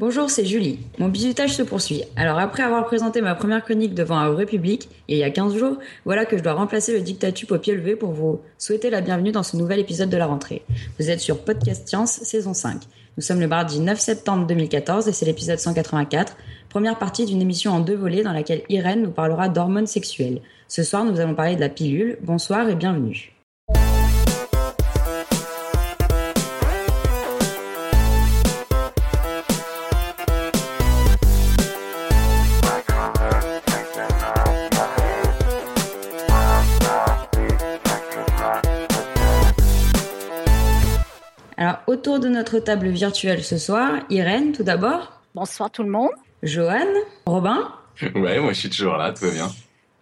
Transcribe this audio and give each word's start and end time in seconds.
Bonjour, 0.00 0.30
c'est 0.30 0.44
Julie. 0.44 0.78
Mon 0.98 1.08
bisutage 1.08 1.56
se 1.56 1.62
poursuit. 1.64 2.04
Alors 2.14 2.38
après 2.38 2.62
avoir 2.62 2.86
présenté 2.86 3.20
ma 3.20 3.34
première 3.34 3.64
chronique 3.64 3.94
devant 3.94 4.18
un 4.18 4.30
vrai 4.30 4.46
public, 4.46 4.88
il 5.08 5.16
y 5.18 5.24
a 5.24 5.30
15 5.30 5.56
jours, 5.56 5.76
voilà 6.04 6.24
que 6.24 6.38
je 6.38 6.42
dois 6.44 6.52
remplacer 6.52 6.92
le 6.92 7.00
dictatube 7.00 7.50
au 7.50 7.58
pied 7.58 7.74
levé 7.74 7.96
pour 7.96 8.12
vous 8.12 8.40
souhaiter 8.58 8.90
la 8.90 9.00
bienvenue 9.00 9.32
dans 9.32 9.42
ce 9.42 9.56
nouvel 9.56 9.80
épisode 9.80 10.08
de 10.08 10.16
la 10.16 10.26
rentrée. 10.26 10.62
Vous 11.00 11.10
êtes 11.10 11.18
sur 11.18 11.40
Podcast 11.40 11.88
Science, 11.88 12.12
saison 12.22 12.54
5. 12.54 12.80
Nous 13.16 13.22
sommes 13.24 13.40
le 13.40 13.48
mardi 13.48 13.80
9 13.80 13.98
septembre 13.98 14.46
2014 14.46 15.08
et 15.08 15.12
c'est 15.12 15.26
l'épisode 15.26 15.58
184, 15.58 16.36
première 16.68 16.96
partie 16.96 17.26
d'une 17.26 17.42
émission 17.42 17.72
en 17.72 17.80
deux 17.80 17.96
volets 17.96 18.22
dans 18.22 18.32
laquelle 18.32 18.62
Irène 18.68 19.02
nous 19.02 19.10
parlera 19.10 19.48
d'hormones 19.48 19.88
sexuelles. 19.88 20.42
Ce 20.68 20.84
soir, 20.84 21.04
nous 21.04 21.18
allons 21.18 21.34
parler 21.34 21.56
de 21.56 21.60
la 21.60 21.70
pilule. 21.70 22.18
Bonsoir 22.22 22.68
et 22.68 22.76
bienvenue. 22.76 23.37
Autour 41.98 42.20
de 42.20 42.28
notre 42.28 42.60
table 42.60 42.90
virtuelle 42.90 43.42
ce 43.42 43.58
soir, 43.58 44.04
Irène, 44.08 44.52
tout 44.52 44.62
d'abord. 44.62 45.20
Bonsoir 45.34 45.68
tout 45.68 45.82
le 45.82 45.90
monde. 45.90 46.12
Johan, 46.44 46.86
Robin. 47.26 47.72
Ouais, 48.14 48.38
moi 48.38 48.52
je 48.52 48.60
suis 48.60 48.70
toujours 48.70 48.96
là, 48.96 49.12
tout 49.12 49.24
va 49.24 49.32
bien. 49.32 49.48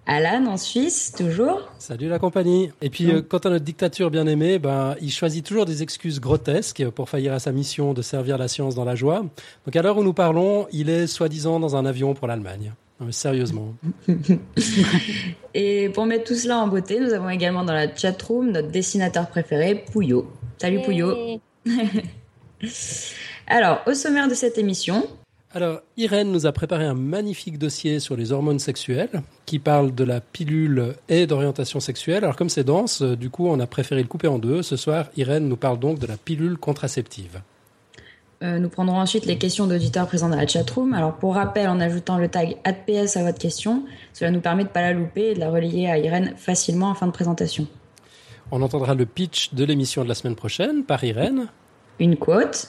Alan 0.04 0.44
en 0.44 0.58
Suisse, 0.58 1.14
toujours. 1.16 1.62
Salut 1.78 2.08
la 2.08 2.18
compagnie. 2.18 2.70
Et 2.82 2.90
puis, 2.90 3.10
euh, 3.10 3.22
quant 3.22 3.38
à 3.38 3.48
notre 3.48 3.64
dictature 3.64 4.10
bien 4.10 4.26
aimée, 4.26 4.58
ben, 4.58 4.94
il 5.00 5.10
choisit 5.10 5.42
toujours 5.42 5.64
des 5.64 5.82
excuses 5.82 6.20
grotesques 6.20 6.86
pour 6.90 7.08
faillir 7.08 7.32
à 7.32 7.38
sa 7.38 7.50
mission 7.50 7.94
de 7.94 8.02
servir 8.02 8.36
la 8.36 8.46
science 8.46 8.74
dans 8.74 8.84
la 8.84 8.94
joie. 8.94 9.24
Donc, 9.64 9.74
à 9.74 9.80
l'heure 9.80 9.96
où 9.96 10.04
nous 10.04 10.12
parlons, 10.12 10.66
il 10.72 10.90
est 10.90 11.06
soi-disant 11.06 11.58
dans 11.58 11.76
un 11.76 11.86
avion 11.86 12.12
pour 12.12 12.26
l'Allemagne. 12.26 12.74
Non, 13.00 13.06
mais 13.06 13.12
sérieusement. 13.12 13.74
Et 15.54 15.88
pour 15.88 16.04
mettre 16.04 16.24
tout 16.24 16.34
cela 16.34 16.58
en 16.58 16.68
beauté, 16.68 17.00
nous 17.00 17.14
avons 17.14 17.30
également 17.30 17.64
dans 17.64 17.72
la 17.72 17.92
chatroom 17.96 18.52
notre 18.52 18.68
dessinateur 18.68 19.28
préféré, 19.28 19.86
Pouillot. 19.90 20.30
Salut 20.58 20.82
Pouillot. 20.82 21.40
Alors, 23.46 23.82
au 23.86 23.94
sommaire 23.94 24.28
de 24.28 24.34
cette 24.34 24.58
émission. 24.58 25.06
Alors, 25.52 25.80
Irène 25.96 26.32
nous 26.32 26.46
a 26.46 26.52
préparé 26.52 26.84
un 26.84 26.94
magnifique 26.94 27.58
dossier 27.58 28.00
sur 28.00 28.16
les 28.16 28.32
hormones 28.32 28.58
sexuelles 28.58 29.22
qui 29.46 29.58
parle 29.58 29.94
de 29.94 30.04
la 30.04 30.20
pilule 30.20 30.94
et 31.08 31.26
d'orientation 31.26 31.80
sexuelle. 31.80 32.24
Alors, 32.24 32.36
comme 32.36 32.50
c'est 32.50 32.64
dense, 32.64 33.02
euh, 33.02 33.16
du 33.16 33.30
coup, 33.30 33.48
on 33.48 33.58
a 33.60 33.66
préféré 33.66 34.02
le 34.02 34.08
couper 34.08 34.28
en 34.28 34.38
deux. 34.38 34.62
Ce 34.62 34.76
soir, 34.76 35.06
Irène 35.16 35.48
nous 35.48 35.56
parle 35.56 35.78
donc 35.78 35.98
de 35.98 36.06
la 36.06 36.16
pilule 36.16 36.58
contraceptive. 36.58 37.40
Euh, 38.42 38.58
nous 38.58 38.68
prendrons 38.68 38.98
ensuite 38.98 39.24
les 39.24 39.38
questions 39.38 39.66
d'auditeurs 39.66 40.06
présents 40.06 40.28
dans 40.28 40.36
la 40.36 40.46
chatroom. 40.46 40.92
Alors, 40.92 41.14
pour 41.14 41.36
rappel, 41.36 41.68
en 41.68 41.80
ajoutant 41.80 42.18
le 42.18 42.28
tag 42.28 42.56
AdPS 42.64 43.16
à 43.16 43.22
votre 43.22 43.38
question, 43.38 43.84
cela 44.12 44.30
nous 44.30 44.40
permet 44.40 44.64
de 44.64 44.68
ne 44.68 44.74
pas 44.74 44.82
la 44.82 44.92
louper 44.92 45.30
et 45.30 45.34
de 45.34 45.40
la 45.40 45.48
relayer 45.48 45.88
à 45.88 45.96
Irène 45.96 46.34
facilement 46.36 46.90
en 46.90 46.94
fin 46.94 47.06
de 47.06 47.12
présentation. 47.12 47.66
On 48.52 48.62
entendra 48.62 48.94
le 48.94 49.06
pitch 49.06 49.54
de 49.54 49.64
l'émission 49.64 50.04
de 50.04 50.08
la 50.08 50.14
semaine 50.14 50.36
prochaine 50.36 50.84
par 50.84 51.02
Irène. 51.02 51.48
Une 51.98 52.16
quote. 52.16 52.68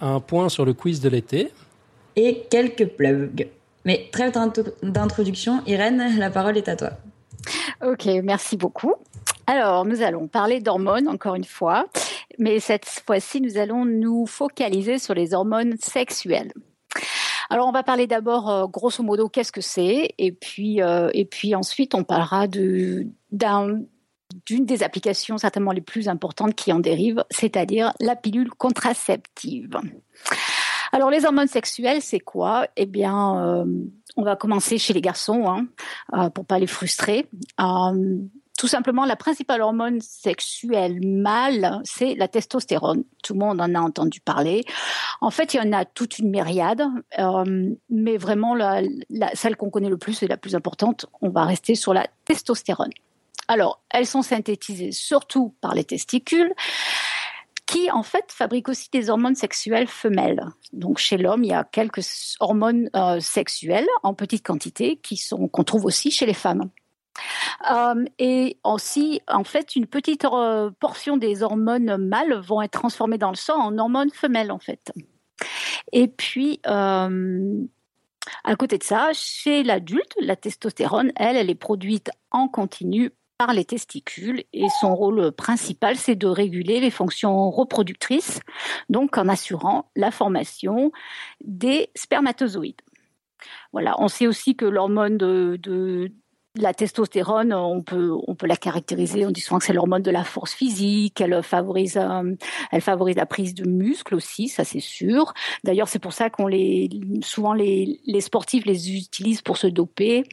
Un 0.00 0.20
point 0.20 0.48
sur 0.48 0.64
le 0.64 0.74
quiz 0.74 1.00
de 1.00 1.08
l'été. 1.08 1.50
Et 2.16 2.44
quelques 2.50 2.88
plugs. 2.88 3.48
Mais 3.86 4.08
trêve 4.12 4.32
d'introduction, 4.82 5.62
Irène, 5.66 6.18
la 6.18 6.30
parole 6.30 6.56
est 6.56 6.68
à 6.68 6.76
toi. 6.76 6.90
Ok, 7.84 8.06
merci 8.22 8.56
beaucoup. 8.56 8.94
Alors, 9.46 9.84
nous 9.84 10.02
allons 10.02 10.26
parler 10.26 10.60
d'hormones 10.60 11.08
encore 11.08 11.34
une 11.34 11.44
fois, 11.44 11.86
mais 12.38 12.60
cette 12.60 12.86
fois-ci, 13.06 13.40
nous 13.40 13.58
allons 13.58 13.84
nous 13.84 14.26
focaliser 14.26 14.98
sur 14.98 15.14
les 15.14 15.34
hormones 15.34 15.76
sexuelles. 15.78 16.52
Alors, 17.50 17.68
on 17.68 17.72
va 17.72 17.82
parler 17.82 18.06
d'abord, 18.06 18.50
euh, 18.50 18.66
grosso 18.66 19.02
modo, 19.02 19.28
qu'est-ce 19.28 19.52
que 19.52 19.60
c'est, 19.60 20.14
et 20.16 20.32
puis, 20.32 20.80
euh, 20.80 21.10
et 21.12 21.26
puis 21.26 21.54
ensuite, 21.54 21.94
on 21.94 22.04
parlera 22.04 22.46
de, 22.46 23.06
d'un, 23.32 23.80
d'une 24.46 24.66
des 24.66 24.82
applications 24.82 25.38
certainement 25.38 25.72
les 25.72 25.80
plus 25.80 26.08
importantes 26.08 26.54
qui 26.54 26.72
en 26.72 26.80
dérivent, 26.80 27.24
c'est-à-dire 27.30 27.92
la 28.00 28.16
pilule 28.16 28.50
contraceptive. 28.50 29.78
Alors 30.94 31.10
les 31.10 31.24
hormones 31.24 31.48
sexuelles, 31.48 32.02
c'est 32.02 32.20
quoi? 32.20 32.68
Eh 32.76 32.86
bien, 32.86 33.44
euh, 33.44 33.64
on 34.16 34.22
va 34.22 34.36
commencer 34.36 34.78
chez 34.78 34.92
les 34.92 35.00
garçons, 35.00 35.48
hein, 35.48 35.66
euh, 36.14 36.30
pour 36.30 36.46
pas 36.46 36.60
les 36.60 36.68
frustrer. 36.68 37.26
Euh, 37.60 38.18
tout 38.56 38.68
simplement, 38.68 39.04
la 39.04 39.16
principale 39.16 39.60
hormone 39.62 40.00
sexuelle 40.00 41.00
mâle, 41.04 41.80
c'est 41.82 42.14
la 42.14 42.28
testostérone. 42.28 43.02
Tout 43.24 43.32
le 43.32 43.40
monde 43.40 43.60
en 43.60 43.74
a 43.74 43.80
entendu 43.80 44.20
parler. 44.20 44.62
En 45.20 45.32
fait, 45.32 45.54
il 45.54 45.56
y 45.56 45.60
en 45.60 45.72
a 45.72 45.84
toute 45.84 46.20
une 46.20 46.30
myriade, 46.30 46.84
mais 47.90 48.16
vraiment, 48.16 48.54
la, 48.54 48.80
celle 49.34 49.56
qu'on 49.56 49.70
connaît 49.70 49.88
le 49.88 49.98
plus 49.98 50.22
et 50.22 50.28
la 50.28 50.36
plus 50.36 50.54
importante, 50.54 51.06
on 51.20 51.30
va 51.30 51.44
rester 51.44 51.74
sur 51.74 51.92
la 51.92 52.06
testostérone. 52.24 52.92
Alors, 53.48 53.82
elles 53.90 54.06
sont 54.06 54.22
synthétisées 54.22 54.92
surtout 54.92 55.54
par 55.60 55.74
les 55.74 55.84
testicules, 55.84 56.54
qui 57.66 57.90
en 57.90 58.02
fait 58.02 58.26
fabriquent 58.30 58.68
aussi 58.68 58.88
des 58.90 59.10
hormones 59.10 59.34
sexuelles 59.34 59.86
femelles. 59.86 60.44
Donc 60.72 60.98
chez 60.98 61.16
l'homme, 61.16 61.44
il 61.44 61.50
y 61.50 61.54
a 61.54 61.64
quelques 61.64 62.36
hormones 62.40 62.90
euh, 62.94 63.20
sexuelles 63.20 63.88
en 64.02 64.14
petite 64.14 64.44
quantité 64.44 64.96
qui 64.96 65.16
sont 65.16 65.48
qu'on 65.48 65.64
trouve 65.64 65.84
aussi 65.86 66.10
chez 66.10 66.26
les 66.26 66.34
femmes. 66.34 66.70
Euh, 67.70 68.04
et 68.18 68.58
aussi, 68.64 69.20
en 69.28 69.44
fait, 69.44 69.76
une 69.76 69.86
petite 69.86 70.24
euh, 70.24 70.70
portion 70.78 71.16
des 71.16 71.42
hormones 71.42 71.96
mâles 71.96 72.40
vont 72.40 72.60
être 72.60 72.72
transformées 72.72 73.18
dans 73.18 73.30
le 73.30 73.36
sang 73.36 73.56
en 73.56 73.78
hormones 73.78 74.10
femelles, 74.10 74.50
en 74.50 74.58
fait. 74.58 74.92
Et 75.92 76.08
puis, 76.08 76.60
à 76.64 77.08
côté 78.58 78.78
de 78.78 78.82
ça, 78.82 79.10
chez 79.12 79.62
l'adulte, 79.62 80.14
la 80.20 80.34
testostérone, 80.36 81.12
elle, 81.16 81.36
elle 81.36 81.50
est 81.50 81.54
produite 81.54 82.10
en 82.30 82.48
continu 82.48 83.12
les 83.52 83.64
testicules 83.64 84.44
et 84.52 84.66
son 84.80 84.94
rôle 84.94 85.32
principal, 85.32 85.96
c'est 85.96 86.14
de 86.14 86.26
réguler 86.26 86.80
les 86.80 86.90
fonctions 86.90 87.50
reproductrices, 87.50 88.40
donc 88.88 89.18
en 89.18 89.28
assurant 89.28 89.90
la 89.96 90.10
formation 90.10 90.92
des 91.42 91.90
spermatozoïdes. 91.94 92.80
Voilà, 93.72 93.94
on 94.00 94.08
sait 94.08 94.26
aussi 94.26 94.56
que 94.56 94.64
l'hormone 94.64 95.18
de, 95.18 96.10
la 96.56 96.72
testostérone, 96.72 97.52
on 97.52 97.82
peut, 97.82 98.12
on 98.26 98.34
peut 98.34 98.46
la 98.46 98.56
caractériser, 98.56 99.26
on 99.26 99.30
dit 99.30 99.40
souvent 99.40 99.58
que 99.58 99.64
c'est 99.64 99.72
l'hormone 99.72 100.02
de 100.02 100.10
la 100.10 100.24
force 100.24 100.52
physique, 100.52 101.20
elle 101.20 101.42
favorise, 101.42 101.96
euh, 101.96 102.34
elle 102.70 102.80
favorise 102.80 103.16
la 103.16 103.26
prise 103.26 103.54
de 103.54 103.68
muscles 103.68 104.14
aussi, 104.14 104.48
ça 104.48 104.64
c'est 104.64 104.80
sûr. 104.80 105.34
D'ailleurs, 105.64 105.88
c'est 105.88 105.98
pour 105.98 106.12
ça 106.12 106.30
qu'on 106.30 106.46
les, 106.46 106.88
souvent 107.22 107.54
les, 107.54 108.00
les 108.06 108.20
sportifs 108.20 108.66
les 108.66 108.94
utilisent 108.94 109.42
pour 109.42 109.56
se 109.56 109.66
doper. 109.66 110.24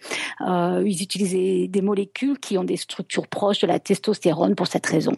Euh, 0.42 0.84
ils 0.86 1.02
utilisent 1.02 1.70
des 1.70 1.82
molécules 1.82 2.40
qui 2.40 2.58
ont 2.58 2.64
des 2.64 2.78
structures 2.78 3.28
proches 3.28 3.59
de 3.59 3.68
la 3.68 3.80
testostérone 3.80 4.56
pour 4.56 4.68
cette 4.68 4.86
raison. 4.86 5.16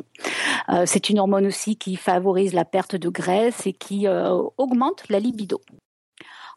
Euh, 0.70 0.84
c'est 0.85 1.09
une 1.09 1.20
hormone 1.20 1.47
aussi 1.47 1.75
qui 1.75 1.96
favorise 1.96 2.53
la 2.53 2.66
perte 2.66 2.96
de 2.96 3.09
graisse 3.09 3.68
et 3.68 3.74
qui 3.74 4.08
euh, 4.08 4.41
augmente 4.58 5.03
la 5.09 5.20
libido. 5.20 5.62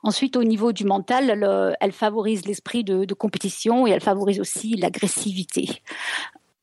Ensuite, 0.03 0.37
au 0.37 0.45
niveau 0.45 0.73
du 0.73 0.84
mental, 0.84 1.77
elle, 1.81 1.93
favorise 1.93 2.47
l'esprit 2.47 2.84
de, 2.84 3.15
compétition 3.15 3.87
et 3.87 3.91
elle 3.91 4.01
favorise 4.01 4.41
aussi 4.41 4.77
l'agressivité. 4.77 5.83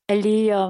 Elle 0.08 0.28
est 0.28 0.54
euh, 0.54 0.70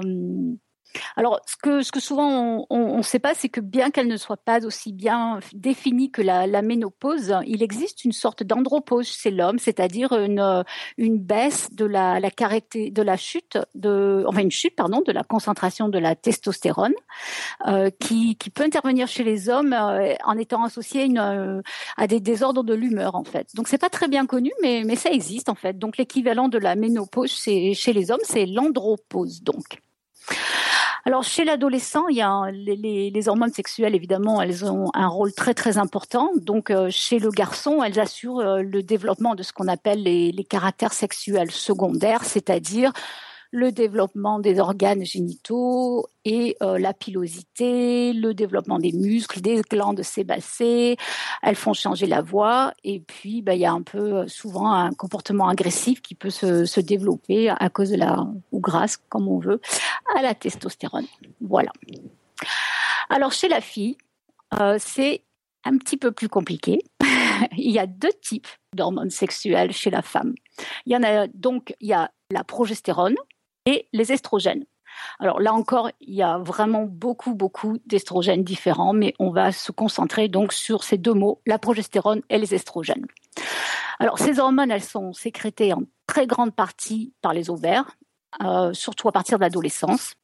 alors, 1.16 1.40
ce 1.46 1.56
que, 1.56 1.82
ce 1.82 1.92
que 1.92 2.00
souvent 2.00 2.66
on 2.70 2.96
ne 2.98 3.02
sait 3.02 3.18
pas, 3.18 3.34
c'est 3.34 3.48
que 3.48 3.60
bien 3.60 3.90
qu'elle 3.90 4.08
ne 4.08 4.16
soit 4.16 4.36
pas 4.36 4.64
aussi 4.64 4.92
bien 4.92 5.40
définie 5.52 6.10
que 6.10 6.22
la, 6.22 6.46
la 6.46 6.62
ménopause, 6.62 7.34
il 7.46 7.62
existe 7.62 8.04
une 8.04 8.12
sorte 8.12 8.42
d'andropause 8.42 9.08
chez 9.08 9.30
l'homme, 9.30 9.58
c'est-à-dire 9.58 10.12
une, 10.12 10.64
une 10.98 11.18
baisse 11.18 11.68
de 11.72 11.84
la, 11.84 12.20
la 12.20 12.30
de 12.30 13.02
la 13.02 13.16
chute, 13.16 13.58
de, 13.74 14.24
enfin 14.26 14.40
une 14.40 14.50
chute, 14.50 14.76
pardon, 14.76 15.02
de 15.04 15.12
la 15.12 15.22
concentration 15.22 15.88
de 15.88 15.98
la 15.98 16.14
testostérone, 16.14 16.94
euh, 17.66 17.90
qui, 18.00 18.36
qui 18.36 18.50
peut 18.50 18.64
intervenir 18.64 19.08
chez 19.08 19.24
les 19.24 19.48
hommes 19.48 19.72
euh, 19.72 20.14
en 20.24 20.36
étant 20.36 20.64
associée 20.64 21.04
une, 21.04 21.18
euh, 21.18 21.62
à 21.96 22.06
des 22.06 22.20
désordres 22.20 22.64
de 22.64 22.74
l'humeur, 22.74 23.14
en 23.14 23.24
fait. 23.24 23.48
Donc, 23.54 23.68
c'est 23.68 23.78
pas 23.78 23.90
très 23.90 24.08
bien 24.08 24.26
connu, 24.26 24.52
mais, 24.62 24.82
mais 24.84 24.96
ça 24.96 25.10
existe, 25.10 25.48
en 25.48 25.54
fait. 25.54 25.78
Donc, 25.78 25.96
l'équivalent 25.96 26.48
de 26.48 26.58
la 26.58 26.74
ménopause 26.74 27.32
chez, 27.32 27.74
chez 27.74 27.92
les 27.92 28.10
hommes, 28.10 28.20
c'est 28.24 28.46
l'andropause, 28.46 29.42
donc. 29.42 29.80
Alors 31.06 31.22
chez 31.22 31.44
l'adolescent, 31.44 32.08
il 32.08 32.16
y 32.16 32.22
a 32.22 32.50
les, 32.50 33.28
hormones 33.28 33.52
sexuelles 33.52 33.94
évidemment, 33.94 34.40
elles 34.40 34.64
ont 34.64 34.90
un 34.94 35.06
rôle 35.06 35.34
très 35.34 35.52
très 35.52 35.76
important. 35.76 36.30
Donc 36.36 36.70
euh, 36.70 36.88
chez 36.90 37.18
le 37.18 37.30
garçon, 37.30 37.82
elles 37.82 38.00
assurent 38.00 38.40
euh, 38.40 38.62
le 38.62 38.82
développement 38.82 39.34
de 39.34 39.42
ce 39.42 39.52
qu'on 39.52 39.68
appelle 39.68 40.02
les 40.02 40.46
caractères 40.48 40.94
sexuels 40.94 41.50
secondaires, 41.50 42.24
c'est-à-dire 42.24 42.92
le 43.54 43.70
développement 43.70 44.40
des 44.40 44.58
organes 44.58 45.04
génitaux 45.04 46.08
et 46.24 46.56
euh, 46.60 46.76
la 46.76 46.92
pilosité, 46.92 48.12
le 48.12 48.34
développement 48.34 48.80
des 48.80 48.90
muscles, 48.90 49.40
des 49.40 49.62
glandes 49.62 50.02
sébacées. 50.02 50.96
Elles 51.40 51.54
font 51.54 51.72
changer 51.72 52.08
la 52.08 52.20
voix 52.20 52.74
et 52.82 52.98
puis 52.98 53.42
bah, 53.42 53.54
il 53.54 53.60
y 53.60 53.64
a 53.64 53.70
un 53.70 53.82
peu 53.82 54.22
euh, 54.22 54.26
souvent 54.26 54.72
un 54.72 54.92
comportement 54.92 55.46
agressif 55.46 56.02
qui 56.02 56.16
peut 56.16 56.30
se, 56.30 56.64
se 56.64 56.80
développer 56.80 57.48
à 57.48 57.70
cause 57.70 57.90
de 57.90 57.96
la 57.96 58.26
ou 58.50 58.58
grâce, 58.58 58.96
comme 58.96 59.28
on 59.28 59.38
veut, 59.38 59.60
à 60.16 60.22
la 60.22 60.34
testostérone. 60.34 61.06
Voilà. 61.40 61.70
Alors 63.08 63.30
chez 63.30 63.46
la 63.46 63.60
fille, 63.60 63.96
euh, 64.58 64.78
c'est 64.80 65.22
un 65.62 65.78
petit 65.78 65.96
peu 65.96 66.10
plus 66.10 66.28
compliqué. 66.28 66.80
il 67.56 67.70
y 67.70 67.78
a 67.78 67.86
deux 67.86 68.12
types 68.20 68.48
d'hormones 68.74 69.10
sexuelles 69.10 69.70
chez 69.70 69.90
la 69.90 70.02
femme. 70.02 70.34
Il 70.86 70.92
y 70.92 70.96
en 70.96 71.04
a 71.04 71.28
donc 71.28 71.72
il 71.80 71.86
y 71.86 71.92
a 71.92 72.10
la 72.32 72.42
progestérone 72.42 73.14
et 73.66 73.88
les 73.92 74.12
estrogènes. 74.12 74.64
Alors 75.18 75.40
là 75.40 75.52
encore, 75.52 75.90
il 76.00 76.14
y 76.14 76.22
a 76.22 76.38
vraiment 76.38 76.84
beaucoup, 76.84 77.34
beaucoup 77.34 77.78
d'estrogènes 77.86 78.44
différents, 78.44 78.92
mais 78.92 79.14
on 79.18 79.30
va 79.30 79.52
se 79.52 79.72
concentrer 79.72 80.28
donc 80.28 80.52
sur 80.52 80.84
ces 80.84 80.98
deux 80.98 81.14
mots, 81.14 81.40
la 81.46 81.58
progestérone 81.58 82.22
et 82.30 82.38
les 82.38 82.54
estrogènes. 82.54 83.06
Alors 83.98 84.18
ces 84.18 84.38
hormones, 84.38 84.70
elles 84.70 84.82
sont 84.82 85.12
sécrétées 85.12 85.72
en 85.72 85.82
très 86.06 86.26
grande 86.26 86.54
partie 86.54 87.12
par 87.22 87.32
les 87.32 87.50
ovaires, 87.50 87.96
euh, 88.42 88.72
surtout 88.72 89.08
à 89.08 89.12
partir 89.12 89.38
de 89.38 89.44
l'adolescence. 89.44 90.14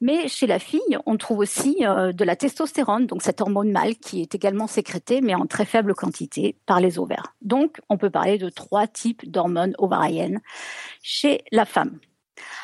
Mais 0.00 0.26
chez 0.26 0.48
la 0.48 0.58
fille, 0.58 0.98
on 1.06 1.16
trouve 1.16 1.38
aussi 1.38 1.86
euh, 1.86 2.12
de 2.12 2.24
la 2.24 2.34
testostérone, 2.34 3.06
donc 3.06 3.22
cette 3.22 3.40
hormone 3.40 3.70
mâle 3.70 3.94
qui 3.96 4.20
est 4.20 4.34
également 4.34 4.66
sécrétée, 4.66 5.20
mais 5.20 5.36
en 5.36 5.46
très 5.46 5.64
faible 5.64 5.94
quantité 5.94 6.56
par 6.66 6.80
les 6.80 6.98
ovaires. 6.98 7.36
Donc, 7.42 7.80
on 7.88 7.96
peut 7.96 8.10
parler 8.10 8.38
de 8.38 8.48
trois 8.48 8.88
types 8.88 9.30
d'hormones 9.30 9.74
ovariennes 9.78 10.40
chez 11.02 11.44
la 11.52 11.64
femme. 11.64 12.00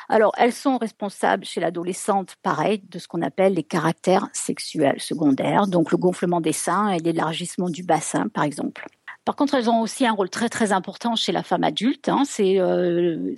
Alors, 0.08 0.32
elles 0.38 0.52
sont 0.52 0.78
responsables 0.78 1.44
chez 1.44 1.60
l'adolescente, 1.60 2.36
pareil, 2.42 2.82
de 2.88 2.98
ce 2.98 3.08
qu'on 3.08 3.22
appelle 3.22 3.54
les 3.54 3.62
caractères 3.62 4.28
sexuels 4.32 5.00
secondaires, 5.00 5.66
donc 5.66 5.92
le 5.92 5.98
gonflement 5.98 6.40
des 6.40 6.52
seins 6.52 6.90
et 6.90 6.98
l'élargissement 6.98 7.68
du 7.68 7.82
bassin, 7.82 8.28
par 8.28 8.44
exemple. 8.44 8.86
Par 9.28 9.36
contre, 9.36 9.52
elles 9.52 9.68
ont 9.68 9.82
aussi 9.82 10.06
un 10.06 10.12
rôle 10.12 10.30
très 10.30 10.48
très 10.48 10.72
important 10.72 11.14
chez 11.14 11.32
la 11.32 11.42
femme 11.42 11.62
adulte. 11.62 12.08
Hein. 12.08 12.22
Euh, 12.40 13.34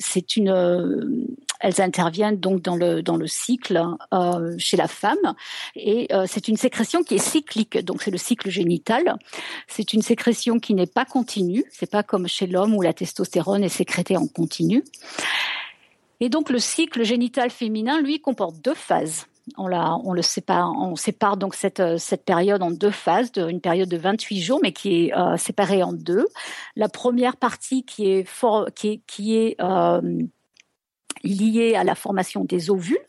euh, 0.47 1.27
elles 1.59 1.81
interviennent 1.81 2.39
donc 2.39 2.63
dans 2.63 2.77
le 2.77 3.27
cycle 3.27 3.85
euh, 4.15 4.55
chez 4.57 4.77
la 4.77 4.87
femme 4.87 5.35
et 5.75 6.07
c'est 6.29 6.47
une 6.47 6.57
sécrétion 6.57 7.03
qui 7.03 7.17
est 7.17 7.19
cyclique. 7.19 7.85
Donc 7.85 8.03
c'est 8.03 8.13
le 8.13 8.19
cycle 8.19 8.51
génital. 8.51 9.17
C'est 9.67 9.93
une 9.93 10.01
sécrétion 10.01 10.61
qui 10.61 10.75
n'est 10.75 10.87
pas 10.87 11.05
continue. 11.05 11.65
C'est 11.73 11.91
pas 11.91 12.05
comme 12.05 12.29
chez 12.29 12.47
l'homme 12.47 12.77
où 12.77 12.83
la 12.83 12.93
testostérone 12.93 13.65
est 13.65 13.69
sécrétée 13.69 14.17
en 14.17 14.29
continu. 14.29 14.85
Et 16.21 16.29
donc 16.29 16.51
le 16.51 16.59
cycle 16.59 17.03
génital 17.03 17.51
féminin, 17.51 18.01
lui, 18.01 18.21
comporte 18.21 18.61
deux 18.63 18.75
phases. 18.75 19.27
On, 19.57 19.67
la, 19.67 19.97
on 20.05 20.13
le 20.13 20.23
sépare, 20.23 20.71
on 20.71 20.95
sépare 20.95 21.37
donc 21.37 21.55
cette, 21.55 21.99
cette 21.99 22.25
période 22.25 22.63
en 22.63 22.71
deux 22.71 22.91
phases, 22.91 23.33
de, 23.33 23.49
une 23.49 23.61
période 23.61 23.89
de 23.89 23.97
28 23.97 24.41
jours, 24.41 24.61
mais 24.63 24.73
qui 24.73 25.07
est 25.07 25.17
euh, 25.17 25.37
séparée 25.37 25.83
en 25.83 25.93
deux. 25.93 26.27
La 26.77 26.89
première 26.89 27.37
partie 27.37 27.85
qui 27.85 28.11
est, 28.11 28.25
for, 28.25 28.69
qui 28.75 28.89
est, 28.89 29.01
qui 29.07 29.37
est 29.37 29.57
euh, 29.61 30.01
liée 31.25 31.75
à 31.75 31.85
la 31.85 31.95
formation 31.95 32.45
des 32.45 32.71
ovules, 32.71 33.01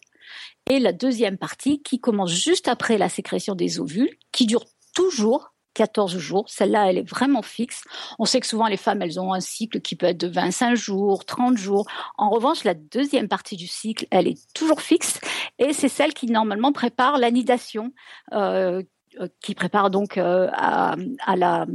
et 0.69 0.79
la 0.79 0.93
deuxième 0.93 1.37
partie 1.37 1.81
qui 1.81 1.99
commence 1.99 2.31
juste 2.31 2.67
après 2.67 2.97
la 2.97 3.09
sécrétion 3.09 3.55
des 3.55 3.79
ovules, 3.79 4.11
qui 4.31 4.45
dure 4.45 4.65
toujours 4.93 5.51
14 5.73 6.17
jours. 6.17 6.45
Celle-là, 6.47 6.89
elle 6.89 6.97
est 6.97 7.09
vraiment 7.09 7.41
fixe. 7.41 7.83
On 8.19 8.25
sait 8.25 8.39
que 8.39 8.47
souvent, 8.47 8.67
les 8.67 8.77
femmes, 8.77 9.01
elles 9.01 9.19
ont 9.19 9.33
un 9.33 9.39
cycle 9.39 9.81
qui 9.81 9.95
peut 9.95 10.07
être 10.07 10.19
de 10.19 10.27
25 10.27 10.75
jours, 10.75 11.25
30 11.25 11.57
jours. 11.57 11.87
En 12.17 12.29
revanche, 12.29 12.63
la 12.63 12.73
deuxième 12.73 13.27
partie 13.27 13.55
du 13.55 13.67
cycle, 13.67 14.05
elle 14.11 14.27
est 14.27 14.39
toujours 14.53 14.81
fixe 14.81 15.19
et 15.59 15.73
c'est 15.73 15.89
celle 15.89 16.13
qui, 16.13 16.27
normalement, 16.27 16.71
prépare 16.71 17.17
l'anidation. 17.17 17.93
Euh, 18.33 18.83
euh 19.19 19.27
qui 19.41 19.55
prépare 19.55 19.89
donc 19.89 20.17
euh, 20.17 20.47
à, 20.53 20.95
la 21.35 21.65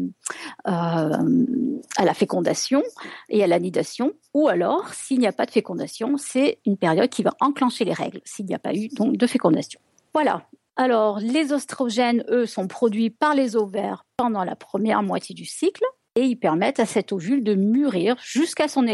à 0.65 2.05
la 2.05 2.15
fécondation 2.15 2.83
et 3.29 3.45
à 3.45 3.47
l'anidation 3.47 4.15
ou 4.33 4.49
alors 4.49 4.89
s'il 4.95 5.19
n'y 5.19 5.27
a 5.27 5.33
pas 5.33 5.45
de 5.45 5.51
fécondation 5.51 6.17
c'est 6.17 6.61
une 6.65 6.79
période 6.79 7.11
qui 7.11 7.23
va 7.23 7.35
enclencher 7.41 7.85
les 7.85 7.93
règles 7.93 8.23
s'il 8.25 8.47
n'y 8.47 8.55
a 8.55 8.59
pas 8.59 8.73
eu 8.73 8.89
donc 8.89 9.19
de 9.19 9.27
fécondation 9.27 9.79
voilà 10.15 10.47
alors, 10.77 11.21
les 11.21 11.53
oestrogènes, 11.53 12.23
eux, 12.29 12.45
sont 12.45 12.69
produits 12.69 13.09
par 13.09 13.35
les 13.35 13.57
ovaires 13.57 14.05
pendant 14.19 14.45
la 14.45 14.57
première 14.57 15.03
moitié 15.03 15.35
du 15.35 15.47
cycle 15.47 15.85
et 16.17 16.25
ils 16.25 16.37
permettent 16.37 16.81
à 16.81 16.87
cet 16.87 17.13
ovule 17.13 17.45
de 17.45 17.55
mûrir 17.55 18.17
jusqu'à 18.23 18.69
son 18.69 18.87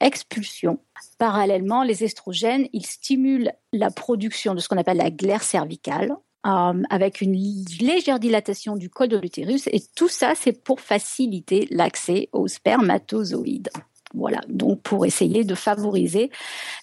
expulsion. 0.00 0.78
Parallèlement, 1.18 1.82
les 1.82 2.04
estrogènes, 2.04 2.68
ils 2.72 2.86
stimulent 2.86 3.52
la 3.72 3.90
production 3.90 4.54
de 4.54 4.60
ce 4.60 4.68
qu'on 4.68 4.78
appelle 4.78 4.96
la 4.98 5.10
glaire 5.10 5.42
cervicale, 5.42 6.16
euh, 6.46 6.82
avec 6.90 7.20
une 7.20 7.34
légère 7.80 8.18
dilatation 8.18 8.76
du 8.76 8.90
col 8.90 9.08
de 9.08 9.18
l'utérus. 9.18 9.68
Et 9.68 9.82
tout 9.94 10.08
ça, 10.08 10.32
c'est 10.34 10.64
pour 10.64 10.80
faciliter 10.80 11.66
l'accès 11.70 12.28
aux 12.32 12.48
spermatozoïdes. 12.48 13.70
Voilà, 14.14 14.40
donc 14.48 14.82
pour 14.82 15.06
essayer 15.06 15.44
de 15.44 15.54
favoriser 15.54 16.30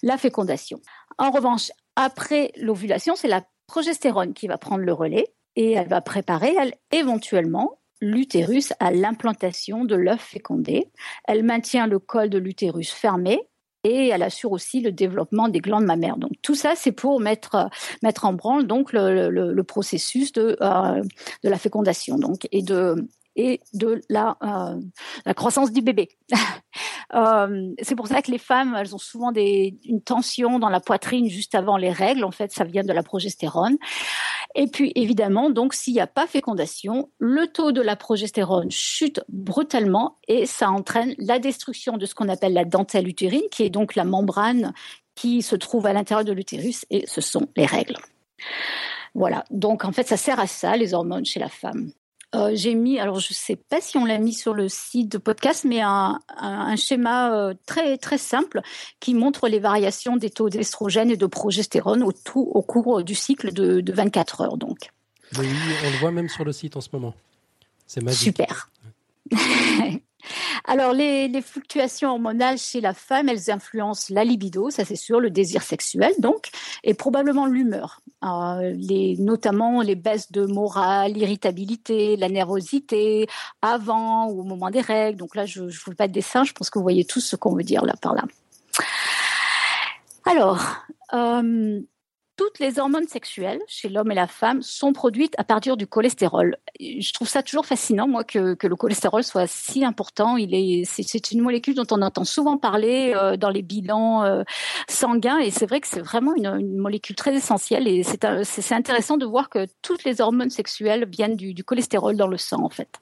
la 0.02 0.18
fécondation. 0.18 0.80
En 1.18 1.30
revanche, 1.30 1.70
après 1.96 2.52
l'ovulation, 2.56 3.14
c'est 3.14 3.28
la 3.28 3.42
progestérone 3.70 4.34
qui 4.34 4.48
va 4.48 4.58
prendre 4.58 4.84
le 4.84 4.92
relais 4.92 5.28
et 5.54 5.72
elle 5.72 5.86
va 5.86 6.00
préparer 6.00 6.52
elle, 6.58 6.74
éventuellement 6.90 7.78
l'utérus 8.00 8.72
à 8.80 8.90
l'implantation 8.90 9.84
de 9.84 9.94
l'œuf 9.94 10.20
fécondé. 10.20 10.90
Elle 11.24 11.44
maintient 11.44 11.86
le 11.86 12.00
col 12.00 12.30
de 12.30 12.38
l'utérus 12.38 12.90
fermé 12.90 13.40
et 13.84 14.08
elle 14.08 14.24
assure 14.24 14.50
aussi 14.50 14.80
le 14.80 14.90
développement 14.90 15.48
des 15.48 15.60
glandes 15.60 15.84
mammaires. 15.84 16.16
Donc 16.16 16.32
tout 16.42 16.56
ça, 16.56 16.72
c'est 16.74 16.90
pour 16.90 17.20
mettre 17.20 17.68
mettre 18.02 18.24
en 18.24 18.32
branle 18.32 18.66
donc 18.66 18.92
le, 18.92 19.62
processus 19.62 20.32
de 20.32 20.56
euh, 20.60 21.02
de 21.44 21.48
la 21.48 21.58
fécondation 21.58 22.18
donc 22.18 22.48
et 22.50 22.62
de 22.62 22.96
et 23.36 23.60
de 23.72 24.00
la, 24.08 24.36
euh, 24.42 24.80
la 25.24 25.34
croissance 25.34 25.72
du 25.72 25.82
bébé. 25.82 26.08
euh, 27.14 27.72
c'est 27.80 27.94
pour 27.94 28.08
ça 28.08 28.22
que 28.22 28.30
les 28.30 28.38
femmes, 28.38 28.76
elles 28.78 28.94
ont 28.94 28.98
souvent 28.98 29.32
une 29.32 30.02
tension 30.04 30.58
dans 30.58 30.68
la 30.68 30.80
poitrine 30.80 31.28
juste 31.28 31.54
avant 31.54 31.76
les 31.76 31.92
règles. 31.92 32.24
En 32.24 32.30
fait, 32.30 32.52
ça 32.52 32.64
vient 32.64 32.82
de 32.82 32.92
la 32.92 33.02
progestérone. 33.02 33.76
Et 34.54 34.66
puis, 34.66 34.92
évidemment, 34.96 35.50
donc, 35.50 35.74
s'il 35.74 35.94
n'y 35.94 36.00
a 36.00 36.06
pas 36.06 36.26
fécondation, 36.26 37.10
le 37.18 37.46
taux 37.46 37.72
de 37.72 37.80
la 37.80 37.94
progestérone 37.94 38.70
chute 38.70 39.20
brutalement 39.28 40.18
et 40.26 40.46
ça 40.46 40.70
entraîne 40.70 41.14
la 41.18 41.38
destruction 41.38 41.96
de 41.96 42.06
ce 42.06 42.14
qu'on 42.14 42.28
appelle 42.28 42.52
la 42.52 42.64
dentelle 42.64 43.06
utérine, 43.06 43.42
qui 43.50 43.62
est 43.62 43.70
donc 43.70 43.94
la 43.94 44.04
membrane 44.04 44.72
qui 45.14 45.42
se 45.42 45.54
trouve 45.54 45.86
à 45.86 45.92
l'intérieur 45.92 46.24
de 46.24 46.32
l'utérus, 46.32 46.84
et 46.90 47.06
ce 47.06 47.20
sont 47.20 47.48
les 47.56 47.66
règles. 47.66 47.96
Voilà. 49.14 49.44
Donc, 49.50 49.84
en 49.84 49.92
fait, 49.92 50.06
ça 50.06 50.16
sert 50.16 50.40
à 50.40 50.46
ça, 50.46 50.76
les 50.76 50.94
hormones 50.94 51.24
chez 51.24 51.40
la 51.40 51.48
femme. 51.48 51.92
Euh, 52.36 52.52
j'ai 52.54 52.74
mis, 52.74 53.00
alors 53.00 53.18
je 53.18 53.34
sais 53.34 53.56
pas 53.56 53.80
si 53.80 53.96
on 53.96 54.04
l'a 54.04 54.18
mis 54.18 54.32
sur 54.32 54.54
le 54.54 54.68
site 54.68 55.10
de 55.10 55.18
podcast, 55.18 55.64
mais 55.64 55.80
un, 55.80 56.20
un, 56.36 56.76
schéma 56.76 57.34
euh, 57.34 57.54
très 57.66 57.98
très 57.98 58.18
simple 58.18 58.60
qui 59.00 59.14
montre 59.14 59.48
les 59.48 59.58
variations 59.58 60.16
des 60.16 60.30
taux 60.30 60.48
d'estrogène 60.48 61.10
et 61.10 61.16
de 61.16 61.26
progestérone 61.26 62.04
au, 62.04 62.12
tout, 62.12 62.48
au 62.54 62.62
cours 62.62 63.02
du 63.02 63.16
cycle 63.16 63.52
de, 63.52 63.80
de 63.80 63.92
24 63.92 64.42
heures. 64.42 64.56
Donc. 64.58 64.90
Oui, 65.38 65.48
on 65.84 65.90
le 65.90 65.98
voit 65.98 66.12
même 66.12 66.28
sur 66.28 66.44
le 66.44 66.52
site 66.52 66.76
en 66.76 66.80
ce 66.80 66.88
moment. 66.92 67.14
C'est 67.86 68.02
magique. 68.02 68.20
Super. 68.20 68.70
Alors, 70.64 70.92
les, 70.92 71.30
fluctuations 71.42 72.10
hormonales 72.10 72.58
chez 72.58 72.80
la 72.80 72.94
femme, 72.94 73.28
elles 73.28 73.50
influencent 73.50 74.12
la 74.12 74.24
libido, 74.24 74.70
ça 74.70 74.84
c'est 74.84 74.96
sûr, 74.96 75.20
le 75.20 75.30
désir 75.30 75.62
sexuel, 75.62 76.12
donc, 76.18 76.50
et 76.84 76.94
probablement 76.94 77.46
l'humeur. 77.46 78.00
Euh, 78.22 78.74
notamment 79.18 79.80
les 79.80 79.94
baisses 79.94 80.30
de 80.30 80.44
morale, 80.44 81.12
l'irritabilité, 81.12 82.16
la 82.16 82.28
nervosité, 82.28 83.26
avant 83.62 84.26
ou 84.28 84.40
au 84.40 84.44
moment 84.44 84.70
des 84.70 84.82
règles. 84.82 85.18
Donc 85.18 85.34
là, 85.34 85.46
je 85.46 85.62
ne 85.62 85.70
vous 85.70 85.72
fais 85.72 85.94
pas 85.94 86.08
de 86.08 86.12
dessin, 86.12 86.44
je 86.44 86.52
pense 86.52 86.68
que 86.68 86.78
vous 86.78 86.82
voyez 86.82 87.04
tous 87.04 87.20
ce 87.20 87.36
qu'on 87.36 87.54
veut 87.54 87.62
dire 87.62 87.84
là 87.84 87.94
par 88.00 88.14
là. 88.14 88.24
Alors, 90.26 90.60
euh, 91.14 91.80
toutes 92.40 92.58
les 92.58 92.78
hormones 92.78 93.06
sexuelles 93.06 93.60
chez 93.66 93.90
l'homme 93.90 94.10
et 94.12 94.14
la 94.14 94.26
femme 94.26 94.62
sont 94.62 94.94
produites 94.94 95.34
à 95.36 95.44
partir 95.44 95.76
du 95.76 95.86
cholestérol. 95.86 96.56
Je 96.80 97.12
trouve 97.12 97.28
ça 97.28 97.42
toujours 97.42 97.66
fascinant, 97.66 98.08
moi, 98.08 98.24
que, 98.24 98.56
le 98.66 98.76
cholestérol 98.76 99.22
soit 99.22 99.46
si 99.46 99.84
important. 99.84 100.38
Il 100.38 100.54
est, 100.54 100.84
c'est, 100.86 101.32
une 101.32 101.42
molécule 101.42 101.74
dont 101.74 101.86
on 101.90 102.00
entend 102.00 102.24
souvent 102.24 102.56
parler 102.56 103.12
euh, 103.14 103.36
dans 103.36 103.50
les 103.50 103.60
bilans 103.60 104.24
euh, 104.24 104.42
sanguins, 104.88 105.38
et 105.38 105.50
c'est 105.50 105.66
vrai 105.66 105.82
que 105.82 105.86
c'est 105.86 106.00
vraiment 106.00 106.34
une, 106.34 106.78
molécule 106.78 107.14
très 107.14 107.34
essentielle. 107.34 107.86
Et 107.86 108.02
c'est, 108.04 108.72
intéressant 108.72 109.18
de 109.18 109.26
voir 109.26 109.50
que 109.50 109.66
toutes 109.82 110.04
les 110.04 110.22
hormones 110.22 110.48
sexuelles 110.48 111.06
viennent 111.10 111.36
du 111.36 111.62
cholestérol 111.62 112.16
dans 112.16 112.26
le 112.26 112.38
sang, 112.38 112.64
en 112.64 112.70
fait. 112.70 113.00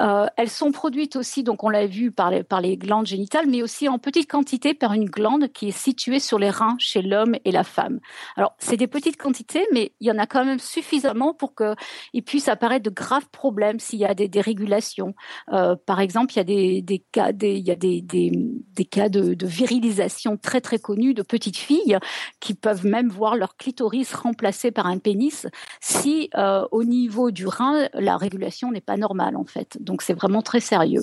Euh, 0.00 0.26
elles 0.36 0.50
sont 0.50 0.72
produites 0.72 1.16
aussi, 1.16 1.42
donc 1.42 1.64
on 1.64 1.68
l'a 1.68 1.86
vu 1.86 2.12
par 2.12 2.30
les, 2.30 2.76
glandes 2.76 3.06
génitales, 3.06 3.46
mais 3.48 3.62
aussi 3.62 3.88
en 3.88 3.98
petite 3.98 4.30
quantité 4.30 4.74
par 4.74 4.92
une 4.92 5.06
glande 5.06 5.48
qui 5.52 5.68
est 5.68 5.76
située 5.76 6.20
sur 6.20 6.38
les 6.38 6.50
reins 6.50 6.76
chez 6.78 7.02
l'homme 7.02 7.36
et 7.44 7.52
la 7.52 7.64
femme. 7.64 8.00
Alors 8.36 8.54
c'est 8.58 8.76
des 8.76 8.86
petites 8.86 9.16
quantités, 9.16 9.66
mais 9.72 9.92
il 10.00 10.06
y 10.06 10.10
en 10.10 10.18
a 10.18 10.26
quand 10.26 10.44
même 10.44 10.58
suffisamment 10.58 11.34
pour 11.34 11.54
qu'il 11.54 12.22
puisse 12.22 12.48
apparaître 12.48 12.84
de 12.84 12.90
graves 12.90 13.28
problèmes 13.30 13.78
s'il 13.78 13.98
y 13.98 14.04
a 14.04 14.14
des 14.14 14.28
dérégulations. 14.28 15.14
Euh, 15.52 15.76
par 15.86 16.00
exemple, 16.00 16.32
il 16.34 16.36
y 16.36 16.40
a 16.40 16.44
des, 16.44 17.04
cas, 17.12 17.32
de, 17.32 19.46
virilisation 19.46 20.36
très 20.36 20.60
très 20.60 20.78
connus 20.78 21.14
de 21.14 21.22
petites 21.22 21.56
filles 21.56 21.98
qui 22.40 22.54
peuvent 22.54 22.86
même 22.86 23.08
voir 23.08 23.36
leur 23.36 23.56
clitoris 23.56 24.12
remplacé 24.14 24.70
par 24.70 24.86
un 24.86 24.98
pénis 24.98 25.46
si 25.80 26.30
euh, 26.36 26.66
au 26.70 26.84
niveau 26.84 27.30
du 27.30 27.46
rein 27.46 27.88
la 27.94 28.16
régulation 28.16 28.70
n'est 28.70 28.80
pas 28.80 28.96
normale 28.96 29.36
en 29.36 29.44
fait. 29.44 29.78
Donc 29.86 30.02
c'est 30.02 30.14
vraiment 30.14 30.42
très 30.42 30.60
sérieux. 30.60 31.02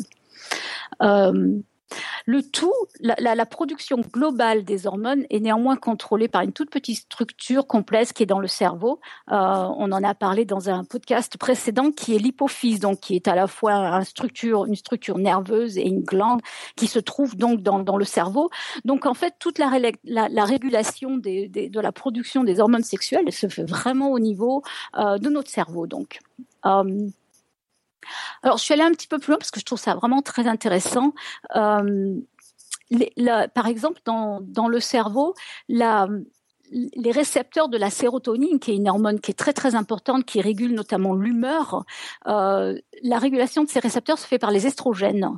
Euh, 1.02 1.60
Le 2.26 2.42
tout, 2.42 2.74
la, 3.02 3.46
production 3.46 3.98
globale 3.98 4.64
des 4.64 4.88
hormones 4.88 5.26
est 5.30 5.40
néanmoins 5.40 5.76
contrôlée 5.76 6.28
par 6.28 6.42
une 6.42 6.52
toute 6.52 6.72
petite 6.72 6.98
structure 6.98 7.68
complexe 7.68 8.14
qui 8.14 8.24
est 8.24 8.26
dans 8.26 8.40
le 8.40 8.48
cerveau. 8.48 9.00
Euh, 9.32 9.36
on 9.78 9.92
en 9.92 10.04
a 10.04 10.16
parlé 10.16 10.44
dans 10.46 10.70
un 10.70 10.86
podcast 10.86 11.38
précédent, 11.38 11.92
qui 11.92 12.16
est 12.16 12.20
l'hypophyse, 12.20 12.80
donc 12.80 13.00
qui 13.02 13.16
est 13.16 13.28
à 13.28 13.36
la 13.36 13.46
fois 13.46 13.74
une 13.74 14.06
structure, 14.06 14.66
nerveuse 15.18 15.78
et 15.78 15.86
une 15.86 16.02
glande 16.02 16.42
qui 16.76 16.88
se 16.88 17.00
trouve 17.00 17.36
donc 17.36 17.62
dans, 17.62 17.98
le 17.98 18.06
cerveau. 18.06 18.50
Donc 18.86 19.06
en 19.06 19.14
fait, 19.14 19.36
toute 19.38 19.60
la, 19.60 19.68
régulation 20.46 21.18
de 21.18 21.80
la 21.80 21.92
production 21.92 22.44
des 22.44 22.60
hormones 22.60 22.84
sexuelles 22.84 23.32
se 23.32 23.48
fait 23.48 23.66
vraiment 23.66 24.10
au 24.12 24.20
niveau 24.20 24.64
euh, 24.98 25.20
de 25.20 25.30
notre 25.30 25.52
cerveau. 25.52 25.86
Donc 25.86 26.20
alors, 28.42 28.58
je 28.58 28.64
suis 28.64 28.74
allée 28.74 28.84
un 28.84 28.92
petit 28.92 29.08
peu 29.08 29.20
plus 29.20 29.32
loin 29.32 29.38
parce 29.38 29.52
que 29.52 29.60
je 29.60 29.66
trouve 29.66 29.80
ça 29.80 29.96
vraiment 29.96 30.22
très 30.22 30.48
intéressant. 30.48 31.14
Euh, 31.56 32.20
par 33.54 33.68
exemple, 33.68 34.02
dans, 34.06 34.40
dans 34.42 34.68
le 34.68 34.80
cerveau, 34.80 35.34
la, 35.68 36.08
les 36.74 37.12
récepteurs 37.12 37.70
de 37.70 37.78
la 37.78 37.90
sérotonine, 37.90 38.60
qui 38.60 38.72
est 38.72 38.76
une 38.76 38.90
hormone 38.90 39.20
qui 39.20 39.32
est 39.32 39.36
très 39.36 39.54
très 39.54 39.76
importante, 39.76 40.26
qui 40.26 40.42
régule 40.42 40.74
notamment 40.74 41.14
l'humeur, 41.14 41.86
euh, 42.28 42.78
la 43.02 43.20
régulation 43.20 43.64
de 43.64 43.70
ces 43.70 43.80
récepteurs 43.80 44.18
se 44.18 44.26
fait 44.26 44.40
par 44.40 44.52
les 44.52 44.66
estrogènes. 44.68 45.30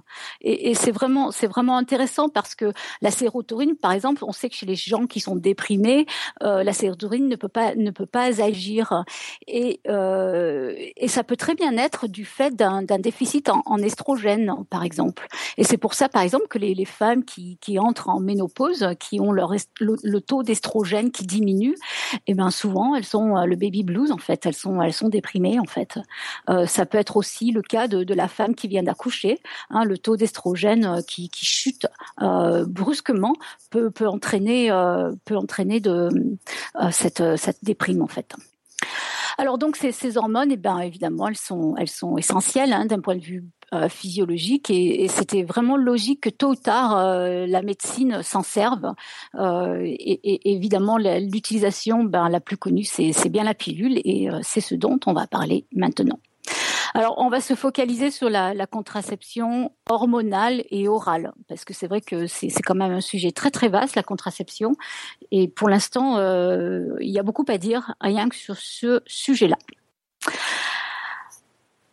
Et, 0.41 0.73
c'est 0.75 0.91
vraiment 0.91 1.31
c'est 1.31 1.47
vraiment 1.47 1.77
intéressant 1.77 2.29
parce 2.29 2.55
que 2.55 2.71
la 3.01 3.11
sérotonine, 3.11 3.75
par 3.75 3.91
exemple, 3.91 4.23
on 4.25 4.31
sait 4.31 4.49
que 4.49 4.55
chez 4.55 4.65
les 4.65 4.75
gens 4.75 5.07
qui 5.07 5.19
sont 5.19 5.35
déprimés, 5.35 6.05
euh, 6.43 6.63
la 6.63 6.73
sérotonine 6.73 7.27
ne 7.27 7.35
peut 7.35 7.47
pas 7.47 7.75
ne 7.75 7.91
peut 7.91 8.05
pas 8.05 8.41
agir. 8.41 9.03
Et, 9.47 9.81
euh, 9.87 10.73
et 10.95 11.07
ça 11.07 11.23
peut 11.23 11.37
très 11.37 11.55
bien 11.55 11.77
être 11.77 12.07
du 12.07 12.25
fait 12.25 12.55
d'un 12.55 12.83
déficit 12.99 13.49
en, 13.49 13.61
en 13.65 13.77
estrogène, 13.79 14.53
par 14.69 14.83
exemple. 14.83 15.27
Et 15.57 15.63
c'est 15.63 15.77
pour 15.77 15.93
ça, 15.93 16.09
par 16.09 16.21
exemple, 16.21 16.47
que 16.47 16.57
les, 16.57 16.73
les 16.73 16.85
femmes 16.85 17.23
qui, 17.23 17.57
qui 17.61 17.79
entrent 17.79 18.09
en 18.09 18.19
ménopause, 18.19 18.87
qui 18.99 19.19
ont 19.19 19.31
leur 19.31 19.53
le, 19.79 19.95
le 20.03 20.21
taux 20.21 20.43
d'estrogène 20.43 21.11
qui 21.11 21.24
diminuent, 21.25 21.75
et 22.13 22.31
eh 22.31 22.33
ben 22.33 22.51
souvent 22.51 22.95
elles 22.95 23.05
sont 23.05 23.37
euh, 23.37 23.45
le 23.45 23.55
baby 23.55 23.83
blues 23.83 24.11
en 24.11 24.17
fait, 24.17 24.45
elles 24.45 24.55
sont 24.55 24.81
elles 24.81 24.93
déprimées 25.09 25.59
en 25.59 25.65
fait. 25.65 25.99
Euh, 26.49 26.65
ça 26.65 26.85
peut 26.85 26.97
être 26.97 27.17
aussi 27.17 27.51
le 27.51 27.61
cas 27.61 27.87
de, 27.87 28.13
la 28.13 28.27
femme 28.27 28.55
qui 28.55 28.67
vient 28.67 28.83
d'accoucher, 28.83 29.39
hein, 29.69 29.83
le 29.83 29.97
taux 29.97 30.15
d'estrogène 30.15 30.85
euh, 30.85 31.01
qui, 31.01 31.29
qui 31.29 31.45
chute 31.45 31.87
brusquement 32.17 33.33
peut 33.69 33.91
peut 33.91 34.07
entraîner 34.07 34.69
peut 35.25 35.35
de 35.79 36.09
cette 36.91 37.37
cette 37.37 37.63
déprime 37.63 38.01
en 38.01 38.07
fait. 38.07 38.35
Alors 39.37 39.57
donc 39.57 39.75
ces, 39.75 40.17
hormones, 40.17 40.51
eh 40.51 40.57
ben 40.57 40.79
évidemment, 40.79 41.27
elles 41.27 41.37
sont 41.37 41.75
elles 41.77 41.89
essentielles 42.17 42.71
hein, 42.71 42.85
d'un 42.85 43.01
point 43.01 43.15
de 43.15 43.23
vue 43.23 43.43
euh, 43.75 43.89
physiologique 43.89 44.69
et, 44.69 45.07
c'était 45.07 45.43
vraiment 45.43 45.77
logique 45.77 46.21
que 46.21 46.29
tôt 46.29 46.51
ou 46.51 46.55
tard 46.55 46.97
euh, 46.97 47.45
la 47.47 47.61
médecine 47.61 48.23
s'en 48.23 48.41
serve. 48.41 48.93
Euh, 49.35 49.79
et, 49.83 50.51
évidemment, 50.53 50.97
l'utilisation 50.97 52.03
ben, 52.03 52.29
la 52.29 52.39
plus 52.39 52.57
connue, 52.57 52.83
c'est 52.83 53.29
bien 53.29 53.43
la 53.43 53.53
pilule 53.53 53.99
et 54.03 54.29
c'est 54.41 54.61
ce 54.61 54.75
dont 54.75 54.99
on 55.05 55.13
va 55.13 55.27
parler 55.27 55.65
maintenant. 55.73 56.19
Alors, 56.93 57.15
on 57.17 57.29
va 57.29 57.41
se 57.41 57.55
focaliser 57.55 58.09
sur 58.09 58.29
la, 58.29 58.53
contraception 58.67 59.71
hormonale 59.89 60.63
et 60.69 60.87
orale, 60.87 61.33
parce 61.47 61.65
que 61.65 61.73
c'est 61.73 61.87
vrai 61.87 62.01
que 62.01 62.27
c'est 62.27 62.49
quand 62.63 62.75
même 62.75 62.93
un 62.93 63.01
sujet 63.01 63.31
très 63.31 63.51
très 63.51 63.67
vaste, 63.67 63.95
la 63.95 64.03
contraception. 64.03 64.73
Et 65.31 65.47
pour 65.47 65.69
l'instant, 65.69 66.17
il 66.99 67.09
y 67.09 67.19
a 67.19 67.23
beaucoup 67.23 67.45
à 67.47 67.57
dire, 67.57 67.93
rien 68.01 68.29
que 68.29 68.35
sur 68.35 68.57
ce 68.57 69.01
sujet-là. 69.05 69.57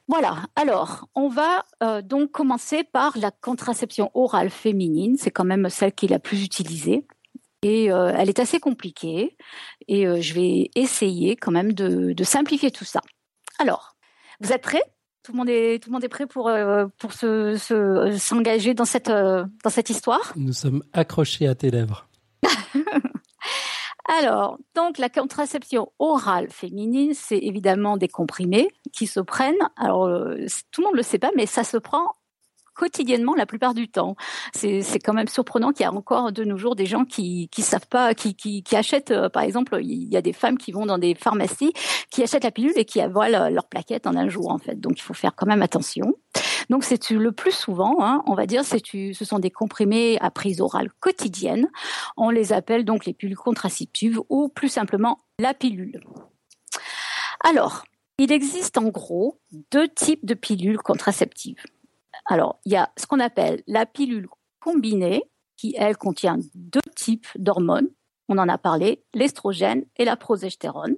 Voilà, 0.09 0.45
alors 0.57 1.09
on 1.15 1.29
va 1.29 1.65
euh, 1.83 2.03
donc 2.03 2.33
commencer 2.33 2.85
par 2.85 3.17
la 3.17 3.31
contraception 3.31 4.11
orale 4.15 4.51
féminine, 4.51 5.17
c'est 5.17 5.31
quand 5.31 5.45
même 5.45 5.69
celle 5.69 5.93
qui 5.93 6.07
est 6.07 6.09
la 6.09 6.19
plus 6.19 6.45
utilisée. 6.45 7.07
Et 7.63 7.93
euh, 7.93 8.13
elle 8.17 8.29
est 8.29 8.41
assez 8.41 8.59
compliquée 8.59 9.37
et 9.87 10.09
euh, 10.09 10.21
je 10.21 10.35
vais 10.35 10.71
essayer 10.75 11.37
quand 11.37 11.53
même 11.53 11.73
de, 11.73 12.25
simplifier 12.25 12.73
tout 12.73 12.85
ça. 12.85 13.01
Alors, 13.61 13.95
vous 14.41 14.53
êtes 14.53 14.63
prêts? 14.63 14.83
Tout 15.23 15.31
le 15.31 15.39
monde 15.39 15.49
est 15.49 15.81
tout 15.81 15.91
le 15.91 15.93
monde 15.93 16.03
est 16.03 16.09
prêt 16.09 16.27
pour 16.27 16.51
pour 16.99 17.13
s'engager 17.13 18.75
dans 18.75 18.85
cette 18.85 19.09
dans 19.09 19.71
cette 19.71 19.89
histoire? 19.89 20.33
Nous 20.35 20.53
sommes 20.53 20.83
accrochés 20.93 21.47
à 21.47 21.55
tes 21.55 21.71
lèvres. 21.71 22.09
Alors, 24.09 24.59
donc 24.75 24.99
la 24.99 25.09
contraception 25.09 25.93
orale 25.99 26.51
féminine, 26.51 27.15
c'est 27.15 27.39
évidemment 27.39 27.97
des 27.97 28.09
comprimés 28.09 28.69
qui 28.93 29.07
se 29.07 29.21
prennent. 29.21 29.55
Alors, 29.77 30.07
euh, 30.07 30.37
tout 30.71 30.81
le 30.81 30.87
monde 30.89 30.97
le 30.97 31.03
sait 31.03 31.19
pas, 31.19 31.31
mais 31.37 31.47
ça 31.47 31.63
se 31.63 31.77
prend 31.77 32.13
quotidiennement 32.75 33.35
la 33.35 33.47
plupart 33.47 33.75
du 33.75 33.89
temps. 33.89 34.17
C'est 34.55 34.83
quand 35.03 35.13
même 35.13 35.29
surprenant 35.29 35.73
qu'il 35.73 35.85
y 35.85 35.87
a 35.87 35.93
encore 35.93 36.33
de 36.33 36.45
nos 36.45 36.57
jours 36.57 36.77
des 36.77 36.87
gens 36.87 37.05
qui 37.05 37.49
qui 37.51 37.63
savent 37.63 37.89
pas, 37.89 38.15
qui 38.15 38.65
achètent, 38.73 39.11
euh, 39.11 39.29
par 39.29 39.43
exemple, 39.43 39.79
il 39.83 40.13
y 40.13 40.17
a 40.17 40.23
des 40.23 40.33
femmes 40.33 40.59
qui 40.59 40.73
vont 40.73 40.87
dans 40.87 40.99
des 40.99 41.15
pharmacies, 41.15 41.73
qui 42.11 42.23
achètent 42.23 42.45
la 42.45 42.51
pilule 42.51 42.73
et 42.77 42.85
qui 42.85 43.01
avalent 43.01 43.51
leur 43.51 43.67
plaquette 43.67 44.07
en 44.07 44.17
un 44.17 44.29
jour 44.29 44.51
en 44.51 44.59
fait. 44.59 44.81
Donc 44.81 44.99
il 44.99 45.03
faut 45.03 45.15
faire 45.15 45.35
quand 45.35 45.47
même 45.47 45.63
attention. 45.63 46.15
Donc 46.71 46.85
c'est 46.85 47.11
le 47.11 47.33
plus 47.33 47.53
souvent, 47.53 47.97
hein, 48.01 48.23
on 48.27 48.35
va 48.35 48.47
dire, 48.47 48.65
c'est 48.65 48.83
ce 48.85 49.25
sont 49.25 49.39
des 49.39 49.51
comprimés 49.51 50.19
à 50.21 50.31
prise 50.31 50.61
orale 50.61 50.91
quotidienne. 51.01 51.69
On 52.17 52.31
les 52.31 52.53
appelle 52.53 52.85
donc 52.85 53.05
les 53.05 53.13
pilules 53.13 53.37
contraceptives 53.37 54.21
ou 54.29 54.49
plus 54.49 54.69
simplement 54.69 55.19
la 55.39 55.55
pilule. 55.55 56.01
Alors, 57.45 57.85
il 58.19 58.33
existe 58.33 58.79
en 58.79 58.89
gros 58.89 59.41
deux 59.71 59.89
types 59.89 60.25
de 60.25 60.35
pilules 60.35 60.79
contraceptives. 60.79 61.63
Alors, 62.27 62.61
il 62.65 62.73
y 62.73 62.77
a 62.77 62.91
ce 62.97 63.07
qu'on 63.07 63.21
appelle 63.21 63.63
la 63.67 63.87
pilule 63.87 64.29
combinée, 64.61 65.25
qui, 65.57 65.75
elle, 65.77 65.97
contient 65.97 66.39
deux 66.55 66.81
types 66.97 67.29
d'hormones. 67.37 67.89
On 68.29 68.39
en 68.39 68.49
a 68.49 68.59
parlé, 68.59 69.05
l'estrogène 69.15 69.85
et 69.97 70.05
la 70.05 70.17
progestérone. 70.17 70.97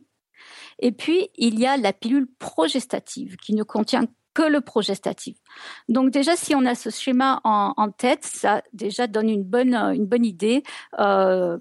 Et 0.79 0.93
puis, 0.93 1.29
il 1.37 1.59
y 1.59 1.67
a 1.67 1.77
la 1.77 1.93
pilule 1.93 2.29
progestative, 2.39 3.37
qui 3.37 3.55
ne 3.55 3.63
contient 3.63 4.07
que 4.35 4.43
le 4.43 4.61
progestatif. 4.61 5.37
Donc 5.89 6.11
déjà, 6.11 6.37
si 6.37 6.55
on 6.55 6.67
a 6.67 6.75
ce 6.75 6.91
schéma 6.91 7.41
en, 7.45 7.91
tête, 7.91 8.25
ça 8.25 8.63
déjà 8.73 9.07
donne 9.07 9.31
une 9.31 9.45
bonne, 9.45 9.75
une 9.75 10.07
bonne 10.07 10.27
idée 10.27 10.65
euh, 10.99 11.57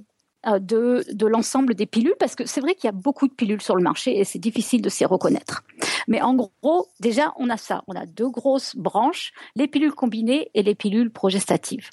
de, 0.46 1.04
de 1.12 1.28
l'ensemble 1.28 1.74
des 1.74 1.86
pilules, 1.86 2.16
parce 2.20 2.36
que 2.36 2.46
c'est 2.46 2.62
vrai 2.62 2.76
qu'il 2.76 2.86
y 2.86 2.90
a 2.90 2.94
beaucoup 2.94 3.28
de 3.28 3.34
pilules 3.34 3.62
sur 3.62 3.76
le 3.76 3.84
marché 3.84 4.20
et 4.20 4.24
c'est 4.24 4.40
difficile 4.40 4.82
de 4.82 4.90
s'y 4.90 5.06
reconnaître. 5.06 5.64
Mais 6.08 6.22
en 6.22 6.34
gros, 6.34 6.88
déjà, 7.00 7.34
on 7.38 7.50
a 7.50 7.58
ça. 7.58 7.84
On 7.88 7.96
a 7.96 8.06
deux 8.06 8.30
grosses 8.30 8.76
branches, 8.76 9.32
les 9.56 9.68
pilules 9.68 9.94
combinées 9.94 10.50
et 10.54 10.64
les 10.64 10.76
pilules 10.76 11.12
progestatives. 11.12 11.90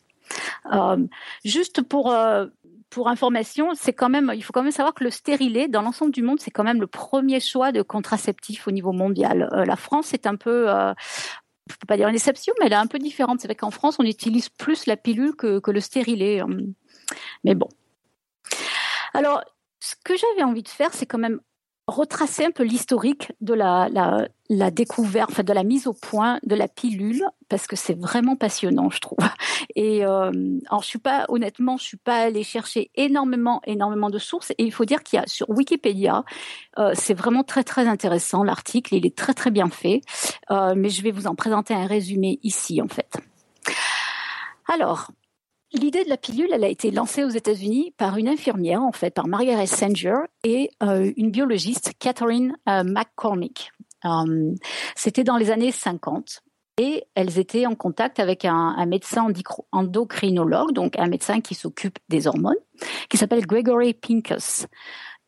Euh, 0.73 1.07
juste 1.45 1.83
pour 1.83 2.13
euh, 2.13 2.47
pour 2.91 3.09
information, 3.09 3.71
c'est 3.75 3.93
quand 3.93 4.09
même, 4.09 4.33
il 4.35 4.43
faut 4.43 4.53
quand 4.53 4.65
même 4.65 4.73
savoir 4.73 4.95
que 4.95 5.05
le 5.05 5.11
stérilet, 5.11 5.69
dans 5.69 5.83
l'ensemble 5.83 6.11
du 6.11 6.23
monde, 6.23 6.41
c'est 6.41 6.51
quand 6.51 6.65
même 6.65 6.81
le 6.81 6.89
premier 6.89 7.39
choix 7.39 7.71
de 7.71 7.83
contraceptif 7.83 8.67
au 8.67 8.73
niveau 8.73 8.93
mondial. 8.93 9.49
Euh, 9.53 9.65
la 9.65 9.77
France 9.77 10.13
est 10.13 10.27
un 10.27 10.35
peu, 10.35 10.69
euh, 10.69 10.93
je 11.69 11.77
peux 11.77 11.87
pas 11.87 11.97
dire 11.97 12.09
une 12.09 12.17
exception, 12.17 12.53
mais 12.59 12.67
elle 12.67 12.73
est 12.73 12.77
un 12.77 12.89
peu 12.89 12.99
différente. 12.99 13.41
C'est 13.41 13.47
vrai 13.47 13.55
qu'en 13.55 13.71
France, 13.71 13.97
on 14.01 14.05
utilise 14.05 14.49
plus 14.49 14.87
la 14.87 14.97
pilule 14.97 15.37
que, 15.37 15.61
que 15.61 15.71
le 15.71 15.81
stérilet. 15.81 16.43
Mais 17.45 17.55
bon, 17.55 17.69
alors, 19.15 19.43
ce 19.81 19.95
que 20.05 20.15
j'avais 20.17 20.43
envie 20.43 20.63
de 20.63 20.69
faire, 20.69 20.93
c'est 20.93 21.07
quand 21.07 21.19
même 21.19 21.41
retracer 21.91 22.45
un 22.45 22.51
peu 22.51 22.63
l'historique 22.63 23.33
de 23.41 23.53
la, 23.53 23.89
la, 24.49 24.71
découverte, 24.71 25.31
enfin 25.31 25.43
de 25.43 25.53
la 25.53 25.65
mise 25.65 25.87
au 25.87 25.93
point 25.93 26.39
de 26.45 26.55
la 26.55 26.69
pilule, 26.69 27.25
parce 27.49 27.67
que 27.67 27.77
c'est 27.77 27.99
vraiment 27.99 28.37
passionnant, 28.37 28.91
je 28.91 29.01
trouve. 29.01 29.19
Et 29.75 30.07
euh, 30.07 30.31
alors, 30.69 30.83
je 30.83 30.87
suis 30.87 30.99
pas, 30.99 31.27
honnêtement, 31.29 31.77
je 31.77 31.85
suis 31.85 31.97
pas 31.97 32.23
allée 32.23 32.45
chercher 32.45 32.91
énormément, 32.95 33.61
énormément 33.67 34.09
de 34.09 34.19
sources. 34.19 34.53
Et 34.53 34.65
il 34.65 34.73
faut 34.73 34.85
dire 34.85 35.03
qu'il 35.03 35.19
y 35.19 35.23
a 35.23 35.27
sur 35.27 35.51
Wikipédia, 35.51 36.25
euh, 36.79 36.93
c'est 36.95 37.15
vraiment 37.15 37.43
très, 37.43 37.65
très 37.65 37.87
intéressant 37.87 38.45
l'article. 38.45 38.95
Il 38.95 39.05
est 39.05 39.17
très, 39.17 39.35
très 39.35 39.51
bien 39.51 39.69
fait. 39.69 40.01
Euh, 40.51 40.75
mais 40.77 40.89
je 40.89 41.03
vais 41.03 41.11
vous 41.11 41.27
en 41.27 41.35
présenter 41.35 41.75
un 41.75 41.87
résumé 41.87 42.39
ici, 42.43 42.81
en 42.81 42.89
fait. 42.89 43.17
Alors, 44.73 45.11
L'idée 45.73 46.03
de 46.03 46.09
la 46.09 46.17
pilule, 46.17 46.51
elle 46.53 46.65
a 46.65 46.69
été 46.69 46.91
lancée 46.91 47.23
aux 47.23 47.29
États-Unis 47.29 47.95
par 47.97 48.17
une 48.17 48.29
infirmière, 48.29 48.83
en 48.83 48.91
fait, 48.91 49.15
par 49.15 49.29
Margaret 49.29 49.67
Sanger 49.67 50.17
et 50.43 50.71
euh, 50.83 51.13
une 51.17 51.31
biologiste, 51.31 51.93
Catherine 52.01 52.57
euh, 52.69 52.83
McCormick. 52.83 53.71
Euh, 54.05 54.55
c'était 54.97 55.23
dans 55.23 55.37
les 55.37 55.51
années 55.53 55.71
50 55.71 56.43
et 56.79 57.05
elles 57.15 57.39
étaient 57.39 57.67
en 57.67 57.77
contact 57.77 58.19
avec 58.19 58.45
un, 58.45 58.75
un, 58.77 58.87
médecin 58.87 59.29
endocrinologue, 59.71 60.73
donc 60.73 60.99
un 60.99 61.07
médecin 61.07 61.41
qui 61.41 61.55
s'occupe 61.55 61.99
des 62.09 62.27
hormones, 62.27 62.57
qui 63.09 63.17
s'appelle 63.17 63.47
Gregory 63.47 63.95
Pincus. 63.95 64.67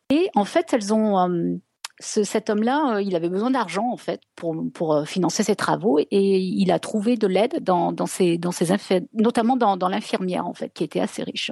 Et 0.09 0.29
en 0.35 0.45
fait, 0.45 0.73
elles 0.73 0.93
ont 0.93 1.61
cet 2.03 2.49
homme-là, 2.49 2.95
euh, 2.95 3.01
il 3.01 3.15
avait 3.15 3.29
besoin 3.29 3.51
d'argent 3.51 3.89
en 3.89 3.97
fait 3.97 4.21
pour, 4.35 4.93
euh, 4.93 5.05
financer 5.05 5.43
ses 5.43 5.55
travaux 5.55 5.99
et 5.99 6.07
il 6.11 6.71
a 6.71 6.79
trouvé 6.79 7.15
de 7.15 7.27
l'aide 7.27 7.63
dans, 7.63 7.95
ses, 8.05 8.39
notamment 9.13 9.55
dans, 9.55 9.89
l'infirmière 9.89 10.45
en 10.45 10.53
fait 10.53 10.69
qui 10.69 10.83
était 10.83 10.99
assez 10.99 11.23
riche. 11.23 11.51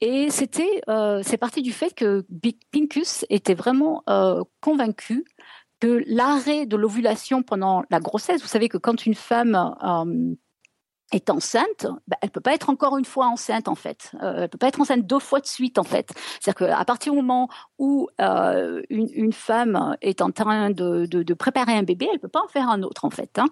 Et 0.00 0.30
c'était, 0.30 0.82
euh, 0.88 1.22
c'est 1.24 1.36
parti 1.38 1.62
du 1.62 1.72
fait 1.72 1.94
que 1.94 2.24
Pincus 2.72 3.24
était 3.30 3.54
vraiment 3.54 4.02
convaincu 4.60 5.24
que 5.80 6.02
l'arrêt 6.06 6.64
de 6.64 6.76
l'ovulation 6.76 7.42
pendant 7.42 7.82
la 7.90 8.00
grossesse, 8.00 8.40
vous 8.40 8.48
savez 8.48 8.68
que 8.68 8.78
quand 8.78 9.04
une 9.04 9.14
femme 9.14 9.74
est 11.12 11.30
enceinte, 11.30 11.86
bah, 12.08 12.16
elle 12.20 12.30
peut 12.30 12.40
pas 12.40 12.54
être 12.54 12.68
encore 12.68 12.98
une 12.98 13.04
fois 13.04 13.26
enceinte 13.26 13.68
en 13.68 13.74
fait. 13.74 14.12
Euh, 14.22 14.42
elle 14.42 14.48
peut 14.48 14.58
pas 14.58 14.68
être 14.68 14.80
enceinte 14.80 15.06
deux 15.06 15.20
fois 15.20 15.40
de 15.40 15.46
suite 15.46 15.78
en 15.78 15.84
fait. 15.84 16.10
C'est-à-dire 16.40 16.68
qu'à 16.68 16.84
partir 16.84 17.12
du 17.12 17.18
moment 17.18 17.48
où 17.78 18.08
euh, 18.20 18.82
une, 18.90 19.32
femme 19.32 19.96
est 20.00 20.20
en 20.20 20.30
train 20.30 20.70
de, 20.70 21.34
préparer 21.34 21.74
un 21.74 21.82
bébé, 21.82 22.08
elle 22.12 22.18
peut 22.18 22.28
pas 22.28 22.42
en 22.42 22.48
faire 22.48 22.68
un 22.68 22.82
autre 22.82 23.04
en 23.04 23.10
fait. 23.10 23.38
Hein. 23.38 23.46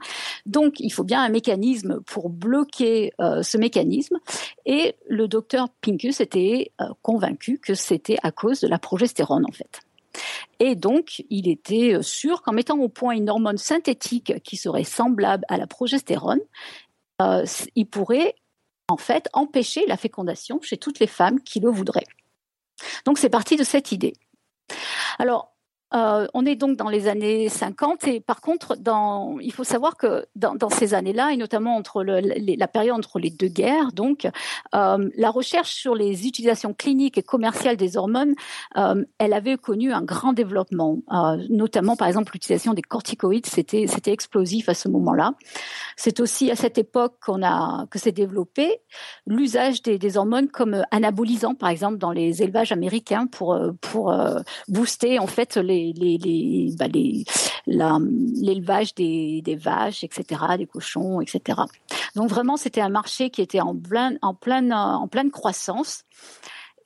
Donc 0.46 0.80
il 0.80 0.90
faut 0.90 1.04
bien 1.04 1.22
un 1.22 1.28
mécanisme 1.28 2.00
pour 2.00 2.28
bloquer 2.28 3.12
euh, 3.20 3.42
ce 3.42 3.56
mécanisme. 3.56 4.18
Et 4.66 4.96
le 5.08 5.28
docteur 5.28 5.68
Pincus 5.80 6.20
était 6.20 6.72
euh, 6.80 6.86
convaincu 7.02 7.58
que 7.58 7.74
c'était 7.74 8.18
à 8.22 8.32
cause 8.32 8.60
de 8.60 8.68
la 8.68 8.78
progestérone 8.78 9.44
en 9.48 9.52
fait. 9.52 9.80
Et 10.60 10.76
donc, 10.76 11.24
il 11.28 11.48
était 11.48 11.98
sûr 12.00 12.42
qu'en 12.42 12.52
mettant 12.52 12.78
au 12.78 12.88
point 12.88 13.14
une 13.14 13.28
hormone 13.28 13.58
synthétique 13.58 14.32
qui 14.44 14.56
serait 14.56 14.84
semblable 14.84 15.44
à 15.48 15.56
la 15.56 15.66
progestérone, 15.66 16.38
euh, 17.22 17.44
il 17.74 17.86
pourrait 17.86 18.34
en 18.88 18.96
fait 18.96 19.28
empêcher 19.32 19.86
la 19.86 19.96
fécondation 19.96 20.60
chez 20.62 20.76
toutes 20.76 20.98
les 20.98 21.06
femmes 21.06 21.40
qui 21.40 21.60
le 21.60 21.70
voudraient. 21.70 22.06
Donc 23.04 23.18
c'est 23.18 23.30
parti 23.30 23.56
de 23.56 23.64
cette 23.64 23.92
idée. 23.92 24.14
Alors 25.18 25.53
euh, 25.94 26.26
on 26.34 26.44
est 26.44 26.56
donc 26.56 26.76
dans 26.76 26.88
les 26.88 27.06
années 27.06 27.48
50 27.48 28.08
et 28.08 28.20
par 28.20 28.40
contre, 28.40 28.76
il 29.40 29.52
faut 29.52 29.64
savoir 29.64 29.96
que 29.96 30.26
dans, 30.34 30.70
ces 30.70 30.94
années-là, 30.94 31.32
et 31.32 31.36
notamment 31.36 31.76
entre 31.76 32.02
la 32.02 32.68
période 32.68 32.96
entre 32.96 33.18
les 33.18 33.30
deux 33.30 33.48
guerres, 33.48 33.92
donc 33.92 34.26
euh, 34.74 35.10
la 35.16 35.30
recherche 35.30 35.72
sur 35.74 35.94
les 35.94 36.26
utilisations 36.26 36.74
cliniques 36.74 37.18
et 37.18 37.22
commerciales 37.22 37.76
des 37.76 37.96
hormones, 37.96 38.34
euh, 38.76 39.04
elle 39.18 39.32
avait 39.32 39.56
connu 39.56 39.92
un 39.92 40.02
grand 40.02 40.32
développement, 40.32 40.98
notamment 41.48 41.96
par 41.96 42.08
exemple 42.08 42.32
l'utilisation 42.32 42.74
des 42.74 42.82
corticoïdes, 42.82 43.46
c'était 43.46 43.86
c'était 43.86 44.12
explosif 44.12 44.68
à 44.68 44.74
ce 44.74 44.88
moment-là. 44.88 45.34
C'est 45.96 46.18
aussi 46.20 46.50
à 46.50 46.56
cette 46.56 46.78
époque 46.78 47.14
qu'on 47.24 47.42
a 47.44 47.86
que 47.90 47.98
s'est 47.98 48.12
développé 48.12 48.80
l'usage 49.26 49.82
des, 49.82 49.98
des, 49.98 50.16
hormones 50.16 50.48
comme 50.48 50.84
anabolisants, 50.90 51.54
par 51.54 51.68
exemple 51.68 51.98
dans 51.98 52.12
les 52.12 52.42
élevages 52.42 52.72
américains 52.72 53.26
pour 53.26 53.58
pour 53.80 54.14
booster 54.68 55.18
en 55.18 55.26
fait 55.26 55.56
les 55.56 55.83
les, 55.92 56.74
bah, 56.78 56.86
l'élevage 57.66 58.94
des, 58.94 59.58
vaches, 59.60 60.04
etc., 60.04 60.42
des 60.58 60.66
cochons, 60.66 61.20
etc. 61.20 61.60
Donc 62.14 62.30
vraiment, 62.30 62.56
c'était 62.56 62.80
un 62.80 62.88
marché 62.88 63.30
qui 63.30 63.42
était 63.42 63.60
en 63.60 63.74
pleine, 63.76 64.18
en 64.22 64.34
pleine, 64.34 64.72
en 64.72 65.08
pleine 65.08 65.30
croissance. 65.30 66.04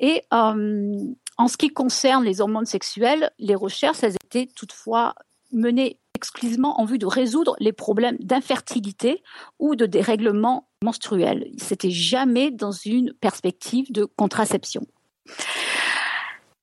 Et 0.00 0.22
euh, 0.32 0.96
en 1.36 1.48
ce 1.48 1.56
qui 1.56 1.68
concerne 1.68 2.24
les 2.24 2.40
hormones 2.40 2.66
sexuelles, 2.66 3.30
les 3.38 3.54
recherches, 3.54 4.02
elles 4.02 4.16
étaient 4.24 4.48
toutefois 4.54 5.14
menées 5.52 5.98
exclusivement 6.14 6.80
en 6.80 6.84
vue 6.84 6.98
de 6.98 7.06
résoudre 7.06 7.54
les 7.60 7.72
problèmes 7.72 8.16
d'infertilité 8.18 9.22
ou 9.60 9.76
de 9.76 9.86
dérèglement 9.86 10.68
menstruel. 10.82 11.50
C'était 11.58 11.90
jamais 11.90 12.50
dans 12.50 12.72
une 12.72 13.12
perspective 13.14 13.92
de 13.92 14.04
contraception. 14.04 14.84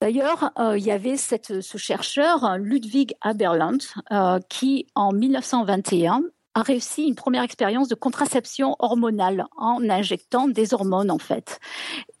D'ailleurs, 0.00 0.52
euh, 0.58 0.76
il 0.76 0.84
y 0.84 0.90
avait 0.90 1.16
ce 1.16 1.78
chercheur, 1.78 2.58
Ludwig 2.58 3.14
Haberland, 3.22 3.78
euh, 4.12 4.38
qui, 4.48 4.86
en 4.94 5.12
1921, 5.12 6.22
a 6.56 6.62
réussi 6.62 7.02
une 7.06 7.14
première 7.14 7.42
expérience 7.42 7.88
de 7.88 7.94
contraception 7.94 8.76
hormonale 8.78 9.44
en 9.58 9.90
injectant 9.90 10.48
des 10.48 10.72
hormones 10.72 11.10
en 11.10 11.18
fait. 11.18 11.60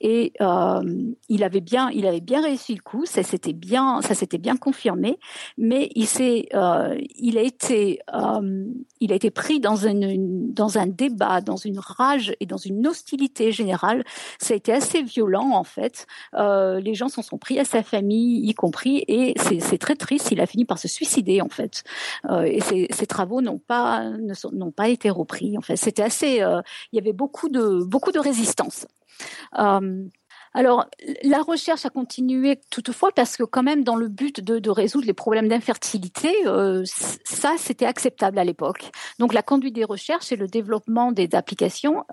Et 0.02 0.34
euh, 0.42 0.82
il 1.30 1.42
avait 1.42 1.62
bien, 1.62 1.88
il 1.90 2.06
avait 2.06 2.20
bien 2.20 2.42
réussi 2.42 2.74
le 2.74 2.82
coup, 2.82 3.06
ça 3.06 3.22
s'était 3.22 3.54
bien, 3.54 4.00
bien 4.38 4.56
confirmé, 4.58 5.18
mais 5.56 5.88
il 5.94 6.06
euh, 6.54 6.98
a 7.38 7.40
été, 7.40 7.98
il 9.00 9.12
a 9.12 9.14
été 9.14 9.30
pris 9.30 9.60
dans 9.60 9.76
une, 9.76 10.52
dans 10.52 10.78
un 10.78 10.86
débat, 10.86 11.40
dans 11.40 11.56
une 11.56 11.78
rage 11.78 12.34
et 12.40 12.46
dans 12.46 12.56
une 12.56 12.86
hostilité 12.86 13.52
générale. 13.52 14.04
Ça 14.38 14.54
a 14.54 14.56
été 14.56 14.72
assez 14.72 15.02
violent 15.02 15.50
en 15.52 15.64
fait. 15.64 16.06
Euh, 16.34 16.80
les 16.80 16.94
gens 16.94 17.08
s'en 17.08 17.22
sont 17.22 17.38
pris 17.38 17.58
à 17.58 17.64
sa 17.64 17.82
famille, 17.82 18.48
y 18.48 18.54
compris, 18.54 19.04
et 19.08 19.34
c'est 19.38 19.78
très 19.78 19.96
triste. 19.96 20.30
Il 20.32 20.40
a 20.40 20.46
fini 20.46 20.64
par 20.64 20.78
se 20.78 20.88
suicider 20.88 21.40
en 21.40 21.48
fait. 21.48 21.84
Euh, 22.30 22.42
et 22.42 22.60
ses, 22.60 22.88
ses 22.90 23.06
travaux 23.06 23.40
n'ont 23.40 23.58
pas 23.58 24.10
n'ont 24.52 24.72
pas 24.72 24.88
été 24.88 25.10
repris. 25.10 25.56
En 25.58 25.62
fait, 25.62 25.76
c'était 25.76 26.02
assez. 26.02 26.42
Euh, 26.42 26.60
il 26.92 26.96
y 26.96 26.98
avait 26.98 27.12
beaucoup 27.12 27.48
de 27.48 27.84
beaucoup 27.84 28.12
de 28.12 28.18
résistance. 28.18 28.86
Euh, 30.56 30.58
alors, 30.58 30.86
la 31.22 31.42
recherche 31.42 31.84
a 31.86 31.90
continué 31.90 32.60
toutefois 32.70 33.10
parce 33.12 33.36
que 33.36 33.44
quand 33.44 33.62
même, 33.62 33.84
dans 33.84 33.96
le 33.96 34.08
but 34.08 34.40
de, 34.40 34.70
résoudre 34.70 35.06
les 35.06 35.14
problèmes 35.14 35.48
d'infertilité, 35.48 36.34
euh, 36.46 36.82
ça, 37.24 37.54
c'était 37.58 37.86
acceptable 37.86 38.38
à 38.38 38.44
l'époque. 38.44 38.90
Donc, 39.18 39.32
la 39.32 39.42
conduite 39.42 39.74
des 39.74 39.84
recherches 39.84 40.32
et 40.32 40.36
le 40.36 40.48
développement 40.48 41.12
des 41.12 41.28
applications, 41.34 42.04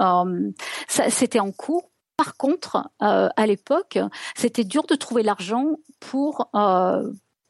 ça, 0.88 1.10
c'était 1.10 1.40
en 1.40 1.52
cours. 1.52 1.90
Par 2.16 2.38
contre, 2.38 2.90
à 3.00 3.48
l'époque, 3.48 3.98
c'était 4.36 4.64
dur 4.64 4.86
de 4.86 4.96
trouver 4.96 5.24
l'argent 5.24 5.78
pour 6.00 6.50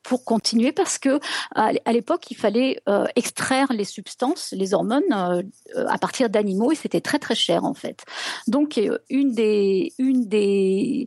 pour 0.03 0.25
continuer 0.25 0.71
parce 0.71 0.99
que 0.99 1.19
à 1.55 1.93
l'époque 1.93 2.29
il 2.29 2.37
fallait 2.37 2.81
euh, 2.87 3.05
extraire 3.15 3.67
les 3.71 3.85
substances, 3.85 4.53
les 4.55 4.73
hormones 4.73 5.03
euh, 5.11 5.41
à 5.87 5.97
partir 5.97 6.29
d'animaux 6.29 6.71
et 6.71 6.75
c'était 6.75 7.01
très 7.01 7.19
très 7.19 7.35
cher 7.35 7.63
en 7.63 7.73
fait. 7.73 8.03
Donc 8.47 8.77
euh, 8.77 8.99
une 9.09 9.31
des 9.31 9.93
une 9.97 10.27
des 10.27 11.05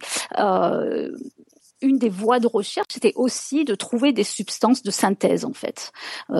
une 1.82 1.98
des 1.98 2.08
voies 2.08 2.40
de 2.40 2.46
recherche, 2.46 2.86
c'était 2.90 3.12
aussi 3.16 3.66
de 3.66 3.74
trouver 3.74 4.14
des 4.14 4.24
substances 4.24 4.82
de 4.82 4.90
synthèse 4.90 5.44
en 5.44 5.52
fait. 5.52 5.92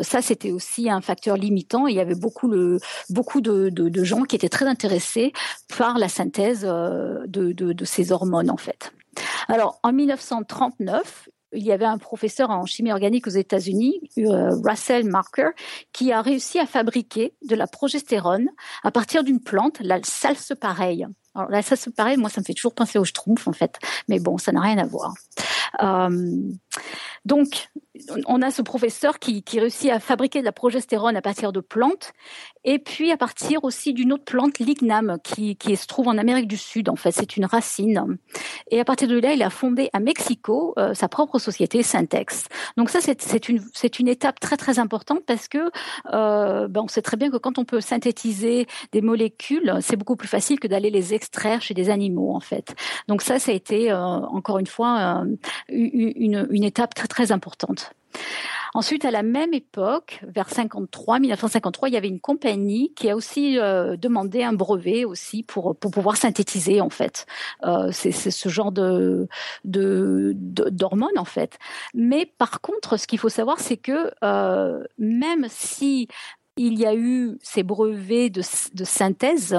ça, 0.02 0.22
c'était 0.22 0.50
aussi 0.50 0.88
un 0.88 1.02
facteur 1.02 1.36
limitant. 1.36 1.86
Il 1.86 1.94
y 1.94 2.00
avait 2.00 2.14
beaucoup 2.14 2.48
le 2.48 2.78
beaucoup 3.10 3.42
de, 3.42 3.68
de, 3.68 3.90
de 3.90 4.04
gens 4.04 4.22
qui 4.22 4.34
étaient 4.34 4.48
très 4.48 4.64
intéressés 4.64 5.34
par 5.76 5.98
la 5.98 6.08
synthèse 6.08 6.62
de, 6.62 7.26
de, 7.26 7.52
de 7.52 7.84
ces 7.84 8.12
hormones 8.12 8.50
en 8.50 8.56
fait. 8.56 8.92
Alors, 9.48 9.78
en 9.82 9.92
1939, 9.92 11.28
il 11.52 11.64
y 11.64 11.72
avait 11.72 11.84
un 11.84 11.98
professeur 11.98 12.50
en 12.50 12.64
chimie 12.66 12.92
organique 12.92 13.26
aux 13.26 13.30
États-Unis, 13.30 14.00
euh, 14.18 14.50
Russell 14.64 15.04
Marker, 15.04 15.50
qui 15.92 16.12
a 16.12 16.22
réussi 16.22 16.58
à 16.58 16.66
fabriquer 16.66 17.34
de 17.48 17.54
la 17.54 17.66
progestérone 17.66 18.48
à 18.82 18.90
partir 18.90 19.24
d'une 19.24 19.40
plante, 19.40 19.78
la 19.80 20.00
salsepareille. 20.02 21.06
Alors 21.36 21.50
la 21.50 21.62
salsepareille, 21.62 22.16
moi, 22.16 22.30
ça 22.30 22.40
me 22.40 22.46
fait 22.46 22.54
toujours 22.54 22.74
penser 22.74 22.98
au 22.98 23.04
schtroumpf, 23.04 23.46
en 23.46 23.52
fait. 23.52 23.78
Mais 24.08 24.18
bon, 24.18 24.38
ça 24.38 24.52
n'a 24.52 24.60
rien 24.60 24.78
à 24.78 24.86
voir. 24.86 25.14
Euh, 25.82 26.40
donc, 27.24 27.68
on 28.26 28.42
a 28.42 28.50
ce 28.50 28.62
professeur 28.62 29.18
qui, 29.18 29.42
réussit 29.52 29.90
à 29.90 30.00
fabriquer 30.00 30.40
de 30.40 30.44
la 30.44 30.52
progestérone 30.52 31.16
à 31.16 31.22
partir 31.22 31.52
de 31.52 31.60
plantes, 31.60 32.12
et 32.64 32.78
puis 32.78 33.10
à 33.10 33.16
partir 33.16 33.64
aussi 33.64 33.94
d'une 33.94 34.12
autre 34.12 34.24
plante, 34.24 34.58
l'igname, 34.58 35.18
qui, 35.22 35.56
se 35.76 35.86
trouve 35.86 36.08
en 36.08 36.18
Amérique 36.18 36.46
du 36.46 36.56
Sud. 36.56 36.88
En 36.88 36.96
fait, 36.96 37.10
c'est 37.10 37.36
une 37.36 37.44
racine. 37.44 38.18
Et 38.70 38.80
à 38.80 38.84
partir 38.84 39.08
de 39.08 39.18
là, 39.18 39.32
il 39.32 39.42
a 39.42 39.50
fondé 39.50 39.90
à 39.92 40.00
Mexico 40.00 40.74
euh, 40.78 40.94
sa 40.94 41.08
propre 41.08 41.38
société, 41.38 41.82
Syntex. 41.82 42.44
Donc 42.76 42.90
ça, 42.90 43.00
c'est 43.00 43.48
une, 43.48 43.62
c'est 43.74 43.98
une 43.98 44.08
étape 44.08 44.40
très 44.40 44.56
très 44.56 44.78
importante 44.78 45.24
parce 45.26 45.48
que 45.48 45.70
euh, 46.12 46.68
ben 46.68 46.82
on 46.82 46.88
sait 46.88 47.02
très 47.02 47.16
bien 47.16 47.30
que 47.30 47.36
quand 47.36 47.58
on 47.58 47.64
peut 47.64 47.80
synthétiser 47.80 48.66
des 48.92 49.00
molécules, 49.00 49.78
c'est 49.80 49.96
beaucoup 49.96 50.16
plus 50.16 50.28
facile 50.28 50.60
que 50.60 50.68
d'aller 50.68 50.90
les 50.90 51.14
extraire 51.14 51.25
chez 51.60 51.74
des 51.74 51.90
animaux, 51.90 52.34
en 52.34 52.40
fait. 52.40 52.74
Donc 53.08 53.22
ça, 53.22 53.38
ça 53.38 53.52
a 53.52 53.54
été 53.54 53.90
euh, 53.90 53.96
encore 53.98 54.58
une 54.58 54.66
fois 54.66 55.24
euh, 55.24 55.36
une, 55.68 56.64
étape 56.64 56.94
très 56.94 57.08
très 57.08 57.32
importante. 57.32 57.92
Ensuite, 58.74 59.04
à 59.04 59.10
la 59.10 59.22
même 59.22 59.54
époque, 59.54 60.20
vers 60.26 60.50
53, 60.50 61.18
1953, 61.18 61.88
il 61.88 61.92
y 61.92 61.96
avait 61.96 62.08
une 62.08 62.20
compagnie 62.20 62.92
qui 62.94 63.08
a 63.08 63.16
aussi 63.16 63.58
euh, 63.58 63.96
demandé 63.96 64.42
un 64.42 64.52
brevet 64.52 65.04
aussi 65.04 65.42
pour 65.42 65.76
pour 65.76 65.90
pouvoir 65.90 66.16
synthétiser 66.16 66.80
en 66.80 66.90
fait. 66.90 67.26
C'est 67.92 68.12
ce 68.12 68.48
genre 68.48 68.72
de 68.72 69.28
d'hormones 69.64 71.18
en 71.18 71.24
fait. 71.24 71.58
Mais 71.94 72.26
par 72.38 72.60
contre, 72.60 72.98
ce 72.98 73.06
qu'il 73.06 73.18
faut 73.18 73.30
savoir, 73.30 73.60
c'est 73.60 73.78
que 73.78 74.12
même 74.98 75.46
si 75.48 76.08
il 76.56 76.78
y 76.78 76.86
a 76.86 76.94
eu 76.94 77.38
ces 77.42 77.62
brevets 77.62 78.30
de, 78.30 78.42
synthèse, 78.84 79.56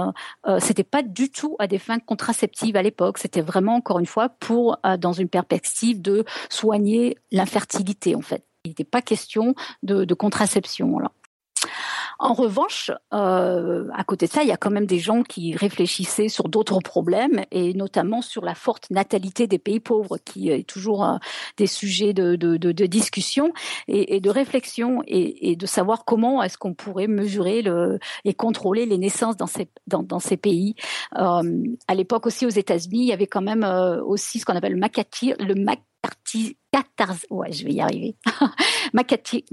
euh, 0.47 0.60
c'était 0.60 0.83
pas 0.83 1.03
du 1.03 1.29
tout 1.29 1.55
à 1.60 1.67
des 1.67 1.77
fins 1.77 1.99
contraceptives 1.99 2.75
à 2.75 2.81
l'époque. 2.81 3.19
C'était 3.19 3.41
vraiment 3.41 3.75
encore 3.75 3.99
une 3.99 4.05
fois 4.05 4.29
pour 4.29 4.79
euh, 4.86 4.97
dans 4.97 5.13
une 5.13 5.29
perspective 5.29 6.01
de 6.01 6.25
soigner 6.49 7.17
l'infertilité 7.31 8.15
en 8.15 8.21
fait. 8.21 8.43
Il 8.65 8.69
n'était 8.69 8.83
pas 8.83 9.01
question 9.01 9.53
de, 9.83 10.05
de 10.05 10.13
contraception 10.13 10.99
là. 10.99 11.12
En 12.19 12.34
revanche, 12.34 12.91
euh, 13.13 13.88
à 13.93 14.03
côté 14.03 14.27
de 14.27 14.32
ça, 14.32 14.43
il 14.43 14.49
y 14.49 14.51
a 14.51 14.58
quand 14.58 14.71
même 14.71 14.86
des 14.86 14.99
gens 14.99 15.23
qui 15.23 15.56
réfléchissaient 15.56 16.30
sur 16.30 16.49
d'autres 16.49 16.80
problèmes 16.80 17.43
et 17.51 17.73
notamment 17.73 18.21
sur 18.21 18.43
la 18.43 18.56
forte 18.56 18.89
natalité 18.89 19.47
des 19.47 19.60
pays 19.60 19.80
pauvres, 19.80 20.17
qui 20.17 20.49
est 20.49 20.67
toujours 20.67 21.06
euh, 21.06 21.17
des 21.58 21.67
sujets 21.67 22.13
de, 22.13 22.36
de, 22.36 22.58
de, 22.58 22.71
de 22.71 22.86
discussion 22.86 23.53
et, 23.88 24.15
et, 24.15 24.21
de 24.21 24.30
réflexion 24.30 25.03
et, 25.08 25.51
et 25.51 25.56
de 25.56 25.65
savoir 25.65 26.06
comment 26.06 26.41
est-ce 26.41 26.58
qu'on 26.58 26.73
pourrait 26.73 27.08
mesurer 27.08 27.62
le, 27.62 27.99
et 28.25 28.34
contrôler 28.34 28.86
les 28.86 28.97
naissances 28.97 29.38
dans 29.38 29.47
ces, 29.47 29.69
dans, 29.86 30.03
dans 30.03 30.19
ces 30.19 30.38
pays. 30.38 30.75
Euh, 31.17 31.63
à 31.88 31.95
l'époque 31.95 32.25
aussi 32.25 32.45
aux 32.45 32.49
États-Unis, 32.49 33.01
il 33.01 33.08
y 33.08 33.13
avait 33.13 33.27
quand 33.27 33.41
même 33.41 33.63
euh, 33.63 34.03
aussi 34.03 34.39
ce 34.39 34.45
qu'on 34.45 34.56
appelle 34.56 34.73
le 34.73 34.80
McCarthy, 34.80 35.34
le 35.39 35.56
McCarthy, 35.56 36.58
ouais, 37.30 37.51
je 37.51 37.65
vais 37.65 37.73
y 37.73 37.82
arriver, 37.82 38.15
McCarthy, 38.93 39.45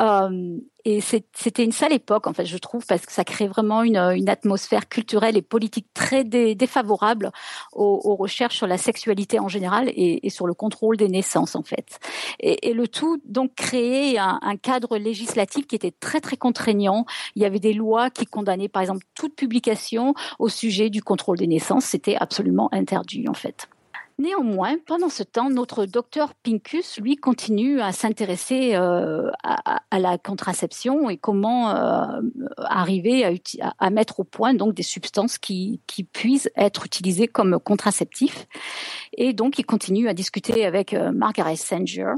Euh, 0.00 0.58
et 0.84 1.00
c'était 1.00 1.64
une 1.64 1.72
sale 1.72 1.92
époque, 1.92 2.26
en 2.26 2.32
fait, 2.32 2.44
je 2.44 2.56
trouve, 2.58 2.84
parce 2.86 3.06
que 3.06 3.12
ça 3.12 3.24
crée 3.24 3.46
vraiment 3.46 3.82
une, 3.82 3.96
atmosphère 4.28 4.88
culturelle 4.88 5.36
et 5.36 5.42
politique 5.42 5.86
très 5.94 6.24
défavorable 6.24 7.30
aux, 7.72 8.16
recherches 8.16 8.56
sur 8.56 8.66
la 8.66 8.78
sexualité 8.78 9.38
en 9.38 9.48
général 9.48 9.90
et, 9.94 10.28
sur 10.30 10.46
le 10.46 10.54
contrôle 10.54 10.96
des 10.96 11.08
naissances, 11.08 11.54
en 11.54 11.62
fait. 11.62 11.98
Et, 12.40 12.72
le 12.72 12.88
tout, 12.88 13.20
donc, 13.24 13.54
créait 13.54 14.18
un, 14.18 14.38
un, 14.42 14.56
cadre 14.56 14.96
législatif 14.96 15.66
qui 15.66 15.76
était 15.76 15.92
très, 15.92 16.20
très 16.20 16.36
contraignant. 16.36 17.04
Il 17.36 17.42
y 17.42 17.44
avait 17.44 17.60
des 17.60 17.72
lois 17.72 18.10
qui 18.10 18.26
condamnaient, 18.26 18.68
par 18.68 18.82
exemple, 18.82 19.04
toute 19.14 19.34
publication 19.34 20.14
au 20.38 20.48
sujet 20.48 20.90
du 20.90 21.02
contrôle 21.02 21.38
des 21.38 21.46
naissances. 21.46 21.84
C'était 21.84 22.16
absolument 22.16 22.68
interdit, 22.72 23.28
en 23.28 23.34
fait. 23.34 23.68
Néanmoins, 24.18 24.76
pendant 24.86 25.08
ce 25.08 25.22
temps, 25.22 25.50
notre 25.50 25.86
docteur 25.86 26.34
Pincus, 26.34 26.98
lui, 26.98 27.16
continue 27.16 27.80
à 27.80 27.92
s'intéresser 27.92 28.74
euh, 28.74 29.30
à, 29.42 29.98
la 29.98 30.18
contraception 30.18 31.08
et 31.08 31.16
comment 31.16 31.70
euh, 31.70 32.20
arriver 32.58 33.40
à, 33.78 33.90
mettre 33.90 34.20
au 34.20 34.24
point 34.24 34.54
donc 34.54 34.74
des 34.74 34.82
substances 34.82 35.38
qui, 35.38 35.80
puissent 36.12 36.50
être 36.56 36.86
utilisées 36.86 37.28
comme 37.28 37.58
contraceptifs. 37.58 38.46
Et 39.16 39.32
donc, 39.32 39.58
il 39.58 39.64
continue 39.64 40.08
à 40.08 40.14
discuter 40.14 40.64
avec 40.64 40.94
euh, 40.94 41.12
Margaret 41.12 41.56
Sanger. 41.56 42.12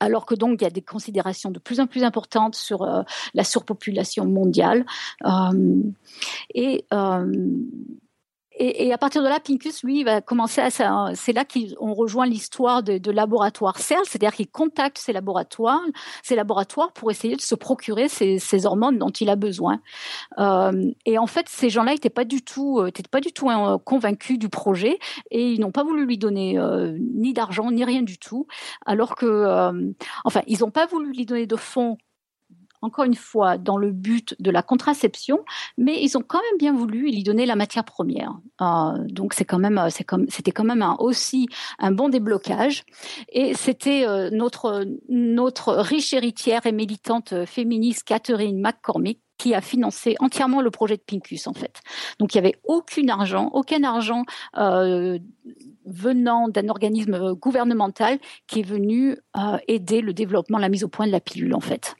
Alors 0.00 0.26
que 0.26 0.34
donc 0.34 0.60
il 0.60 0.64
y 0.64 0.66
a 0.66 0.70
des 0.70 0.82
considérations 0.82 1.50
de 1.50 1.58
plus 1.58 1.80
en 1.80 1.86
plus 1.86 2.04
importantes 2.04 2.54
sur 2.54 2.86
la 3.32 3.44
surpopulation 3.44 4.26
mondiale. 4.26 4.84
Et 6.54 6.84
et, 8.56 8.86
et, 8.86 8.92
à 8.92 8.98
partir 8.98 9.22
de 9.22 9.28
là, 9.28 9.40
Pincus, 9.40 9.82
lui, 9.82 10.04
va 10.04 10.20
commencer 10.20 10.60
à. 10.60 10.70
C'est 11.14 11.32
là 11.32 11.44
qu'on 11.44 11.92
rejoint 11.94 12.26
l'histoire 12.26 12.82
de, 12.82 12.98
de 12.98 13.10
laboratoire 13.10 13.78
CERL, 13.78 14.02
c'est-à-dire 14.04 14.34
qu'il 14.34 14.48
contacte 14.48 14.98
ces 14.98 15.12
laboratoires, 15.12 15.82
ces 16.22 16.36
laboratoires 16.36 16.92
pour 16.92 17.10
essayer 17.10 17.36
de 17.36 17.40
se 17.40 17.54
procurer 17.54 18.08
ces, 18.08 18.38
ces 18.38 18.66
hormones 18.66 18.98
dont 18.98 19.10
il 19.10 19.28
a 19.28 19.36
besoin. 19.36 19.80
Euh, 20.38 20.90
et 21.06 21.18
en 21.18 21.26
fait, 21.26 21.48
ces 21.48 21.70
gens-là 21.70 21.92
n'étaient 21.92 22.10
pas 22.10 22.24
du 22.24 22.42
tout, 22.42 22.84
étaient 22.86 23.02
pas 23.10 23.20
du 23.20 23.32
tout 23.32 23.50
euh, 23.50 23.78
convaincus 23.78 24.38
du 24.38 24.48
projet 24.48 24.98
et 25.30 25.52
ils 25.52 25.60
n'ont 25.60 25.72
pas 25.72 25.84
voulu 25.84 26.06
lui 26.06 26.18
donner 26.18 26.58
euh, 26.58 26.96
ni 26.98 27.32
d'argent 27.32 27.70
ni 27.70 27.84
rien 27.84 28.02
du 28.02 28.18
tout, 28.18 28.46
alors 28.86 29.16
que, 29.16 29.26
euh, 29.26 29.92
enfin, 30.24 30.42
ils 30.46 30.60
n'ont 30.60 30.70
pas 30.70 30.86
voulu 30.86 31.12
lui 31.12 31.26
donner 31.26 31.46
de 31.46 31.56
fonds 31.56 31.98
encore 32.84 33.04
une 33.04 33.14
fois, 33.14 33.58
dans 33.58 33.76
le 33.76 33.90
but 33.90 34.34
de 34.38 34.50
la 34.50 34.62
contraception, 34.62 35.44
mais 35.78 36.02
ils 36.02 36.16
ont 36.16 36.22
quand 36.26 36.40
même 36.50 36.58
bien 36.58 36.72
voulu 36.72 37.10
lui 37.10 37.22
donner 37.22 37.46
la 37.46 37.56
matière 37.56 37.84
première. 37.84 38.32
Euh, 38.60 38.92
donc 39.08 39.34
c'est 39.34 39.44
quand 39.44 39.58
même, 39.58 39.80
comme, 40.06 40.26
c'était 40.28 40.52
quand 40.52 40.64
même 40.64 40.84
aussi 40.98 41.48
un 41.78 41.92
bon 41.92 42.08
déblocage. 42.08 42.84
Et 43.30 43.54
c'était 43.54 44.06
euh, 44.06 44.30
notre 44.30 45.72
riche 45.72 46.12
héritière 46.12 46.66
et 46.66 46.72
militante 46.72 47.44
féministe 47.46 48.04
Catherine 48.04 48.60
McCormick 48.60 49.20
qui 49.38 49.54
a 49.54 49.60
financé 49.60 50.14
entièrement 50.20 50.60
le 50.60 50.70
projet 50.70 50.96
de 50.96 51.02
Pincus 51.02 51.46
en 51.46 51.54
fait. 51.54 51.80
Donc 52.18 52.34
il 52.34 52.38
y 52.38 52.40
avait 52.40 52.56
aucun 52.64 53.08
argent, 53.08 53.50
aucun 53.52 53.82
argent 53.82 54.24
euh, 54.56 55.18
venant 55.86 56.48
d'un 56.48 56.68
organisme 56.68 57.34
gouvernemental 57.34 58.18
qui 58.46 58.60
est 58.60 58.66
venu 58.66 59.16
euh, 59.36 59.58
aider 59.68 60.00
le 60.00 60.12
développement, 60.12 60.58
la 60.58 60.68
mise 60.68 60.84
au 60.84 60.88
point 60.88 61.06
de 61.06 61.12
la 61.12 61.20
pilule 61.20 61.54
en 61.54 61.60
fait. 61.60 61.94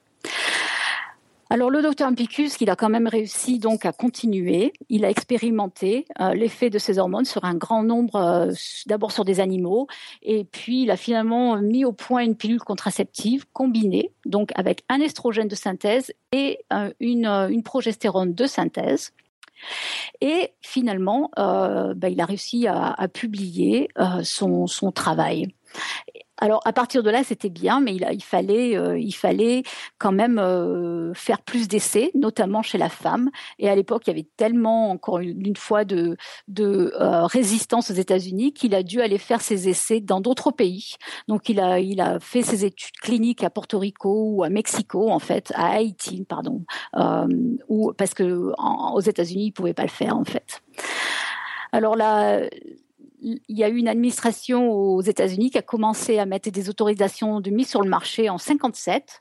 Alors 1.55 1.71
le 1.71 1.83
docteur 1.83 2.09
Ampicus, 2.09 2.57
il 2.61 2.69
a 2.69 2.75
quand 2.75 2.89
même 2.89 3.07
réussi 3.07 3.61
donc 3.61 3.87
à 3.87 3.93
continuer. 3.93 4.73
Il 4.89 5.05
a 5.05 5.09
expérimenté 5.09 6.05
euh, 6.21 6.35
l'effet 6.35 6.69
de 6.69 6.81
ces 6.81 6.99
hormones 6.99 7.27
sur 7.27 7.45
un 7.45 7.55
grand 7.55 7.85
nombre, 7.85 8.17
euh, 8.17 8.53
d'abord 8.87 9.13
sur 9.13 9.25
des 9.25 9.39
animaux, 9.39 9.87
et 10.21 10.43
puis 10.43 10.83
il 10.83 10.91
a 10.91 10.97
finalement 10.97 11.57
mis 11.63 11.85
au 11.85 11.93
point 11.93 12.25
une 12.25 12.35
pilule 12.35 12.59
contraceptive 12.59 13.47
combinée, 13.53 14.11
donc 14.27 14.51
avec 14.57 14.83
un 14.89 14.99
estrogène 14.99 15.47
de 15.47 15.55
synthèse 15.55 16.13
et 16.33 16.59
euh, 16.73 16.91
une, 16.99 17.27
une, 17.27 17.63
progestérone 17.63 18.35
de 18.35 18.47
synthèse. 18.49 19.13
Et 20.21 20.55
finalement, 20.61 21.31
ben, 21.37 22.09
il 22.11 22.21
a 22.21 22.25
réussi 22.27 22.67
à, 22.67 23.07
publier 23.09 23.89
son 24.25 24.93
travail. 24.93 25.55
Alors 26.39 26.61
à 26.65 26.73
partir 26.73 27.03
de 27.03 27.11
là, 27.11 27.23
c'était 27.23 27.49
bien, 27.49 27.81
mais 27.81 27.95
il, 27.95 28.23
fallait, 28.23 28.77
euh, 28.77 28.99
il 28.99 29.13
fallait 29.15 29.63
quand 29.99 30.11
même 30.11 30.39
euh, 30.39 31.15
faire 31.15 31.41
plus 31.43 31.69
d'essais, 31.69 32.11
notamment 32.15 32.61
chez 32.63 32.77
la 32.77 32.89
femme. 32.89 33.31
Et 33.61 33.69
à 33.69 33.77
l'époque, 33.77 34.03
il 34.07 34.11
y 34.11 34.13
avait 34.13 34.29
tellement, 34.37 34.91
encore 34.91 35.21
une, 35.21 35.57
fois, 35.57 35.85
de, 35.85 36.17
euh, 36.59 37.27
résistance 37.27 37.91
aux 37.91 37.95
États-Unis 37.95 38.53
qu'il 38.53 38.75
a 38.75 38.83
dû 38.83 39.01
aller 39.01 39.19
faire 39.19 39.41
ses 39.41 39.69
essais 39.69 40.01
dans 40.01 40.21
d'autres 40.21 40.51
pays. 40.51 40.97
Donc 41.29 41.49
il 41.49 41.61
a, 41.61 41.79
il 41.79 42.01
a 42.01 42.19
fait 42.19 42.43
ses 42.43 42.65
études 42.65 42.97
cliniques 43.01 43.45
à 43.45 43.51
Porto 43.51 43.79
Rico 43.79 44.31
ou 44.31 44.43
à 44.43 44.49
Mexico, 44.49 45.11
en 45.11 45.21
fait, 45.21 45.53
à 45.55 45.75
Haïti, 45.75 46.27
pardon, 46.29 46.65
ou 47.69 47.93
parce 47.97 48.15
que 48.15 48.53
aux 48.93 49.01
États-Unis, 49.01 49.47
il 49.47 49.53
pouvait 49.53 49.75
pas 49.75 49.83
le 49.83 49.89
faire, 49.89 50.17
en 50.17 50.25
fait. 50.25 50.63
Alors 51.73 51.97
là, 51.97 52.41
il 53.25 53.41
y 53.49 53.65
a 53.65 53.69
eu 53.69 53.77
une 53.77 53.89
administration 53.89 54.71
aux 54.71 55.01
États-Unis 55.01 55.51
qui 55.51 55.59
a 55.59 55.63
commencé 55.63 56.19
à 56.19 56.27
mettre 56.27 56.51
des 56.51 56.69
autorisations 56.69 57.41
de 57.41 57.51
mise 57.51 57.69
sur 57.69 57.83
le 57.83 57.89
marché 57.89 58.29
en 58.29 58.39
57. 58.39 59.21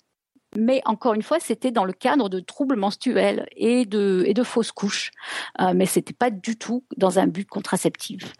Mais 0.55 0.81
encore 0.85 1.13
une 1.13 1.23
fois, 1.23 1.39
c'était 1.39 1.71
dans 1.71 1.85
le 1.85 1.93
cadre 1.93 2.29
de 2.29 2.39
troubles 2.39 2.75
menstruels 2.75 3.47
et 3.55 3.85
de, 3.85 4.43
fausses 4.43 4.71
couches. 4.71 5.11
Euh, 5.59 5.73
mais 5.75 5.85
c'était 5.85 6.13
pas 6.13 6.29
du 6.29 6.57
tout 6.57 6.83
dans 6.97 7.17
un 7.17 7.27
but 7.27 7.47
contraceptif. 7.47 8.33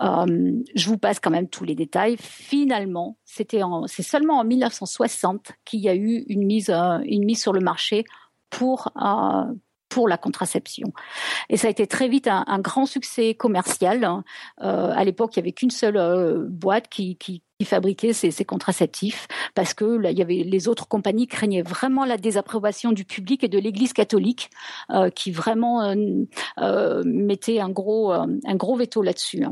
Euh, 0.00 0.52
je 0.74 0.88
vous 0.88 0.98
passe 0.98 1.18
quand 1.18 1.30
même 1.30 1.48
tous 1.48 1.64
les 1.64 1.74
détails. 1.74 2.16
Finalement, 2.20 3.16
c'est 3.24 4.02
seulement 4.02 4.38
en 4.38 4.44
1960 4.44 5.52
qu'il 5.64 5.80
y 5.80 5.88
a 5.88 5.94
eu 5.94 6.24
une 6.28 6.44
mise, 6.44 6.70
euh, 6.70 6.98
sur 7.34 7.52
le 7.52 7.60
marché 7.60 8.04
pour, 8.50 8.92
pour 9.96 10.08
la 10.08 10.18
contraception. 10.18 10.92
Et 11.48 11.56
ça 11.56 11.68
a 11.68 11.70
été 11.70 11.86
très 11.86 12.06
vite 12.06 12.28
un, 12.28 12.58
grand 12.58 12.84
succès 12.84 13.32
commercial. 13.32 14.04
Euh, 14.60 14.92
à 14.94 15.04
l'époque, 15.04 15.34
il 15.34 15.38
y 15.38 15.40
avait 15.40 15.52
qu'une 15.52 15.70
seule 15.70 15.96
euh, 15.96 16.44
boîte 16.46 16.88
qui, 16.88 17.16
fabriquait 17.64 18.12
ces, 18.12 18.44
contraceptifs 18.44 19.26
parce 19.54 19.72
que 19.72 19.98
il 20.10 20.18
y 20.18 20.20
avait 20.20 20.42
les 20.44 20.68
autres 20.68 20.86
compagnies 20.86 21.26
craignaient 21.26 21.62
vraiment 21.62 22.04
la 22.04 22.18
désapprobation 22.18 22.92
du 22.92 23.06
public 23.06 23.42
et 23.42 23.48
de 23.48 23.58
l'Église 23.58 23.94
catholique 23.94 24.50
euh, 24.90 25.08
qui 25.08 25.30
vraiment 25.30 25.94
mettait 27.06 27.60
un 27.60 27.70
gros 27.70 28.12
un 28.12 28.54
gros 28.54 28.76
veto 28.76 29.00
là-dessus. 29.00 29.46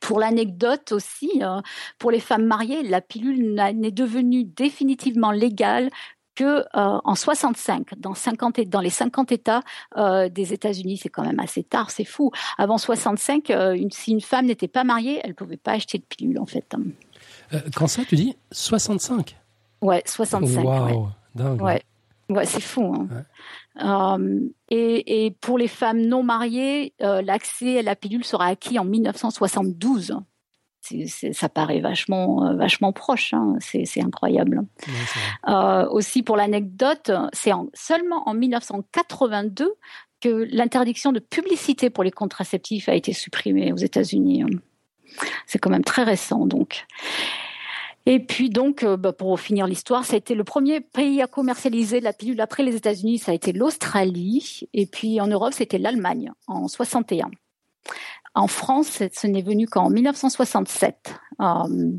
Pour 0.00 0.18
l'anecdote 0.18 0.90
aussi, 0.90 1.40
pour 1.98 2.10
les 2.10 2.20
femmes 2.20 2.46
mariées, 2.46 2.82
la 2.82 3.00
pilule 3.00 3.54
n'est 3.54 3.92
devenue 3.92 4.42
définitivement 4.44 5.30
légale 5.30 5.90
que 6.38 6.44
euh, 6.44 6.62
en 6.72 7.14
65, 7.16 7.98
dans 7.98 8.14
50 8.14 8.60
dans 8.68 8.80
les 8.80 8.90
50 8.90 9.32
États 9.32 9.62
euh, 9.96 10.28
des 10.28 10.52
États-Unis, 10.52 10.98
c'est 10.98 11.08
quand 11.08 11.24
même 11.24 11.40
assez 11.40 11.64
tard, 11.64 11.90
c'est 11.90 12.04
fou. 12.04 12.30
Avant 12.58 12.78
65, 12.78 13.50
euh, 13.50 13.72
une, 13.72 13.90
si 13.90 14.12
une 14.12 14.20
femme 14.20 14.46
n'était 14.46 14.68
pas 14.68 14.84
mariée, 14.84 15.20
elle 15.24 15.34
pouvait 15.34 15.56
pas 15.56 15.72
acheter 15.72 15.98
de 15.98 16.04
pilule 16.04 16.38
en 16.38 16.46
fait. 16.46 16.76
Euh, 17.52 17.60
quand 17.74 17.88
ça, 17.88 18.04
tu 18.04 18.14
dis 18.14 18.36
65 18.52 19.36
Ouais, 19.82 20.02
65. 20.06 20.64
Wow, 20.64 20.86
ouais. 20.86 21.08
dingue. 21.34 21.60
Ouais. 21.60 21.82
Ouais, 22.30 22.46
c'est 22.46 22.60
fou. 22.60 22.94
Hein. 22.94 23.08
Ouais. 23.10 23.84
Euh, 23.84 24.40
et, 24.70 25.26
et, 25.26 25.30
pour 25.32 25.58
les 25.58 25.68
femmes 25.68 26.02
non 26.02 26.22
mariées, 26.22 26.92
euh, 27.02 27.20
l'accès 27.22 27.80
à 27.80 27.82
la 27.82 27.96
pilule 27.96 28.24
sera 28.24 28.46
acquis 28.46 28.78
en 28.78 28.84
1972 28.84 30.14
ça 31.32 31.48
paraît 31.48 31.80
vachement, 31.80 32.44
euh, 32.44 32.54
vachement 32.54 32.92
proche. 32.92 33.34
Hein. 33.34 33.56
C'est 33.60 34.02
incroyable. 34.02 34.62
Euh, 35.48 35.88
aussi 35.90 36.22
pour 36.22 36.36
l'anecdote, 36.36 37.10
c'est 37.32 37.52
seulement 37.74 38.28
en 38.28 38.34
1982 38.34 39.74
que 40.20 40.46
l'interdiction 40.50 41.12
de 41.12 41.20
publicité 41.20 41.90
pour 41.90 42.04
les 42.04 42.10
contraceptifs 42.10 42.88
a 42.88 42.94
été 42.94 43.12
supprimée 43.12 43.72
aux 43.72 43.76
États-Unis. 43.76 44.44
C'est 45.46 45.58
quand 45.58 45.70
même 45.70 45.84
très 45.84 46.04
récent, 46.04 46.46
donc. 46.46 46.86
Et 48.06 48.20
puis 48.20 48.48
donc, 48.48 48.84
euh, 48.84 48.96
bah, 48.96 49.12
pour 49.12 49.38
finir 49.38 49.66
l'histoire, 49.66 50.02
ça 50.02 50.14
a 50.14 50.16
été 50.16 50.34
le 50.34 50.42
premier 50.42 50.80
pays 50.80 51.20
à 51.20 51.26
commercialiser 51.26 52.00
la 52.00 52.14
pilule 52.14 52.40
après 52.40 52.62
les 52.62 52.74
États-Unis, 52.74 53.18
ça 53.18 53.32
a 53.32 53.34
été 53.34 53.52
l'Australie, 53.52 54.66
et 54.72 54.86
puis 54.86 55.20
en 55.20 55.26
Europe, 55.26 55.52
c'était 55.52 55.76
l'Allemagne 55.76 56.32
en 56.46 56.68
61. 56.68 57.30
En 58.38 58.46
France, 58.46 59.02
ce 59.12 59.26
n'est 59.26 59.42
venu 59.42 59.66
qu'en 59.66 59.90
1967. 59.90 61.12
Euh, 61.40 61.90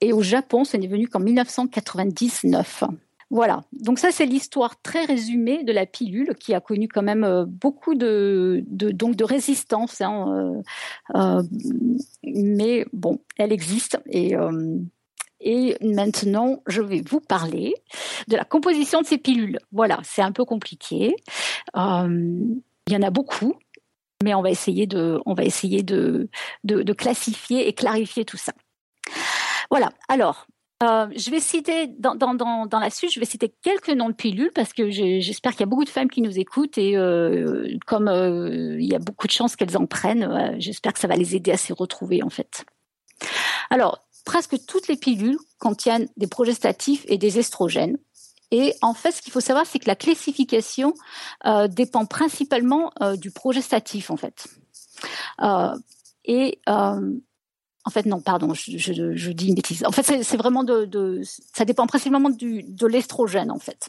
et 0.00 0.12
au 0.12 0.22
Japon, 0.22 0.62
ce 0.64 0.76
n'est 0.76 0.86
venu 0.86 1.08
qu'en 1.08 1.18
1999. 1.18 2.84
Voilà, 3.32 3.62
donc 3.72 3.98
ça 3.98 4.10
c'est 4.12 4.26
l'histoire 4.26 4.80
très 4.82 5.04
résumée 5.04 5.64
de 5.64 5.72
la 5.72 5.86
pilule 5.86 6.34
qui 6.38 6.54
a 6.54 6.60
connu 6.60 6.86
quand 6.86 7.02
même 7.02 7.24
euh, 7.24 7.44
beaucoup 7.44 7.94
de, 7.94 8.64
donc 8.68 9.16
de 9.16 9.24
résistance, 9.24 10.00
hein, 10.00 10.62
euh, 11.14 11.42
mais 12.24 12.86
bon, 12.92 13.18
elle 13.36 13.52
existe 13.52 14.00
et 15.42 15.76
maintenant, 15.80 16.62
je 16.66 16.82
vais 16.82 17.02
vous 17.08 17.20
parler 17.20 17.74
de 18.28 18.36
la 18.36 18.44
composition 18.44 19.00
de 19.00 19.06
ces 19.06 19.16
pilules. 19.16 19.58
Voilà, 19.72 19.98
c'est 20.02 20.22
un 20.22 20.32
peu 20.32 20.44
compliqué. 20.44 21.16
Il 21.74 22.62
y 22.92 22.96
en 22.96 23.02
a 23.02 23.10
beaucoup 23.10 23.54
mais 24.22 24.34
on 24.34 24.42
va 24.42 24.50
essayer 24.50 24.86
de, 24.86 25.20
on 25.26 25.34
va 25.34 25.44
essayer 25.44 25.82
de, 25.82 26.28
de, 26.64 26.82
de 26.82 26.92
classifier 26.92 27.68
et 27.68 27.72
clarifier 27.72 28.24
tout 28.24 28.36
ça. 28.36 28.52
Voilà. 29.70 29.90
Alors, 30.08 30.46
euh, 30.82 31.06
je 31.14 31.30
vais 31.30 31.40
citer 31.40 31.88
dans, 31.88 32.14
dans, 32.14 32.34
dans, 32.34 32.64
dans, 32.64 32.78
la 32.78 32.88
suite, 32.88 33.12
je 33.12 33.20
vais 33.20 33.26
citer 33.26 33.52
quelques 33.62 33.90
noms 33.90 34.08
de 34.08 34.14
pilules 34.14 34.50
parce 34.54 34.72
que 34.72 34.90
j'espère 34.90 35.52
qu'il 35.52 35.60
y 35.60 35.64
a 35.64 35.66
beaucoup 35.66 35.84
de 35.84 35.90
femmes 35.90 36.08
qui 36.08 36.22
nous 36.22 36.38
écoutent 36.38 36.78
et 36.78 36.96
euh, 36.96 37.68
comme 37.86 38.08
euh, 38.08 38.80
il 38.80 38.90
y 38.90 38.94
a 38.94 38.98
beaucoup 38.98 39.26
de 39.26 39.32
chances 39.32 39.56
qu'elles 39.56 39.76
en 39.76 39.86
prennent, 39.86 40.22
euh, 40.22 40.54
j'espère 40.58 40.94
que 40.94 40.98
ça 40.98 41.06
va 41.06 41.16
les 41.16 41.36
aider 41.36 41.52
à 41.52 41.58
s'y 41.58 41.74
retrouver 41.74 42.22
en 42.22 42.30
fait. 42.30 42.64
Alors, 43.68 44.00
presque 44.24 44.56
toutes 44.66 44.88
les 44.88 44.96
pilules 44.96 45.38
contiennent 45.58 46.08
des 46.16 46.26
progestatifs 46.26 47.04
et 47.08 47.18
des 47.18 47.38
estrogènes. 47.38 47.98
Et 48.50 48.74
en 48.82 48.94
fait, 48.94 49.12
ce 49.12 49.22
qu'il 49.22 49.32
faut 49.32 49.40
savoir, 49.40 49.66
c'est 49.66 49.78
que 49.78 49.86
la 49.86 49.96
classification 49.96 50.94
euh, 51.46 51.68
dépend 51.68 52.06
principalement 52.06 52.92
du 53.16 53.30
progestatif 53.30 54.10
en 54.10 54.16
fait. 54.16 54.46
et 56.24 56.58
en 57.84 57.90
fait, 57.90 58.06
non, 58.06 58.20
pardon, 58.20 58.52
je, 58.54 58.76
je, 58.76 59.14
je, 59.14 59.32
dis 59.32 59.48
une 59.48 59.54
bêtise. 59.54 59.84
En 59.84 59.92
fait, 59.92 60.22
c'est 60.22 60.36
vraiment 60.36 60.64
de, 60.64 60.84
de, 60.84 61.22
ça 61.54 61.64
dépend 61.64 61.86
principalement 61.86 62.30
du, 62.30 62.62
de 62.62 62.86
l'estrogène, 62.86 63.50
en 63.50 63.58
fait. 63.58 63.88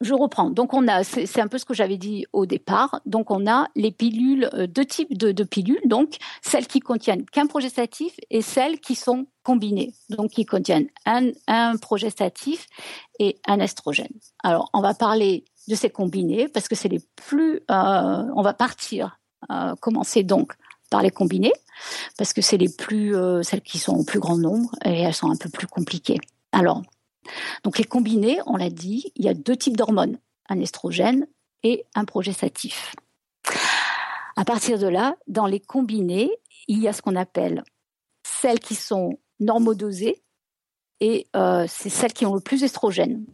Je 0.00 0.14
reprends. 0.14 0.50
Donc, 0.50 0.74
on 0.74 0.86
a, 0.86 1.02
c'est 1.02 1.40
un 1.40 1.48
peu 1.48 1.58
ce 1.58 1.64
que 1.64 1.74
j'avais 1.74 1.96
dit 1.96 2.24
au 2.32 2.46
départ. 2.46 3.00
Donc, 3.04 3.32
on 3.32 3.48
a 3.50 3.66
les 3.74 3.90
pilules, 3.90 4.48
euh, 4.54 4.68
deux 4.68 4.84
types 4.84 5.18
de, 5.18 5.42
pilules. 5.42 5.80
Donc, 5.86 6.18
celles 6.40 6.68
qui 6.68 6.78
contiennent 6.78 7.24
qu'un 7.24 7.46
progestatif 7.46 8.14
et 8.30 8.40
celles 8.40 8.78
qui 8.78 8.94
sont 8.94 9.26
combinées. 9.42 9.92
Donc, 10.08 10.30
qui 10.30 10.46
contiennent 10.46 10.88
un, 11.04 11.76
progestatif 11.78 12.66
et 13.18 13.40
un 13.46 13.58
estrogène. 13.58 14.12
Alors, 14.44 14.70
on 14.72 14.80
va 14.80 14.94
parler 14.94 15.44
de 15.66 15.74
ces 15.74 15.90
combinés 15.90 16.48
parce 16.48 16.68
que 16.68 16.76
c'est 16.76 16.88
les 16.88 17.00
plus, 17.16 17.56
euh, 17.70 18.22
on 18.36 18.42
va 18.42 18.54
partir, 18.54 19.18
euh, 19.50 19.74
commencer 19.76 20.22
donc 20.22 20.54
par 20.90 21.02
les 21.02 21.10
combiner 21.10 21.52
parce 22.16 22.32
que 22.32 22.42
c'est 22.42 22.56
les 22.56 22.68
plus 22.68 23.16
euh, 23.16 23.42
celles 23.42 23.62
qui 23.62 23.78
sont 23.78 23.96
au 23.96 24.04
plus 24.04 24.20
grand 24.20 24.36
nombre 24.36 24.70
et 24.84 25.00
elles 25.00 25.14
sont 25.14 25.30
un 25.30 25.36
peu 25.36 25.48
plus 25.48 25.66
compliquées. 25.66 26.18
Alors, 26.52 26.82
donc 27.64 27.78
les 27.78 27.84
combinés, 27.84 28.40
on 28.46 28.56
l'a 28.56 28.70
dit, 28.70 29.12
il 29.16 29.24
y 29.24 29.28
a 29.28 29.34
deux 29.34 29.56
types 29.56 29.76
d'hormones, 29.76 30.18
un 30.48 30.60
estrogène 30.60 31.26
et 31.62 31.84
un 31.94 32.04
progestatif. 32.04 32.94
À 34.36 34.44
partir 34.44 34.78
de 34.78 34.86
là, 34.86 35.16
dans 35.26 35.46
les 35.46 35.60
combinés, 35.60 36.30
il 36.68 36.78
y 36.78 36.88
a 36.88 36.92
ce 36.92 37.02
qu'on 37.02 37.16
appelle 37.16 37.64
celles 38.22 38.60
qui 38.60 38.74
sont 38.74 39.18
normodosées 39.40 40.22
et 41.00 41.26
euh, 41.34 41.66
c'est 41.68 41.88
celles 41.88 42.12
qui 42.12 42.26
ont 42.26 42.34
le 42.34 42.40
plus 42.40 42.60
d'estrogène. 42.60 43.24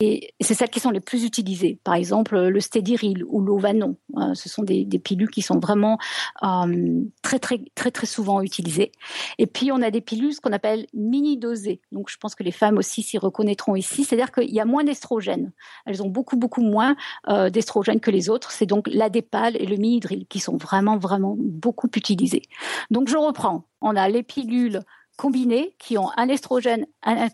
Et 0.00 0.32
c'est 0.40 0.54
celles 0.54 0.70
qui 0.70 0.80
sont 0.80 0.90
les 0.90 1.00
plus 1.00 1.24
utilisées. 1.24 1.78
Par 1.84 1.94
exemple, 1.94 2.38
le 2.38 2.60
Stédiril 2.60 3.22
ou 3.26 3.42
l'Ovanon. 3.42 3.96
Euh, 4.16 4.32
ce 4.32 4.48
sont 4.48 4.62
des, 4.62 4.86
pilules 4.98 5.30
qui 5.30 5.42
sont 5.42 5.58
vraiment 5.58 5.98
euh, 6.42 7.02
très, 7.20 7.38
très, 7.38 7.60
très, 7.74 7.90
très 7.90 8.06
souvent 8.06 8.40
utilisées. 8.40 8.92
Et 9.36 9.46
puis, 9.46 9.70
on 9.72 9.82
a 9.82 9.90
des 9.90 10.00
pilules, 10.00 10.34
qu'on 10.42 10.52
appelle 10.52 10.86
mini-dosées. 10.94 11.82
Donc, 11.92 12.08
je 12.08 12.16
pense 12.16 12.34
que 12.34 12.42
les 12.42 12.50
femmes 12.50 12.78
aussi 12.78 13.02
s'y 13.02 13.18
reconnaîtront 13.18 13.76
ici. 13.76 14.04
C'est-à-dire 14.04 14.32
qu'il 14.32 14.50
y 14.50 14.60
a 14.60 14.64
moins 14.64 14.84
d'estrogènes. 14.84 15.52
Elles 15.84 16.02
ont 16.02 16.08
beaucoup, 16.08 16.36
beaucoup 16.36 16.62
moins 16.62 16.96
euh, 17.28 17.50
d'estrogènes 17.50 18.00
que 18.00 18.10
les 18.10 18.30
autres. 18.30 18.52
C'est 18.52 18.66
donc 18.66 18.88
l'adépal 18.88 19.54
et 19.56 19.66
le 19.66 19.76
mini-drill 19.76 20.26
qui 20.28 20.40
sont 20.40 20.56
vraiment, 20.56 20.96
vraiment 20.96 21.36
beaucoup 21.38 21.90
utilisés. 21.94 22.42
Donc, 22.90 23.08
je 23.08 23.18
reprends. 23.18 23.64
On 23.82 23.96
a 23.96 24.08
les 24.08 24.22
pilules 24.22 24.80
combinés 25.20 25.74
qui 25.78 25.98
ont 25.98 26.08
un 26.16 26.28
estrogène 26.28 26.86
un 27.02 27.28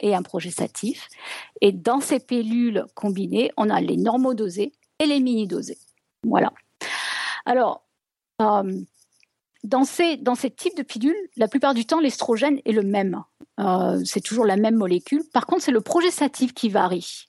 et 0.00 0.14
un 0.16 0.22
progestatif. 0.22 1.08
Et 1.60 1.70
dans 1.70 2.00
ces 2.00 2.18
pilules 2.18 2.84
combinées, 2.96 3.52
on 3.56 3.70
a 3.70 3.80
les 3.80 3.96
normodosés 3.96 4.72
et 4.98 5.06
les 5.06 5.20
mini-dosés. 5.20 5.78
Voilà. 6.26 6.52
Alors, 7.46 7.86
euh, 8.42 8.80
dans, 9.62 9.84
ces, 9.84 10.16
dans 10.16 10.34
ces 10.34 10.50
types 10.50 10.76
de 10.76 10.82
pilules, 10.82 11.14
la 11.36 11.46
plupart 11.46 11.74
du 11.74 11.86
temps, 11.86 12.00
l'estrogène 12.00 12.60
est 12.64 12.72
le 12.72 12.82
même. 12.82 13.22
Euh, 13.60 14.02
c'est 14.04 14.20
toujours 14.20 14.44
la 14.44 14.56
même 14.56 14.74
molécule. 14.74 15.22
Par 15.32 15.46
contre, 15.46 15.62
c'est 15.62 15.70
le 15.70 15.80
progestatif 15.80 16.54
qui 16.54 16.70
varie. 16.70 17.28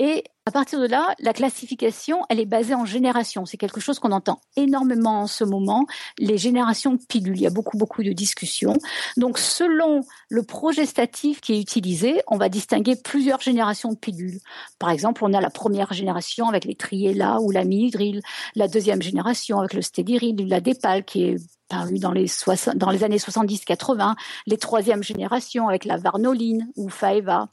Et 0.00 0.22
à 0.46 0.52
partir 0.52 0.80
de 0.80 0.86
là, 0.86 1.14
la 1.18 1.32
classification, 1.32 2.20
elle 2.30 2.38
est 2.38 2.46
basée 2.46 2.74
en 2.74 2.84
génération. 2.84 3.44
C'est 3.44 3.56
quelque 3.56 3.80
chose 3.80 3.98
qu'on 3.98 4.12
entend 4.12 4.40
énormément 4.56 5.20
en 5.22 5.26
ce 5.26 5.42
moment, 5.42 5.86
les 6.18 6.38
générations 6.38 6.94
de 6.94 7.00
pilules. 7.06 7.36
Il 7.36 7.42
y 7.42 7.46
a 7.48 7.50
beaucoup, 7.50 7.76
beaucoup 7.76 8.04
de 8.04 8.12
discussions. 8.12 8.78
Donc, 9.16 9.38
selon 9.38 10.02
le 10.30 10.44
progestatif 10.44 11.40
qui 11.40 11.54
est 11.54 11.60
utilisé, 11.60 12.22
on 12.28 12.38
va 12.38 12.48
distinguer 12.48 12.94
plusieurs 12.94 13.40
générations 13.40 13.92
de 13.92 13.98
pilules. 13.98 14.38
Par 14.78 14.90
exemple, 14.90 15.24
on 15.24 15.34
a 15.34 15.40
la 15.40 15.50
première 15.50 15.92
génération 15.92 16.48
avec 16.48 16.64
les 16.64 16.76
Triella 16.76 17.40
ou 17.40 17.50
la 17.50 17.64
Midril, 17.64 18.22
la 18.54 18.68
deuxième 18.68 19.02
génération 19.02 19.58
avec 19.58 19.74
le 19.74 19.82
Stédiril 19.82 20.40
ou 20.40 20.46
la 20.46 20.60
Dépal 20.60 21.04
qui 21.04 21.24
est 21.24 21.36
paru 21.68 21.98
dans 21.98 22.12
les, 22.12 22.28
années 23.04 23.18
70-80, 23.18 24.14
les 24.46 24.56
troisième 24.56 25.02
génération 25.02 25.68
avec 25.68 25.84
la 25.84 25.96
Varnoline 25.96 26.70
ou 26.76 26.88
Faeva, 26.88 27.48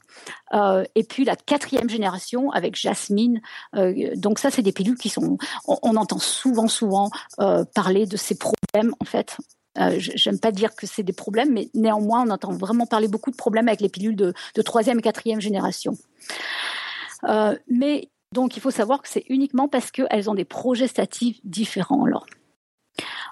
euh, 0.54 0.84
et 0.94 1.04
puis 1.04 1.24
la 1.24 1.36
quatrième 1.36 1.88
génération 1.88 2.50
avec 2.50 2.76
Jasmine. 2.76 3.40
Euh, 3.74 4.12
donc 4.16 4.38
ça, 4.38 4.50
c'est 4.50 4.62
des 4.62 4.72
pilules 4.72 4.96
qui 4.96 5.08
sont, 5.08 5.38
on, 5.66 5.96
entend 5.96 6.18
souvent, 6.18 6.68
souvent 6.68 7.10
euh, 7.40 7.64
parler 7.74 8.06
de 8.06 8.16
ces 8.16 8.36
problèmes 8.36 8.94
en 9.00 9.04
fait. 9.04 9.36
J'aime 9.98 10.40
pas 10.40 10.52
dire 10.52 10.74
que 10.74 10.86
c'est 10.86 11.02
des 11.02 11.12
problèmes, 11.12 11.52
mais 11.52 11.68
néanmoins, 11.74 12.26
on 12.26 12.30
entend 12.30 12.50
vraiment 12.50 12.86
parler 12.86 13.08
beaucoup 13.08 13.30
de 13.30 13.36
problèmes 13.36 13.68
avec 13.68 13.82
les 13.82 13.90
pilules 13.90 14.16
de, 14.16 14.32
de 14.54 14.62
troisième 14.62 15.00
et 15.00 15.02
quatrième 15.02 15.42
génération. 15.42 15.98
Mais 17.68 18.08
donc, 18.32 18.56
il 18.56 18.60
faut 18.60 18.70
savoir 18.70 19.02
que 19.02 19.08
c'est 19.08 19.24
uniquement 19.28 19.68
parce 19.68 19.90
qu'elles 19.90 20.30
ont 20.30 20.34
des 20.34 20.46
progestatifs 20.46 21.38
différents. 21.44 22.06
Alors, 22.06 22.26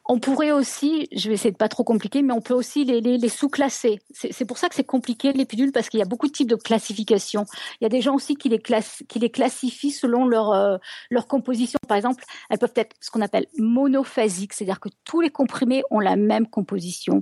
on 0.06 0.18
pourrait 0.18 0.52
aussi, 0.52 1.08
je 1.12 1.28
vais 1.28 1.34
essayer 1.34 1.50
de 1.50 1.56
pas 1.56 1.68
trop 1.68 1.82
compliquer, 1.82 2.20
mais 2.20 2.34
on 2.34 2.42
peut 2.42 2.52
aussi 2.52 2.84
les, 2.84 3.28
sous-classer. 3.28 4.00
C'est 4.10 4.44
pour 4.44 4.58
ça 4.58 4.68
que 4.68 4.74
c'est 4.74 4.84
compliqué 4.84 5.32
les 5.32 5.46
pilules 5.46 5.72
parce 5.72 5.88
qu'il 5.88 5.98
y 5.98 6.02
a 6.02 6.06
beaucoup 6.06 6.26
de 6.26 6.32
types 6.32 6.48
de 6.48 6.56
classification. 6.56 7.46
Il 7.80 7.84
y 7.84 7.86
a 7.86 7.88
des 7.88 8.02
gens 8.02 8.14
aussi 8.14 8.36
qui 8.36 8.50
les, 8.50 8.58
classent, 8.58 9.02
qui 9.08 9.18
les 9.18 9.30
classifient 9.30 9.92
selon 9.92 10.26
leur, 10.26 10.52
euh, 10.52 10.76
leur 11.10 11.26
composition. 11.26 11.78
Par 11.88 11.96
exemple, 11.96 12.22
elles 12.50 12.58
peuvent 12.58 12.72
être 12.76 12.94
ce 13.00 13.10
qu'on 13.10 13.22
appelle 13.22 13.46
monophasiques, 13.56 14.52
c'est-à-dire 14.52 14.80
que 14.80 14.90
tous 15.04 15.22
les 15.22 15.30
comprimés 15.30 15.82
ont 15.90 16.00
la 16.00 16.16
même 16.16 16.46
composition. 16.48 17.20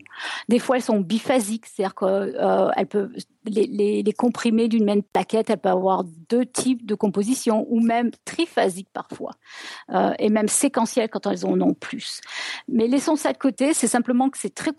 Des 0.49 0.59
fois, 0.59 0.77
elles 0.77 0.83
sont 0.83 1.01
biphasiques, 1.01 1.67
c'est-à-dire 1.67 1.95
qu'elles 1.95 2.37
euh, 2.37 2.85
peuvent 2.91 3.13
les, 3.45 4.15
comprimés 4.17 4.69
d'une 4.69 4.85
même 4.85 5.03
plaquette, 5.03 5.51
elles 5.51 5.59
peuvent 5.59 5.73
avoir 5.73 6.05
deux 6.05 6.47
types 6.47 6.87
de 6.87 6.95
composition 6.95 7.67
ou 7.69 7.81
même 7.81 8.11
triphasiques 8.25 8.91
parfois, 8.93 9.33
euh, 9.91 10.13
et 10.19 10.29
même 10.29 10.49
séquentielles 10.49 11.09
quand 11.09 11.27
elles 11.27 11.45
en 11.47 11.61
ont 11.61 11.75
plus. 11.75 12.21
Mais 12.73 12.89
laissons 12.89 13.17
ça 13.17 13.33
de 13.33 13.39
côté, 13.39 13.75
c'est 13.75 13.87
simplement 13.87 14.31
que 14.31 14.39
c'est 14.39 14.55
très 14.55 14.73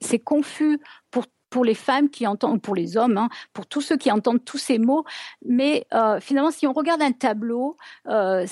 c'est 0.00 0.18
confus 0.18 0.78
pour 1.10 1.24
pour 1.50 1.64
les 1.64 1.74
femmes 1.74 2.08
qui 2.08 2.28
entendent, 2.28 2.62
pour 2.62 2.76
les 2.76 2.96
hommes, 2.96 3.18
hein, 3.18 3.28
pour 3.52 3.66
tous 3.66 3.80
ceux 3.80 3.96
qui 3.96 4.10
entendent 4.12 4.44
tous 4.44 4.56
ces 4.56 4.78
mots. 4.78 5.04
Mais 5.44 5.84
euh, 5.92 6.20
finalement, 6.20 6.52
si 6.52 6.66
on 6.66 6.72
regarde 6.72 7.02
un 7.02 7.10
tableau, 7.10 7.76
euh, 8.06 8.46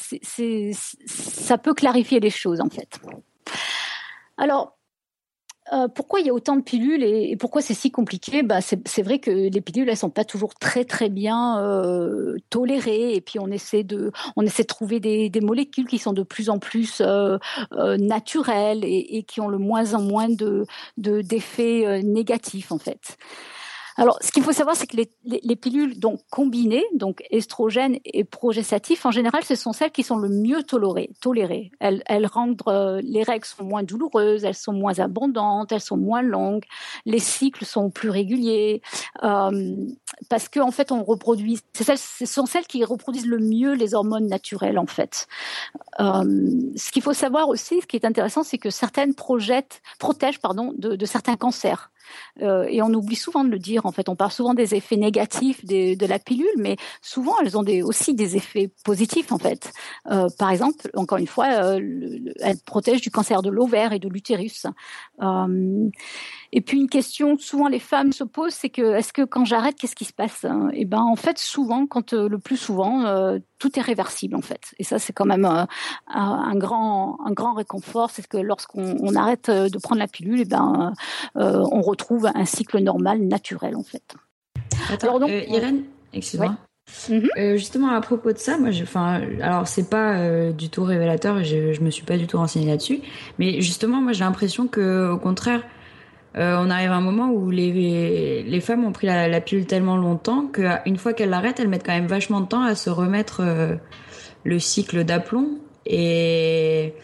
ça 1.06 1.58
peut 1.58 1.74
clarifier 1.74 2.18
les 2.18 2.30
choses 2.30 2.60
en 2.60 2.68
fait. 2.68 2.98
Alors, 4.36 4.77
euh, 5.72 5.88
pourquoi 5.88 6.20
il 6.20 6.26
y 6.26 6.30
a 6.30 6.34
autant 6.34 6.56
de 6.56 6.62
pilules 6.62 7.02
et, 7.02 7.36
pourquoi 7.36 7.60
c'est 7.60 7.74
si 7.74 7.90
compliqué? 7.90 8.42
Bah, 8.42 8.60
c'est 8.60 9.02
vrai 9.02 9.18
que 9.18 9.30
les 9.30 9.60
pilules 9.60 9.88
elles 9.88 9.96
sont 9.96 10.10
pas 10.10 10.24
toujours 10.24 10.54
très 10.54 10.84
très 10.84 11.08
bien 11.08 11.62
euh, 11.62 12.36
tolérées 12.50 13.14
et 13.14 13.20
puis 13.20 13.38
on 13.38 13.48
essaie 13.50 13.84
de 13.84 14.10
on 14.36 14.42
essaie 14.42 14.62
de 14.62 14.68
trouver 14.68 15.00
des, 15.00 15.30
molécules 15.40 15.86
qui 15.86 15.98
sont 15.98 16.12
de 16.12 16.22
plus 16.22 16.50
en 16.50 16.58
plus 16.58 17.00
euh, 17.00 17.38
naturelles 17.98 18.84
et, 18.84 19.24
qui 19.26 19.40
ont 19.40 19.48
le 19.48 19.58
moins 19.58 19.94
en 19.94 20.02
moins 20.02 20.28
de 20.28 20.66
d'effets 20.96 22.02
de, 22.02 22.06
négatifs 22.06 22.72
en 22.72 22.78
fait. 22.78 23.16
Alors, 23.98 24.16
ce 24.20 24.30
qu'il 24.30 24.44
faut 24.44 24.52
savoir, 24.52 24.76
c'est 24.76 24.86
que 24.86 24.96
les, 24.96 25.10
les, 25.24 25.40
les, 25.42 25.56
pilules 25.56 25.98
donc 25.98 26.20
combinées, 26.30 26.84
donc 26.94 27.24
estrogènes 27.30 27.98
et 28.04 28.22
progestatifs, 28.22 29.04
en 29.04 29.10
général, 29.10 29.42
ce 29.42 29.56
sont 29.56 29.72
celles 29.72 29.90
qui 29.90 30.04
sont 30.04 30.16
le 30.16 30.28
mieux 30.28 30.62
tolérées. 30.62 31.72
Elles, 31.80 32.26
rendent 32.26 32.62
euh, 32.68 33.00
les 33.02 33.24
règles 33.24 33.44
moins 33.60 33.82
douloureuses, 33.82 34.44
elles 34.44 34.54
sont 34.54 34.72
moins 34.72 35.00
abondantes, 35.00 35.72
elles 35.72 35.80
sont 35.80 35.96
moins 35.96 36.22
longues, 36.22 36.64
les 37.06 37.18
cycles 37.18 37.64
sont 37.64 37.90
plus 37.90 38.08
réguliers, 38.08 38.82
euh, 39.24 39.74
parce 40.28 40.48
qu'en 40.48 40.68
en 40.68 40.70
fait, 40.70 40.92
on 40.92 41.02
reproduit. 41.02 41.58
Ce 41.74 42.26
sont 42.26 42.46
celles 42.46 42.68
qui 42.68 42.84
reproduisent 42.84 43.26
le 43.26 43.40
mieux 43.40 43.74
les 43.74 43.94
hormones 43.94 44.28
naturelles, 44.28 44.78
en 44.78 44.86
fait. 44.86 45.26
Euh, 45.98 46.22
ce 46.76 46.92
qu'il 46.92 47.02
faut 47.02 47.14
savoir 47.14 47.48
aussi, 47.48 47.80
ce 47.80 47.86
qui 47.86 47.96
est 47.96 48.04
intéressant, 48.04 48.44
c'est 48.44 48.58
que 48.58 48.70
certaines 48.70 49.14
protègent 49.16 50.38
pardon, 50.40 50.72
de, 50.78 50.94
de 50.94 51.04
certains 51.04 51.34
cancers. 51.34 51.90
Et 52.40 52.80
on 52.80 52.92
oublie 52.94 53.16
souvent 53.16 53.44
de 53.44 53.50
le 53.50 53.58
dire. 53.58 53.84
En 53.88 53.92
fait, 53.92 54.08
on 54.08 54.16
parle 54.16 54.30
souvent 54.30 54.54
des 54.54 54.74
effets 54.74 54.96
négatifs 54.96 55.64
de, 55.64 56.06
la 56.06 56.18
pilule, 56.18 56.46
mais 56.56 56.76
souvent 57.02 57.32
elles 57.42 57.56
ont 57.56 57.64
aussi 57.84 58.14
des 58.14 58.36
effets 58.36 58.70
positifs. 58.84 59.32
En 59.32 59.38
fait, 59.38 59.72
euh, 60.10 60.28
par 60.38 60.50
exemple, 60.50 60.90
encore 60.94 61.18
une 61.18 61.26
fois, 61.26 61.46
euh, 61.46 61.78
le, 61.80 62.32
elles 62.40 62.60
protègent 62.64 63.00
du 63.00 63.10
cancer 63.10 63.42
de 63.42 63.50
l'ovaire 63.50 63.92
et 63.92 63.98
de 63.98 64.08
l'utérus. 64.08 64.66
Euh, 65.22 65.88
et 66.52 66.60
puis 66.60 66.78
une 66.78 66.88
question 66.88 67.36
souvent 67.38 67.68
les 67.68 67.78
femmes 67.78 68.12
se 68.12 68.24
posent, 68.24 68.54
c'est 68.54 68.70
que 68.70 68.94
est-ce 68.94 69.12
que 69.12 69.22
quand 69.22 69.44
j'arrête, 69.44 69.76
qu'est-ce 69.76 69.96
qui 69.96 70.04
se 70.04 70.12
passe? 70.12 70.46
Et 70.72 70.84
ben 70.84 71.02
en 71.02 71.16
fait 71.16 71.38
souvent, 71.38 71.86
quand 71.86 72.12
le 72.12 72.38
plus 72.38 72.56
souvent, 72.56 73.38
tout 73.58 73.78
est 73.78 73.82
réversible 73.82 74.36
en 74.36 74.42
fait. 74.42 74.74
Et 74.78 74.84
ça 74.84 74.98
c'est 74.98 75.12
quand 75.12 75.26
même 75.26 75.44
euh, 75.44 75.64
un 76.08 76.56
grand 76.56 77.18
un 77.24 77.32
grand 77.32 77.54
réconfort, 77.54 78.10
c'est 78.10 78.26
que 78.26 78.38
lorsqu'on 78.38 79.14
arrête 79.14 79.50
de 79.50 79.78
prendre 79.78 80.00
la 80.00 80.08
pilule, 80.08 80.38
et 80.38 80.42
eh 80.42 80.44
ben 80.44 80.92
on 81.34 81.80
retrouve 81.82 82.26
un 82.34 82.44
cycle 82.44 82.78
normal, 82.78 83.20
naturel 83.20 83.76
en 83.76 83.82
fait. 83.82 84.14
Attends, 84.90 85.20
euh, 85.22 85.42
Irène, 85.48 85.84
excuse-moi. 86.12 86.56
Mhm. 87.10 87.28
Euh, 87.36 87.56
justement 87.56 87.90
à 87.90 88.00
propos 88.00 88.32
de 88.32 88.38
ça, 88.38 88.56
moi, 88.56 88.70
enfin, 88.82 89.20
alors 89.42 89.68
c'est 89.68 89.90
pas 89.90 90.18
euh, 90.18 90.52
du 90.52 90.70
tout 90.70 90.84
révélateur, 90.84 91.44
je, 91.44 91.74
je 91.74 91.80
me 91.82 91.90
suis 91.90 92.04
pas 92.04 92.16
du 92.16 92.26
tout 92.26 92.38
renseignée 92.38 92.66
là-dessus, 92.66 93.00
mais 93.38 93.60
justement, 93.60 94.00
moi, 94.00 94.12
j'ai 94.12 94.24
l'impression 94.24 94.66
que, 94.66 95.10
au 95.10 95.18
contraire, 95.18 95.62
on 96.34 96.70
arrive 96.70 96.90
à 96.90 96.96
un 96.96 97.00
moment 97.00 97.30
où 97.30 97.50
les, 97.50 98.42
les 98.42 98.60
femmes 98.60 98.84
ont 98.84 98.92
pris 98.92 99.06
la, 99.06 99.28
la 99.28 99.40
pilule 99.40 99.66
tellement 99.66 99.96
longtemps 99.96 100.46
qu'une 100.46 100.96
fois 100.96 101.12
qu'elles 101.12 101.30
l'arrêtent, 101.30 101.58
elles 101.58 101.68
mettent 101.68 101.86
quand 101.86 101.94
même 101.94 102.06
vachement 102.06 102.40
de 102.40 102.46
temps 102.46 102.62
à 102.62 102.74
se 102.74 102.90
remettre 102.90 103.42
le 104.44 104.58
cycle 104.58 105.04
d'aplomb 105.04 105.58
et 105.84 106.94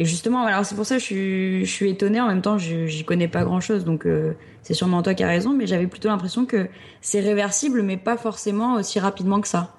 et 0.00 0.04
justement, 0.04 0.44
alors 0.44 0.64
c'est 0.64 0.76
pour 0.76 0.86
ça 0.86 0.94
que 0.94 1.00
je 1.00 1.06
suis, 1.06 1.64
je 1.66 1.70
suis 1.70 1.90
étonnée. 1.90 2.20
En 2.20 2.28
même 2.28 2.40
temps, 2.40 2.56
j'y 2.56 3.04
connais 3.04 3.26
pas 3.26 3.42
grand-chose, 3.42 3.84
donc 3.84 4.06
euh, 4.06 4.34
c'est 4.62 4.74
sûrement 4.74 5.02
toi 5.02 5.12
qui 5.12 5.24
as 5.24 5.28
raison. 5.28 5.52
Mais 5.52 5.66
j'avais 5.66 5.88
plutôt 5.88 6.08
l'impression 6.08 6.46
que 6.46 6.68
c'est 7.00 7.18
réversible, 7.18 7.82
mais 7.82 7.96
pas 7.96 8.16
forcément 8.16 8.74
aussi 8.74 9.00
rapidement 9.00 9.40
que 9.40 9.48
ça. 9.48 9.74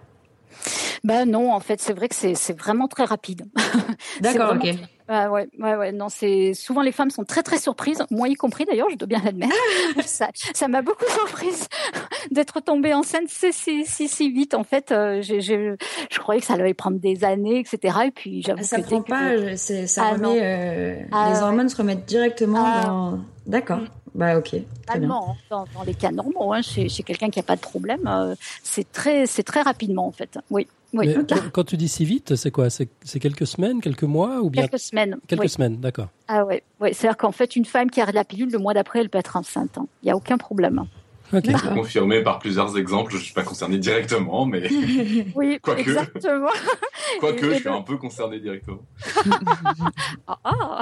Ben 1.05 1.29
non, 1.29 1.53
en 1.53 1.61
fait, 1.61 1.79
c'est 1.79 1.93
vrai 1.93 2.09
que 2.09 2.15
c'est 2.15 2.57
vraiment 2.57 2.89
très 2.89 3.05
rapide. 3.05 3.45
D'accord, 4.21 4.55
ok. 4.55 4.75
Ah 5.11 5.31
ouais, 5.31 5.49
ouais, 5.57 5.75
ouais. 5.75 5.91
Non, 5.91 6.07
c'est 6.07 6.53
souvent 6.53 6.83
les 6.83 6.91
femmes 6.91 7.09
sont 7.09 7.23
très 7.23 7.41
très 7.41 7.57
surprises, 7.57 8.03
moi 8.11 8.29
y 8.29 8.35
compris 8.35 8.65
d'ailleurs, 8.65 8.89
je 8.91 8.95
dois 8.95 9.07
bien 9.07 9.19
l'admettre. 9.23 9.55
ça, 10.05 10.29
ça 10.53 10.67
m'a 10.67 10.83
beaucoup 10.83 11.05
surprise 11.09 11.67
d'être 12.31 12.59
tombée 12.59 12.93
enceinte 12.93 13.27
si 13.27 13.51
si 13.51 13.85
si, 13.87 14.07
si 14.07 14.29
vite. 14.29 14.53
En 14.53 14.63
fait, 14.63 14.91
euh, 14.91 15.19
j'ai, 15.23 15.41
je 15.41 16.19
croyais 16.19 16.39
que 16.41 16.45
ça 16.45 16.53
allait 16.53 16.75
prendre 16.75 16.99
des 16.99 17.23
années, 17.23 17.59
etc. 17.59 17.97
Et 18.05 18.11
puis 18.11 18.43
j'avoue 18.43 18.63
ça 18.63 18.77
que 18.77 18.83
prend 18.83 19.01
pas, 19.01 19.55
c'est, 19.55 19.87
ça 19.87 20.03
ah, 20.05 20.11
remet, 20.11 20.39
euh, 20.43 20.95
ah, 21.11 21.31
les 21.33 21.41
hormones 21.41 21.69
se 21.69 21.77
remettent 21.77 22.05
directement 22.05 22.63
ah. 22.63 22.85
dans. 22.85 23.19
D'accord. 23.47 23.79
Mm. 23.79 23.87
Bah 24.13 24.37
ok. 24.37 24.55
Très 24.85 24.99
bien. 24.99 25.09
Hein, 25.11 25.35
dans, 25.49 25.65
dans, 25.73 25.83
les 25.83 25.93
cas 25.93 26.11
normaux, 26.11 26.53
hein, 26.53 26.61
chez, 26.61 26.89
chez 26.89 27.03
quelqu'un 27.03 27.29
qui 27.29 27.39
a 27.39 27.43
pas 27.43 27.55
de 27.55 27.61
problème, 27.61 28.07
euh, 28.07 28.35
c'est 28.63 28.91
très 28.91 29.25
c'est 29.25 29.43
très 29.43 29.61
rapidement 29.61 30.07
en 30.07 30.11
fait. 30.11 30.37
Oui. 30.51 30.67
Oui. 30.93 31.15
quand, 31.53 31.63
tu 31.63 31.77
dis 31.77 31.87
si 31.87 32.03
vite, 32.03 32.35
c'est 32.35 32.51
quoi? 32.51 32.69
C'est 32.69 33.19
quelques 33.19 33.45
semaines, 33.45 33.79
quelques 33.81 34.03
mois 34.03 34.41
ou 34.41 34.49
bien 34.49 34.63
Quelques 34.63 34.79
semaines. 34.79 35.17
Quelques 35.27 35.49
semaines, 35.49 35.77
d'accord. 35.77 36.07
Ah 36.27 36.45
ouais, 36.45 36.63
ouais. 36.79 36.93
c'est-à-dire 36.93 37.17
qu'en 37.17 37.31
fait, 37.31 37.55
une 37.55 37.65
femme 37.65 37.91
qui 37.91 38.01
arrête 38.01 38.15
la 38.15 38.23
pilule, 38.23 38.51
le 38.51 38.59
mois 38.59 38.73
d'après, 38.73 38.99
elle 38.99 39.09
peut 39.09 39.19
être 39.19 39.35
enceinte. 39.35 39.77
Hein. 39.77 39.87
Il 40.01 40.07
n'y 40.07 40.11
a 40.11 40.15
aucun 40.15 40.37
problème. 40.37 40.85
Okay. 41.31 41.53
Confirmé 41.75 42.23
par 42.23 42.39
plusieurs 42.39 42.75
exemples, 42.77 43.11
je 43.11 43.17
ne 43.17 43.21
suis 43.21 43.33
pas 43.33 43.43
concerné 43.43 43.77
directement, 43.77 44.45
mais. 44.45 44.67
Oui, 45.35 45.59
Quoique. 45.61 45.81
exactement. 45.81 46.49
Quoique, 47.19 47.53
je 47.53 47.59
suis 47.59 47.69
un 47.69 47.81
peu 47.81 47.97
concerné 47.97 48.39
directement. 48.39 48.81
ah, 50.27 50.39
ah. 50.43 50.81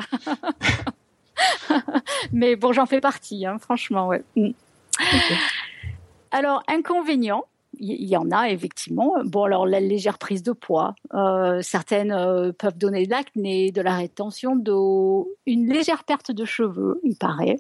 mais 2.32 2.56
bon, 2.56 2.72
j'en 2.72 2.86
fais 2.86 3.02
partie, 3.02 3.46
hein, 3.46 3.58
franchement, 3.60 4.08
ouais. 4.08 4.24
Mm. 4.38 4.52
Alors, 6.32 6.64
inconvénient, 6.70 7.44
il 7.80 8.08
y 8.08 8.18
en 8.18 8.32
a 8.32 8.50
effectivement. 8.50 9.14
Bon, 9.26 9.44
alors 9.44 9.66
la 9.66 9.80
légère 9.80 10.18
prise 10.18 10.44
de 10.44 10.52
poids, 10.52 10.96
euh, 11.14 11.62
certaines 11.62 12.12
euh, 12.12 12.52
peuvent 12.52 12.78
donner 12.78 13.06
de 13.06 13.12
l'acné, 13.12 13.72
de 13.72 13.82
la 13.82 13.96
rétention 13.96 14.56
d'eau, 14.56 15.30
une 15.46 15.68
légère 15.72 16.04
perte 16.04 16.32
de 16.32 16.46
cheveux, 16.46 17.00
il 17.04 17.16
paraît. 17.16 17.60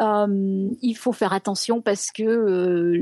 Euh, 0.00 0.68
il 0.82 0.94
faut 0.94 1.12
faire 1.12 1.32
attention 1.32 1.80
parce 1.80 2.10
que 2.10 2.94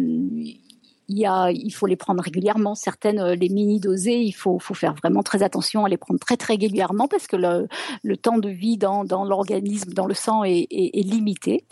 il, 1.09 1.19
y 1.19 1.27
a, 1.27 1.51
il 1.51 1.71
faut 1.71 1.87
les 1.87 1.97
prendre 1.97 2.23
régulièrement. 2.23 2.75
Certaines, 2.75 3.23
les 3.33 3.49
mini 3.49 3.81
dosées, 3.81 4.21
il 4.21 4.33
faut, 4.33 4.59
faut 4.59 4.75
faire 4.75 4.95
vraiment 4.95 5.23
très 5.23 5.43
attention 5.43 5.85
à 5.85 5.89
les 5.89 5.97
prendre 5.97 6.19
très 6.19 6.37
très 6.37 6.55
régulièrement 6.55 7.07
parce 7.09 7.27
que 7.27 7.37
le, 7.37 8.17
temps 8.17 8.39
de 8.39 8.49
vie 8.49 8.77
dans, 8.77 9.05
dans 9.05 9.25
l'organisme, 9.25 9.93
dans 9.93 10.07
le 10.07 10.15
sang 10.15 10.43
est 10.45 10.67
limité. 11.05 11.65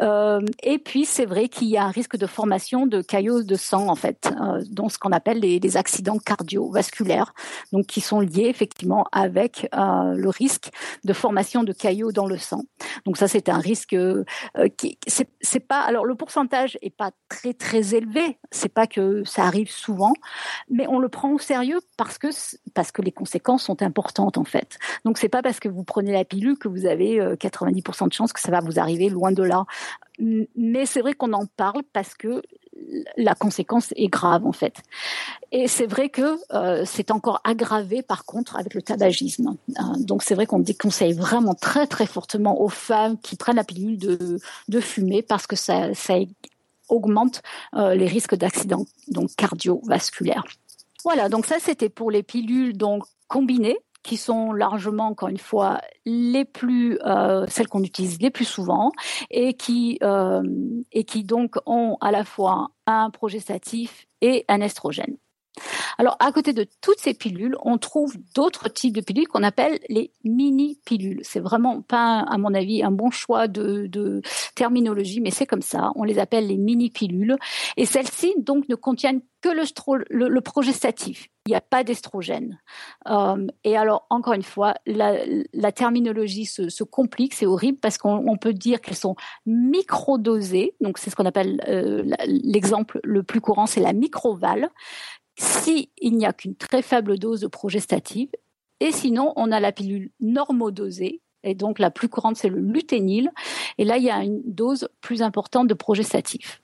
Euh, 0.00 0.40
et 0.62 0.78
puis 0.78 1.04
c'est 1.04 1.26
vrai 1.26 1.48
qu'il 1.48 1.68
y 1.68 1.76
a 1.76 1.84
un 1.84 1.90
risque 1.90 2.16
de 2.16 2.26
formation 2.26 2.86
de 2.86 3.02
caillots 3.02 3.42
de 3.42 3.54
sang 3.56 3.88
en 3.88 3.94
fait, 3.94 4.32
euh, 4.40 4.62
dont 4.70 4.88
ce 4.88 4.98
qu'on 4.98 5.12
appelle 5.12 5.40
les, 5.40 5.58
les, 5.58 5.76
accidents 5.76 6.18
cardiovasculaires, 6.18 7.34
donc 7.72 7.86
qui 7.86 8.00
sont 8.00 8.20
liés 8.20 8.46
effectivement 8.48 9.04
avec 9.12 9.68
euh, 9.74 10.14
le 10.14 10.28
risque 10.30 10.70
de 11.04 11.12
formation 11.12 11.62
de 11.62 11.72
caillots 11.72 12.12
dans 12.12 12.26
le 12.26 12.38
sang. 12.38 12.62
Donc 13.04 13.18
ça 13.18 13.28
c'est 13.28 13.48
un 13.48 13.58
risque 13.58 13.96
qui 14.76 14.98
c'est 15.40 15.60
pas 15.60 15.80
alors 15.80 16.06
le 16.06 16.14
pourcentage 16.14 16.78
est 16.82 16.94
pas 16.94 17.10
très 17.28 17.52
très 17.52 17.94
élevé, 17.94 18.38
c'est 18.50 18.72
pas 18.72 18.86
que 18.86 19.24
ça 19.24 19.44
arrive 19.44 19.70
souvent, 19.70 20.12
mais 20.70 20.86
on 20.88 20.98
le 20.98 21.08
prend 21.08 21.32
au 21.32 21.38
sérieux 21.38 21.80
parce 21.96 22.18
que 22.18 22.28
parce 22.74 22.92
que 22.92 23.02
les 23.02 23.12
conséquences 23.12 23.64
sont 23.64 23.82
importantes 23.82 24.38
en 24.38 24.44
fait. 24.44 24.78
Donc 25.04 25.18
c'est 25.18 25.28
pas 25.28 25.42
parce 25.42 25.60
que 25.60 25.68
vous 25.68 25.84
prenez 25.84 26.12
la 26.12 26.24
pilule 26.24 26.58
que 26.58 26.68
vous 26.68 26.86
avez 26.86 27.18
90% 27.18 28.08
de 28.08 28.12
chances 28.12 28.32
que 28.32 28.40
ça 28.40 28.50
va 28.50 28.60
vous 28.60 28.78
arriver 28.78 29.08
loin 29.08 29.32
de 29.32 29.42
là. 29.42 29.64
Mais 30.18 30.86
c'est 30.86 31.00
vrai 31.00 31.14
qu'on 31.14 31.32
en 31.32 31.46
parle 31.46 31.82
parce 31.92 32.14
que 32.14 32.42
la 33.16 33.34
conséquence 33.34 33.92
est 33.96 34.08
grave 34.08 34.46
en 34.46 34.52
fait. 34.52 34.76
Et 35.50 35.68
c'est 35.68 35.86
vrai 35.86 36.08
que 36.08 36.38
euh, 36.54 36.84
c'est 36.86 37.10
encore 37.10 37.40
aggravé 37.44 38.02
par 38.02 38.24
contre 38.24 38.56
avec 38.56 38.74
le 38.74 38.82
tabagisme. 38.82 39.56
Euh, 39.70 39.82
donc 39.98 40.22
c'est 40.22 40.34
vrai 40.34 40.46
qu'on 40.46 40.58
déconseille 40.58 41.12
vraiment 41.12 41.54
très 41.54 41.86
très 41.86 42.06
fortement 42.06 42.60
aux 42.60 42.68
femmes 42.68 43.18
qui 43.18 43.36
prennent 43.36 43.56
la 43.56 43.64
pilule 43.64 43.98
de, 43.98 44.38
de 44.68 44.80
fumer 44.80 45.22
parce 45.22 45.46
que 45.46 45.56
ça, 45.56 45.94
ça 45.94 46.14
augmente 46.88 47.42
euh, 47.74 47.94
les 47.94 48.06
risques 48.06 48.34
d'accidents 48.34 48.86
donc 49.08 49.30
cardiovasculaires. 49.36 50.44
Voilà, 51.04 51.28
donc 51.28 51.46
ça 51.46 51.56
c'était 51.58 51.88
pour 51.88 52.10
les 52.10 52.22
pilules 52.22 52.76
donc 52.76 53.04
combinées 53.28 53.78
qui 54.02 54.16
sont 54.16 54.52
largement, 54.52 55.08
encore 55.08 55.28
une 55.28 55.38
fois, 55.38 55.80
les 56.04 56.44
plus, 56.44 56.98
euh, 57.04 57.46
celles 57.48 57.68
qu'on 57.68 57.82
utilise 57.82 58.20
les 58.20 58.30
plus 58.30 58.44
souvent 58.44 58.92
et 59.30 59.54
qui, 59.54 59.98
euh, 60.02 60.42
et 60.92 61.04
qui 61.04 61.24
donc 61.24 61.56
ont 61.66 61.96
à 62.00 62.10
la 62.10 62.24
fois 62.24 62.70
un 62.86 63.10
progestatif 63.10 64.06
et 64.20 64.44
un 64.48 64.60
estrogène. 64.60 65.16
Alors, 65.98 66.16
à 66.20 66.32
côté 66.32 66.52
de 66.52 66.66
toutes 66.80 66.98
ces 66.98 67.14
pilules, 67.14 67.56
on 67.62 67.78
trouve 67.78 68.16
d'autres 68.34 68.68
types 68.68 68.94
de 68.94 69.00
pilules 69.00 69.28
qu'on 69.28 69.42
appelle 69.42 69.78
les 69.88 70.10
mini-pilules. 70.24 71.20
C'est 71.22 71.40
vraiment 71.40 71.82
pas, 71.82 72.20
à 72.20 72.38
mon 72.38 72.54
avis, 72.54 72.82
un 72.82 72.90
bon 72.90 73.10
choix 73.10 73.48
de, 73.48 74.22
terminologie, 74.54 75.20
mais 75.20 75.30
c'est 75.30 75.46
comme 75.46 75.62
ça. 75.62 75.92
On 75.94 76.04
les 76.04 76.18
appelle 76.18 76.46
les 76.46 76.56
mini-pilules. 76.56 77.36
Et 77.76 77.86
celles-ci, 77.86 78.34
donc, 78.38 78.68
ne 78.68 78.74
contiennent 78.74 79.20
que 79.42 79.48
le, 79.48 80.28
le, 80.28 80.40
progestatif. 80.40 81.28
Il 81.46 81.50
n'y 81.50 81.56
a 81.56 81.60
pas 81.60 81.82
d'estrogène. 81.82 82.60
Euh, 83.08 83.46
et 83.64 83.76
alors, 83.76 84.06
encore 84.08 84.34
une 84.34 84.44
fois, 84.44 84.74
la, 84.86 85.72
terminologie 85.72 86.46
se, 86.46 86.68
se 86.68 86.84
complique, 86.84 87.34
c'est 87.34 87.46
horrible 87.46 87.78
parce 87.78 87.98
qu'on 87.98 88.36
peut 88.40 88.52
dire 88.52 88.80
qu'elles 88.80 88.94
sont 88.96 89.16
microdosées. 89.44 90.76
Donc, 90.80 90.98
c'est 90.98 91.10
ce 91.10 91.16
qu'on 91.16 91.26
appelle 91.26 91.60
euh, 91.68 92.04
l'exemple 92.24 93.00
le 93.02 93.24
plus 93.24 93.40
courant, 93.40 93.66
c'est 93.66 93.80
la 93.80 93.92
microvale 93.92 94.70
s'il 95.36 95.88
n'y 96.02 96.26
a 96.26 96.32
qu'une 96.32 96.54
très 96.54 96.82
faible 96.82 97.18
dose 97.18 97.40
de 97.40 97.46
progestative. 97.46 98.30
Et 98.80 98.92
sinon, 98.92 99.32
on 99.36 99.52
a 99.52 99.60
la 99.60 99.72
pilule 99.72 100.10
normodosée. 100.20 101.20
Et 101.44 101.54
donc, 101.54 101.78
la 101.78 101.90
plus 101.90 102.08
courante, 102.08 102.36
c'est 102.36 102.48
le 102.48 102.60
luténil. 102.60 103.30
Et 103.78 103.84
là, 103.84 103.96
il 103.96 104.04
y 104.04 104.10
a 104.10 104.22
une 104.22 104.42
dose 104.44 104.88
plus 105.00 105.22
importante 105.22 105.68
de 105.68 105.74
progestatif. 105.74 106.60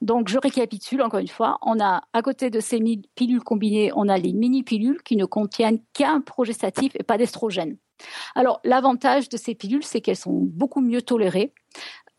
Donc, 0.00 0.28
je 0.28 0.38
récapitule 0.38 1.02
encore 1.02 1.20
une 1.20 1.28
fois. 1.28 1.58
On 1.62 1.80
a, 1.80 2.02
à 2.12 2.22
côté 2.22 2.50
de 2.50 2.60
ces 2.60 2.80
pilules 3.14 3.42
combinées, 3.42 3.90
on 3.96 4.08
a 4.08 4.18
les 4.18 4.32
mini-pilules 4.32 5.02
qui 5.02 5.16
ne 5.16 5.24
contiennent 5.24 5.80
qu'un 5.92 6.20
progestatif 6.20 6.92
et 6.96 7.02
pas 7.02 7.18
d'estrogène. 7.18 7.76
Alors, 8.34 8.60
l'avantage 8.64 9.28
de 9.28 9.36
ces 9.36 9.54
pilules, 9.54 9.84
c'est 9.84 10.00
qu'elles 10.00 10.16
sont 10.16 10.40
beaucoup 10.42 10.80
mieux 10.80 11.02
tolérées 11.02 11.52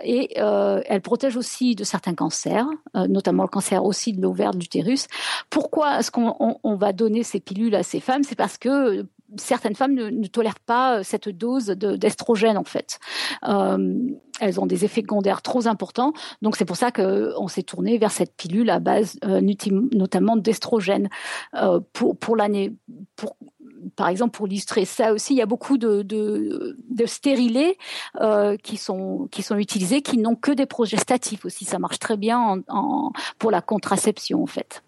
et 0.03 0.39
euh, 0.39 0.81
elle 0.85 1.01
protège 1.01 1.37
aussi 1.37 1.75
de 1.75 1.83
certains 1.83 2.13
cancers, 2.13 2.67
euh, 2.95 3.07
notamment 3.07 3.43
le 3.43 3.49
cancer 3.49 3.83
aussi 3.83 4.13
de 4.13 4.21
l'ovaire 4.21 4.51
de 4.51 4.59
l'utérus. 4.59 5.07
Pourquoi 5.49 5.99
est-ce 5.99 6.11
qu'on 6.11 6.59
on, 6.63 6.75
va 6.75 6.91
donner 6.91 7.23
ces 7.23 7.39
pilules 7.39 7.75
à 7.75 7.83
ces 7.83 7.99
femmes? 7.99 8.23
C'est 8.23 8.35
parce 8.35 8.57
que 8.57 9.05
certaines 9.37 9.75
femmes 9.75 9.93
ne, 9.93 10.27
tolèrent 10.27 10.59
pas 10.59 11.03
cette 11.03 11.29
dose 11.29 11.67
d'estrogène 11.67 12.57
en 12.57 12.63
fait. 12.63 12.99
Euh, 13.47 14.09
elles 14.39 14.59
ont 14.59 14.65
des 14.65 14.83
effets 14.83 15.01
secondaires 15.01 15.41
trop 15.41 15.67
importants, 15.67 16.13
donc 16.41 16.57
c'est 16.57 16.65
pour 16.65 16.75
ça 16.75 16.91
qu'on 16.91 17.47
s'est 17.47 17.63
tourné 17.63 17.97
vers 17.97 18.11
cette 18.11 18.35
pilule 18.35 18.69
à 18.69 18.79
base 18.79 19.17
euh, 19.23 19.41
notamment 19.93 20.35
d'estrogène 20.35 21.09
euh, 21.55 21.79
pour 21.93 22.35
l'année 22.35 22.73
par 23.95 24.09
exemple, 24.09 24.37
pour 24.37 24.47
illustrer 24.47 24.85
ça 24.85 25.13
aussi, 25.13 25.33
il 25.33 25.37
y 25.37 25.41
a 25.41 25.45
beaucoup 25.45 25.77
de, 25.77 26.01
de, 26.01 27.05
stérilés 27.05 27.77
euh, 28.21 28.57
qui 28.57 28.77
sont 28.77 29.27
utilisés, 29.57 30.01
qui 30.01 30.17
n'ont 30.17 30.35
que 30.35 30.51
des 30.51 30.65
progestatifs 30.65 31.45
aussi. 31.45 31.65
Ça 31.65 31.79
marche 31.79 31.99
très 31.99 32.17
bien 32.17 32.39
en, 32.39 32.59
en, 32.67 33.11
pour 33.37 33.51
la 33.51 33.61
contraception 33.61 34.43
en 34.43 34.47
fait. 34.47 34.83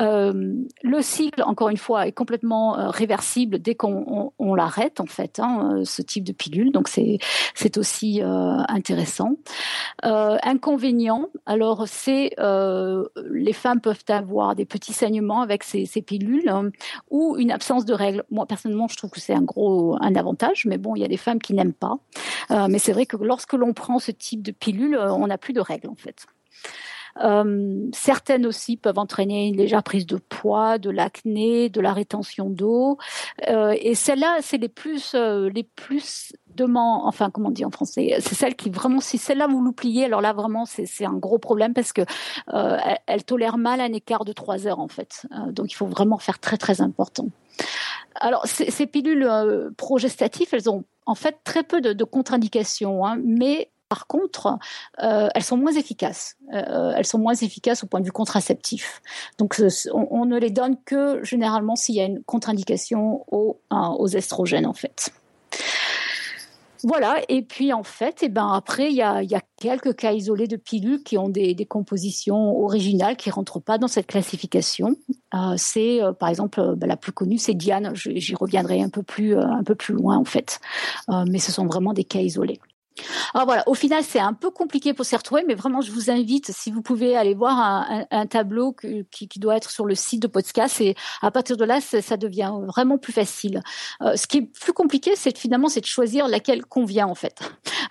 Euh, 0.00 0.54
le 0.82 1.02
cycle, 1.02 1.42
encore 1.42 1.68
une 1.68 1.76
fois, 1.76 2.06
est 2.06 2.12
complètement 2.12 2.78
euh, 2.78 2.90
réversible 2.90 3.58
dès 3.58 3.74
qu'on 3.74 4.04
on, 4.06 4.32
on 4.38 4.54
l'arrête 4.54 5.00
en 5.00 5.06
fait, 5.06 5.38
hein, 5.38 5.82
ce 5.84 6.02
type 6.02 6.24
de 6.24 6.32
pilule. 6.32 6.72
Donc 6.72 6.88
c'est 6.88 7.78
aussi 7.78 8.20
intéressant. 8.22 9.36
Inconvénient, 10.02 11.28
alors 11.46 11.84
c'est 11.86 12.34
les 12.36 13.52
femmes 13.52 13.80
peuvent 13.80 14.04
avoir 14.08 14.54
des 14.54 14.64
petits 14.64 14.92
saignements 14.92 15.42
avec 15.42 15.62
ces, 15.62 15.86
ces 15.86 16.02
pilules 16.02 16.48
hein, 16.48 16.70
ou 17.10 17.36
une 17.38 17.50
absence 17.50 17.84
de 17.84 17.94
règles 17.94 18.24
moi 18.30 18.46
personnellement, 18.46 18.88
je 18.88 18.96
trouve 18.96 19.10
que 19.10 19.20
c'est 19.20 19.34
un 19.34 19.42
gros 19.42 19.96
un 20.00 20.14
avantage, 20.14 20.66
mais 20.66 20.78
bon, 20.78 20.94
il 20.96 21.00
y 21.00 21.04
a 21.04 21.08
des 21.08 21.16
femmes 21.16 21.40
qui 21.40 21.54
n'aiment 21.54 21.72
pas. 21.72 21.98
Euh, 22.50 22.66
mais 22.68 22.78
c'est 22.78 22.92
vrai 22.92 23.06
que 23.06 23.16
lorsque 23.16 23.52
l'on 23.52 23.72
prend 23.72 23.98
ce 23.98 24.10
type 24.10 24.42
de 24.42 24.52
pilule, 24.52 24.94
euh, 24.94 25.12
on 25.12 25.26
n'a 25.26 25.38
plus 25.38 25.52
de 25.52 25.60
règles 25.60 25.88
en 25.88 25.94
fait. 25.94 26.26
Certaines 27.92 28.46
aussi 28.46 28.76
peuvent 28.76 28.98
entraîner 28.98 29.48
une 29.48 29.56
légère 29.56 29.82
prise 29.82 30.06
de 30.06 30.16
poids, 30.16 30.78
de 30.78 30.90
l'acné, 30.90 31.68
de 31.68 31.80
la 31.80 31.92
rétention 31.92 32.50
d'eau. 32.50 32.98
et 33.46 33.94
celles-là, 33.94 34.38
c'est 34.42 34.58
les 34.58 34.68
plus, 34.68 35.14
les 35.14 35.62
plus 35.62 36.32
enfin 36.64 37.30
comment 37.30 37.48
on 37.48 37.52
dit 37.52 37.64
en 37.64 37.70
français, 37.70 38.16
c'est 38.20 38.34
celle 38.34 38.56
qui 38.56 38.70
vraiment, 38.70 39.00
si 39.00 39.18
celle-là 39.18 39.46
vous 39.46 39.62
l'oubliez, 39.62 40.04
alors 40.04 40.20
là 40.20 40.32
vraiment 40.32 40.64
c'est 40.64 41.04
un 41.04 41.14
gros 41.14 41.38
problème 41.38 41.74
parce 41.74 41.92
que 41.92 42.02
euh, 42.52 42.78
elle, 43.06 43.24
tolère 43.24 43.58
mal 43.58 43.80
un 43.80 43.92
écart 43.92 44.24
de 44.24 44.32
trois 44.32 44.66
heures 44.66 44.80
en 44.80 44.88
fait. 44.88 45.26
Euh, 45.32 45.52
donc 45.52 45.72
il 45.72 45.74
faut 45.74 45.86
vraiment 45.86 46.18
faire 46.18 46.38
très 46.38 46.56
très 46.56 46.80
important. 46.80 47.26
Alors 48.14 48.46
ces, 48.46 48.86
pilules 48.86 49.24
euh, 49.24 49.70
progestatives, 49.76 50.48
elles 50.52 50.70
ont 50.70 50.84
en 51.06 51.14
fait 51.14 51.38
très 51.44 51.62
peu 51.62 51.80
de, 51.80 52.04
contre-indications, 52.04 53.04
hein, 53.04 53.18
mais 53.24 53.70
par 53.88 54.06
contre, 54.06 54.58
elles 54.98 55.42
sont 55.42 55.56
moins 55.56 55.72
efficaces. 55.72 56.36
elles 56.50 57.06
sont 57.06 57.18
moins 57.18 57.34
efficaces 57.34 57.84
au 57.84 57.86
point 57.86 58.00
de 58.00 58.04
vue 58.04 58.12
contraceptif. 58.12 59.02
Donc, 59.38 59.60
on, 59.92 60.24
ne 60.24 60.38
les 60.38 60.50
donne 60.50 60.76
que 60.84 61.22
généralement 61.24 61.76
s'il 61.76 61.94
y 61.94 62.00
a 62.00 62.04
une 62.04 62.22
contre-indication 62.24 63.24
aux, 63.30 64.08
estrogènes, 64.08 64.66
en 64.66 64.74
fait. 64.74 65.10
Voilà, 66.84 67.20
et 67.28 67.42
puis 67.42 67.72
en 67.72 67.82
fait, 67.82 68.18
eh 68.22 68.28
ben 68.28 68.52
après, 68.52 68.90
il 68.90 68.96
y 68.96 69.02
a, 69.02 69.22
quelques 69.56 69.96
cas 69.96 70.12
isolés 70.12 70.46
de 70.46 70.56
pilules 70.56 71.02
qui 71.02 71.18
ont 71.18 71.28
des, 71.28 71.56
compositions 71.66 72.56
originales 72.60 73.16
qui 73.16 73.30
rentrent 73.30 73.58
pas 73.58 73.78
dans 73.78 73.88
cette 73.88 74.06
classification. 74.06 74.94
Euh, 75.34 75.54
c'est 75.56 76.02
euh, 76.02 76.12
par 76.12 76.28
exemple 76.28 76.60
euh, 76.60 76.74
bah, 76.76 76.86
la 76.86 76.96
plus 76.96 77.12
connue, 77.12 77.38
c'est 77.38 77.54
Diane. 77.54 77.92
J'y 77.94 78.34
reviendrai 78.34 78.82
un 78.82 78.88
peu 78.88 79.02
plus 79.02 79.36
un 79.36 79.64
peu 79.64 79.74
plus 79.74 79.94
loin 79.94 80.16
en 80.16 80.24
fait, 80.24 80.60
mais 81.08 81.38
ce 81.38 81.50
sont 81.50 81.66
vraiment 81.66 81.92
des 81.92 82.04
cas 82.04 82.20
isolés. 82.20 82.60
Alors 83.34 83.46
voilà, 83.46 83.64
au 83.66 83.74
final, 83.74 84.02
c'est 84.02 84.18
un 84.18 84.32
peu 84.32 84.50
compliqué 84.50 84.94
pour 84.94 85.04
s'y 85.04 85.16
retrouver, 85.16 85.44
mais 85.46 85.54
vraiment, 85.54 85.80
je 85.80 85.90
vous 85.90 86.10
invite, 86.10 86.50
si 86.52 86.70
vous 86.70 86.82
pouvez 86.82 87.16
aller 87.16 87.34
voir 87.34 87.86
un, 88.10 88.26
tableau 88.26 88.72
qui, 88.72 89.38
doit 89.38 89.56
être 89.56 89.70
sur 89.70 89.84
le 89.84 89.94
site 89.94 90.22
de 90.22 90.26
podcast, 90.26 90.80
et 90.80 90.94
à 91.22 91.30
partir 91.30 91.56
de 91.56 91.64
là, 91.64 91.80
ça, 91.80 92.16
devient 92.16 92.52
vraiment 92.66 92.96
plus 92.96 93.12
facile. 93.12 93.60
Euh, 94.00 94.16
ce 94.16 94.26
qui 94.26 94.38
est 94.38 94.42
plus 94.42 94.72
compliqué, 94.72 95.12
c'est 95.16 95.36
finalement, 95.36 95.68
c'est 95.68 95.80
de 95.80 95.86
choisir 95.86 96.28
laquelle 96.28 96.64
convient 96.64 97.06
en 97.06 97.14
fait. 97.14 97.40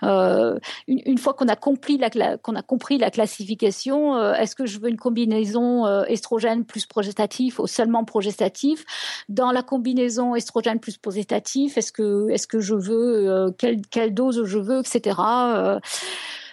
Euh, 0.02 0.58
une, 0.88 1.16
fois 1.16 1.32
qu'on 1.32 1.48
a 1.48 1.56
compris 1.56 1.96
la, 1.96 2.08
a 2.12 2.62
compris 2.62 2.98
la 2.98 3.10
classification, 3.10 4.16
euh, 4.16 4.34
est-ce 4.34 4.54
que 4.54 4.66
je 4.66 4.78
veux 4.78 4.88
une 4.88 4.98
combinaison 4.98 5.86
estrogène 6.04 6.64
plus 6.64 6.86
progestatif 6.86 7.58
ou 7.58 7.66
seulement 7.66 8.04
progestatif? 8.04 8.84
Dans 9.28 9.52
la 9.52 9.62
combinaison 9.62 10.34
estrogène 10.34 10.80
plus 10.80 10.98
progestatif, 10.98 11.78
est-ce 11.78 11.92
que, 11.92 12.28
est-ce 12.30 12.46
que 12.46 12.60
je 12.60 12.74
veux 12.74 13.54
quelle, 13.58 13.80
quelle 13.86 14.12
dose 14.12 14.44
je 14.44 14.58
veux, 14.58 14.80
etc. 14.80 14.95
Euh, 15.56 15.80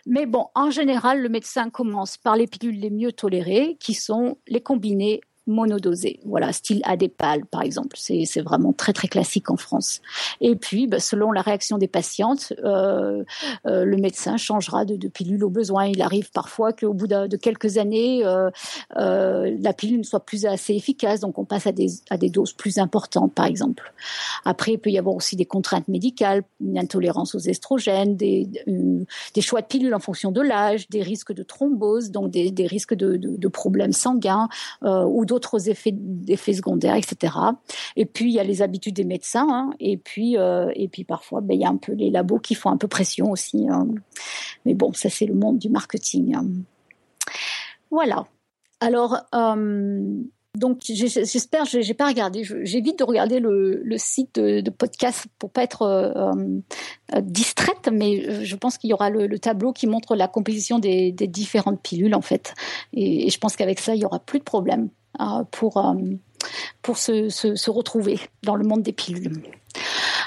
mais 0.06 0.26
bon, 0.26 0.48
en 0.56 0.70
général, 0.70 1.22
le 1.22 1.30
médecin 1.30 1.70
commence 1.70 2.18
par 2.18 2.36
les 2.36 2.48
pilules 2.48 2.80
les 2.80 2.90
mieux 2.90 3.14
tolérées, 3.14 3.78
qui 3.80 3.94
sont 3.94 4.38
les 4.48 4.62
combinés 4.62 5.22
monodosé. 5.48 6.20
Voilà, 6.26 6.54
style 6.54 6.82
Adépal, 6.84 7.46
par 7.46 7.62
exemple. 7.62 7.98
C'est 7.98 8.42
vraiment 8.42 8.74
très, 8.74 8.94
très 8.94 9.08
classique 9.08 9.50
en 9.50 9.58
France. 9.58 10.02
Et 10.42 10.56
puis, 10.56 10.88
bah, 10.88 11.00
selon 11.00 11.32
la 11.32 11.42
réaction 11.42 11.78
des 11.78 11.88
patientes, 11.88 12.54
euh, 12.64 13.24
euh, 13.66 13.86
le 13.86 13.98
médecin 13.98 14.38
changera 14.38 14.86
de, 14.86 14.96
de, 14.96 15.08
pilule 15.08 15.44
au 15.44 15.50
besoin. 15.50 15.86
Il 15.86 16.02
arrive 16.02 16.32
parfois 16.32 16.74
qu'au 16.74 16.94
bout 16.94 17.08
de, 17.08 17.36
quelques 17.38 17.78
années, 17.78 18.24
euh, 18.26 18.50
la 18.96 19.74
pilule 19.74 20.00
ne 20.00 20.04
soit 20.04 20.26
plus 20.26 20.46
assez 20.46 20.74
efficace, 20.74 21.20
donc 21.20 21.38
on 21.38 21.46
passe 21.46 21.68
à 21.68 21.72
des, 21.72 21.88
à 22.10 22.18
des 22.18 22.30
doses 22.30 22.54
plus 22.54 22.78
importantes, 22.78 23.34
par 23.34 23.46
exemple. 23.46 23.94
Après, 24.46 24.74
il 24.74 24.78
peut 24.78 24.92
y 24.92 24.98
avoir 24.98 25.16
aussi 25.16 25.36
des 25.36 25.46
contraintes 25.46 25.88
médicales, 25.88 26.44
une 26.62 26.78
intolérance 26.78 27.36
aux 27.36 27.40
estrogènes, 27.40 28.16
des, 28.16 28.48
des 28.68 29.42
choix 29.42 29.62
de 29.62 29.68
pilules 29.68 29.94
en 29.94 30.00
fonction 30.00 30.32
de 30.32 30.42
l'âge, 30.42 30.88
des 30.90 31.02
risques 31.02 31.34
de 31.34 31.44
thrombose, 31.44 32.12
donc 32.12 32.32
des, 32.32 32.52
des 32.52 32.68
risques 32.68 32.94
de, 32.94 33.18
de, 33.18 33.48
problèmes 33.48 33.94
sanguins 33.94 34.48
ou 34.82 35.26
d'autres 35.34 35.70
effets, 35.70 35.96
secondaires, 36.54 36.96
etc. 36.96 37.34
Et 37.96 38.06
puis 38.06 38.30
il 38.30 38.34
y 38.36 38.40
a 38.40 38.44
les 38.44 38.62
habitudes 38.62 38.96
des 38.96 39.04
médecins, 39.04 39.48
hein. 39.50 39.72
et 39.80 39.98
puis 39.98 40.38
euh, 40.38 40.72
et 40.76 40.88
puis 40.88 41.04
parfois 41.04 41.42
ben, 41.42 41.56
il 41.56 41.62
y 41.62 41.66
a 41.66 41.70
un 41.70 41.78
peu 41.78 41.94
les 41.94 42.12
labos 42.12 42.40
qui 42.40 42.54
font 42.54 42.70
un 42.70 42.78
peu 42.78 42.88
pression 42.88 43.32
aussi. 43.32 43.68
Hein. 43.70 43.88
Mais 44.66 44.76
bon, 44.76 44.94
ça 44.94 45.10
c'est 45.10 45.26
le 45.26 45.34
monde 45.34 45.58
du 45.58 45.70
marketing. 45.70 46.36
Hein. 46.36 46.46
Voilà. 47.90 48.26
Alors 48.80 49.18
euh, 49.34 50.24
donc 50.56 50.82
j'espère, 50.84 51.66
j'ai 51.66 51.94
pas 51.96 52.08
regardé, 52.08 52.44
j'évite 52.44 53.00
de 53.00 53.04
regarder 53.04 53.40
le, 53.40 53.82
site 53.98 54.36
de, 54.36 54.70
podcast 54.70 55.26
pour 55.40 55.50
pas 55.50 55.64
être 55.64 55.82
euh, 55.82 57.22
distraite, 57.22 57.90
mais 57.92 58.46
je 58.46 58.56
pense 58.56 58.78
qu'il 58.78 58.92
y 58.92 58.94
aura 58.94 59.10
le, 59.10 59.40
tableau 59.40 59.74
qui 59.74 59.88
montre 59.88 60.16
la 60.16 60.28
composition 60.28 60.78
des, 60.78 61.12
différentes 61.12 61.82
pilules 61.82 62.14
en 62.14 62.22
fait, 62.22 62.54
et, 62.94 63.26
et 63.26 63.30
je 63.32 63.40
pense 63.40 63.56
qu'avec 63.56 63.80
ça 63.80 63.96
il 63.96 64.02
y 64.02 64.06
aura 64.06 64.20
plus 64.20 64.38
de 64.38 64.44
problème. 64.44 64.90
Euh, 65.22 65.44
pour, 65.52 65.78
euh, 65.78 65.94
pour 66.82 66.98
se, 66.98 67.30
se, 67.30 67.70
retrouver 67.70 68.20
dans 68.42 68.56
le 68.56 68.66
monde 68.66 68.82
des 68.82 68.94
pilules. 68.94 69.44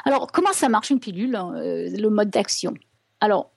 Alors, 0.04 0.30
comment 0.30 0.52
ça 0.52 0.68
marche 0.68 0.90
une 0.90 1.00
pilule, 1.00 1.34
euh, 1.34 1.90
le 1.90 2.08
mode 2.08 2.30
d'action? 2.30 2.72
Alors, 3.20 3.50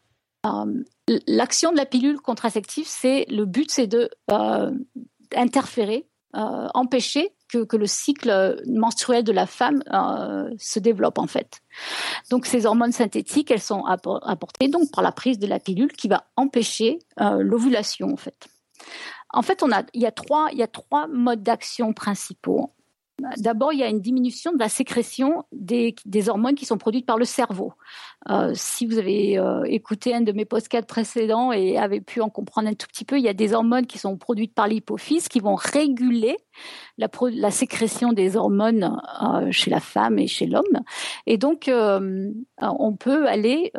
l'action 1.28 1.72
de 1.72 1.78
la 1.78 1.86
pilule 1.86 2.20
contraceptive, 2.20 2.88
c'est 2.88 3.26
le 3.30 3.46
but, 3.46 3.70
c'est 3.70 3.86
de 3.86 4.10
interférer, 5.36 6.08
empêcher 6.34 7.36
que, 7.48 7.64
que, 7.64 7.78
le 7.78 7.86
cycle 7.86 8.64
menstruel 8.66 9.24
de 9.24 9.32
la 9.32 9.46
femme 9.46 9.84
se 10.58 10.80
développe 10.80 11.20
en 11.20 11.28
fait. 11.28 11.62
Donc 12.32 12.46
ces 12.46 12.66
hormones 12.66 12.94
synthétiques, 12.94 13.52
elles 13.52 13.62
sont 13.62 13.84
apportées 13.86 14.70
donc 14.70 14.92
par 14.92 15.04
la 15.04 15.12
prise 15.12 15.38
de 15.40 15.48
la 15.48 15.60
pilule 15.60 15.92
qui 15.92 16.08
va 16.08 16.26
empêcher 16.38 17.00
l'ovulation 17.20 18.12
en 18.12 18.18
fait. 18.18 18.48
En 19.32 19.42
fait, 19.42 19.64
on 19.64 19.72
a, 19.72 19.84
il, 19.94 20.02
y 20.02 20.06
a 20.06 20.12
trois, 20.12 20.50
il 20.52 20.58
y 20.58 20.64
a 20.64 20.68
trois 20.68 21.08
modes 21.08 21.44
d'action 21.44 21.94
principaux. 21.94 22.72
D'abord, 23.38 23.74
il 23.74 23.80
y 23.80 23.84
a 23.84 23.90
une 23.90 24.00
diminution 24.00 24.54
de 24.54 24.60
la 24.60 24.70
sécrétion 24.70 25.44
des, 25.52 25.94
hormones 26.30 26.56
qui 26.56 26.66
sont 26.66 26.78
produites 26.78 27.06
par 27.06 27.18
le 27.18 27.26
cerveau. 27.26 27.74
Euh, 28.30 28.52
si 28.56 28.86
vous 28.86 28.98
avez 28.98 29.38
euh, 29.38 29.64
écouté 29.66 30.14
un 30.14 30.22
de 30.22 30.32
mes 30.32 30.46
podcasts 30.46 30.88
précédents 30.88 31.52
et 31.52 31.78
avez 31.78 32.02
pu 32.02 32.22
en 32.22 32.30
comprendre 32.30 32.70
un 32.70 32.74
tout 32.74 32.88
petit 32.88 33.06
peu, 33.06 33.18
il 33.18 33.24
y 33.24 33.30
a 33.30 33.34
des 33.34 33.54
hormones 33.54 33.88
qui 33.88 33.98
sont 33.98 34.18
produites 34.18 34.54
par 34.54 34.68
l'hypophyse 34.68 35.28
qui 35.28 35.40
vont 35.40 35.56
réguler 35.56 36.38
la, 36.98 37.52
sécrétion 37.52 38.14
des 38.14 38.36
hormones 38.36 38.98
euh, 39.22 39.52
chez 39.52 39.70
la 39.70 39.80
femme 39.80 40.20
et 40.20 40.28
chez 40.28 40.46
l'homme. 40.46 40.84
Et 41.26 41.38
donc, 41.38 41.70
on 41.70 42.96
peut 42.96 43.28
aller, 43.28 43.72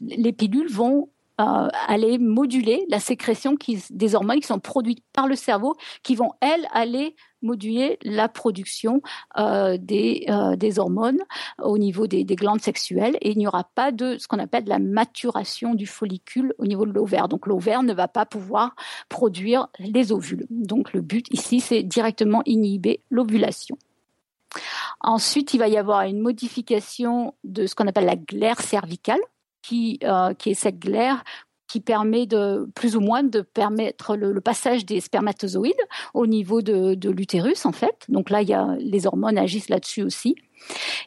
les 0.00 0.32
pilules 0.32 0.70
vont 0.70 1.08
euh, 1.40 1.68
aller 1.88 2.18
moduler 2.18 2.84
la 2.88 3.00
sécrétion 3.00 3.56
des 3.90 4.14
hormones 4.14 4.40
qui 4.40 4.46
sont 4.46 4.60
produites 4.60 5.02
par 5.12 5.26
le 5.26 5.34
cerveau, 5.34 5.74
qui 6.02 6.14
vont, 6.14 6.32
elles, 6.40 6.68
aller 6.72 7.16
moduler 7.40 7.98
la 8.02 8.28
production 8.28 9.02
euh, 9.38 9.76
des, 9.80 10.26
euh, 10.28 10.56
des, 10.56 10.78
hormones 10.78 11.20
au 11.58 11.78
niveau 11.78 12.06
des, 12.06 12.24
glandes 12.24 12.60
sexuelles 12.60 13.16
et 13.20 13.30
il 13.30 13.38
n'y 13.38 13.46
aura 13.46 13.64
pas 13.64 13.92
de 13.92 14.18
ce 14.18 14.28
qu'on 14.28 14.38
appelle 14.38 14.64
la 14.66 14.78
maturation 14.78 15.74
du 15.74 15.86
follicule 15.86 16.54
au 16.58 16.66
niveau 16.66 16.86
de 16.86 16.92
l'ovaire. 16.92 17.28
Donc 17.28 17.46
l'ovaire 17.46 17.82
ne 17.82 17.94
va 17.94 18.08
pas 18.08 18.26
pouvoir 18.26 18.74
produire 19.08 19.68
les 19.78 20.12
ovules. 20.12 20.46
Donc 20.50 20.92
le 20.92 21.00
but 21.00 21.26
ici, 21.30 21.60
c'est 21.60 21.82
directement 21.82 22.42
inhiber 22.46 23.00
l'ovulation. 23.10 23.76
Ensuite, 25.00 25.54
il 25.54 25.58
va 25.58 25.68
y 25.68 25.78
avoir 25.78 26.02
une 26.02 26.20
modification 26.20 27.34
de 27.42 27.66
ce 27.66 27.74
qu'on 27.74 27.86
appelle 27.86 28.04
la 28.04 28.16
glaire 28.16 28.60
cervicale 28.60 29.20
qui, 29.62 29.98
euh, 30.04 30.34
qui 30.34 30.50
est 30.50 30.54
cette 30.54 30.78
glaire 30.78 31.24
qui 31.72 31.80
permet 31.80 32.26
de 32.26 32.68
plus 32.74 32.96
ou 32.96 33.00
moins 33.00 33.22
de 33.22 33.40
permettre 33.40 34.14
le, 34.14 34.38
passage 34.42 34.84
des 34.84 35.00
spermatozoïdes 35.00 35.72
au 36.12 36.26
niveau 36.26 36.60
de, 36.60 36.94
de 36.94 37.08
l'utérus 37.08 37.64
en 37.64 37.72
fait. 37.72 38.04
Donc 38.10 38.28
là, 38.28 38.42
il 38.42 38.48
y 38.48 38.52
a, 38.52 38.76
les 38.78 39.06
hormones 39.06 39.38
agissent 39.38 39.70
là-dessus 39.70 40.02
aussi. 40.02 40.34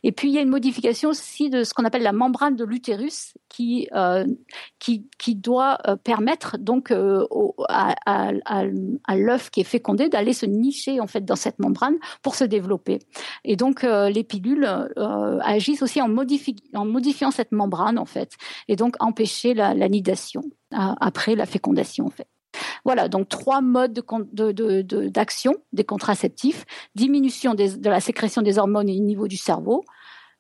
Et 0.04 0.12
puis 0.12 0.30
il 0.30 0.36
y 0.36 0.38
a 0.38 0.42
une 0.42 0.50
modification 0.50 1.10
aussi 1.10 1.50
de 1.50 1.64
ce 1.64 1.74
qu'on 1.74 1.86
appelle 1.86 2.04
la 2.04 2.14
membrane 2.14 2.56
de 2.56 2.64
l'utérus 2.64 3.34
qui, 3.50 3.88
euh, 3.94 4.26
qui, 4.80 5.36
doit 5.36 5.78
euh, 5.88 5.96
permettre 5.96 6.58
donc 6.58 6.92
euh, 6.92 7.26
à, 7.70 9.16
l'œuf 9.16 9.50
qui 9.50 9.62
est 9.62 9.66
fécondé 9.66 10.10
d'aller 10.10 10.34
se 10.34 10.46
nicher 10.46 11.00
en 11.00 11.08
fait 11.08 11.26
dans 11.26 11.36
cette 11.36 11.60
membrane 11.60 11.96
pour 12.22 12.36
se 12.36 12.44
développer. 12.44 13.00
Et 13.44 13.56
donc 13.56 13.84
les 13.84 14.24
pilules 14.24 14.68
agissent 15.42 15.82
aussi 15.82 16.02
en, 16.02 16.10
en 16.10 16.86
modifiant 16.86 17.32
cette 17.32 17.52
membrane 17.52 17.98
en 17.98 18.06
fait 18.06 18.34
et 18.68 18.76
donc 18.76 18.96
empêcher 19.00 19.54
la, 19.54 19.74
la 19.74 19.90
nidation 19.90 20.42
après 20.72 21.36
la 21.36 21.46
fécondation 21.46 22.06
en 22.06 22.10
fait. 22.10 22.28
Voilà, 22.84 23.08
donc 23.10 23.30
trois 23.30 23.62
modes 23.62 23.94
d'action 24.34 25.56
des 25.74 25.84
contraceptifs 25.84 26.66
diminution 26.96 27.54
de 27.54 27.90
la 27.90 28.00
sécrétion 28.00 28.42
des 28.42 28.58
hormones 28.58 28.90
au 28.90 28.94
niveau 28.94 29.28
du 29.28 29.38
cerveau, 29.38 29.84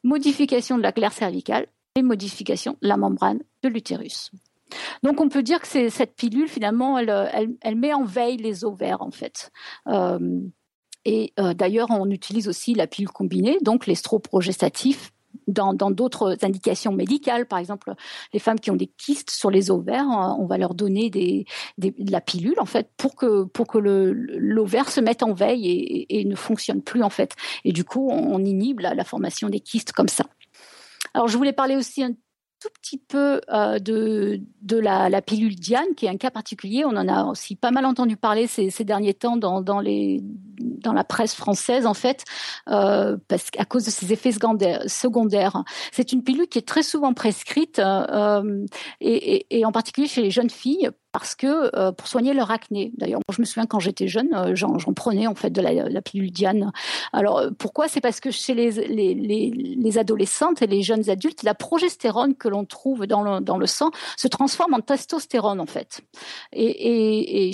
modification 0.03 0.77
de 0.77 0.83
la 0.83 0.91
glaire 0.91 1.13
cervicale 1.13 1.67
et 1.95 2.01
modification 2.01 2.77
de 2.81 2.87
la 2.87 2.97
membrane 2.97 3.39
de 3.63 3.69
l'utérus. 3.69 4.31
Donc 5.03 5.21
on 5.21 5.29
peut 5.29 5.43
dire 5.43 5.61
que 5.61 5.89
cette 5.89 6.15
pilule 6.15 6.47
finalement 6.47 6.97
elle, 6.97 7.75
met 7.75 7.93
en 7.93 8.03
veille 8.03 8.37
les 8.37 8.65
ovaires 8.65 9.01
en 9.01 9.11
fait. 9.11 9.51
Euh, 9.87 10.41
et 11.05 11.33
euh, 11.39 11.53
d'ailleurs 11.53 11.89
on 11.91 12.09
utilise 12.09 12.47
aussi 12.47 12.73
la 12.73 12.87
pilule 12.87 13.11
combinée, 13.11 13.57
donc 13.61 13.85
l'estroprogestatif 13.85 15.11
dans 15.47 15.73
d'autres 15.73 16.37
indications 16.41 16.91
médicales, 16.91 17.45
par 17.45 17.59
exemple, 17.59 17.93
les 18.33 18.39
femmes 18.39 18.59
qui 18.59 18.71
ont 18.71 18.75
des 18.75 18.87
kystes 18.87 19.31
sur 19.31 19.51
les 19.51 19.71
ovaires, 19.71 20.07
on 20.39 20.45
va 20.45 20.57
leur 20.57 20.73
donner 20.73 21.09
de 21.09 22.11
la 22.11 22.21
pilule 22.21 22.59
en 22.59 22.65
fait 22.65 22.89
pour 22.97 23.15
que 23.15 23.43
pour 23.43 23.67
que 23.67 23.77
l'ovaire 23.77 24.89
se 24.89 25.01
mette 25.01 25.23
en 25.23 25.33
veille 25.33 26.05
et, 26.09 26.25
ne 26.25 26.35
fonctionne 26.35 26.81
plus 26.81 27.03
en 27.03 27.09
fait. 27.09 27.35
Et 27.63 27.71
du 27.71 27.83
coup, 27.83 28.09
on, 28.09 28.43
inhibe 28.43 28.79
la, 28.79 28.93
la 28.93 29.03
formation 29.03 29.49
des 29.49 29.59
kystes 29.59 29.91
comme 29.91 30.07
ça. 30.07 30.25
Alors, 31.13 31.27
je 31.27 31.37
voulais 31.37 31.53
parler 31.53 31.75
aussi 31.75 32.03
un 32.03 32.11
tout 32.65 32.71
petit 32.81 32.97
peu 32.97 33.41
euh, 33.53 33.77
de, 33.77 34.41
de 34.63 34.77
la, 34.77 35.21
pilule 35.21 35.55
Diane, 35.55 35.93
qui 35.95 36.07
est 36.07 36.09
un 36.09 36.17
cas 36.17 36.31
particulier. 36.31 36.83
On 36.83 36.95
en 36.95 37.07
a 37.07 37.25
aussi 37.25 37.55
pas 37.55 37.69
mal 37.69 37.85
entendu 37.85 38.17
parler 38.17 38.47
ces, 38.47 38.71
derniers 38.83 39.13
temps 39.13 39.37
dans, 39.37 39.61
dans, 39.61 39.79
les, 39.79 40.21
dans 40.23 40.93
la 40.93 41.03
presse 41.03 41.35
française, 41.35 41.85
en 41.85 41.93
fait, 41.93 42.23
euh, 42.69 43.17
parce 43.27 43.51
qu'à 43.51 43.65
cause 43.65 43.85
de 43.85 43.91
ses 43.91 44.11
effets 44.13 44.31
secondaires. 44.31 45.63
C'est 45.91 46.11
une 46.11 46.23
pilule 46.23 46.47
qui 46.47 46.57
est 46.57 46.67
très 46.67 46.83
souvent 46.83 47.13
prescrite, 47.13 47.79
euh, 47.79 48.65
et, 48.99 49.35
et, 49.35 49.59
et 49.59 49.65
en 49.65 49.71
particulier 49.71 50.07
chez 50.07 50.23
les 50.23 50.31
jeunes 50.31 50.49
filles, 50.49 50.89
parce 51.17 51.33
que 51.33 51.73
euh, 51.77 51.93
pour 51.93 52.09
soigner 52.09 52.33
leur 52.33 52.51
acné. 52.51 52.91
D'ailleurs, 52.97 53.21
je 53.31 53.39
me 53.39 53.45
souviens 53.45 53.65
quand 53.65 53.79
j'étais 53.79 54.09
jeune, 54.09 54.33
euh, 54.33 54.53
j'en 54.53 54.75
prenais 54.93 55.27
en 55.27 55.33
fait 55.33 55.49
de 55.49 55.61
la, 55.61 56.01
pilule 56.01 56.29
Diane. 56.29 56.73
Alors 57.13 57.37
euh, 57.37 57.51
pourquoi? 57.57 57.87
C'est 57.87 58.01
parce 58.01 58.19
que 58.19 58.31
chez 58.31 58.53
les, 58.53 58.71
les, 58.71 59.13
les, 59.13 59.49
les, 59.49 59.97
adolescentes 59.97 60.61
et 60.61 60.67
les 60.67 60.81
jeunes 60.81 61.09
adultes, 61.09 61.43
la 61.43 61.53
progestérone 61.53 62.35
que 62.35 62.49
l'on 62.49 62.65
trouve 62.65 63.07
dans 63.07 63.39
le, 63.57 63.65
sang 63.65 63.91
se 64.17 64.27
transforme 64.27 64.73
en 64.73 64.81
testostérone 64.81 65.61
en 65.61 65.65
fait. 65.65 66.01
Et, 66.51 67.51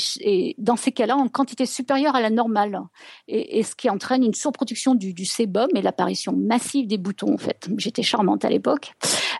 dans 0.57 0.75
ces 0.75 0.91
cas-là, 0.91 1.15
en 1.15 1.27
quantité 1.27 1.67
supérieure 1.67 2.15
à 2.15 2.21
la 2.21 2.31
normale. 2.31 2.81
Et, 3.27 3.61
ce 3.61 3.75
qui 3.75 3.91
entraîne 3.91 4.23
une 4.23 4.33
surproduction 4.33 4.95
du, 4.95 5.25
sébum 5.25 5.69
et 5.75 5.83
l'apparition 5.83 6.33
massive 6.35 6.87
des 6.87 6.97
boutons 6.97 7.31
en 7.31 7.37
fait. 7.37 7.69
J'étais 7.77 8.01
charmante 8.01 8.43
à 8.43 8.49
l'époque. 8.49 8.93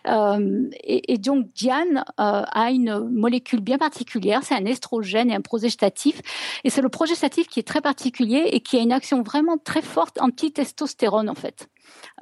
Et, 0.06 1.18
donc 1.18 1.48
Diane 1.56 2.04
a 2.16 2.70
une 2.70 3.10
molécule 3.10 3.60
bien 3.60 3.78
particulière, 3.78 4.11
c'est 4.42 4.54
un 4.54 4.64
estrogène 4.64 5.30
et 5.30 5.34
un 5.34 5.40
progestatif, 5.40 6.20
et 6.64 6.70
c'est 6.70 6.82
le 6.82 6.88
progestatif 6.88 7.48
qui 7.48 7.60
est 7.60 7.66
très 7.66 7.80
particulier 7.80 8.48
et 8.52 8.60
qui 8.60 8.76
a 8.76 8.80
une 8.80 8.92
action 8.92 9.22
vraiment 9.22 9.58
très 9.58 9.82
forte 9.82 10.20
anti-testostérone 10.20 11.28
en 11.28 11.34
fait. 11.34 11.68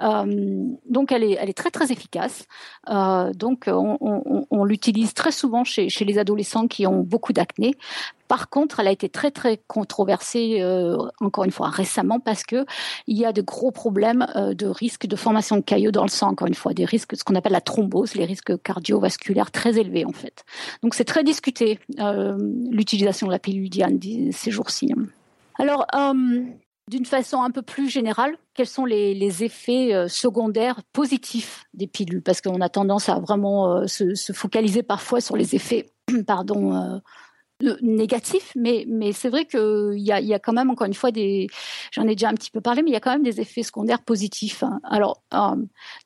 Euh, 0.00 0.64
donc 0.88 1.12
elle 1.12 1.24
est, 1.24 1.52
très 1.54 1.70
très 1.70 1.92
efficace. 1.92 2.46
Euh, 2.88 3.32
donc 3.32 3.64
on, 3.66 4.44
on, 4.50 4.64
l'utilise 4.64 5.14
très 5.14 5.32
souvent 5.32 5.64
chez, 5.64 5.88
les 6.00 6.18
adolescents 6.18 6.66
qui 6.68 6.86
ont 6.86 7.00
beaucoup 7.00 7.32
d'acné. 7.32 7.74
Par 8.30 8.48
contre, 8.48 8.78
elle 8.78 8.86
a 8.86 8.92
été 8.92 9.08
très 9.08 9.32
très 9.32 9.60
controversée 9.66 10.58
euh, 10.60 10.96
encore 11.20 11.42
une 11.42 11.50
fois 11.50 11.68
récemment 11.68 12.20
parce 12.20 12.44
que 12.44 12.64
il 13.08 13.18
y 13.18 13.24
a 13.24 13.32
de 13.32 13.42
gros 13.42 13.72
problèmes 13.72 14.24
euh, 14.36 14.54
de 14.54 14.66
risque 14.66 15.08
de 15.08 15.16
formation 15.16 15.56
de 15.56 15.62
caillots 15.62 15.90
dans 15.90 16.04
le 16.04 16.08
sang. 16.10 16.28
Encore 16.28 16.46
une 16.46 16.54
fois, 16.54 16.72
des 16.72 16.84
risques, 16.84 17.16
ce 17.16 17.24
qu'on 17.24 17.34
appelle 17.34 17.50
la 17.50 17.60
thrombose, 17.60 18.14
les 18.14 18.24
risques 18.24 18.56
cardiovasculaires 18.62 19.50
très 19.50 19.78
élevés 19.78 20.04
en 20.04 20.12
fait. 20.12 20.44
Donc 20.84 20.94
c'est 20.94 21.04
très 21.04 21.24
discuté 21.24 21.80
euh, 21.98 22.38
l'utilisation 22.70 23.26
de 23.26 23.32
la 23.32 23.40
pilule 23.40 23.68
Diane 23.68 23.98
ces 24.30 24.52
jours-ci. 24.52 24.94
Alors, 25.58 25.84
euh, 25.92 26.42
d'une 26.90 27.06
façon 27.06 27.40
un 27.42 27.52
peu 27.52 27.62
plus 27.62 27.88
générale, 27.88 28.36
quels 28.52 28.66
sont 28.66 28.84
les, 28.84 29.44
effets 29.44 29.94
euh, 29.94 30.08
secondaires 30.08 30.82
positifs 30.92 31.64
des 31.72 31.86
pilules? 31.86 32.20
Parce 32.20 32.40
qu'on 32.40 32.60
a 32.60 32.68
tendance 32.68 33.08
à 33.08 33.20
vraiment 33.20 33.76
euh, 33.76 33.86
se, 33.86 34.16
se, 34.16 34.32
focaliser 34.32 34.82
parfois 34.82 35.20
sur 35.20 35.36
les 35.36 35.54
effets, 35.54 35.92
pardon. 36.26 36.74
Euh, 36.74 36.98
négatifs, 37.82 38.52
mais, 38.56 38.86
c'est 39.12 39.28
vrai 39.28 39.44
qu'il 39.44 39.98
y 39.98 40.10
a, 40.12 40.20
y 40.20 40.32
a 40.32 40.38
quand 40.38 40.54
même, 40.54 40.70
encore 40.70 40.86
une 40.86 40.94
fois, 40.94 41.10
des, 41.10 41.46
j'en 41.92 42.04
ai 42.04 42.14
déjà 42.14 42.30
un 42.30 42.34
petit 42.34 42.50
peu 42.50 42.62
parlé, 42.62 42.82
mais 42.82 42.88
il 42.88 42.94
y 42.94 42.96
a 42.96 43.00
quand 43.00 43.12
même 43.12 43.22
des 43.22 43.38
effets 43.38 43.62
secondaires 43.62 44.02
positifs. 44.02 44.62
Hein. 44.62 44.80
Alors, 44.82 45.22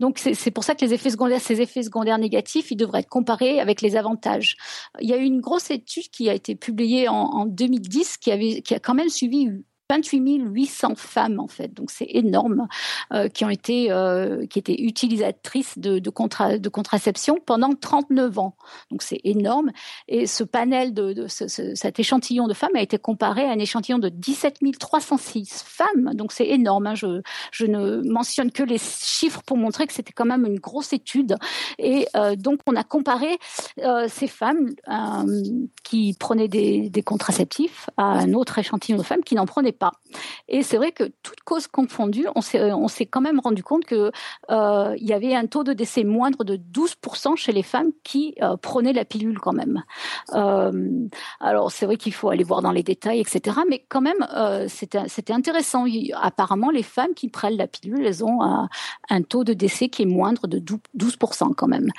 donc 0.01 0.19
c'est 0.19 0.51
pour 0.51 0.65
ça 0.65 0.75
que 0.75 0.85
les 0.85 0.93
effets 0.93 1.11
secondaires, 1.11 1.41
ces 1.41 1.61
effets 1.61 1.85
secondaires 1.85 2.19
négatifs, 2.19 2.73
ils 2.73 2.77
devraient 2.77 3.01
être 3.01 3.09
comparés 3.09 3.61
avec 3.61 3.83
les 3.83 3.95
avantages. 3.95 4.57
Il 5.01 5.09
y 5.09 5.13
a 5.13 5.17
eu 5.17 5.23
une 5.23 5.41
grosse 5.41 5.71
étude 5.71 6.09
qui 6.11 6.29
a 6.29 6.35
été 6.35 6.57
publiée 6.57 7.07
en, 7.09 7.15
en 7.15 7.47
2010 7.47 8.17
qui, 8.17 8.33
avait, 8.33 8.61
qui 8.61 8.75
a 8.75 8.81
quand 8.81 8.95
même 8.95 9.09
suivi 9.09 9.49
28 9.91 10.41
800 10.47 10.95
femmes 10.97 11.39
en 11.39 11.47
fait, 11.47 11.75
donc 11.75 11.91
c'est 11.91 12.09
énorme, 12.09 12.69
euh, 13.13 13.29
qui 13.29 13.45
ont 13.45 13.51
été 13.51 13.93
euh, 13.93 14.47
qui 14.47 14.59
étaient 14.59 14.81
utilisatrices 14.81 15.79
de, 15.79 15.99
de, 15.99 16.09
contra, 16.11 16.57
de 16.57 16.69
contraception 16.71 17.37
pendant 17.45 17.75
39 17.75 18.39
ans. 18.39 18.57
Donc 18.91 19.03
c'est 19.03 19.21
énorme. 19.25 19.73
Et 20.09 20.27
ce 20.27 20.43
panel 20.43 20.95
de, 20.95 21.13
de 21.13 21.29
ce, 21.29 21.49
ce, 21.49 21.75
cet 21.75 22.01
échantillon 22.01 22.49
de 22.49 22.55
femmes 22.55 22.75
a 22.77 22.81
été 22.81 22.97
comparé 22.97 23.43
à 23.45 23.51
un 23.51 23.59
échantillon 23.59 23.99
de 23.99 24.09
17 24.09 24.61
306 24.79 25.63
femmes. 25.67 26.15
Donc 26.15 26.33
c'est 26.33 26.49
énorme. 26.49 26.87
Hein. 26.87 26.95
Je, 26.95 27.67
ne 27.67 28.01
mentionne 28.09 28.53
que 28.53 28.63
les 28.63 28.79
chiffres 28.79 29.43
pour 29.45 29.59
montrer 29.59 29.87
que 29.87 29.93
c'était 29.93 30.13
quand 30.13 30.25
même 30.25 30.47
une 30.47 30.61
grosse 30.61 30.95
étude. 30.95 31.37
Et 31.79 32.07
euh, 32.17 32.37
donc 32.37 32.61
on 32.67 32.75
a 32.77 32.85
comparé 32.85 33.39
ces 34.09 34.29
femmes 34.29 34.71
qui 35.83 36.17
prenaient 36.19 36.49
des, 36.49 36.89
des 36.89 37.03
contraceptifs 37.03 37.91
à 37.99 38.05
un 38.05 38.33
autre 38.33 38.59
échantillon 38.59 38.97
de 38.97 39.03
femmes 39.03 39.23
qui 39.23 39.35
n'en 39.35 39.45
prenaient 39.45 39.74
pas. 39.75 39.93
Et 40.49 40.63
c'est 40.63 40.77
vrai 40.77 40.93
que 40.93 41.05
toute 41.23 41.41
cause 41.41 41.67
confondue, 41.67 42.27
on 42.35 42.41
s'est 42.41 42.73
on 42.73 42.89
s'est 42.89 43.07
quand 43.07 43.21
même 43.21 43.41
rendu 43.41 43.63
compte 43.63 43.85
que 43.85 44.11
euh, 44.51 44.95
il 44.99 45.07
y 45.07 45.13
avait 45.13 45.35
un 45.35 45.47
taux 45.47 45.65
de 45.65 45.73
décès 45.73 46.05
moindre 46.05 46.45
de 46.45 46.57
12% 46.57 47.37
chez 47.37 47.53
les 47.53 47.63
femmes 47.63 47.91
qui 48.03 48.35
euh, 48.43 48.57
prenaient 48.57 48.93
la 48.93 49.05
pilule 49.05 49.39
quand 49.39 49.53
même. 49.53 49.83
Euh, 50.35 51.07
alors 51.41 51.71
c'est 51.71 51.87
vrai 51.87 51.97
qu'il 51.97 52.13
faut 52.13 52.31
aller 52.31 52.45
voir 52.45 52.63
dans 52.63 52.73
les 52.73 52.83
détails, 52.83 53.21
etc. 53.21 53.59
Mais 53.69 53.85
quand 53.89 54.01
même, 54.01 54.27
euh, 54.35 54.67
c'était 54.69 55.33
intéressant. 55.33 55.85
apparemment, 56.15 56.71
les 56.71 56.83
femmes 56.83 57.15
qui 57.15 57.29
prennent 57.29 57.57
la 57.57 57.67
pilule, 57.67 58.05
elles 58.07 58.25
ont 58.25 58.41
un, 58.43 59.23
taux 59.23 59.45
de 59.45 59.55
décès 59.55 59.89
qui 59.89 60.03
est 60.03 60.07
moindre 60.07 60.47
de 60.47 60.59
12% 60.59 61.55
quand 61.55 61.69
même. 61.69 61.91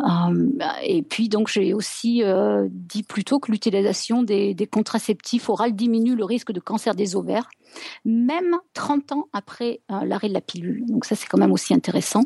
Euh, 0.00 0.48
et 0.82 1.02
puis 1.02 1.28
donc 1.28 1.48
j'ai 1.48 1.74
aussi 1.74 2.22
euh, 2.22 2.68
dit 2.70 3.02
plutôt 3.02 3.40
que 3.40 3.50
l'utilisation 3.50 4.22
des, 4.22 4.54
des 4.54 4.66
contraceptifs 4.66 5.48
oraux 5.48 5.70
diminue 5.70 6.14
le 6.14 6.24
risque 6.24 6.52
de 6.52 6.60
cancer 6.60 6.94
des 6.94 7.16
même 8.04 8.56
30 8.74 9.12
ans 9.12 9.28
après 9.32 9.80
euh, 9.90 10.04
l'arrêt 10.04 10.28
de 10.28 10.34
la 10.34 10.40
pilule. 10.40 10.84
Donc 10.86 11.04
ça, 11.04 11.14
c'est 11.14 11.26
quand 11.26 11.38
même 11.38 11.52
aussi 11.52 11.74
intéressant. 11.74 12.24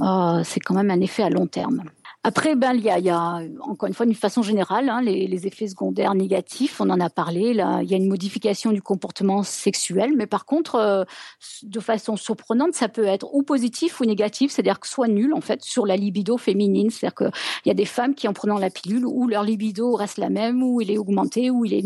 Euh, 0.00 0.42
c'est 0.44 0.60
quand 0.60 0.74
même 0.74 0.90
un 0.90 1.00
effet 1.00 1.22
à 1.22 1.30
long 1.30 1.46
terme. 1.46 1.84
Après, 2.24 2.54
ben, 2.54 2.74
il 2.74 2.84
y 2.84 2.88
a, 2.90 3.00
il 3.00 3.04
y 3.04 3.10
a 3.10 3.40
encore 3.62 3.88
une 3.88 3.94
fois, 3.94 4.06
d'une 4.06 4.14
façon 4.14 4.42
générale, 4.42 4.88
hein, 4.88 5.02
les, 5.02 5.26
les, 5.26 5.46
effets 5.48 5.66
secondaires 5.66 6.14
négatifs, 6.14 6.80
on 6.80 6.88
en 6.88 7.00
a 7.00 7.10
parlé. 7.10 7.52
Là, 7.52 7.80
il 7.82 7.90
y 7.90 7.94
a 7.94 7.96
une 7.96 8.08
modification 8.08 8.70
du 8.70 8.80
comportement 8.80 9.42
sexuel, 9.42 10.12
mais 10.16 10.26
par 10.26 10.46
contre, 10.46 10.76
euh, 10.76 11.04
de 11.64 11.80
façon 11.80 12.16
surprenante, 12.16 12.74
ça 12.74 12.88
peut 12.88 13.06
être 13.06 13.26
ou 13.34 13.42
positif 13.42 14.00
ou 14.00 14.04
négatif, 14.04 14.52
c'est-à-dire 14.52 14.78
que 14.78 14.86
soit 14.86 15.08
nul 15.08 15.34
en 15.34 15.40
fait 15.40 15.64
sur 15.64 15.84
la 15.84 15.96
libido 15.96 16.36
féminine, 16.36 16.90
c'est-à-dire 16.90 17.16
qu'il 17.16 17.32
y 17.66 17.70
a 17.70 17.74
des 17.74 17.84
femmes 17.86 18.14
qui 18.14 18.28
en 18.28 18.32
prenant 18.32 18.58
la 18.58 18.70
pilule, 18.70 19.04
ou 19.04 19.26
leur 19.26 19.42
libido 19.42 19.94
reste 19.94 20.18
la 20.18 20.30
même, 20.30 20.62
ou 20.62 20.80
il 20.80 20.92
est 20.92 20.98
augmenté, 20.98 21.50
ou 21.50 21.64
il 21.64 21.74
est 21.74 21.80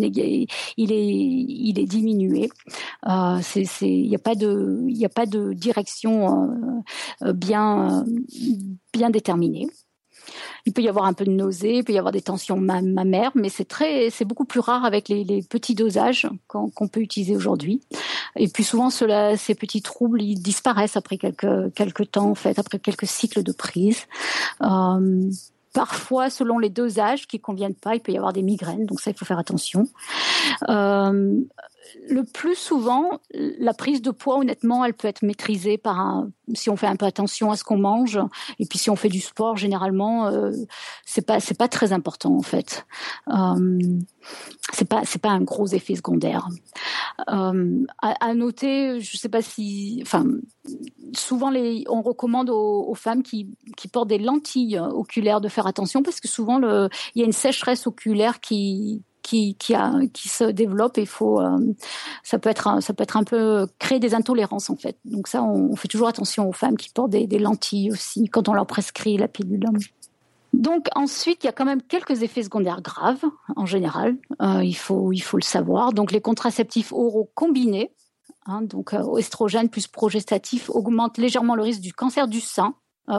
il 0.77 0.93
est 0.93 0.97
il 0.99 1.79
est 1.79 1.87
diminué. 1.87 2.51
Euh, 3.09 3.39
c'est, 3.43 3.65
c'est, 3.65 3.89
il 3.89 4.09
n'y 4.09 4.17
a 4.17 4.19
pas 4.19 4.35
de, 4.35 4.87
a 5.03 5.09
pas 5.09 5.25
de 5.25 5.55
direction 5.55 6.83
euh, 7.23 7.33
bien 7.33 8.05
bien 8.93 9.09
déterminée. 9.09 9.69
Il 10.65 10.73
peut 10.73 10.83
y 10.83 10.89
avoir 10.89 11.07
un 11.07 11.13
peu 11.13 11.25
de 11.25 11.31
nausée, 11.31 11.79
il 11.79 11.85
peut 11.85 11.93
y 11.93 11.99
avoir 11.99 12.13
des 12.13 12.23
tensions 12.23 12.57
mammaires, 12.57 13.33
mais 13.35 13.49
c'est 13.49 13.65
très, 13.65 14.11
c'est 14.11 14.25
beaucoup 14.25 14.45
plus 14.45 14.61
rare 14.61 14.85
avec 14.85 15.09
les, 15.09 15.43
petits 15.43 15.75
dosages 15.75 16.29
qu'on 16.49 16.89
peut 16.89 17.01
utiliser 17.01 17.37
aujourd'hui. 17.37 17.81
Et 18.37 18.49
puis 18.49 18.65
souvent, 18.65 18.91
ces 18.91 19.55
petits 19.55 19.83
troubles, 19.83 20.23
ils 20.23 20.37
disparaissent 20.37 20.97
après 20.97 21.19
quelques 21.19 21.73
quelques 21.75 22.11
temps, 22.11 22.31
en 22.31 22.35
fait, 22.35 22.59
après 22.59 22.79
quelques 22.79 23.07
cycles 23.07 23.43
de 23.43 23.53
prise. 23.53 24.07
Euh, 24.63 25.31
Parfois, 25.77 26.31
selon 26.31 26.59
les 26.59 26.71
dosages 26.71 27.27
qui 27.27 27.39
conviennent 27.39 27.75
pas, 27.75 27.95
il 27.95 28.01
peut 28.01 28.11
y 28.11 28.17
avoir 28.17 28.33
des 28.33 28.41
migraines, 28.41 28.87
donc 28.87 28.99
ça, 28.99 29.11
il 29.11 29.15
faut 29.15 29.27
faire 29.27 29.39
attention. 29.39 29.87
Euh, 30.71 31.39
le 32.09 32.25
plus 32.25 32.55
souvent, 32.55 33.21
la 33.33 33.75
prise 33.75 34.03
de 34.03 34.11
poids, 34.11 34.39
honnêtement, 34.39 34.85
elle 34.85 34.95
peut 34.95 35.09
être 35.09 35.23
maîtrisée 35.23 35.79
par 35.79 36.27
si 36.55 36.71
on 36.71 36.77
fait 36.77 36.87
un 36.87 36.97
peu 36.97 37.07
attention 37.07 37.51
à 37.51 37.57
ce 37.57 37.65
qu'on 37.65 37.79
mange, 37.79 38.19
et 38.59 38.67
puis 38.67 38.79
si 38.79 38.91
on 38.91 38.97
fait 38.97 39.09
du 39.09 39.21
sport, 39.21 39.57
généralement, 39.57 40.29
euh, 40.29 40.53
c'est 41.05 41.27
pas 41.27 41.41
c'est 41.41 41.59
pas 41.59 41.69
très 41.69 41.93
important 41.93 42.37
en 42.37 42.43
fait. 42.43 42.87
Euh, 43.29 43.79
c'est 44.73 44.89
pas 44.89 45.03
c'est 45.05 45.21
pas 45.21 45.31
un 45.31 45.41
gros 45.41 45.67
effet 45.69 45.97
secondaire. 45.97 46.49
Euh, 47.29 47.85
à, 48.01 48.35
noter, 48.35 49.01
je 49.01 49.17
sais 49.17 49.29
pas 49.29 49.43
si, 49.43 50.01
enfin, 50.03 50.25
souvent 51.15 51.53
on 51.89 52.03
recommande 52.03 52.51
aux, 52.51 52.95
femmes 52.95 53.23
qui 53.23 53.57
qui 53.77 53.89
portent 53.89 54.09
des 54.09 54.19
lentilles 54.19 54.79
oculaires 54.79 55.41
de 55.41 55.49
faire 55.49 55.67
attention 55.67 56.03
parce 56.03 56.21
que 56.21 56.29
souvent 56.29 56.61
il 56.61 57.21
y 57.21 57.23
a 57.23 57.27
une 57.27 57.33
sécheresse 57.33 57.87
oculaire 57.87 58.41
qui 58.41 59.03
qui, 59.27 59.57
qui, 59.57 60.29
se 60.29 60.45
développe 60.45 60.99
et 60.99 61.07
faut 61.07 61.41
euh, 61.41 61.59
ça 62.23 62.39
peut 62.39 62.49
être 62.49 62.81
ça 62.81 62.95
peut 62.95 63.03
être 63.03 63.17
un 63.17 63.25
peu 63.25 63.67
créer 63.81 63.99
des 63.99 64.15
intolérances 64.15 64.71
en 64.71 64.77
fait 64.77 64.97
donc 65.05 65.27
ça 65.27 65.43
on, 65.43 65.75
fait 65.75 65.89
toujours 65.89 66.07
attention 66.07 66.49
aux 66.49 66.53
femmes 66.53 66.77
qui 66.77 66.91
portent 66.91 67.11
des, 67.11 67.27
lentilles 67.39 67.91
aussi 67.91 68.29
quand 68.29 68.49
on 68.49 68.53
leur 68.53 68.67
prescrit 68.67 69.17
la 69.17 69.27
pilule 69.27 69.65
donc 70.53 70.87
ensuite, 70.95 71.43
il 71.43 71.47
y 71.47 71.51
a 71.51 71.53
quand 71.53 71.67
même 71.67 71.83
quelques 71.83 72.23
effets 72.23 72.43
secondaires 72.43 72.81
graves 72.81 73.25
en 73.57 73.67
général. 73.67 74.17
Euh, 74.41 74.65
il 74.65 74.77
faut 74.77 75.13
il 75.13 75.21
faut 75.21 75.37
le 75.37 75.43
savoir. 75.43 75.93
Donc 75.93 76.13
les 76.13 76.23
contraceptifs 76.23 76.95
oraux 76.95 77.31
combinés, 77.35 77.93
hein, 78.47 78.63
donc 78.63 78.95
euh, 78.95 79.69
plus 79.71 79.87
progestatif, 79.87 80.71
augmentent 80.71 81.19
légèrement 81.19 81.57
le 81.57 81.63
risque 81.63 81.83
du 81.83 81.93
cancer 81.93 82.27
du 82.27 82.41
sein 82.41 82.75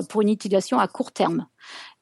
pour 0.09 0.21
une 0.21 0.29
utilisation 0.29 0.79
à 0.79 0.87
court 0.87 1.11
terme. 1.11 1.47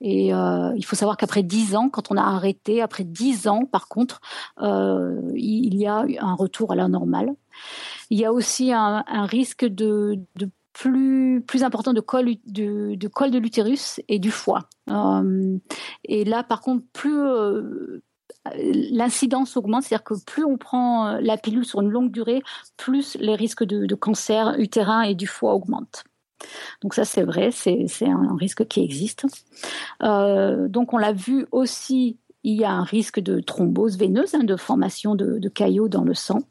Et 0.01 0.27
il 0.27 0.85
faut 0.85 0.95
savoir 0.95 1.17
qu'après 1.17 1.43
10 1.43 1.75
ans, 1.75 1.89
quand 1.89 2.11
on 2.11 2.17
a 2.17 2.21
arrêté, 2.21 2.81
après 2.81 3.03
10 3.03 3.47
ans, 3.47 3.65
par 3.65 3.87
contre, 3.87 4.21
il 4.61 5.75
y 5.75 5.85
a 5.87 6.05
un 6.19 6.33
retour 6.33 6.71
à 6.71 6.75
la 6.75 6.87
normale. 6.87 7.33
Il 8.09 8.19
y 8.19 8.25
a 8.25 8.33
aussi 8.33 8.71
un, 8.73 9.03
risque 9.25 9.65
de, 9.65 10.19
plus, 10.73 11.43
important 11.61 11.93
de 11.93 12.01
col 12.01 12.35
de, 12.45 12.95
de, 12.95 13.29
de 13.29 13.37
l'utérus 13.37 14.01
et 14.07 14.19
du 14.19 14.31
foie. 14.31 14.67
et 16.03 16.25
là, 16.25 16.43
par 16.43 16.61
contre, 16.61 16.83
plus 16.93 18.01
l'incidence 18.53 19.57
augmente, 19.57 19.83
c'est-à-dire 19.83 20.03
que 20.03 20.13
plus 20.23 20.43
on 20.43 20.57
prend 20.57 21.07
euh, 21.07 21.19
la 21.21 21.37
pilule 21.37 21.65
sur 21.65 21.81
une 21.81 21.89
longue 21.89 22.11
durée, 22.11 22.41
plus 22.77 23.17
les 23.19 23.35
risques 23.35 23.63
de, 23.63 23.93
cancer 23.95 24.55
utérin 24.59 25.01
et 25.01 25.15
du 25.15 25.27
foie 25.27 25.53
augmentent. 25.53 26.03
Donc 26.81 26.93
ça 26.93 27.05
c'est 27.05 27.23
vrai, 27.23 27.51
c'est 27.51 27.87
un 28.05 28.35
risque 28.37 28.67
qui 28.67 28.83
existe. 28.83 29.25
Euh, 30.03 30.67
donc 30.67 30.93
on 30.93 30.97
l'a 30.97 31.13
vu 31.13 31.47
aussi, 31.51 32.17
il 32.43 32.55
y 32.55 32.63
a 32.63 32.71
un 32.71 32.83
risque 32.83 33.19
de 33.19 33.39
thrombose 33.39 33.97
veineuse, 33.97 34.35
hein, 34.35 34.43
de 34.43 34.55
formation 34.55 35.15
de, 35.15 35.49
caillots 35.49 35.89
dans 35.89 36.03
le 36.03 36.13
sang. 36.13 36.41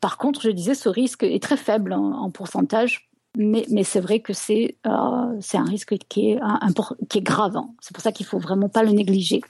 Par 0.00 0.16
contre, 0.16 0.40
je 0.42 0.50
disais, 0.50 0.74
ce 0.74 0.88
risque 0.88 1.22
est 1.22 1.42
très 1.42 1.58
faible 1.58 1.92
en, 1.92 2.30
pourcentage, 2.30 3.10
mais, 3.36 3.64
c'est 3.84 4.00
vrai 4.00 4.20
que 4.20 4.32
c'est 4.32 4.76
euh, 4.86 4.90
un 4.90 5.64
risque 5.64 5.96
qui 6.08 6.30
est, 6.32 7.20
grave. 7.22 7.56
C'est 7.80 7.94
pour 7.94 8.02
ça 8.02 8.10
qu'il 8.10 8.26
faut 8.26 8.38
vraiment 8.38 8.68
pas 8.68 8.82
le 8.82 8.90
négliger. 8.90 9.42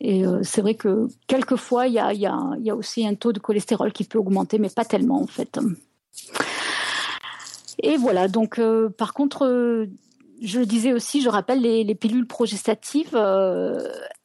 Et 0.00 0.26
euh, 0.26 0.40
c'est 0.42 0.60
vrai 0.60 0.74
que 0.74 1.08
quelquefois, 1.26 1.86
il 1.86 1.94
y 1.94 1.98
a, 1.98 2.74
aussi 2.74 3.06
un 3.06 3.14
taux 3.14 3.32
de 3.32 3.38
cholestérol 3.38 3.92
qui 3.92 4.04
peut 4.04 4.18
augmenter, 4.18 4.58
mais 4.58 4.68
pas 4.68 4.84
tellement 4.84 5.22
en 5.22 5.26
fait. 5.26 5.58
Et 7.82 7.96
voilà, 7.96 8.28
donc 8.28 8.58
euh, 8.58 8.90
par 8.90 9.14
contre, 9.14 9.46
euh, 9.46 9.86
je 10.42 10.60
disais 10.60 10.92
aussi, 10.92 11.20
je 11.20 11.28
rappelle, 11.28 11.60
les, 11.60 11.84
les 11.84 11.94
pilules 11.94 12.26
progestatives, 12.26 13.16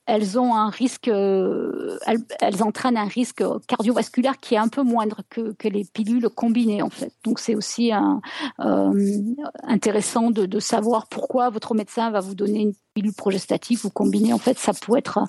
elles 0.06 0.38
ont 0.40 0.56
un 0.56 0.70
risque, 0.70 1.08
euh, 1.08 1.98
elles, 2.40 2.64
entraînent 2.64 2.98
un 2.98 3.08
risque 3.08 3.44
cardiovasculaire 3.68 4.40
qui 4.40 4.54
est 4.54 4.58
un 4.60 4.68
peu 4.68 4.84
moindre 4.84 5.22
que, 5.30 5.56
les 5.64 5.84
pilules 5.84 6.30
combinées 6.30 6.82
en 6.82 6.90
fait. 6.90 7.12
Donc 7.24 7.40
c'est 7.40 7.56
aussi 7.56 7.92
euh, 7.92 9.34
intéressant 9.64 10.30
de, 10.30 10.46
de, 10.46 10.60
savoir 10.60 11.08
pourquoi 11.08 11.50
votre 11.50 11.74
médecin 11.74 12.12
va 12.12 12.20
vous 12.20 12.36
donner 12.36 12.62
une 12.62 12.74
pilule 12.94 13.14
progestative 13.14 13.86
ou 13.86 13.90
combinée. 13.90 14.32
En 14.32 14.38
fait, 14.38 14.60
ça 14.60 14.74
peut 14.74 14.98
être 14.98 15.20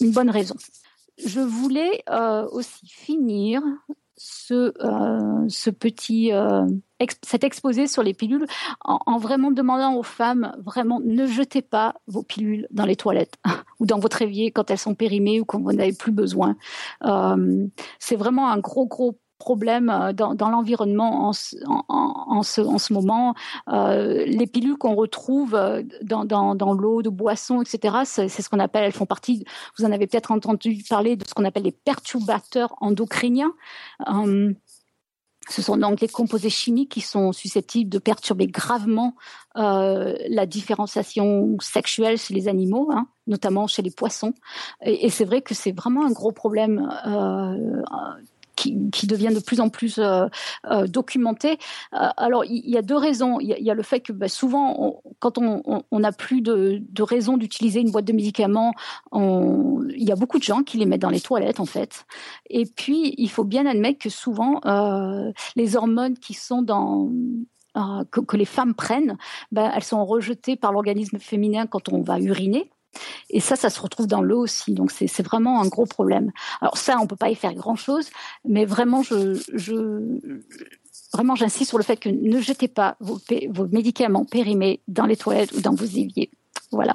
une 0.00 0.12
bonne 0.12 0.30
raison. 0.30 0.54
Je 1.24 1.40
voulais 1.40 2.02
euh, 2.10 2.48
aussi 2.50 2.86
finir 2.86 3.62
ce, 4.16 4.72
euh, 4.84 5.48
ce 5.48 5.70
petit 5.70 6.32
euh, 6.32 6.66
cet 7.22 7.44
exposé 7.44 7.86
sur 7.86 8.02
les 8.02 8.14
pilules 8.14 8.46
en, 8.84 9.18
vraiment 9.18 9.50
demandant 9.50 9.94
aux 9.96 10.02
femmes 10.02 10.54
vraiment 10.64 11.00
ne 11.04 11.26
jetez 11.26 11.62
pas 11.62 11.94
vos 12.06 12.22
pilules 12.22 12.66
dans 12.70 12.86
les 12.86 12.96
toilettes 12.96 13.36
ou 13.80 13.86
dans 13.86 13.98
votre 13.98 14.22
évier 14.22 14.50
quand 14.50 14.70
elles 14.70 14.78
sont 14.78 14.94
périmées 14.94 15.40
ou 15.40 15.44
quand 15.44 15.60
vous 15.60 15.72
n'avez 15.72 15.92
plus 15.92 16.12
besoin. 16.12 16.56
Euh, 17.04 17.66
c'est 17.98 18.16
vraiment 18.16 18.50
un 18.50 18.58
gros 18.58 18.86
gros 18.86 19.18
problème 19.44 19.90
euh, 19.90 20.12
dans, 20.14 20.48
l'environnement 20.48 21.28
en, 21.28 21.32
en, 21.88 22.42
ce, 22.42 22.62
en, 22.62 22.78
ce, 22.78 22.92
moment. 22.94 23.34
Euh, 23.68 24.24
les 24.24 24.46
pilules 24.46 24.78
qu'on 24.78 24.94
retrouve 24.94 25.54
euh, 25.54 25.82
dans, 26.02 26.24
dans, 26.24 26.72
l'eau 26.72 27.02
de 27.02 27.10
boisson, 27.10 27.60
etc., 27.60 27.98
c'est 28.04 28.28
ce 28.28 28.48
qu'on 28.48 28.58
appelle, 28.58 28.84
elles 28.84 28.92
font 28.92 29.04
partie, 29.04 29.44
vous 29.76 29.84
en 29.84 29.92
avez 29.92 30.06
peut-être 30.06 30.30
entendu 30.30 30.82
parler 30.88 31.16
de 31.16 31.26
ce 31.28 31.34
qu'on 31.34 31.44
appelle 31.44 31.64
les 31.64 31.72
perturbateurs 31.72 32.74
endocriniens. 32.80 33.52
ce 34.06 35.60
sont 35.60 35.76
donc 35.76 35.98
des 35.98 36.08
composés 36.08 36.48
chimiques 36.48 36.92
qui 36.92 37.02
sont 37.02 37.32
susceptibles 37.32 37.90
de 37.90 37.98
perturber 37.98 38.46
gravement 38.46 39.14
la 39.54 40.46
différenciation 40.46 41.56
sexuelle 41.60 42.16
chez 42.16 42.32
les 42.32 42.48
animaux, 42.48 42.88
hein, 42.92 43.08
notamment 43.26 43.66
chez 43.66 43.82
les 43.82 43.90
poissons. 43.90 44.32
Et, 44.84 45.10
c'est 45.10 45.26
vrai 45.26 45.42
que 45.42 45.54
c'est 45.54 45.72
vraiment 45.72 46.06
un 46.06 46.12
gros 46.12 46.32
problème 46.32 46.88
qui, 48.54 49.06
devient 49.06 49.32
de 49.34 49.40
plus 49.40 49.60
en 49.60 49.68
plus 49.68 49.98
euh, 49.98 50.26
euh 50.70 50.86
documenté. 50.86 51.58
Euh, 51.92 52.08
alors, 52.16 52.44
il 52.44 52.68
y, 52.68 52.76
a 52.76 52.82
deux 52.82 52.96
raisons. 52.96 53.40
Il 53.40 53.48
y, 53.48 53.70
a 53.70 53.74
le 53.74 53.82
fait 53.82 54.00
que 54.00 54.12
bah, 54.12 54.28
souvent, 54.28 55.02
quand 55.18 55.38
on 55.38 55.98
n'a 55.98 56.12
plus 56.12 56.40
de, 56.40 56.82
raison 57.00 57.36
d'utiliser 57.36 57.80
une 57.80 57.90
boîte 57.90 58.04
de 58.04 58.12
médicaments, 58.12 58.72
il 59.12 60.04
y 60.04 60.12
a 60.12 60.16
beaucoup 60.16 60.38
de 60.38 60.44
gens 60.44 60.62
qui 60.62 60.78
les 60.78 60.86
mettent 60.86 61.02
dans 61.02 61.10
les 61.10 61.20
toilettes, 61.20 61.60
en 61.60 61.66
fait. 61.66 62.06
Et 62.50 62.66
puis, 62.66 63.14
il 63.18 63.30
faut 63.30 63.44
bien 63.44 63.66
admettre 63.66 63.98
que 63.98 64.10
souvent, 64.10 64.60
euh, 64.66 65.32
les 65.56 65.76
hormones 65.76 66.18
qui 66.18 66.34
sont 66.34 66.62
dans 66.62 67.10
que, 68.12 68.20
que, 68.20 68.36
les 68.36 68.44
femmes 68.44 68.74
prennent, 68.74 69.16
ben, 69.50 69.70
elles 69.74 69.82
sont 69.82 70.04
rejetées 70.04 70.54
par 70.54 70.72
l'organisme 70.72 71.18
féminin 71.18 71.66
quand 71.66 71.92
on 71.92 72.02
va 72.02 72.20
uriner. 72.20 72.70
Et 73.30 73.40
ça, 73.40 73.56
ça 73.56 73.70
se 73.70 73.80
retrouve 73.80 74.06
dans 74.06 74.22
l'eau 74.22 74.40
aussi. 74.40 74.72
Donc 74.72 74.90
c'est 74.90 75.22
vraiment 75.22 75.60
un 75.60 75.66
gros 75.66 75.86
problème. 75.86 76.32
Alors 76.60 76.76
ça, 76.76 76.98
on 77.00 77.06
peut 77.06 77.16
pas 77.16 77.30
y 77.30 77.34
faire 77.34 77.54
grand-chose, 77.54 78.10
mais 78.44 78.64
vraiment, 78.64 79.02
je, 79.02 79.40
vraiment, 81.12 81.34
j'insiste 81.34 81.68
sur 81.68 81.78
le 81.78 81.84
fait 81.84 81.96
que 81.96 82.08
ne 82.08 82.40
jetez 82.40 82.68
pas 82.68 82.96
vos, 83.00 83.18
médicaments 83.70 84.24
périmés 84.24 84.80
dans 84.88 85.06
les 85.06 85.16
toilettes 85.16 85.52
ou 85.52 85.60
dans 85.60 85.74
vos 85.74 85.84
éviers. 85.84 86.30
Voilà. 86.72 86.94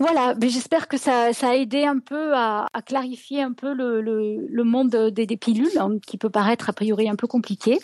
Voilà, 0.00 0.36
j'espère 0.40 0.86
que 0.86 0.96
ça, 0.96 1.30
a 1.42 1.54
aidé 1.56 1.84
un 1.84 1.98
peu 1.98 2.32
à, 2.32 2.68
clarifier 2.86 3.42
un 3.42 3.52
peu 3.52 3.72
le, 3.74 4.62
monde 4.62 4.90
des, 5.12 5.26
des 5.26 5.36
pilules, 5.36 5.76
hein, 5.76 5.98
qui 6.06 6.18
peut 6.18 6.30
paraître 6.30 6.70
a 6.70 6.72
priori 6.72 7.08
un 7.08 7.16
peu 7.16 7.26
compliqué. 7.26 7.80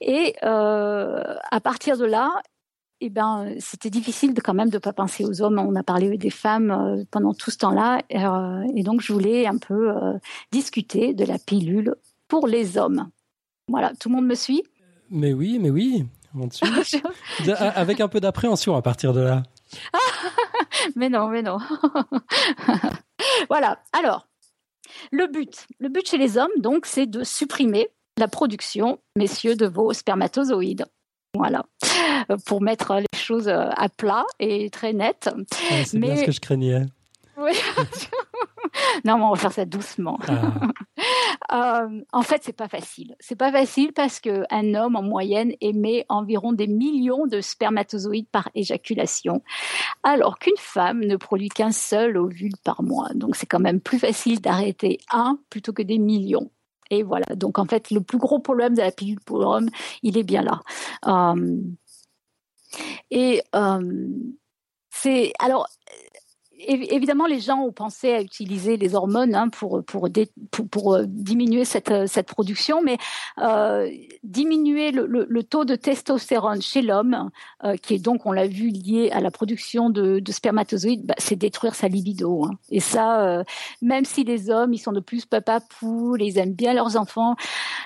Et 0.00 0.34
euh, 0.42 1.22
à 1.50 1.60
partir 1.60 1.98
de 1.98 2.06
là, 2.06 2.32
eh 3.06 3.10
ben, 3.10 3.54
c'était 3.58 3.90
difficile 3.90 4.32
de, 4.32 4.40
quand 4.40 4.54
même 4.54 4.70
de 4.70 4.76
ne 4.76 4.80
pas 4.80 4.94
penser 4.94 5.26
aux 5.26 5.42
hommes. 5.42 5.58
On 5.58 5.74
a 5.76 5.82
parlé 5.82 6.16
des 6.16 6.30
femmes 6.30 6.70
euh, 6.70 7.04
pendant 7.10 7.34
tout 7.34 7.50
ce 7.50 7.58
temps-là. 7.58 8.00
Euh, 8.14 8.66
et 8.74 8.82
donc, 8.82 9.02
je 9.02 9.12
voulais 9.12 9.46
un 9.46 9.58
peu 9.58 9.90
euh, 9.90 10.14
discuter 10.52 11.12
de 11.12 11.26
la 11.26 11.38
pilule 11.38 11.96
pour 12.28 12.46
les 12.46 12.78
hommes. 12.78 13.10
Voilà, 13.68 13.92
tout 14.00 14.08
le 14.08 14.14
monde 14.14 14.26
me 14.26 14.34
suit? 14.34 14.62
Mais 15.10 15.34
oui, 15.34 15.58
mais 15.58 15.68
oui, 15.68 16.06
on 16.34 16.48
te 16.48 16.54
suit. 16.54 17.02
Avec 17.58 18.00
un 18.00 18.08
peu 18.08 18.20
d'appréhension 18.20 18.74
à 18.74 18.80
partir 18.80 19.12
de 19.12 19.20
là. 19.20 19.42
mais 20.96 21.10
non, 21.10 21.28
mais 21.28 21.42
non. 21.42 21.58
voilà, 23.50 23.80
alors, 23.92 24.26
le 25.12 25.26
but, 25.26 25.66
le 25.78 25.90
but 25.90 26.08
chez 26.08 26.16
les 26.16 26.38
hommes, 26.38 26.56
donc, 26.56 26.86
c'est 26.86 27.06
de 27.06 27.22
supprimer 27.22 27.88
la 28.16 28.28
production, 28.28 28.98
messieurs, 29.14 29.56
de 29.56 29.66
vos 29.66 29.92
spermatozoïdes. 29.92 30.86
Voilà, 31.34 31.64
pour 32.46 32.62
mettre 32.62 32.94
les 32.94 33.18
choses 33.18 33.48
euh, 33.48 33.68
à 33.76 33.88
plat 33.88 34.24
et 34.38 34.70
très 34.70 34.92
nettes. 34.92 35.28
c'est 35.50 35.98
bien 35.98 36.16
ce 36.16 36.24
que 36.24 36.32
je 36.32 36.40
craignais. 36.40 36.86
Oui. 37.36 37.50
non, 39.04 39.18
mais 39.18 39.24
on 39.24 39.30
va 39.30 39.36
faire 39.36 39.52
ça 39.52 39.64
doucement. 39.64 40.18
Ah. 40.28 40.52
Euh, 41.52 42.00
en 42.12 42.22
fait, 42.22 42.40
c'est 42.42 42.56
pas 42.56 42.68
facile. 42.68 43.14
C'est 43.20 43.36
pas 43.36 43.52
facile 43.52 43.92
parce 43.92 44.18
que 44.18 44.44
un 44.50 44.74
homme 44.74 44.96
en 44.96 45.02
moyenne 45.02 45.52
émet 45.60 46.06
environ 46.08 46.52
des 46.52 46.66
millions 46.66 47.26
de 47.26 47.40
spermatozoïdes 47.40 48.28
par 48.28 48.48
éjaculation, 48.54 49.42
alors 50.02 50.38
qu'une 50.38 50.56
femme 50.56 51.00
ne 51.00 51.16
produit 51.16 51.50
qu'un 51.50 51.70
seul 51.70 52.16
ovule 52.16 52.56
par 52.64 52.82
mois. 52.82 53.08
Donc, 53.14 53.36
c'est 53.36 53.46
quand 53.46 53.60
même 53.60 53.80
plus 53.80 53.98
facile 53.98 54.40
d'arrêter 54.40 54.98
un 55.12 55.38
plutôt 55.50 55.72
que 55.72 55.82
des 55.82 55.98
millions. 55.98 56.50
Voilà. 57.02 57.26
Donc 57.36 57.58
en 57.58 57.64
fait, 57.64 57.90
le 57.90 58.00
plus 58.00 58.18
gros 58.18 58.38
problème 58.38 58.74
de 58.74 58.80
la 58.82 58.90
pilule 58.92 59.20
pour 59.20 59.38
l'homme, 59.38 59.68
il 60.02 60.18
est 60.18 60.22
bien 60.22 60.42
là. 60.42 60.60
Euh, 61.06 61.60
et 63.10 63.42
euh, 63.54 64.08
c'est 64.90 65.32
alors 65.38 65.68
évidemment, 66.68 67.26
les 67.26 67.40
gens 67.40 67.60
ont 67.60 67.72
pensé 67.72 68.12
à 68.12 68.20
utiliser 68.20 68.76
les 68.76 68.94
hormones 68.94 69.34
hein, 69.34 69.48
pour, 69.48 69.78
euh, 69.78 71.04
diminuer 71.06 71.64
cette, 71.64 71.90
euh, 71.90 72.06
cette 72.06 72.26
production, 72.26 72.82
mais 72.82 72.98
euh, 73.38 73.90
diminuer 74.22 74.92
le, 74.92 75.42
taux 75.42 75.64
de 75.64 75.76
testostérone 75.76 76.62
chez 76.62 76.82
l'homme, 76.82 77.30
qui 77.82 77.94
est 77.94 77.98
donc, 77.98 78.26
on 78.26 78.32
l'a 78.32 78.46
vu, 78.46 78.68
lié 78.68 79.10
à 79.12 79.20
la 79.20 79.30
production 79.30 79.90
de, 79.90 80.20
de 80.20 80.32
spermatozoïdes, 80.32 81.06
bah, 81.06 81.14
c'est 81.18 81.36
détruire 81.36 81.74
sa 81.74 81.88
libido. 81.88 82.44
Hein. 82.44 82.52
Et 82.70 82.80
ça, 82.80 83.44
même 83.82 84.04
si 84.04 84.24
les 84.24 84.50
hommes, 84.50 84.72
ils 84.72 84.78
sont 84.78 84.92
de 84.92 85.00
plus 85.00 85.26
papa 85.26 85.60
poule, 85.60 86.22
ils 86.22 86.38
aiment 86.38 86.54
bien 86.54 86.72
leurs 86.72 86.96
enfants, 86.96 87.36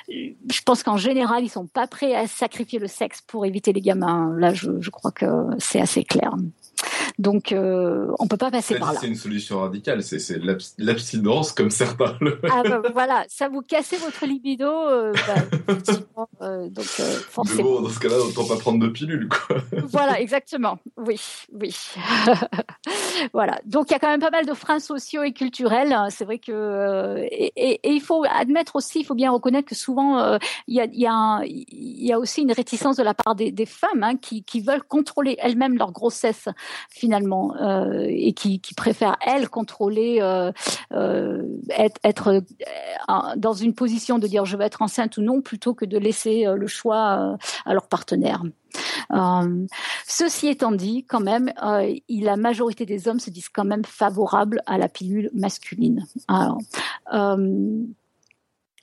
je 0.09 0.63
pense 0.65 0.83
qu'en 0.83 0.97
général, 0.97 1.45
ils 1.45 1.49
sont 1.49 1.67
pas 1.67 1.87
prêts 1.87 2.15
à 2.15 2.27
sacrifier 2.27 2.79
le 2.79 2.87
sexe 2.87 3.21
pour 3.21 3.45
éviter 3.45 3.73
les 3.73 3.81
gamins. 3.81 4.35
Là, 4.39 4.55
je 4.55 4.91
crois 4.91 5.11
que 5.11 5.27
c'est 5.59 5.81
assez 5.81 6.05
clair. 6.05 6.35
Donc, 7.19 7.51
euh, 7.51 8.07
on 8.21 8.29
peut 8.29 8.37
pas 8.37 8.53
passer 8.53 8.79
par 8.79 8.93
là. 8.93 9.01
C'est 9.01 9.09
une 9.09 9.17
solution 9.17 9.59
radicale, 9.59 10.05
c'est 10.05 10.41
l'abstinence 10.79 11.51
comme 11.51 11.71
certains 11.71 12.17
le. 12.21 12.39
Ah 12.49 12.63
bah, 12.63 12.81
voilà, 12.93 13.25
ça 13.29 13.49
vous 13.49 13.61
cassez 13.61 13.97
votre 13.97 14.25
libido, 14.25 14.71
euh, 14.71 15.13
bah, 15.27 15.75
euh, 16.43 16.69
donc 16.69 16.85
forcément. 16.85 17.81
dans 17.81 17.89
ce 17.89 17.99
cas-là, 17.99 18.19
autant 18.21 18.47
pas 18.47 18.57
prendre 18.57 18.79
de 18.79 18.87
pilules, 18.89 19.29
quoi. 19.29 19.57
voilà, 19.89 20.21
exactement. 20.21 20.79
Oui, 20.97 21.21
oui. 21.53 21.77
voilà. 23.33 23.59
Donc, 23.65 23.91
il 23.91 23.95
y 23.95 23.97
a 23.97 23.99
quand 23.99 24.11
même 24.11 24.21
pas 24.21 24.31
mal 24.31 24.47
de 24.47 24.55
freins 24.55 24.79
sociaux 24.79 25.25
et 25.25 25.33
culturels. 25.33 25.97
C'est 26.11 26.25
vrai 26.25 26.39
que 26.39 27.27
et, 27.33 27.81
il 27.83 28.01
faut 28.01 28.25
admettre 28.31 28.77
aussi, 28.77 29.01
il 29.01 29.05
faut 29.05 29.17
bien 29.17 29.33
reconnaître 29.33 29.69
que 29.69 29.75
souvent 29.75 30.39
il 30.69 30.75
y 30.77 30.81
a, 30.81 30.87
y, 30.93 31.07
a 31.07 31.41
y 31.45 32.13
a 32.13 32.19
aussi 32.21 32.43
une 32.43 32.53
réticence 32.53 32.97
de 32.97 33.03
la 33.03 33.15
part 33.15 33.35
des, 33.35 33.51
des 33.51 33.67
femmes 33.67 34.05
hein, 34.05 34.17
qui, 34.17 34.45
qui 34.45 34.61
veulent 34.61 34.85
contrôler 34.85 35.37
elles-mêmes 35.41 35.77
leur 35.77 35.91
grossesse 35.91 36.49
finalement 36.89 37.08
euh, 37.13 38.07
et 38.09 38.33
qui, 38.33 38.61
qui, 38.61 38.75
préfèrent 38.75 39.17
elles 39.25 39.49
contrôler, 39.49 40.19
euh, 40.21 40.53
euh, 40.93 41.43
être, 42.05 42.43
dans 43.37 43.53
une 43.53 43.75
position 43.75 44.19
de 44.19 44.27
dire 44.27 44.45
je 44.45 44.57
vais 44.57 44.67
être 44.67 44.83
enceinte 44.83 45.17
ou 45.17 45.23
non 45.23 45.41
plutôt 45.41 45.75
que 45.75 45.85
de 45.85 45.99
laisser 45.99 46.47
le 46.47 46.67
choix 46.67 47.37
à 47.65 47.75
leur 47.75 47.87
partenaire. 47.89 48.43
Ceci 50.07 50.49
étant 50.49 50.73
dit, 50.73 51.05
quand 51.05 51.21
même, 51.21 51.53
la 52.09 52.37
majorité 52.37 52.87
des 52.87 53.09
hommes 53.09 53.21
se 53.21 53.31
disent 53.31 53.49
quand 53.49 53.65
même 53.65 53.85
favorables 53.85 54.63
à 54.67 54.79
la 54.79 54.89
pilule 54.89 55.31
masculine. 55.35 56.07
Alors, 56.29 56.59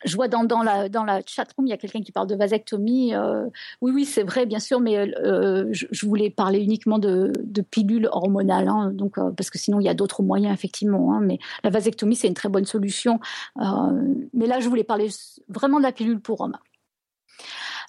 je 0.04 0.16
vois 0.16 0.28
dans, 0.28 0.44
la 0.62 0.90
dans 0.90 1.04
la 1.04 1.22
chatroom, 1.26 1.68
il 1.68 1.70
y 1.70 1.74
a 1.74 1.78
quelqu'un 1.78 2.02
qui 2.02 2.12
parle 2.12 2.28
de 2.28 2.36
vasectomie. 2.36 3.16
Euh, 3.16 3.46
oui, 3.82 3.92
oui, 3.94 4.06
c'est 4.06 4.24
vrai, 4.24 4.46
bien 4.46 4.60
sûr, 4.60 4.80
mais 4.80 4.98
euh, 4.98 5.68
je, 5.72 6.06
voulais 6.06 6.30
parler 6.30 6.60
uniquement 6.60 7.00
de, 7.00 7.32
de 7.44 7.62
pilules 7.62 8.08
hormonales, 8.12 8.68
hein, 8.68 8.92
donc 8.94 9.18
euh, 9.18 9.32
parce 9.32 9.50
que 9.50 9.58
sinon 9.58 9.80
il 9.80 9.86
y 9.86 9.90
a 9.90 9.94
d'autres 9.94 10.22
moyens 10.22 10.54
effectivement. 10.54 11.14
Hein, 11.14 11.22
mais 11.22 11.40
la 11.64 11.70
vasectomie 11.70 12.16
c'est 12.16 12.28
une 12.28 12.34
très 12.34 12.50
bonne 12.50 12.66
solution. 12.66 13.20
mais 14.34 14.48
là, 14.48 14.60
je 14.60 14.68
voulais 14.68 14.84
parler 14.84 15.10
vraiment 15.50 15.78
de 15.78 15.84
la 15.84 15.92
pilule 15.92 16.20
pour 16.20 16.42
hommes. 16.42 16.58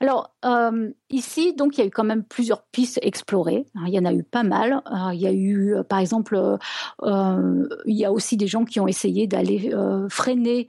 Alors 0.00 0.34
euh, 0.44 0.90
ici, 1.10 1.54
donc 1.54 1.76
il 1.76 1.80
y 1.80 1.84
a 1.84 1.86
eu 1.86 1.90
quand 1.90 2.04
même 2.04 2.24
plusieurs 2.24 2.62
pistes 2.62 2.98
explorées. 3.02 3.64
Il 3.86 3.92
y 3.92 3.98
en 3.98 4.04
a 4.04 4.12
eu 4.12 4.22
pas 4.22 4.42
mal. 4.42 4.82
Euh, 4.92 5.14
il 5.14 5.20
y 5.20 5.26
a 5.26 5.32
eu, 5.32 5.74
euh, 5.74 5.82
par 5.82 5.98
exemple, 5.98 6.58
il 7.02 7.96
y 7.96 8.04
a 8.04 8.12
aussi 8.12 8.36
des 8.36 8.46
gens 8.46 8.64
qui 8.64 8.80
ont 8.80 8.88
essayé 8.88 9.26
d'aller 9.26 9.72
freiner 10.08 10.68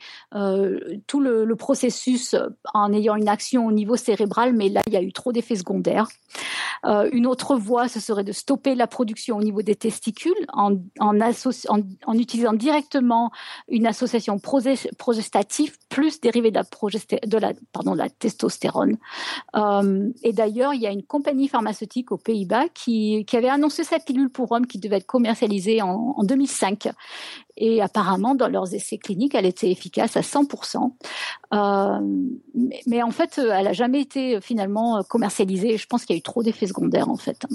tout 1.07 1.19
le, 1.19 1.55
processus 1.57 2.35
en 2.75 2.93
ayant 2.93 3.15
une 3.15 3.27
action 3.27 3.65
au 3.65 3.71
niveau 3.71 3.95
cérébral, 3.95 4.53
mais 4.53 4.69
là 4.69 4.81
il 4.85 4.93
y 4.93 4.97
a 4.97 5.01
eu 5.01 5.11
trop 5.11 5.31
d'effets 5.31 5.55
secondaires. 5.55 6.07
une 6.85 7.25
autre 7.25 7.55
voie, 7.55 7.87
ce 7.87 7.99
serait 7.99 8.23
de 8.23 8.31
stopper 8.31 8.75
la 8.75 8.85
production 8.85 9.37
au 9.37 9.41
niveau 9.41 9.63
des 9.63 9.75
testicules 9.75 10.45
en, 10.53 10.75
utilisant 12.13 12.53
directement 12.53 13.31
une 13.67 13.87
association 13.87 14.39
progestative 14.39 15.77
plus 15.89 16.21
dérivée 16.21 16.51
de 16.51 17.37
la 17.37 18.09
testostérone. 18.09 18.97
Euh, 19.55 20.09
et 20.23 20.33
d'ailleurs, 20.33 20.73
il 20.73 20.81
y 20.81 20.87
a 20.87 20.91
une 20.91 21.03
compagnie 21.03 21.47
pharmaceutique 21.47 22.11
aux 22.11 22.17
Pays-Bas 22.17 22.69
qui, 22.73 23.25
avait 23.33 23.49
annoncé 23.49 23.83
sa 23.83 23.99
pilule 23.99 24.29
pour 24.29 24.51
hommes 24.51 24.67
qui 24.67 24.79
devait 24.79 24.97
être 24.97 25.05
commercialisée 25.05 25.81
en, 25.81 26.15
en 26.17 26.23
2005. 26.23 26.89
Et 27.57 27.81
apparemment, 27.81 28.35
dans 28.35 28.47
leurs 28.47 28.73
essais 28.73 28.97
cliniques, 28.97 29.35
elle 29.35 29.45
était 29.45 29.71
efficace 29.71 30.17
à 30.17 30.21
100%. 30.21 30.91
Euh, 31.53 31.99
mais, 32.85 33.03
en 33.03 33.11
fait, 33.11 33.37
elle 33.37 33.65
n'a 33.65 33.73
jamais 33.73 34.01
été 34.01 34.39
finalement 34.41 35.03
commercialisée. 35.03 35.77
Je 35.77 35.87
pense 35.87 36.05
qu'il 36.05 36.15
y 36.15 36.17
a 36.17 36.19
eu 36.19 36.23
trop 36.23 36.43
d'effets 36.43 36.67
secondaires, 36.67 37.09
en 37.09 37.17
fait. 37.17 37.45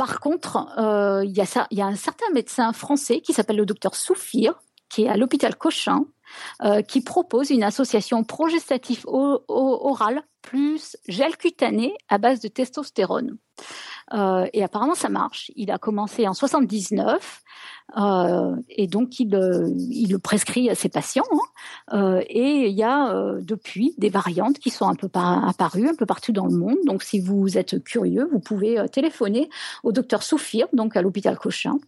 Par 0.00 0.18
contre, 0.20 0.66
euh, 0.78 1.22
il, 1.26 1.32
y 1.32 1.76
y 1.76 1.82
a 1.82 1.86
un 1.86 1.94
certain 1.94 2.30
médecin 2.32 2.72
français 2.72 3.20
qui 3.20 3.34
s'appelle 3.34 3.56
le 3.56 3.66
docteur 3.66 3.94
Soufir, 3.94 4.54
qui 4.88 5.02
est 5.02 5.08
à 5.08 5.18
l'hôpital 5.18 5.56
Cochin, 5.56 6.06
euh, 6.62 6.82
qui 6.82 7.00
propose 7.00 7.50
une 7.50 7.62
association 7.62 8.24
progestative 8.24 9.04
orale 9.06 10.22
plus 10.42 10.96
gel 11.08 11.36
cutané 11.36 11.94
à 12.08 12.18
base 12.18 12.40
de 12.40 12.48
testostérone. 12.48 13.36
Euh, 14.12 14.46
et 14.52 14.64
apparemment, 14.64 14.94
ça 14.94 15.08
marche. 15.08 15.50
Il 15.54 15.70
a 15.70 15.78
commencé 15.78 16.26
en 16.26 16.34
79 16.34 17.42
euh, 17.96 18.56
et 18.68 18.86
donc 18.86 19.20
il, 19.20 19.34
euh, 19.34 19.68
il, 19.90 20.12
le 20.12 20.18
prescrit 20.18 20.70
à 20.70 20.74
ses 20.74 20.88
patients. 20.88 21.24
Hein. 21.32 21.96
Euh, 21.96 22.22
et 22.28 22.68
il 22.68 22.76
y 22.76 22.82
a 22.82 23.12
depuis 23.40 23.94
des 23.98 24.08
variantes 24.08 24.58
qui 24.58 24.70
sont 24.70 24.86
un 24.86 24.94
peu 24.94 25.08
apparues 25.14 25.88
un 25.88 25.94
peu 25.94 26.06
partout 26.06 26.32
dans 26.32 26.46
le 26.46 26.56
monde. 26.56 26.76
Donc 26.86 27.02
si 27.02 27.20
vous 27.20 27.58
êtes 27.58 27.82
curieux, 27.82 28.28
vous 28.32 28.40
pouvez 28.40 28.84
téléphoner 28.92 29.48
au 29.82 29.92
docteur 29.92 30.22
Soufir, 30.22 30.66
donc 30.72 30.96
à 30.96 31.02
l'hôpital 31.02 31.36
Cochin. 31.38 31.78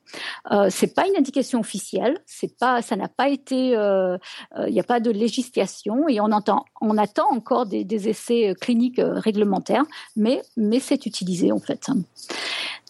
C'est 0.70 0.94
pas 0.94 1.06
une 1.06 1.16
indication 1.16 1.60
officielle, 1.60 2.18
c'est 2.26 2.56
pas, 2.56 2.82
ça 2.82 2.96
n'a 2.96 3.08
pas 3.08 3.28
été, 3.28 3.70
il 3.70 4.72
n'y 4.72 4.80
a 4.80 4.84
pas 4.84 5.00
de 5.00 5.10
législation 5.10 6.08
et 6.08 6.20
on 6.20 6.32
entend, 6.32 6.64
on 6.80 6.98
attend 6.98 7.30
encore 7.30 7.66
des, 7.66 7.84
des 7.84 8.08
essais 8.08 8.54
cliniques 8.60 9.00
réglementaires, 9.00 9.84
mais 10.16 10.42
mais 10.56 10.80
c'est 10.80 11.06
utilisé 11.06 11.52
en 11.52 11.60
fait. 11.60 11.88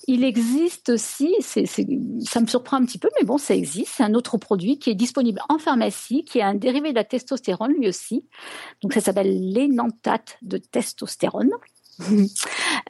Il 0.09 0.25
existe 0.25 0.89
aussi, 0.91 1.35
ça 1.41 2.41
me 2.41 2.47
surprend 2.47 2.79
un 2.79 2.85
petit 2.85 2.99
peu, 2.99 3.09
mais 3.19 3.25
bon, 3.25 3.39
ça 3.39 3.55
existe. 3.55 3.93
C'est 3.97 4.03
un 4.03 4.15
autre 4.15 4.37
produit 4.37 4.79
qui 4.79 4.91
est 4.91 4.95
disponible 4.95 5.41
en 5.49 5.59
pharmacie, 5.59 6.25
qui 6.25 6.39
est 6.39 6.43
un 6.43 6.55
dérivé 6.55 6.91
de 6.91 6.97
la 6.97 7.05
testostérone 7.05 7.73
lui 7.79 7.89
aussi. 7.89 8.25
Donc 8.83 8.93
ça 8.93 9.01
s'appelle 9.01 9.53
l'énantate 9.53 10.39
de 10.43 10.59
testostérone. 10.59 11.51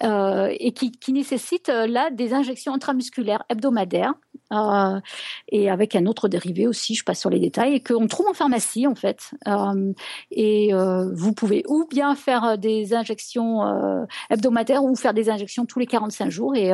Euh, 0.02 0.48
et 0.58 0.72
qui, 0.72 0.90
qui, 0.90 1.12
nécessite 1.12 1.68
euh, 1.68 1.86
là 1.86 2.10
des 2.10 2.32
injections 2.32 2.72
intramusculaires 2.72 3.44
hebdomadaires 3.48 4.14
euh, 4.53 5.00
et 5.48 5.70
avec 5.70 5.96
un 5.96 6.07
autre 6.07 6.28
dérivé 6.28 6.66
aussi, 6.66 6.94
je 6.94 7.05
passe 7.05 7.20
sur 7.20 7.30
les 7.30 7.40
détails, 7.40 7.74
et 7.74 7.82
qu'on 7.82 8.07
trouve 8.07 8.28
en 8.28 8.34
pharmacie 8.34 8.86
en 8.86 8.94
fait. 8.94 9.30
Euh, 9.48 9.92
et 10.30 10.74
euh, 10.74 11.11
vous 11.14 11.32
pouvez 11.32 11.64
ou 11.68 11.86
bien 11.88 12.14
faire 12.14 12.59
des 12.59 12.94
injections 12.94 14.07
hebdomadaires 14.30 14.84
ou 14.84 14.94
faire 14.96 15.14
des 15.14 15.30
injections 15.30 15.66
tous 15.66 15.78
les 15.78 15.86
45 15.86 16.30
jours 16.30 16.55
et 16.57 16.72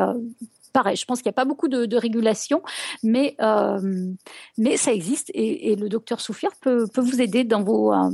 pareil, 0.73 0.97
je 0.97 1.05
pense 1.05 1.19
qu'il 1.19 1.29
n'y 1.29 1.35
a 1.35 1.41
pas 1.41 1.45
beaucoup 1.45 1.69
de, 1.69 1.97
régulation, 1.97 2.63
mais, 3.03 3.35
euh, 3.41 4.13
mais 4.57 4.77
ça 4.77 4.93
existe 4.93 5.31
et, 5.35 5.77
le 5.77 5.89
docteur 5.89 6.21
Soufir 6.21 6.51
peut, 6.61 6.87
vous 6.97 7.21
aider 7.21 7.45
dans 7.45 7.63
vos, 7.63 7.93
euh, 7.93 8.11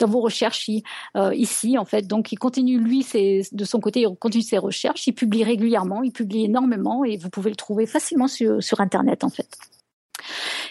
recherches 0.00 0.70
euh, 1.16 1.34
ici, 1.34 1.78
en 1.78 1.84
fait. 1.84 2.06
Donc, 2.06 2.32
il 2.32 2.36
continue, 2.36 2.78
lui, 2.78 3.06
de 3.52 3.64
son 3.64 3.80
côté, 3.80 4.00
il 4.02 4.16
continue 4.16 4.42
ses 4.42 4.58
recherches, 4.58 5.06
il 5.06 5.12
publie 5.12 5.44
régulièrement, 5.44 6.02
il 6.02 6.12
publie 6.12 6.44
énormément 6.44 7.04
et 7.04 7.16
vous 7.16 7.30
pouvez 7.30 7.50
le 7.50 7.56
trouver 7.56 7.86
facilement 7.86 8.28
sur, 8.28 8.62
sur 8.62 8.80
Internet, 8.80 9.24
en 9.24 9.30
fait. 9.30 9.48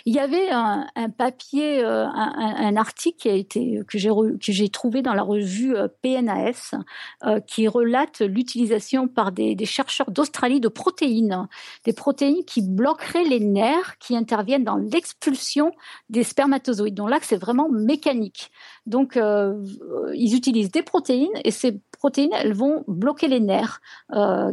Il 0.05 0.13
y 0.13 0.19
avait 0.19 0.49
un, 0.49 0.87
papier, 1.17 1.83
euh, 1.83 2.05
un, 2.07 2.75
article 2.75 3.17
qui 3.17 3.29
a 3.29 3.33
été 3.33 3.81
que 3.87 3.97
j'ai 4.39 4.69
trouvé 4.69 5.01
dans 5.01 5.13
la 5.13 5.23
revue 5.23 5.75
euh, 5.75 5.87
PNAS 6.01 6.75
euh, 7.23 7.39
qui 7.39 7.67
relate 7.67 8.21
l'utilisation 8.21 9.07
par 9.07 9.31
des, 9.31 9.55
chercheurs 9.65 10.11
d'Australie 10.11 10.59
de 10.59 10.67
protéines, 10.67 11.47
des 11.85 11.93
protéines 11.93 12.43
qui 12.45 12.61
bloqueraient 12.61 13.23
les 13.23 13.39
nerfs 13.39 13.97
qui 13.99 14.17
interviennent 14.17 14.65
dans 14.65 14.75
l'expulsion 14.75 15.71
des 16.09 16.23
spermatozoïdes. 16.23 16.95
Donc 16.95 17.09
là, 17.09 17.19
c'est 17.21 17.37
vraiment 17.37 17.69
mécanique. 17.69 18.51
Donc, 18.85 19.17
ils 19.17 20.35
utilisent 20.35 20.71
des 20.71 20.83
protéines 20.83 21.29
et 21.45 21.51
ces 21.51 21.79
protéines, 21.91 22.33
elles 22.33 22.53
vont 22.53 22.83
bloquer 22.87 23.29
les 23.29 23.39
nerfs 23.39 23.79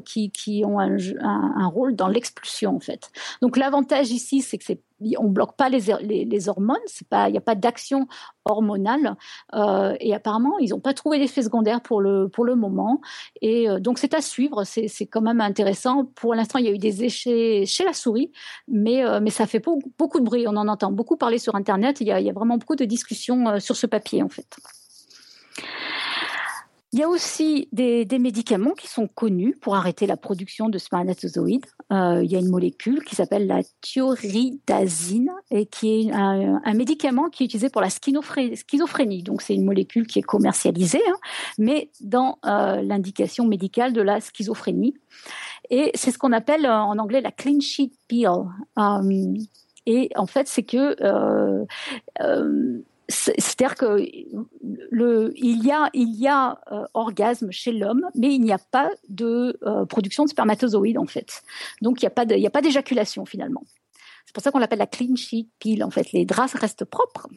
qui, 0.05 0.31
qui, 0.31 0.63
ont 0.65 0.79
un, 0.79 0.97
un, 1.21 1.55
un 1.57 1.67
rôle 1.67 1.97
dans 1.97 2.07
l'expulsion 2.07 2.77
en 2.77 2.81
fait. 2.81 3.11
Donc 3.43 3.57
l'avantage 3.57 4.11
ici, 4.11 4.41
c'est 4.43 4.59
que 4.59 4.65
c'est 4.65 4.81
on 5.19 5.29
bloque 5.29 5.57
pas 5.57 5.69
les, 5.69 5.81
les, 6.03 6.25
les 6.25 6.49
hormones, 6.49 6.79
il 7.13 7.33
n'y 7.33 7.39
a 7.39 7.41
pas 7.41 7.55
d'action 7.55 8.07
hormonale 8.45 9.17
euh, 9.55 9.95
et 10.01 10.15
apparemment 10.15 10.59
ils 10.59 10.71
n'ont 10.71 10.81
pas 10.81 10.95
trouvé 10.95 11.19
d'effet 11.19 11.43
secondaire 11.43 11.81
pour 11.81 12.01
le 12.01 12.29
pour 12.29 12.45
le 12.45 12.55
moment 12.55 13.01
et 13.41 13.69
euh, 13.69 13.79
donc 13.79 13.99
c'est 13.99 14.15
à 14.15 14.21
suivre, 14.21 14.65
c'est 14.65 15.07
quand 15.07 15.21
même 15.21 15.41
intéressant. 15.41 16.05
Pour 16.05 16.35
l'instant 16.35 16.59
il 16.59 16.67
y 16.67 16.69
a 16.69 16.73
eu 16.73 16.79
des 16.79 17.05
essais 17.05 17.65
chez 17.67 17.85
la 17.85 17.93
souris, 17.93 18.33
mais 18.69 19.05
euh, 19.05 19.21
mais 19.21 19.31
ça 19.31 19.47
fait 19.47 19.61
beaucoup, 19.61 19.93
beaucoup 19.99 20.21
de 20.21 20.25
bruit, 20.25 20.47
on 20.47 20.57
en 20.57 20.69
entend 20.69 20.93
beaucoup 20.93 21.17
parler 21.17 21.39
sur 21.39 21.55
internet, 21.55 22.01
il 22.01 22.09
y 22.09 22.13
a, 22.13 22.21
il 22.21 22.27
y 22.27 22.31
a 22.31 22.33
vraiment 22.33 22.57
beaucoup 22.57 22.77
de 22.77 22.85
discussions 22.85 23.59
sur 23.61 23.77
ce 23.77 23.87
papier 23.87 24.23
en 24.23 24.29
fait. 24.29 24.57
Il 26.93 26.99
y 26.99 27.05
a 27.05 27.09
aussi 27.09 27.69
des, 27.71 28.05
médicaments 28.19 28.73
qui 28.73 28.89
sont 28.89 29.07
connus 29.07 29.55
pour 29.61 29.77
arrêter 29.77 30.09
la 30.09 30.17
production 30.17 30.69
de 30.69 30.77
spermatozoïdes. 30.77 31.67
Euh, 31.93 32.21
il 32.25 32.31
y 32.33 32.35
a 32.35 32.41
une 32.41 32.51
molécule 32.51 33.05
qui 33.05 33.15
s'appelle 33.15 33.47
la 33.47 33.63
thioridazine 33.81 35.31
et 35.53 35.67
qui 35.67 36.09
est 36.09 36.13
un, 36.13 36.75
médicament 36.75 37.29
qui 37.29 37.45
est 37.45 37.47
utilisé 37.47 37.71
pour 37.71 37.81
la 37.81 37.91
schizophrénie. 37.91 39.23
Donc 39.23 39.41
c'est 39.43 39.55
une 39.55 39.65
molécule 39.65 40.09
qui 40.09 40.19
est 40.19 40.23
commercialisée, 40.23 41.03
hein, 41.09 41.17
mais 41.59 41.93
dans 42.01 42.39
euh, 42.45 42.83
l'indication 42.83 43.47
médicale 43.47 43.93
de 43.93 44.03
la 44.03 44.21
schizophrénie. 44.21 44.95
Et 45.71 45.93
c'est 45.95 46.11
ce 46.11 46.19
qu'on 46.19 46.33
appelle 46.33 46.67
euh, 46.67 46.75
en 46.75 46.99
anglais 46.99 47.21
la 47.21 47.31
clean 47.31 47.61
sheet 47.61 47.93
pill. 48.09 48.27
Et 49.87 50.11
en 50.17 50.27
fait, 50.27 50.49
c'est 50.49 50.65
que 50.65 50.97
c'est-à-dire 53.11 53.75
que 53.75 54.07
le, 54.91 55.33
il 55.37 55.65
y 55.65 55.71
a, 55.71 55.91
il 55.93 56.15
y 56.15 56.29
a 56.29 56.61
euh, 56.73 56.85
orgasme 56.95 57.51
chez 57.51 57.73
l'homme, 57.73 58.09
mais 58.15 58.35
il 58.35 58.41
n'y 58.41 58.53
a 58.53 58.59
pas 58.59 58.91
de 59.09 59.59
euh, 59.63 59.85
production 59.85 60.25
de 60.25 60.31
spermatozoïdes 60.31 60.99
en 60.99 61.07
fait. 61.07 61.43
Donc 61.83 62.01
il 62.01 62.05
n'y 62.05 62.09
a 62.09 62.11
pas 62.11 62.25
n'y 62.25 62.47
a 62.47 62.51
pas 62.51 62.63
d'éjaculation 62.63 63.25
finalement. 63.25 63.65
C'est 64.27 64.35
pour 64.35 64.45
ça 64.45 64.53
qu'on 64.53 64.61
l'appelle 64.61 64.79
la 64.79 64.87
clean 64.87 65.17
sheet 65.17 65.49
pill. 65.59 65.83
En 65.83 65.91
fait, 65.91 66.13
les 66.13 66.25
draps 66.25 66.55
restent 66.55 66.85
propres. 66.85 67.29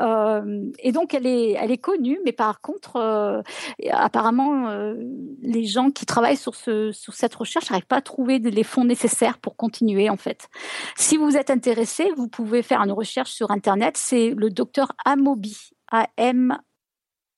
Euh, 0.00 0.70
et 0.78 0.92
donc, 0.92 1.14
elle 1.14 1.26
est, 1.26 1.52
elle 1.52 1.70
est 1.70 1.78
connue, 1.78 2.18
mais 2.24 2.32
par 2.32 2.60
contre, 2.60 2.96
euh, 2.96 3.42
apparemment, 3.90 4.68
euh, 4.68 4.94
les 5.42 5.64
gens 5.64 5.90
qui 5.90 6.06
travaillent 6.06 6.36
sur, 6.36 6.54
ce, 6.54 6.92
sur 6.92 7.14
cette 7.14 7.34
recherche 7.34 7.70
n'arrivent 7.70 7.86
pas 7.86 7.96
à 7.96 8.02
trouver 8.02 8.38
les 8.38 8.64
fonds 8.64 8.84
nécessaires 8.84 9.38
pour 9.38 9.56
continuer. 9.56 10.10
En 10.10 10.16
fait, 10.16 10.48
si 10.96 11.16
vous 11.16 11.36
êtes 11.36 11.50
intéressé, 11.50 12.10
vous 12.16 12.28
pouvez 12.28 12.62
faire 12.62 12.80
une 12.80 12.92
recherche 12.92 13.32
sur 13.32 13.50
Internet. 13.50 13.96
C'est 13.96 14.30
le 14.30 14.50
docteur 14.50 14.92
Amobi, 15.04 15.70
A 15.90 16.08
M 16.16 16.58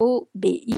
O 0.01 0.29
B 0.35 0.47
I, 0.47 0.77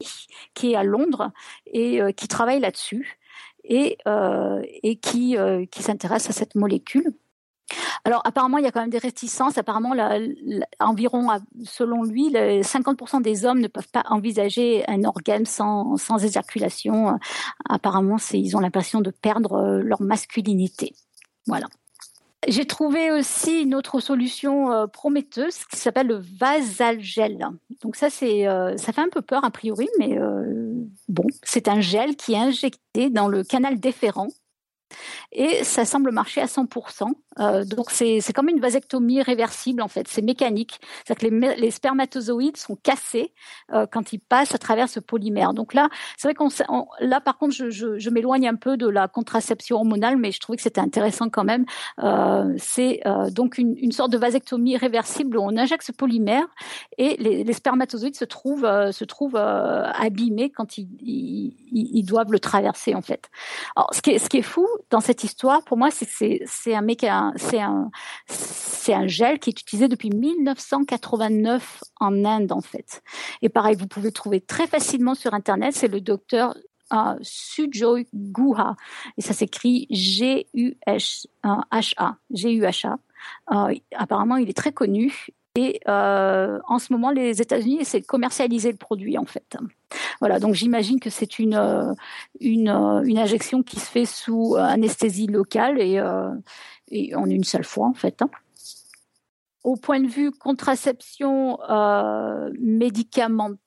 qui 0.54 0.72
est 0.72 0.76
à 0.76 0.82
Londres 0.82 1.30
et 1.66 2.00
qui 2.16 2.26
travaille 2.26 2.58
là-dessus 2.58 3.18
et, 3.64 3.98
euh, 4.08 4.62
et 4.82 4.96
qui, 4.96 5.36
euh, 5.36 5.66
qui 5.66 5.82
s'intéresse 5.82 6.30
à 6.30 6.32
cette 6.32 6.54
molécule. 6.54 7.12
Alors 8.04 8.22
apparemment, 8.24 8.58
il 8.58 8.64
y 8.64 8.66
a 8.66 8.72
quand 8.72 8.80
même 8.80 8.90
des 8.90 8.98
réticences. 8.98 9.58
Apparemment, 9.58 9.94
environ, 10.80 11.28
selon 11.64 12.02
lui, 12.04 12.30
le 12.30 12.62
50% 12.62 13.22
des 13.22 13.44
hommes 13.44 13.60
ne 13.60 13.68
peuvent 13.68 13.88
pas 13.88 14.04
envisager 14.08 14.84
un 14.88 15.04
organe 15.04 15.46
sans, 15.46 15.96
sans 15.96 16.24
éjaculation. 16.24 17.18
Apparemment, 17.68 18.16
ils 18.32 18.56
ont 18.56 18.60
l'impression 18.60 19.00
de 19.00 19.10
perdre 19.10 19.80
leur 19.82 20.02
masculinité. 20.02 20.94
Voilà. 21.46 21.66
J'ai 22.48 22.64
trouvé 22.64 23.10
aussi 23.10 23.62
une 23.62 23.74
autre 23.74 24.00
solution 24.00 24.72
euh, 24.72 24.86
prometteuse 24.86 25.64
qui 25.70 25.76
s'appelle 25.76 26.06
le 26.06 26.22
vasalgel. 26.38 27.46
Donc 27.82 27.96
ça, 27.96 28.08
c'est, 28.08 28.48
euh, 28.48 28.78
ça 28.78 28.92
fait 28.92 29.02
un 29.02 29.10
peu 29.10 29.20
peur 29.20 29.44
a 29.44 29.50
priori, 29.50 29.88
mais 29.98 30.18
euh, 30.18 30.72
bon, 31.08 31.26
c'est 31.42 31.68
un 31.68 31.80
gel 31.80 32.16
qui 32.16 32.32
est 32.32 32.38
injecté 32.38 33.10
dans 33.10 33.28
le 33.28 33.44
canal 33.44 33.78
déférent 33.78 34.28
et 35.32 35.62
ça 35.64 35.84
semble 35.84 36.12
marcher 36.12 36.40
à 36.40 36.46
100%. 36.46 37.12
Euh, 37.41 37.64
donc 37.64 37.91
c'est 37.91 38.20
comme 38.34 38.49
une 38.49 38.61
vasectomie 38.61 39.22
réversible 39.22 39.82
en 39.82 39.88
fait, 39.88 40.09
c'est 40.09 40.22
mécanique. 40.22 40.80
C'est-à-dire 41.05 41.30
que 41.30 41.61
les, 41.61 41.70
spermatozoïdes 41.70 42.57
sont 42.57 42.76
cassés 42.76 43.32
euh, 43.72 43.86
quand 43.91 44.12
ils 44.12 44.18
passent 44.18 44.55
à 44.55 44.59
travers 44.59 44.88
ce 44.88 45.01
polymère. 45.01 45.55
Donc 45.55 45.74
là, 45.74 45.88
c'est 46.16 46.28
vrai 46.28 46.34
qu'on 46.34 46.49
là 47.01 47.20
par 47.20 47.38
contre, 47.38 47.55
je, 47.55 47.70
je, 47.70 48.11
m'éloigne 48.11 48.49
un 48.49 48.57
peu 48.57 48.76
de 48.76 48.88
la 48.88 49.09
contraception 49.09 49.76
hormonale, 49.76 50.16
mais 50.16 50.32
je 50.32 50.41
trouvais 50.41 50.57
que 50.57 50.62
c'était 50.62 50.80
intéressant 50.80 51.30
quand 51.30 51.45
même. 51.45 51.64
Euh, 52.03 52.53
c'est 52.59 53.01
donc 53.30 53.59
une, 53.59 53.76
une, 53.78 53.93
sorte 53.93 54.11
de 54.11 54.18
vasectomie 54.18 54.76
réversible 54.76 55.36
où 55.36 55.43
on 55.43 55.57
injecte 55.57 55.84
ce 55.84 55.93
polymère 55.93 56.47
et 56.99 57.16
les, 57.18 57.53
spermatozoïdes 57.53 58.16
se 58.16 58.24
trouvent 58.24 58.66
se 58.91 59.05
trouvent 59.05 59.36
abîmés 59.36 60.51
quand 60.51 60.78
ils, 60.78 60.88
ils, 61.01 61.57
ils, 61.72 62.05
doivent 62.05 62.32
le 62.32 62.41
traverser 62.41 62.95
en 62.95 63.03
fait. 63.03 63.30
Alors 63.76 63.88
ce 63.93 64.03
qui 64.03 64.11
est, 64.11 64.18
ce 64.18 64.28
qui 64.28 64.38
est 64.38 64.43
fou 64.43 64.66
dans 64.91 65.01
cette 65.01 65.24
histoire, 65.24 65.62
pour 65.62 65.76
moi, 65.76 65.91
c'est 65.91 66.07
que 66.07 66.45
c'est 66.47 66.74
un 66.74 66.82
mécanisme 66.82 67.29
c'est 67.36 67.60
un, 67.60 67.90
gel 69.06 69.38
qui 69.38 69.50
est 69.50 69.60
utilisé 69.60 69.88
depuis 69.88 70.10
1989 70.10 71.82
en 72.00 72.24
Inde 72.24 72.52
en 72.52 72.60
fait. 72.60 73.02
Et 73.42 73.48
pareil, 73.48 73.76
vous 73.76 73.86
pouvez 73.86 74.08
le 74.08 74.12
trouver 74.12 74.40
très 74.40 74.66
facilement 74.66 75.14
sur 75.14 75.34
internet. 75.34 75.74
C'est 75.74 75.88
le 75.88 76.00
docteur 76.00 76.56
uh, 76.92 77.16
Sujoy 77.22 78.08
Guha 78.14 78.76
et 79.16 79.22
ça 79.22 79.32
s'écrit 79.32 79.86
G-U-H-A. 79.90 81.66
G-U-H-A. 82.30 82.98
Uh, 83.50 83.80
apparemment, 83.94 84.36
il 84.36 84.48
est 84.48 84.56
très 84.56 84.72
connu 84.72 85.30
et 85.56 85.80
euh, 85.88 86.60
en 86.68 86.78
ce 86.78 86.92
moment, 86.92 87.10
les 87.10 87.42
États-Unis 87.42 87.80
essaient 87.80 88.00
de 88.00 88.06
commercialiser 88.06 88.70
le 88.70 88.76
produit 88.76 89.18
en 89.18 89.24
fait. 89.24 89.56
Voilà, 90.20 90.38
donc 90.38 90.54
j'imagine 90.54 91.00
que 91.00 91.10
c'est 91.10 91.40
une, 91.40 91.54
euh, 91.54 91.92
une, 92.40 92.68
euh, 92.68 93.20
injection 93.20 93.62
qui 93.64 93.80
se 93.80 93.90
fait 93.90 94.04
sous 94.04 94.54
anesthésie 94.56 95.26
locale 95.26 95.80
et, 95.80 95.98
euh, 95.98 96.30
et 96.91 97.14
en 97.14 97.26
une 97.26 97.45
seule 97.45 97.64
fois 97.64 97.86
en 97.86 97.95
fait. 97.95 98.22
Hein. 98.22 98.30
Au 99.62 99.76
point 99.76 100.01
de 100.01 100.09
vue 100.09 100.30
contraception 100.30 101.61
euh, 101.68 102.51
médicamentale, 102.59 103.59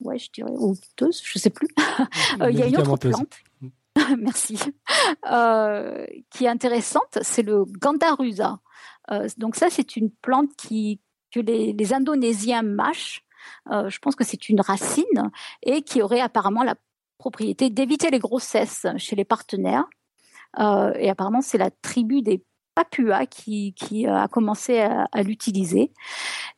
ouais, 0.00 0.18
je 0.18 0.30
dirais, 0.30 0.52
ou 0.56 0.74
douteuse, 0.74 1.20
je 1.24 1.38
sais 1.38 1.50
plus. 1.50 1.68
Il 2.40 2.56
y 2.56 2.62
a 2.62 2.66
une 2.66 2.76
autre 2.76 2.96
plante. 2.96 3.36
Merci. 4.18 4.58
Euh, 5.30 6.06
qui 6.30 6.44
est 6.44 6.48
intéressante, 6.48 7.18
c'est 7.22 7.42
le 7.42 7.64
Gandarusa. 7.64 8.60
Euh, 9.10 9.28
donc 9.38 9.56
ça, 9.56 9.70
c'est 9.70 9.96
une 9.96 10.10
plante 10.10 10.50
qui, 10.56 11.00
que 11.30 11.40
les, 11.40 11.72
les 11.72 11.92
Indonésiens 11.92 12.62
mâchent. 12.62 13.24
Euh, 13.70 13.88
je 13.90 13.98
pense 13.98 14.16
que 14.16 14.24
c'est 14.24 14.48
une 14.48 14.60
racine 14.60 15.30
et 15.62 15.82
qui 15.82 16.00
aurait 16.02 16.20
apparemment 16.20 16.64
la 16.64 16.76
propriété 17.18 17.70
d'éviter 17.70 18.10
les 18.10 18.18
grossesses 18.18 18.86
chez 18.96 19.16
les 19.16 19.24
partenaires. 19.24 19.84
Euh, 20.58 20.92
et 20.96 21.10
apparemment, 21.10 21.42
c'est 21.42 21.58
la 21.58 21.70
tribu 21.70 22.22
des 22.22 22.44
Papua 22.74 23.26
qui, 23.26 23.72
qui 23.74 24.06
a 24.06 24.28
commencé 24.28 24.80
à, 24.80 25.22
l'utiliser. 25.22 25.92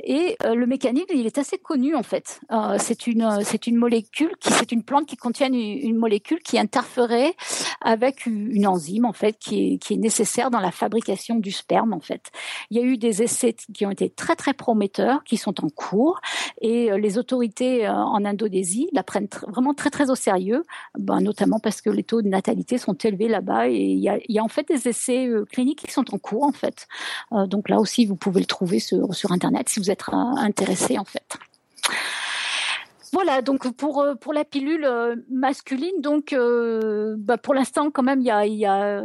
Et 0.02 0.36
euh, 0.44 0.54
le 0.54 0.66
mécanisme, 0.66 1.06
il 1.14 1.26
est 1.26 1.38
assez 1.38 1.58
connu 1.58 1.94
en 1.94 2.02
fait. 2.02 2.40
Euh, 2.50 2.76
c'est 2.78 3.06
une 3.06 3.40
c'est 3.42 3.66
une 3.66 3.76
molécule 3.76 4.32
qui 4.40 4.52
c'est 4.52 4.72
une 4.72 4.82
plante 4.82 5.06
qui 5.06 5.16
contient 5.16 5.52
une, 5.52 5.96
molécule 5.96 6.40
qui 6.40 6.58
interférait 6.58 7.34
avec 7.80 8.26
une 8.26 8.66
enzyme 8.66 9.04
en 9.04 9.12
fait 9.12 9.38
qui 9.38 9.78
est 9.90 9.96
nécessaire 9.96 10.50
dans 10.50 10.60
la 10.60 10.70
fabrication 10.70 11.36
du 11.36 11.52
sperme 11.52 11.92
en 11.92 12.00
fait. 12.00 12.30
Il 12.70 12.76
y 12.76 12.80
a 12.80 12.82
eu 12.82 12.96
des 12.96 13.22
essais 13.22 13.54
qui 13.74 13.86
ont 13.86 13.90
été 13.90 14.10
très 14.10 14.36
très 14.36 14.54
prometteurs, 14.54 15.24
qui 15.24 15.36
sont 15.36 15.64
en 15.64 15.68
cours 15.68 16.20
et 16.60 16.90
euh, 16.90 16.98
les 16.98 17.18
autorités 17.18 17.86
euh, 17.86 17.92
en 17.92 18.24
Indonésie 18.24 18.88
la 18.92 19.02
prennent 19.02 19.28
vraiment 19.48 19.74
très 19.74 19.90
très 19.90 20.10
au 20.10 20.14
sérieux, 20.14 20.64
ben, 20.98 21.20
notamment 21.20 21.58
parce 21.58 21.80
que 21.80 21.90
les 21.90 22.02
taux 22.02 22.22
de 22.22 22.28
natalité 22.28 22.78
sont 22.78 22.94
élevés 22.94 23.28
là-bas 23.28 23.68
et 23.68 23.76
il 23.76 23.98
y 23.98 24.08
a, 24.08 24.18
il 24.28 24.34
y 24.34 24.38
a 24.38 24.44
en 24.44 24.48
fait 24.48 24.66
des 24.68 24.88
essais 24.88 25.26
euh, 25.26 25.44
cliniques 25.44 25.84
qui 25.86 25.92
sont 25.92 26.04
en 26.12 26.18
cours 26.18 26.44
en 26.44 26.52
fait. 26.52 26.86
Euh, 27.32 27.46
donc 27.46 27.68
là 27.68 27.80
aussi, 27.80 28.06
vous 28.06 28.16
pouvez 28.16 28.40
le 28.40 28.46
trouver 28.46 28.78
sur, 28.80 29.32
Internet 29.32 29.68
si 29.68 29.80
vous 29.80 29.90
êtes 29.90 30.02
euh, 30.08 30.16
intéressé 30.36 30.98
en 30.98 31.04
fait. 31.04 31.36
Voilà, 33.12 33.40
donc 33.40 33.70
pour 33.76 34.04
pour 34.20 34.32
la 34.32 34.44
pilule 34.44 34.84
euh, 34.84 35.16
masculine, 35.30 36.00
donc 36.00 36.32
euh, 36.32 37.14
bah 37.18 37.38
pour 37.38 37.54
l'instant 37.54 37.90
quand 37.90 38.02
même 38.02 38.20
il 38.20 38.26
y 38.26 38.66
a, 38.66 39.02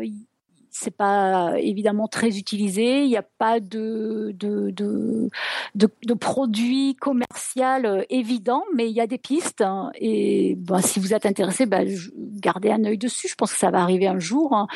c'est 0.72 0.95
pas 0.95 1.54
évidemment 1.60 2.08
très 2.08 2.38
utilisé. 2.38 3.04
Il 3.04 3.10
n'y 3.10 3.18
a 3.18 3.24
pas 3.24 3.60
de 3.60 4.34
de, 4.38 4.72
de, 4.72 5.30
de, 5.76 5.89
de 6.04 6.14
produit 6.14 6.95
commercial 6.95 8.06
évident, 8.10 8.64
mais 8.74 8.89
il 8.89 8.93
y 8.93 9.02
a 9.02 9.08
des 9.08 9.18
pistes. 9.18 9.62
Hein, 9.62 9.91
et 9.95 10.56
bah, 10.58 10.82
si 10.82 10.99
vous 10.99 11.14
êtes 11.14 11.26
intéressé, 11.26 11.66
bah, 11.66 11.82
gardez 12.18 12.72
un 12.72 12.84
œil 12.86 12.97
dessus. 12.97 13.28
Je 13.28 13.36
pense 13.36 13.52
que 13.52 13.60
ça 13.60 13.70
va 13.70 13.82
arriver 13.82 14.08
un 14.08 14.20
jour. 14.20 14.56
Hein. 14.56 14.68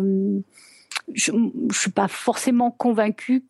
Euh, 0.00 0.40
je 1.12 1.32
ne 1.32 1.72
suis 1.72 1.90
pas 1.90 2.08
forcément 2.08 2.70
convaincue 2.70 3.44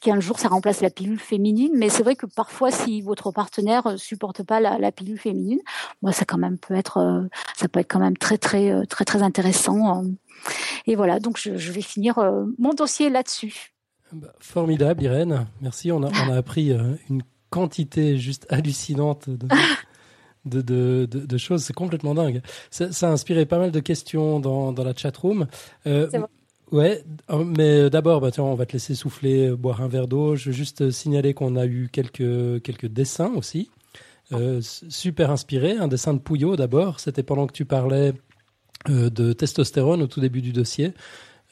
qu'un 0.00 0.20
jour 0.20 0.38
ça 0.38 0.48
remplace 0.48 0.80
la 0.82 0.90
pilule 0.90 1.18
féminine, 1.18 1.72
mais 1.74 1.88
c'est 1.88 2.02
vrai 2.02 2.14
que 2.16 2.26
parfois 2.26 2.70
si 2.70 3.00
votre 3.00 3.30
partenaire 3.32 3.94
supporte 3.96 4.42
pas 4.42 4.60
la, 4.60 4.78
la 4.78 4.92
pilule 4.92 5.18
féminine, 5.18 5.60
moi 6.02 6.12
ça 6.12 6.24
quand 6.24 6.36
même 6.36 6.58
peut 6.58 6.74
être, 6.74 7.26
ça 7.56 7.68
peut 7.68 7.80
être 7.80 7.90
quand 7.90 8.00
même 8.00 8.16
très 8.16 8.36
très 8.36 8.84
très 8.86 9.04
très 9.06 9.22
intéressant. 9.22 10.04
Et 10.86 10.94
voilà, 10.94 11.20
donc 11.20 11.38
je, 11.38 11.56
je 11.56 11.72
vais 11.72 11.80
finir 11.80 12.18
mon 12.58 12.74
dossier 12.74 13.08
là-dessus. 13.08 13.74
Formidable, 14.38 15.02
Irène. 15.02 15.46
Merci. 15.60 15.90
On 15.90 16.02
a, 16.02 16.08
on 16.08 16.32
a 16.32 16.36
appris 16.36 16.72
une 17.08 17.22
quantité 17.50 18.18
juste 18.18 18.46
hallucinante 18.50 19.30
de, 19.30 19.46
de, 20.44 20.60
de, 20.60 21.06
de, 21.10 21.26
de 21.26 21.38
choses. 21.38 21.64
C'est 21.64 21.72
complètement 21.72 22.14
dingue. 22.14 22.42
Ça, 22.70 22.92
ça, 22.92 23.08
a 23.08 23.12
inspiré 23.12 23.46
pas 23.46 23.58
mal 23.58 23.70
de 23.70 23.80
questions 23.80 24.40
dans, 24.40 24.72
dans 24.72 24.84
la 24.84 24.94
chat 24.94 25.16
room. 25.16 25.46
Euh, 25.86 26.08
Ouais, 26.72 27.04
mais 27.30 27.88
d'abord, 27.90 28.20
bah, 28.20 28.30
tiens, 28.30 28.44
on 28.44 28.54
va 28.54 28.66
te 28.66 28.72
laisser 28.72 28.94
souffler, 28.94 29.50
boire 29.50 29.80
un 29.82 29.88
verre 29.88 30.08
d'eau. 30.08 30.34
Je 30.34 30.46
veux 30.46 30.56
juste 30.56 30.90
signaler 30.90 31.34
qu'on 31.34 31.56
a 31.56 31.66
eu 31.66 31.88
quelques, 31.92 32.62
quelques 32.62 32.88
dessins 32.88 33.32
aussi, 33.36 33.70
euh, 34.32 34.60
super 34.62 35.30
inspirés. 35.30 35.76
Un 35.76 35.88
dessin 35.88 36.14
de 36.14 36.18
Pouillot 36.18 36.56
d'abord, 36.56 37.00
c'était 37.00 37.22
pendant 37.22 37.46
que 37.46 37.52
tu 37.52 37.64
parlais 37.64 38.12
euh, 38.88 39.10
de 39.10 39.32
testostérone 39.32 40.02
au 40.02 40.06
tout 40.06 40.20
début 40.20 40.42
du 40.42 40.52
dossier. 40.52 40.92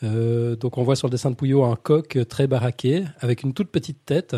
Euh, 0.02 0.56
donc 0.56 0.78
on 0.78 0.82
voit 0.82 0.96
sur 0.96 1.06
le 1.06 1.12
dessin 1.12 1.30
de 1.30 1.36
Pouillot 1.36 1.64
un 1.64 1.76
coq 1.76 2.18
très 2.28 2.46
baraqué, 2.46 3.04
avec 3.20 3.42
une 3.42 3.54
toute 3.54 3.70
petite 3.70 4.04
tête. 4.04 4.36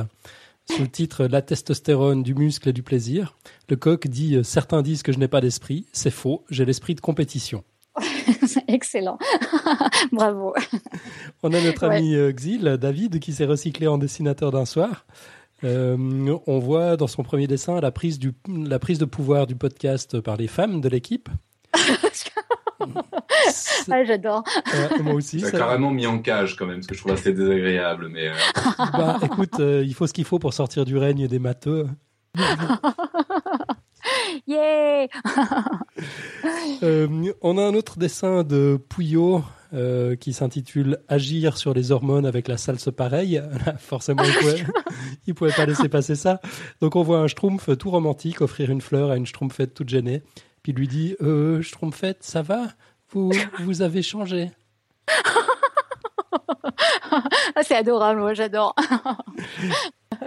Sous 0.71 0.83
le 0.83 0.89
titre 0.89 1.27
La 1.27 1.43
testostérone 1.43 2.23
du 2.23 2.35
muscle 2.35 2.71
et 2.71 2.73
du 2.73 2.83
plaisir, 2.83 3.37
le 3.69 3.77
coq 3.77 4.09
dit 4.09 4.39
Certains 4.45 4.81
disent 4.81 5.03
que 5.03 5.13
je 5.13 5.19
n'ai 5.19 5.29
pas 5.29 5.43
d'esprit. 5.43 5.87
C'est 5.93 6.11
faux, 6.11 6.43
j'ai 6.49 6.65
l'esprit 6.65 6.95
de 6.95 7.03
compétition. 7.03 7.65
Excellent. 8.69 9.19
Bravo. 10.13 10.55
On 11.43 11.53
a 11.53 11.61
notre 11.61 11.89
ouais. 11.89 11.97
ami 11.97 12.17
Xil, 12.33 12.79
David, 12.81 13.19
qui 13.21 13.33
s'est 13.33 13.45
recyclé 13.45 13.87
en 13.87 13.99
dessinateur 13.99 14.51
d'un 14.51 14.65
soir. 14.65 15.07
Euh, 15.63 16.37
on 16.47 16.59
voit 16.59 16.97
dans 16.97 17.07
son 17.07 17.23
premier 17.23 17.47
dessin 17.47 17.81
la 17.81 17.91
prise, 17.91 18.19
du, 18.19 18.33
la 18.49 18.79
prise 18.79 18.99
de 18.99 19.05
pouvoir 19.05 19.47
du 19.47 19.55
podcast 19.55 20.21
par 20.21 20.37
les 20.37 20.49
femmes 20.49 20.81
de 20.81 20.89
l'équipe. 20.89 21.29
ah, 23.91 24.05
j'adore. 24.05 24.45
moi 25.03 25.15
aussi. 25.15 25.41
Ça 25.41 25.49
a 25.49 25.51
carrément 25.53 25.91
mis 25.91 26.07
en 26.07 26.19
cage 26.19 26.57
quand 26.57 26.67
même, 26.67 26.77
parce 26.77 26.87
que 26.87 26.95
je 26.95 27.01
trouve 27.01 27.13
assez 27.13 27.33
désagréable. 27.33 28.09
Mais 28.11 28.31
bah, 28.79 29.19
écoute, 29.23 29.59
il 29.59 29.95
faut 29.95 30.07
ce 30.07 30.13
qu'il 30.13 30.25
faut 30.25 30.39
pour 30.39 30.53
sortir 30.53 30.85
du 30.85 30.99
règne 30.99 31.27
des 31.29 31.39
matheux. 31.39 31.87
Yeah 34.47 35.07
euh, 36.83 37.33
On 37.43 37.59
a 37.59 37.63
un 37.63 37.75
autre 37.75 37.99
dessin 37.99 38.43
de 38.43 38.79
Pouillot 38.89 39.45
euh, 39.73 40.17
qui 40.17 40.33
s'intitule 40.33 40.99
Agir 41.09 41.57
sur 41.57 41.75
les 41.75 41.93
hormones 41.93 42.27
avec 42.27 42.49
la 42.49 42.57
salse 42.57 42.91
pareille. 42.97 43.43
Forcément, 43.79 44.23
il 44.25 44.35
pouvait, 44.35 44.65
il 45.27 45.35
pouvait 45.35 45.53
pas 45.53 45.67
laisser 45.67 45.89
passer 45.89 46.15
ça. 46.15 46.41
Donc 46.81 46.97
on 46.97 47.03
voit 47.03 47.19
un 47.19 47.29
schtroumpf 47.29 47.77
tout 47.79 47.91
romantique 47.91 48.41
offrir 48.41 48.71
une 48.71 48.81
fleur 48.81 49.11
à 49.11 49.17
une 49.17 49.27
schtroumpfette 49.27 49.75
toute 49.75 49.89
gênée. 49.89 50.23
Puis 50.63 50.73
il 50.73 50.79
lui 50.79 50.89
dit 50.89 51.17
euh, 51.21 51.61
Schtroumpfette, 51.61 52.23
ça 52.23 52.43
va? 52.43 52.69
Vous, 53.11 53.33
vous 53.61 53.83
avez 53.83 54.03
changé. 54.03 54.51
Ah, 57.11 57.63
c'est 57.63 57.77
adorable, 57.77 58.21
moi 58.21 58.35
j'adore. 58.35 58.75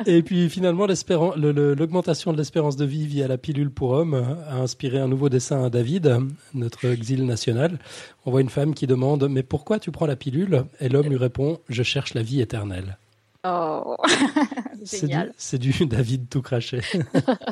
Et 0.06 0.22
puis 0.22 0.50
finalement, 0.50 0.86
l'augmentation 0.86 2.34
de 2.34 2.38
l'espérance 2.38 2.76
de 2.76 2.86
vie 2.86 3.08
via 3.08 3.28
la 3.28 3.38
pilule 3.38 3.72
pour 3.72 3.92
homme 3.92 4.14
a 4.50 4.58
inspiré 4.58 5.00
un 5.00 5.08
nouveau 5.08 5.30
dessin 5.30 5.64
à 5.64 5.70
David, 5.70 6.20
notre 6.54 6.86
exil 6.86 7.26
national. 7.26 7.80
On 8.26 8.32
voit 8.32 8.42
une 8.42 8.50
femme 8.50 8.74
qui 8.74 8.88
demande 8.88 9.28
Mais 9.30 9.44
pourquoi 9.44 9.80
tu 9.80 9.92
prends 9.92 10.06
la 10.06 10.16
pilule? 10.16 10.66
Et 10.80 10.90
l'homme 10.90 11.08
lui 11.08 11.18
répond 11.18 11.60
Je 11.70 11.84
cherche 11.84 12.14
la 12.14 12.22
vie 12.22 12.42
éternelle. 12.42 12.98
Oh, 13.46 13.96
génial. 14.84 15.34
C'est 15.38 15.58
du, 15.58 15.72
du, 15.72 15.86
David 15.86 16.28
tout 16.30 16.42
craché. 16.42 16.82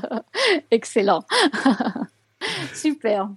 Excellent. 0.72 1.24
Super. 2.74 3.30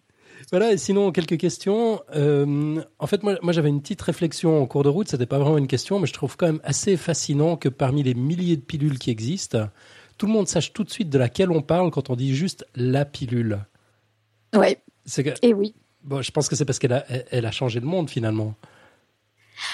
Voilà, 0.51 0.73
et 0.73 0.79
sinon, 0.79 1.13
quelques 1.13 1.37
questions. 1.37 2.01
Euh, 2.15 2.83
en 2.99 3.07
fait, 3.07 3.23
moi, 3.23 3.37
moi 3.43 3.53
j'avais 3.53 3.69
une 3.69 3.83
petite 3.83 4.01
réflexion 4.01 4.63
en 4.63 4.67
cours 4.67 4.83
de 4.83 4.89
route, 4.89 5.09
c'était 5.09 5.27
pas 5.27 5.39
vraiment 5.39 5.59
une 5.59 5.67
question, 5.67 6.01
mais 6.01 6.07
je 6.07 6.13
trouve 6.13 6.37
quand 6.37 6.47
même 6.47 6.61
assez 6.65 6.97
fascinant 6.97 7.57
que 7.57 7.69
parmi 7.69 8.03
les 8.03 8.15
milliers 8.15 8.57
de 8.57 8.63
pilules 8.63 8.99
qui 8.99 9.11
existent, 9.11 9.69
tout 10.17 10.27
le 10.27 10.33
monde 10.33 10.49
sache 10.49 10.73
tout 10.73 10.85
de 10.85 10.91
suite 10.91 11.11
de 11.11 11.19
laquelle 11.19 11.51
on 11.51 11.61
parle 11.61 11.91
quand 11.91 12.11
on 12.11 12.17
dit 12.17 12.35
juste 12.35 12.67
la 12.75 13.05
pilule. 13.05 13.61
Ouais. 14.55 14.81
Et 15.43 15.55
oui. 15.55 15.75
Bon, 16.03 16.23
je 16.23 16.31
pense 16.31 16.49
que 16.49 16.57
c'est 16.57 16.65
parce 16.65 16.79
qu'elle 16.79 16.93
a, 16.93 17.05
elle 17.31 17.45
a 17.45 17.51
changé 17.51 17.81
le 17.81 17.87
monde 17.87 18.09
finalement. 18.09 18.55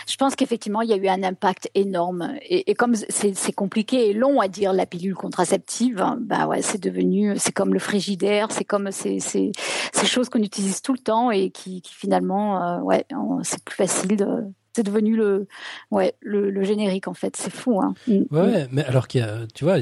Je 0.06 0.16
pense 0.16 0.36
qu'effectivement, 0.36 0.82
il 0.82 0.90
y 0.90 0.92
a 0.92 0.96
eu 0.96 1.08
un 1.08 1.22
impact 1.22 1.70
énorme. 1.74 2.34
Et, 2.42 2.74
comme 2.74 2.94
c'est 2.94 3.52
compliqué 3.52 4.10
et 4.10 4.12
long 4.12 4.40
à 4.40 4.48
dire 4.48 4.72
la 4.72 4.86
pilule 4.86 5.14
contraceptive, 5.14 6.00
hein, 6.00 6.18
bah 6.20 6.46
ouais, 6.46 6.62
c'est 6.62 6.82
devenu, 6.82 7.34
c'est 7.38 7.52
comme 7.52 7.72
le 7.72 7.78
frigidaire, 7.78 8.48
c'est 8.50 8.64
comme 8.64 8.90
ces, 8.90 9.20
ces, 9.20 9.52
ces 9.92 10.06
choses 10.06 10.28
qu'on 10.28 10.42
utilise 10.42 10.82
tout 10.82 10.92
le 10.92 10.98
temps 10.98 11.30
et 11.30 11.50
qui, 11.50 11.82
qui 11.82 11.94
finalement, 11.94 12.62
euh, 12.62 12.80
ouais, 12.80 13.04
c'est 13.42 13.62
plus 13.62 13.76
facile 13.76 14.16
de, 14.16 14.26
c'est 14.74 14.82
devenu 14.82 15.16
le, 15.16 15.46
ouais, 15.90 16.14
le, 16.20 16.50
le, 16.50 16.62
générique 16.64 17.08
en 17.08 17.14
fait. 17.14 17.36
C'est 17.36 17.52
fou. 17.52 17.80
Hein. 17.80 17.94
Mm, 18.06 18.22
ouais, 18.30 18.64
mm. 18.64 18.68
mais 18.72 18.84
alors 18.84 19.08
qu'il 19.08 19.20
y 19.20 19.24
a, 19.24 19.46
tu 19.54 19.64
vois, 19.64 19.78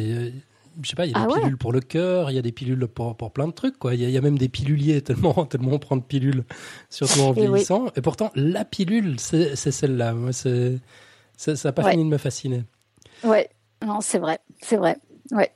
je 0.81 0.89
sais 0.89 0.97
pas, 0.97 1.07
il 1.07 1.13
y 1.13 1.15
a 1.15 1.27
des 1.27 1.33
ah 1.33 1.41
pilules 1.41 1.59
pour 1.59 1.73
le 1.73 1.81
cœur, 1.81 2.31
il 2.31 2.35
y 2.35 2.39
a 2.39 2.43
des 2.43 2.53
pilules 2.53 2.87
pour, 2.87 3.17
pour 3.17 3.33
plein 3.33 3.47
de 3.47 3.53
trucs, 3.53 3.79
quoi. 3.79 3.95
Il 3.95 4.09
y, 4.09 4.17
a, 4.17 4.21
même 4.21 4.39
des 4.39 4.49
piluliers 4.49 5.03
tellement, 5.03 5.33
tellement 5.47 5.73
on 5.73 5.79
prend 5.79 5.97
de 5.97 6.03
pilules, 6.03 6.45
surtout 6.91 7.21
en 7.21 7.33
vieillissant. 7.33 7.87
Et, 7.97 8.01
pourtant, 8.01 8.31
la 8.35 8.65
pilule, 8.65 9.19
c'est 9.19 9.57
celle-là. 9.57 10.15
Moi, 10.15 10.33
c'est, 10.33 10.79
ça 11.37 11.53
n'a 11.65 11.73
pas 11.73 11.91
fini 11.91 12.05
de 12.05 12.09
me 12.09 12.19
fasciner. 12.19 12.65
Ouais, 13.25 13.51
non, 13.85 14.01
c'est 14.01 14.19
vrai, 14.19 14.39
c'est 14.61 14.77
vrai, 14.77 14.97
ouais. 15.33 15.53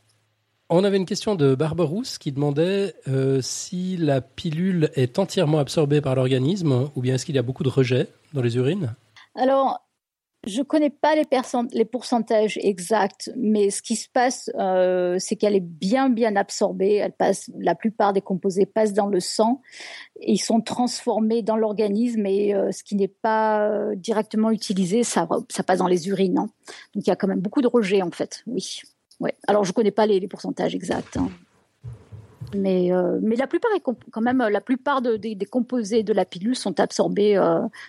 On 0.69 0.83
avait 0.83 0.97
une 0.97 1.07
question 1.07 1.37
de 1.37 1.55
Barberousse 1.55 2.19
qui 2.19 2.33
demandait 2.33 2.95
euh, 3.07 3.41
si 3.41 3.97
la 3.97 4.21
pilule 4.21 4.91
est 4.95 5.21
entièrement 5.21 5.61
absorbée 5.61 6.01
par 6.01 6.17
l'organisme 6.17 6.91
ou 6.97 7.03
bien 7.03 7.15
est-ce 7.15 7.25
qu'il 7.25 7.37
y 7.37 7.39
a 7.39 7.43
beaucoup 7.43 7.63
de 7.63 7.69
rejet 7.69 8.09
dans 8.33 8.43
les 8.43 8.57
urines? 8.57 8.97
Alors, 9.37 9.86
je 10.47 10.61
ne 10.61 10.65
connais 10.65 10.91
pas 10.91 11.15
les, 11.17 11.85
pourcentages 11.85 12.57
exacts, 12.63 13.33
mais 13.37 13.71
ce 13.71 13.83
qui 13.83 13.97
se 13.97 14.09
passe, 14.09 14.49
euh, 14.55 15.17
c'est 15.19 15.35
qu'elle 15.35 15.57
est 15.57 15.61
bien, 15.61 16.09
bien 16.09 16.37
absorbée. 16.37 16.95
Elle 16.95 17.13
passe, 17.13 17.51
la 17.59 17.75
plupart 17.75 18.13
des 18.13 18.21
composés 18.21 18.65
passent 18.65 18.93
dans 18.93 19.09
le 19.09 19.19
sang. 19.19 19.61
ils 20.21 20.39
sont 20.39 20.61
transformés 20.61 21.43
dans 21.43 21.57
l'organisme 21.57 22.25
et 22.27 22.55
euh, 22.55 22.71
ce 22.71 22.85
qui 22.85 22.95
n'est 22.95 23.09
pas 23.09 23.69
euh, 23.69 23.97
directement 23.97 24.53
utilisé, 24.53 25.03
ça, 25.03 25.27
passe 25.67 25.79
dans 25.79 25.89
les 25.89 26.09
urines. 26.09 26.39
Hein. 26.39 26.49
Donc 26.95 27.07
il 27.07 27.09
y 27.09 27.13
a 27.13 27.17
quand 27.17 27.29
même 27.29 27.41
beaucoup 27.41 27.61
de 27.61 27.69
rejets, 27.69 28.03
en 28.03 28.13
fait. 28.13 28.45
Oui. 28.47 28.83
Ouais. 29.19 29.35
Alors 29.49 29.65
je 29.65 29.71
ne 29.71 29.75
connais 29.75 29.91
pas 29.91 30.07
les, 30.07 30.29
pourcentages 30.29 30.77
exacts. 30.77 31.17
Hein. 31.17 31.29
Mais, 32.55 32.91
mais 33.21 33.35
la 33.35 33.49
plupart, 33.49 33.73
quand 33.83 34.21
même, 34.21 34.39
la 34.39 34.61
plupart 34.61 35.03
des, 35.03 35.37
composés 35.51 36.05
de 36.05 36.13
la 36.13 36.25
pilule 36.25 36.55
sont 36.55 36.79
absorbés 36.79 37.35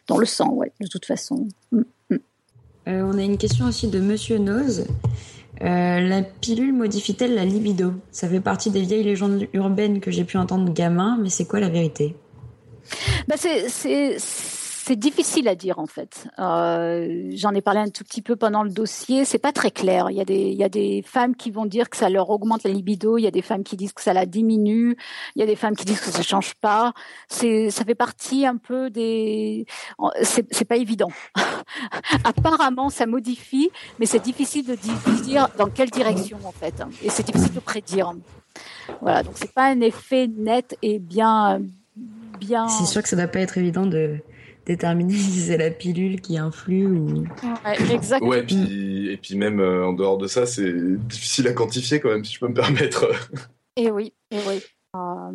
dans 0.08 0.18
le 0.18 0.26
sang, 0.26 0.50
ouais, 0.54 0.72
de 0.82 0.88
toute 0.88 1.06
façon. 1.06 1.48
Mm. 1.72 1.84
Euh, 2.88 3.04
on 3.04 3.18
a 3.18 3.24
une 3.24 3.38
question 3.38 3.66
aussi 3.66 3.88
de 3.88 4.00
Monsieur 4.00 4.38
Nose. 4.38 4.86
Euh, 5.62 6.00
la 6.00 6.22
pilule 6.22 6.74
modifie-t-elle 6.74 7.36
la 7.36 7.44
libido? 7.44 7.94
Ça 8.12 8.30
fait 8.30 8.40
partie 8.40 8.72
des 8.72 8.82
vieilles 8.82 9.04
légendes 9.04 9.48
urbaines 9.54 10.00
que 10.00 10.12
j'ai 10.12 10.24
pu 10.24 10.38
entendre 10.38 10.72
gamin, 10.74 11.18
mais 11.22 11.30
c'est 11.30 11.46
quoi 11.46 11.60
la 11.60 11.70
vérité? 11.70 12.16
Bah 13.28 13.36
c'est 13.38 14.18
c'est 14.88 14.96
difficile 14.96 15.50
à 15.50 15.56
dire 15.56 15.80
en 15.80 15.86
fait. 15.86 16.30
Euh, 16.40 17.30
J'en 17.34 17.54
ai 17.54 17.60
parlé 17.62 17.82
un 17.82 17.90
tout 17.90 18.06
petit 18.06 18.22
peu 18.22 18.38
pendant 18.38 18.64
le 18.64 18.70
dossier. 18.70 19.26
C'est 19.26 19.38
pas 19.38 19.52
très 19.52 19.70
clair. 19.70 20.10
Il 20.12 20.16
y 20.16 20.22
a 20.22 20.26
des 20.26 20.44
il 20.44 20.58
y 20.58 20.64
a 20.64 20.70
des 20.70 21.04
femmes 21.06 21.36
qui 21.36 21.52
vont 21.52 21.66
dire 21.66 21.90
que 21.90 21.98
ça 21.98 22.10
leur 22.10 22.30
augmente 22.30 22.64
la 22.64 22.72
libido. 22.72 23.18
Il 23.18 23.24
y 23.24 23.28
a 23.28 23.32
des 23.32 23.42
femmes 23.42 23.66
qui 23.66 23.76
disent 23.76 23.92
que 23.92 24.02
ça 24.02 24.14
la 24.14 24.26
diminue. 24.26 24.96
Il 25.36 25.40
y 25.42 25.44
a 25.44 25.46
des 25.46 25.58
femmes 25.58 25.76
qui 25.76 25.84
disent 25.84 26.00
que 26.00 26.10
ça 26.10 26.22
change 26.22 26.54
pas. 26.56 26.94
Ça 27.28 27.84
fait 27.86 27.96
partie 27.96 28.46
un 28.46 28.56
peu 28.56 28.90
des. 28.90 29.66
C'est 30.22 30.66
pas 30.66 30.78
évident. 30.78 31.12
Apparemment, 32.24 32.90
ça 32.90 33.06
modifie, 33.08 33.70
mais 34.00 34.06
c'est 34.06 34.24
difficile 34.24 34.66
de 34.66 34.76
dire 35.22 35.50
dans 35.58 35.68
quelle 35.68 35.90
direction 35.90 36.38
en 36.46 36.54
fait. 36.54 36.82
Et 37.04 37.10
c'est 37.10 37.26
difficile 37.26 37.54
de 37.54 37.60
prédire. 37.60 38.14
Voilà. 39.02 39.24
Donc 39.24 39.34
c'est 39.36 39.52
pas 39.52 39.66
un 39.66 39.82
effet 39.82 40.28
net 40.28 40.78
et 40.82 41.00
bien 41.00 41.62
bien. 42.40 42.70
C'est 42.70 42.86
sûr 42.86 43.04
que 43.04 43.10
ça 43.10 43.18
doit 43.18 43.28
pas 43.28 43.40
être 43.40 43.58
évident 43.58 43.86
de 43.86 44.22
déterminer 44.68 45.14
si 45.14 45.40
c'est 45.40 45.58
la 45.58 45.72
pilule 45.72 46.22
qui 46.22 46.38
influe 46.38 46.86
ou. 46.86 47.24
Ouais, 47.66 47.94
exactement. 47.94 48.30
Ouais, 48.30 48.40
et 48.42 48.44
puis, 48.44 49.10
et 49.12 49.18
puis 49.18 49.36
même 49.36 49.60
euh, 49.60 49.88
en 49.88 49.94
dehors 49.94 50.18
de 50.18 50.28
ça, 50.28 50.46
c'est 50.46 50.74
difficile 51.08 51.48
à 51.48 51.54
quantifier 51.54 52.00
quand 52.00 52.10
même, 52.10 52.24
si 52.24 52.34
je 52.34 52.40
peux 52.40 52.48
me 52.48 52.54
permettre. 52.54 53.08
Et 53.80 53.92
oui, 53.92 54.12
et 54.32 54.38
oui. 54.48 54.60
Euh, 54.96 55.32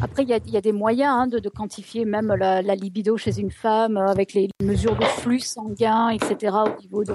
après, 0.00 0.24
il 0.24 0.28
y, 0.28 0.50
y 0.50 0.56
a, 0.56 0.60
des 0.60 0.72
moyens 0.72 1.14
hein, 1.16 1.26
de, 1.28 1.38
de, 1.38 1.48
quantifier 1.48 2.04
même 2.04 2.34
la, 2.34 2.60
la, 2.60 2.74
libido 2.74 3.16
chez 3.16 3.38
une 3.38 3.52
femme 3.52 3.96
euh, 3.96 4.08
avec 4.08 4.34
les 4.34 4.48
mesures 4.60 4.96
de 4.96 5.04
flux 5.04 5.38
sanguin, 5.38 6.08
etc., 6.08 6.56
au 6.66 6.80
niveau, 6.80 7.04
de, 7.04 7.14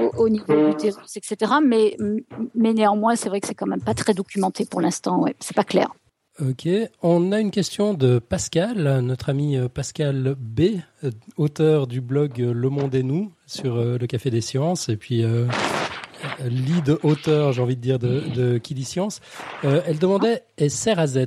au, 0.00 0.24
au 0.24 0.28
niveau 0.28 0.66
l'utérus, 0.66 1.16
etc. 1.16 1.52
Mais, 1.64 1.96
mais 2.56 2.72
néanmoins, 2.72 3.14
c'est 3.14 3.28
vrai 3.28 3.40
que 3.40 3.46
c'est 3.46 3.54
quand 3.54 3.68
même 3.68 3.80
pas 3.80 3.94
très 3.94 4.12
documenté 4.12 4.66
pour 4.68 4.80
l'instant. 4.80 5.20
Ouais, 5.20 5.36
c'est 5.38 5.54
pas 5.54 5.62
clair. 5.62 5.94
Ok, 6.40 6.66
on 7.02 7.32
a 7.32 7.40
une 7.40 7.50
question 7.50 7.92
de 7.92 8.18
Pascal, 8.18 9.00
notre 9.00 9.28
ami 9.28 9.58
euh, 9.58 9.68
Pascal 9.68 10.34
B, 10.38 10.78
euh, 11.04 11.10
auteur 11.36 11.86
du 11.86 12.00
blog 12.00 12.40
euh, 12.40 12.54
Le 12.54 12.70
Monde 12.70 12.94
et 12.94 13.02
nous 13.02 13.30
sur 13.46 13.76
le 13.76 14.06
Café 14.06 14.30
des 14.30 14.40
Sciences, 14.40 14.88
et 14.88 14.96
puis 14.96 15.22
lead 16.44 16.96
auteur, 17.02 17.52
j'ai 17.52 17.60
envie 17.60 17.76
de 17.76 17.80
dire, 17.80 17.98
de, 17.98 18.20
de 18.34 18.58
Qui 18.58 18.74
dit 18.74 18.84
Science. 18.84 19.20
elle 19.64 19.98
demandait 19.98 20.44
est 20.56 20.68
Z? 20.68 21.26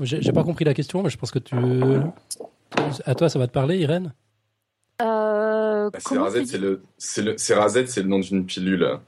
J'ai 0.00 0.32
pas 0.32 0.44
compris 0.44 0.64
la 0.64 0.72
question, 0.72 1.02
mais 1.02 1.10
je 1.10 1.18
pense 1.18 1.32
que 1.32 1.40
tu. 1.40 1.56
À 3.04 3.14
toi, 3.14 3.28
ça 3.28 3.38
va 3.38 3.48
te 3.48 3.52
parler, 3.52 3.78
Irène? 3.78 4.14
Euh, 5.02 5.90
bah, 5.90 5.98
c'est 6.00 6.14
le, 6.58 8.08
nom 8.08 8.20
d'une 8.20 8.46
pilule. 8.46 8.98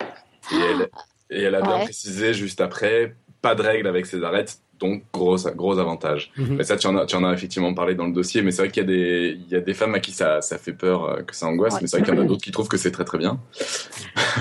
Et 0.53 0.57
elle, 0.57 0.89
et 1.31 1.43
elle 1.45 1.55
a 1.55 1.63
bien 1.63 1.79
précisé 1.81 2.35
juste 2.35 2.61
après, 2.61 3.15
pas 3.41 3.55
de 3.55 3.63
règle 3.63 3.87
avec 3.87 4.07
ses 4.07 4.23
arêtes, 4.23 4.61
donc, 4.79 5.03
gros, 5.13 5.37
gros 5.55 5.79
avantage. 5.79 6.31
Mhm. 6.37 6.57
Mais 6.57 6.65
ça, 6.65 6.77
tu 6.77 6.87
en, 6.87 6.97
as, 6.97 7.07
tu 7.07 7.17
en 7.17 7.25
as 7.25 7.33
effectivement 7.33 7.75
parlé 7.75 7.95
dans 7.95 8.07
le 8.07 8.13
dossier, 8.13 8.43
mais 8.43 8.51
c'est 8.51 8.63
vrai 8.63 8.71
qu'il 8.71 8.83
y, 8.83 8.87
a 8.87 8.89
des, 8.89 9.39
il 9.39 9.49
y 9.49 9.57
a 9.57 9.61
des 9.61 9.75
femmes 9.75 9.95
à 9.95 10.01
qui 10.01 10.13
ça, 10.13 10.41
ça 10.41 10.59
fait 10.59 10.73
peur, 10.73 11.05
euh, 11.05 11.23
que 11.23 11.35
ça 11.35 11.47
angoisse, 11.47 11.81
mais 11.81 11.87
c'est 11.87 11.99
vrai 11.99 12.07
qu'il 12.07 12.15
y 12.15 12.19
en 12.19 12.23
a 12.23 12.25
d'autres 12.29 12.43
qui 12.43 12.51
trouvent 12.51 12.69
que 12.69 12.77
c'est 12.77 12.91
très 12.91 13.05
très 13.05 13.19
bien. 13.19 13.41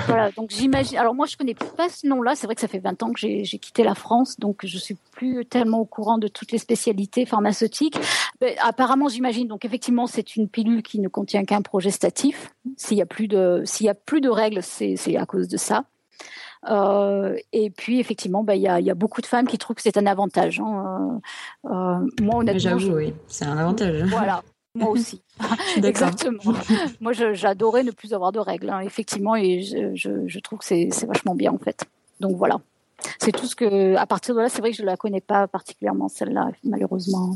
voilà, 0.08 0.32
donc 0.32 0.52
j'imagine. 0.52 0.98
Alors, 0.98 1.16
moi, 1.16 1.26
je 1.26 1.38
connais 1.38 1.56
pas 1.56 1.90
ce 1.90 2.08
nom-là. 2.08 2.36
C'est 2.36 2.48
vrai 2.48 2.56
que 2.56 2.62
ça 2.62 2.68
fait 2.68 2.80
20 2.80 3.04
ans 3.04 3.12
que 3.12 3.20
j'ai 3.20 3.44
quitté 3.60 3.84
la 3.84 3.96
France, 3.96 4.40
donc 4.40 4.66
je 4.66 4.78
suis 4.78 4.98
plus 5.12 5.46
tellement 5.46 5.80
au 5.80 5.86
courant 5.86 6.18
de 6.18 6.28
toutes 6.28 6.52
les 6.52 6.58
spécialités 6.58 7.26
pharmaceutiques. 7.26 7.98
Mais, 8.42 8.56
apparemment, 8.60 9.08
j'imagine. 9.08 9.48
Donc, 9.48 9.66
effectivement, 9.66 10.08
c'est 10.08 10.36
une 10.36 10.48
pilule 10.48 10.84
qui 10.84 11.00
ne 11.00 11.08
contient 11.08 11.44
qu'un 11.46 11.62
progestatif. 11.62 12.52
S'il 12.76 12.98
y 12.98 13.02
a 13.02 13.06
plus 13.06 13.28
de, 13.28 13.62
s'il 13.66 13.86
y 13.86 13.90
a 13.90 13.96
plus 13.96 14.22
de 14.22 14.30
règles, 14.30 14.62
c'est 14.62 15.18
à 15.18 15.26
cause 15.26 15.48
de 15.48 15.58
ça. 15.58 15.86
Euh, 16.70 17.36
et 17.54 17.70
puis 17.70 18.00
effectivement, 18.00 18.44
bah, 18.44 18.56
il 18.56 18.62
y, 18.62 18.68
a, 18.68 18.80
y, 18.80 18.90
a, 18.90 18.96
beaucoup 18.96 19.22
de 19.22 19.26
femmes 19.26 19.48
qui 19.48 19.58
trouvent 19.58 19.76
que 19.76 19.82
c'est 19.82 19.98
un 19.98 20.06
avantage. 20.06 20.60
Hein. 20.60 21.20
Euh, 21.66 21.70
euh 21.70 22.08
moi, 22.22 22.38
honnêtement, 22.38 22.60
j'avoue, 22.60 22.96
oui, 22.96 23.14
c'est 23.28 23.46
un 23.46 23.58
avantage. 23.58 24.04
Voilà. 24.10 24.44
Moi 24.76 24.90
aussi. 24.90 25.22
Exactement. 25.84 26.54
Moi, 27.02 27.14
j'adorais 27.14 27.84
ne 27.84 27.92
plus 27.92 28.14
avoir 28.14 28.32
de 28.32 28.40
règles, 28.40 28.70
hein, 28.70 28.82
effectivement, 28.82 29.36
et 29.36 29.62
je, 29.62 29.96
je, 29.96 30.28
je 30.28 30.40
trouve 30.40 30.60
que 30.60 30.66
c'est 30.66 31.06
vachement 31.06 31.36
bien 31.36 31.52
en 31.52 31.58
fait. 31.58 31.86
Donc 32.20 32.38
voilà. 32.38 32.60
C'est 33.20 33.32
tout 33.32 33.46
ce 33.46 33.56
que. 33.56 33.96
À 33.96 34.06
partir 34.06 34.36
de 34.36 34.42
là, 34.42 34.50
c'est 34.50 34.60
vrai 34.60 34.72
que 34.72 34.78
je 34.78 34.84
la 34.84 34.98
connais 34.98 35.22
pas 35.22 35.48
particulièrement 35.48 36.10
celle-là, 36.10 36.50
malheureusement. 36.64 37.36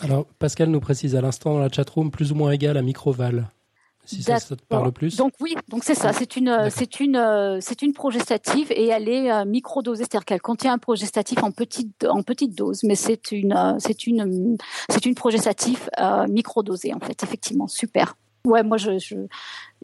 Alors, 0.00 0.24
Pascal 0.38 0.70
nous 0.70 0.80
précise 0.80 1.14
à 1.14 1.20
l'instant 1.20 1.54
dans 1.54 1.60
la 1.60 1.68
chatroom 1.68 2.10
plus 2.10 2.32
ou 2.32 2.34
moins 2.34 2.52
égal 2.52 2.76
à 2.76 2.82
microval. 2.82 3.48
Si 4.08 4.22
ça, 4.22 4.40
te 4.40 4.54
parle 4.54 4.90
plus. 4.90 5.16
Donc 5.16 5.34
oui, 5.38 5.54
donc 5.68 5.84
c'est 5.84 5.94
ça, 5.94 6.14
c'est 6.14 6.36
une 6.36 6.70
c'est 6.70 6.98
une 6.98 7.58
c'est 7.60 7.82
une 7.82 7.92
progestative 7.92 8.68
et 8.70 8.86
elle 8.86 9.06
est 9.06 9.30
euh, 9.30 9.44
microdosée, 9.44 10.04
c'est-à-dire 10.04 10.24
qu'elle 10.24 10.40
contient 10.40 10.72
un 10.72 10.78
progestatif 10.78 11.42
en 11.42 11.50
petite 11.50 12.06
en 12.08 12.22
petite 12.22 12.56
dose, 12.56 12.84
mais 12.84 12.94
c'est 12.94 13.32
une 13.32 13.76
c'est 13.78 14.06
une 14.06 14.56
c'est 14.88 15.04
une 15.04 15.14
progestative 15.14 15.90
euh, 16.00 16.26
microdosée 16.26 16.94
en 16.94 17.00
fait, 17.00 17.22
effectivement, 17.22 17.68
super. 17.68 18.16
Ouais, 18.46 18.62
moi 18.62 18.78
je, 18.78 18.98
je 18.98 19.16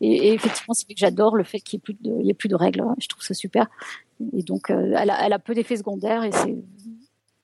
et, 0.01 0.33
effectivement 0.33 0.72
c'est 0.72 0.87
que 0.87 0.95
j'adore 0.97 1.37
le 1.37 1.45
fait 1.45 1.61
qu'il 1.61 1.77
n'y 1.77 1.81
ait 1.81 1.85
plus 1.85 1.95
de 2.01 2.20
il 2.20 2.27
y 2.27 2.31
ait 2.31 2.35
plus 2.35 2.49
de 2.49 2.57
règles, 2.57 2.83
je 2.99 3.09
trouve 3.09 3.22
ça 3.22 3.35
super. 3.35 3.66
Et 4.33 4.43
donc 4.43 4.70
euh, 4.70 4.95
elle, 4.97 5.11
a, 5.11 5.27
elle 5.27 5.35
a 5.35 5.39
peu 5.39 5.55
d'effets 5.55 5.77
secondaires 5.77 6.25
et 6.25 6.33
c'est 6.33 6.57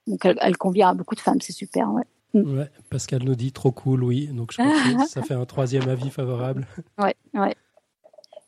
donc 0.07 0.24
elle, 0.24 0.39
elle, 0.41 0.57
convient 0.57 0.89
à 0.89 0.95
beaucoup 0.95 1.14
de 1.14 1.20
femmes, 1.20 1.43
c'est 1.43 1.53
super. 1.53 1.93
Ouais. 1.93 2.05
Ouais, 2.35 2.70
Pascal 2.91 3.22
nous 3.24 3.35
dit 3.35 3.53
trop 3.53 3.72
cool, 3.72 4.05
oui. 4.05 4.28
Donc 4.28 4.53
je 4.53 4.59
crois 4.59 5.05
que 5.05 5.11
ça 5.11 5.22
fait 5.22 5.35
un 5.35 5.45
troisième 5.45 5.89
avis 5.89 6.11
favorable. 6.11 6.66
Ouais, 6.99 7.14
ouais. 7.35 7.55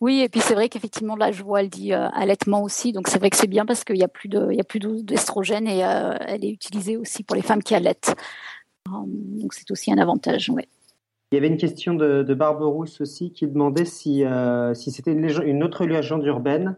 Oui, 0.01 0.21
et 0.21 0.29
puis 0.29 0.41
c'est 0.41 0.55
vrai 0.55 0.69
qu'effectivement, 0.69 1.15
là, 1.15 1.31
je 1.31 1.45
vois, 1.45 1.61
elle 1.61 1.69
dit 1.69 1.93
euh, 1.93 2.09
allaitement 2.09 2.65
aussi. 2.65 2.93
Donc 2.93 3.07
c'est 3.07 3.21
vrai 3.21 3.31
que 3.31 3.37
c'est 3.37 3.47
bien 3.47 3.65
parce 3.65 3.85
qu'il 3.85 3.95
n'y 3.95 4.03
a 4.03 4.09
plus 4.09 4.29
de, 4.29 4.49
il 4.51 4.57
y 4.57 4.61
a 4.61 4.65
plus 4.65 4.81
d'estrogène 4.81 5.69
et 5.69 5.85
euh, 5.85 6.17
elle 6.27 6.45
est 6.45 6.51
utilisée 6.51 6.97
aussi 6.97 7.23
pour 7.23 7.37
les 7.37 7.43
femmes 7.43 7.63
qui 7.63 7.77
allaitent. 7.77 8.13
Um, 8.89 9.07
donc 9.41 9.55
c'est 9.55 9.71
aussi 9.71 9.93
un 9.93 9.99
avantage, 9.99 10.51
ouais. 10.51 10.67
Il 11.31 11.37
y 11.37 11.39
avait 11.39 11.47
une 11.47 11.57
question 11.57 11.95
de, 11.95 12.25
de 12.25 12.35
Barberousse 12.35 13.01
aussi 13.01 13.33
qui 13.33 13.47
demandait 13.47 13.85
si, 13.85 14.25
euh, 14.25 14.75
si 14.75 14.91
c'était 14.91 15.13
une, 15.13 15.25
une, 15.47 15.63
autre 15.63 15.87
légende 15.87 16.27
urbaine 16.27 16.77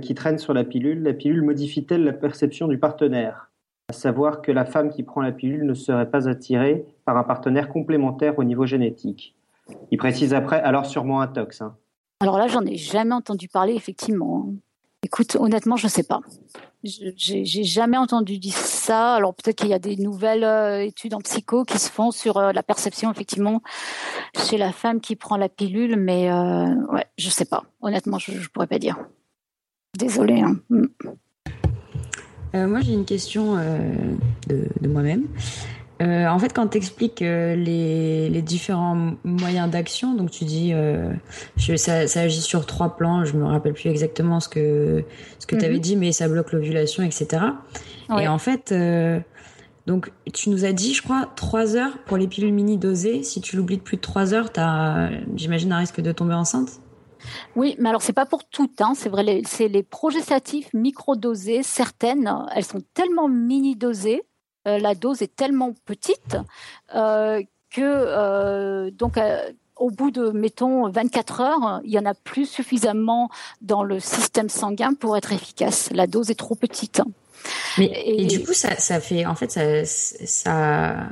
qui 0.00 0.14
traîne 0.14 0.38
sur 0.38 0.54
la 0.54 0.62
pilule. 0.64 1.02
La 1.02 1.12
pilule 1.12 1.42
modifie-t-elle 1.42 2.04
la 2.04 2.12
perception 2.12 2.68
du 2.68 2.78
partenaire? 2.78 3.50
À 3.88 3.92
savoir 3.92 4.42
que 4.42 4.52
la 4.52 4.64
femme 4.64 4.90
qui 4.90 5.02
prend 5.02 5.20
la 5.20 5.32
pilule 5.32 5.64
ne 5.64 5.74
serait 5.74 6.10
pas 6.10 6.28
attirée 6.28 6.84
par 7.04 7.16
un 7.16 7.24
partenaire 7.24 7.68
complémentaire 7.68 8.38
au 8.38 8.44
niveau 8.44 8.66
génétique. 8.66 9.34
Il 9.90 9.98
précise 9.98 10.34
après, 10.34 10.60
alors 10.60 10.86
sûrement 10.86 11.20
un 11.20 11.26
tox. 11.26 11.60
Hein. 11.60 11.76
Alors 12.20 12.38
là, 12.38 12.46
j'en 12.48 12.64
ai 12.64 12.76
jamais 12.76 13.14
entendu 13.14 13.48
parler, 13.48 13.74
effectivement. 13.74 14.48
Écoute, 15.04 15.36
honnêtement, 15.36 15.76
je 15.76 15.86
ne 15.86 15.90
sais 15.90 16.04
pas. 16.04 16.20
J'ai 16.84 17.44
jamais 17.44 17.96
entendu 17.96 18.38
dire 18.38 18.56
ça. 18.56 19.14
Alors 19.14 19.34
peut-être 19.34 19.56
qu'il 19.56 19.68
y 19.68 19.74
a 19.74 19.78
des 19.78 19.96
nouvelles 19.96 20.44
euh, 20.44 20.84
études 20.84 21.14
en 21.14 21.18
psycho 21.18 21.64
qui 21.64 21.78
se 21.78 21.90
font 21.90 22.10
sur 22.10 22.36
euh, 22.38 22.52
la 22.52 22.62
perception, 22.62 23.10
effectivement, 23.10 23.62
chez 24.48 24.58
la 24.58 24.72
femme 24.72 25.00
qui 25.00 25.16
prend 25.16 25.36
la 25.36 25.48
pilule, 25.48 25.96
mais 25.96 26.30
euh, 26.30 26.74
ouais, 26.92 27.06
je 27.18 27.30
sais 27.30 27.44
pas. 27.44 27.64
Honnêtement, 27.80 28.18
je, 28.18 28.32
ne 28.32 28.46
pourrais 28.46 28.66
pas 28.66 28.78
dire. 28.78 28.96
Désolée. 29.96 30.40
Hein. 30.40 30.56
Mm. 32.52 32.56
Euh, 32.56 32.68
moi, 32.68 32.80
j'ai 32.80 32.92
une 32.92 33.04
question 33.04 33.56
euh, 33.56 33.78
de, 34.48 34.88
moi-même. 34.88 35.24
Euh, 36.00 36.26
en 36.26 36.38
fait, 36.38 36.52
quand 36.52 36.68
tu 36.68 36.78
expliques 36.78 37.20
les, 37.20 38.28
les, 38.28 38.42
différents 38.42 39.14
moyens 39.22 39.70
d'action, 39.70 40.14
donc 40.14 40.32
tu 40.32 40.44
dis 40.44 40.72
je, 41.56 41.76
ça, 41.76 42.08
ça, 42.08 42.22
agit 42.22 42.40
sur 42.40 42.66
trois 42.66 42.96
plans, 42.96 43.24
je 43.24 43.36
me 43.36 43.44
rappelle 43.44 43.74
plus 43.74 43.88
exactement 43.88 44.40
ce 44.40 44.48
que, 44.48 45.04
ce 45.38 45.46
que 45.46 45.54
tu 45.54 45.64
avais 45.64 45.76
mhm. 45.76 45.80
dit, 45.80 45.96
mais 45.96 46.10
ça 46.10 46.26
bloque 46.28 46.50
l'ovulation, 46.52 47.04
etc. 47.04 47.44
Et 48.18 48.26
en 48.26 48.38
fait, 48.38 48.74
donc 49.86 50.10
tu 50.32 50.50
nous 50.50 50.64
as 50.64 50.72
dit, 50.72 50.92
je 50.92 51.02
crois, 51.02 51.30
trois 51.36 51.76
heures 51.76 51.96
pour 52.06 52.16
les 52.16 52.26
pilules 52.26 52.52
mini 52.52 52.78
dosées. 52.78 53.22
Si 53.22 53.40
tu 53.40 53.54
l'oublies 53.54 53.78
de 53.78 53.82
plus 53.82 53.96
de 53.96 54.02
trois 54.02 54.34
heures, 54.34 54.50
j'imagine, 55.36 55.72
un 55.72 55.78
risque 55.78 56.00
de 56.00 56.10
tomber 56.10 56.34
enceinte? 56.34 56.81
Oui, 57.56 57.76
mais 57.78 57.88
alors 57.88 58.02
c'est 58.02 58.12
pas 58.12 58.26
pour 58.26 58.44
toutes. 58.44 58.80
Hein. 58.80 58.92
C'est 58.96 59.08
vrai, 59.08 59.42
c'est 59.46 59.68
les 59.68 59.82
progestatifs 59.82 60.72
microdosés. 60.74 61.62
Certaines, 61.62 62.46
elles 62.54 62.64
sont 62.64 62.82
tellement 62.94 63.28
mini 63.28 63.76
dosées, 63.76 64.22
euh, 64.68 64.78
la 64.78 64.94
dose 64.94 65.22
est 65.22 65.34
tellement 65.34 65.74
petite 65.86 66.36
euh, 66.94 67.42
que 67.70 67.80
euh, 67.80 68.90
donc 68.92 69.18
au 69.76 69.90
bout 69.90 70.10
de 70.10 70.30
mettons 70.30 70.88
24 70.88 71.40
heures, 71.40 71.80
il 71.84 71.90
y 71.90 71.98
en 71.98 72.06
a 72.06 72.14
plus 72.14 72.46
suffisamment 72.46 73.28
dans 73.60 73.82
le 73.82 73.98
système 73.98 74.48
sanguin 74.48 74.94
pour 74.94 75.16
être 75.16 75.32
efficace. 75.32 75.90
La 75.92 76.06
dose 76.06 76.30
est 76.30 76.38
trop 76.38 76.54
petite. 76.54 77.02
Mais 77.76 77.90
et, 78.06 78.26
du 78.26 78.44
coup, 78.44 78.52
ça, 78.52 78.76
ça, 78.76 79.00
fait 79.00 79.26
en 79.26 79.34
fait 79.34 79.50
ça 79.50 79.84
ça 79.84 81.08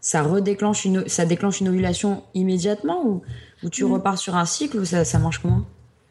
ça 0.00 0.22
redéclenche 0.22 0.84
une 0.84 1.08
ça 1.08 1.24
déclenche 1.24 1.60
une 1.60 1.68
ovulation 1.68 2.22
immédiatement 2.34 3.04
ou 3.04 3.22
ou 3.62 3.70
tu 3.70 3.84
mm. 3.84 3.92
repars 3.92 4.18
sur 4.18 4.36
un 4.36 4.46
cycle 4.46 4.78
ou 4.78 4.84
ça, 4.84 5.04
ça 5.04 5.18
marche 5.18 5.38
comment? 5.38 5.62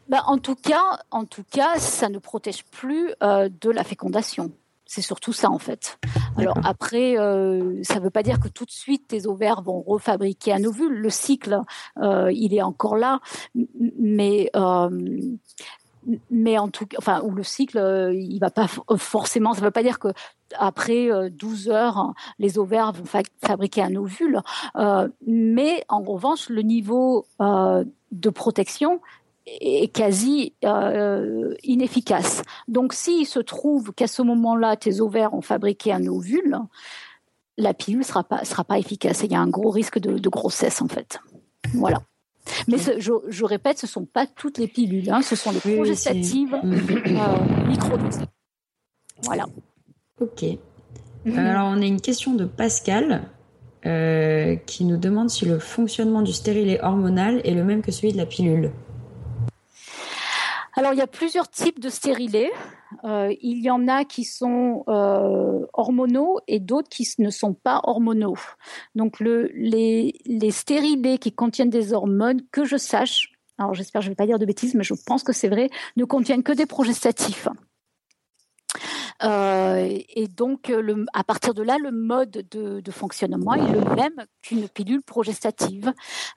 Ben, 0.08 0.22
en 0.26 0.38
tout 0.38 0.54
cas, 0.54 1.00
en 1.10 1.24
tout 1.24 1.44
cas, 1.50 1.78
ça 1.78 2.08
ne 2.08 2.18
protège 2.18 2.64
plus 2.64 3.12
euh, 3.22 3.50
de 3.60 3.70
la 3.70 3.84
fécondation. 3.84 4.52
C'est 4.86 5.02
surtout 5.02 5.34
ça 5.34 5.50
en 5.50 5.58
fait. 5.58 5.98
Alors 6.38 6.58
après, 6.64 7.18
euh, 7.18 7.78
ça 7.82 7.96
ne 7.96 8.00
veut 8.00 8.10
pas 8.10 8.22
dire 8.22 8.40
que 8.40 8.48
tout 8.48 8.64
de 8.64 8.70
suite 8.70 9.06
tes 9.08 9.26
ovaires 9.26 9.60
vont 9.60 9.82
refabriquer 9.82 10.54
un 10.54 10.64
ovule. 10.64 10.94
Le 10.94 11.10
cycle, 11.10 11.60
euh, 11.98 12.32
il 12.32 12.54
est 12.54 12.62
encore 12.62 12.96
là, 12.96 13.20
mais 13.98 14.50
mais 16.30 16.58
en 16.58 16.68
tout 16.68 16.86
cas, 16.86 16.96
enfin, 16.98 17.20
où 17.22 17.30
le 17.30 17.42
cycle, 17.42 17.78
il 18.14 18.38
va 18.38 18.50
pas 18.50 18.66
forcément. 18.96 19.52
Ça 19.54 19.60
ne 19.60 19.66
veut 19.66 19.70
pas 19.70 19.82
dire 19.82 19.98
que 19.98 20.08
après 20.56 21.08
12 21.30 21.68
heures, 21.68 22.14
les 22.38 22.58
ovaires 22.58 22.92
vont 22.92 23.04
fabriquer 23.42 23.82
un 23.82 23.94
ovule, 23.96 24.40
mais 25.26 25.84
en 25.88 26.02
revanche, 26.02 26.48
le 26.48 26.62
niveau 26.62 27.26
de 27.38 28.30
protection 28.30 29.00
est 29.60 29.92
quasi 29.92 30.54
euh, 30.64 31.54
inefficace. 31.62 32.42
Donc, 32.66 32.92
s'il 32.92 33.26
se 33.26 33.38
trouve 33.38 33.92
qu'à 33.92 34.06
ce 34.06 34.22
moment-là, 34.22 34.76
tes 34.76 35.00
ovaires 35.00 35.34
ont 35.34 35.42
fabriqué 35.42 35.92
un 35.92 36.06
ovule, 36.06 36.58
la 37.56 37.74
pilule 37.74 38.04
sera 38.04 38.22
pas 38.22 38.44
sera 38.44 38.64
pas 38.64 38.78
efficace. 38.78 39.22
il 39.24 39.32
y 39.32 39.34
a 39.34 39.40
un 39.40 39.48
gros 39.48 39.70
risque 39.70 39.98
de, 39.98 40.18
de 40.18 40.28
grossesse 40.28 40.80
en 40.80 40.88
fait. 40.88 41.18
Voilà. 41.74 42.02
Mais 42.66 42.78
ce, 42.78 42.98
je, 42.98 43.12
je, 43.28 43.44
répète, 43.44 43.78
ce 43.78 43.86
ne 43.86 43.90
sont 43.90 44.04
pas 44.04 44.26
toutes 44.26 44.58
les 44.58 44.68
pilules, 44.68 45.10
hein, 45.10 45.22
ce 45.22 45.36
sont 45.36 45.52
les 45.52 45.60
progestatives 45.60 46.54
euh, 46.54 47.66
microdosées. 47.66 48.24
Voilà. 49.22 49.46
Ok. 50.20 50.44
Mm-hmm. 51.26 51.38
Alors, 51.38 51.66
on 51.66 51.80
a 51.82 51.86
une 51.86 52.00
question 52.00 52.34
de 52.34 52.44
Pascal 52.44 53.22
euh, 53.86 54.56
qui 54.66 54.84
nous 54.84 54.96
demande 54.96 55.30
si 55.30 55.44
le 55.44 55.58
fonctionnement 55.58 56.22
du 56.22 56.32
stérilet 56.32 56.80
hormonal 56.82 57.40
est 57.44 57.54
le 57.54 57.64
même 57.64 57.82
que 57.82 57.92
celui 57.92 58.12
de 58.12 58.18
la 58.18 58.26
pilule. 58.26 58.72
Alors, 60.74 60.92
il 60.92 60.98
y 60.98 61.02
a 61.02 61.06
plusieurs 61.06 61.48
types 61.48 61.80
de 61.80 61.88
stérilés. 61.88 62.50
Euh, 63.04 63.34
il 63.40 63.62
y 63.62 63.70
en 63.70 63.88
a 63.88 64.04
qui 64.04 64.24
sont 64.24 64.84
euh, 64.88 65.66
hormonaux 65.72 66.40
et 66.46 66.60
d'autres 66.60 66.88
qui 66.88 67.06
ne 67.18 67.30
sont 67.30 67.54
pas 67.54 67.80
hormonaux. 67.84 68.38
Donc, 68.94 69.20
le, 69.20 69.50
les, 69.54 70.14
les 70.26 70.50
stérilés 70.50 71.18
qui 71.18 71.32
contiennent 71.32 71.70
des 71.70 71.92
hormones, 71.92 72.42
que 72.50 72.64
je 72.64 72.76
sache, 72.76 73.32
alors 73.58 73.74
j'espère 73.74 74.00
que 74.00 74.04
je 74.04 74.08
ne 74.08 74.12
vais 74.12 74.16
pas 74.16 74.26
dire 74.26 74.38
de 74.38 74.46
bêtises, 74.46 74.74
mais 74.74 74.84
je 74.84 74.94
pense 75.06 75.22
que 75.22 75.32
c'est 75.32 75.48
vrai, 75.48 75.70
ne 75.96 76.04
contiennent 76.04 76.42
que 76.42 76.52
des 76.52 76.66
progestatifs. 76.66 77.48
Euh, 79.22 79.98
et 80.08 80.28
donc, 80.28 80.68
le, 80.68 81.06
à 81.12 81.24
partir 81.24 81.54
de 81.54 81.62
là, 81.62 81.76
le 81.82 81.90
mode 81.90 82.46
de, 82.50 82.90
fonctionnement 82.90 83.54
est 83.54 83.72
le 83.72 83.80
même 83.94 84.24
qu'une 84.42 84.68
pilule 84.68 85.02
progestative. 85.02 85.92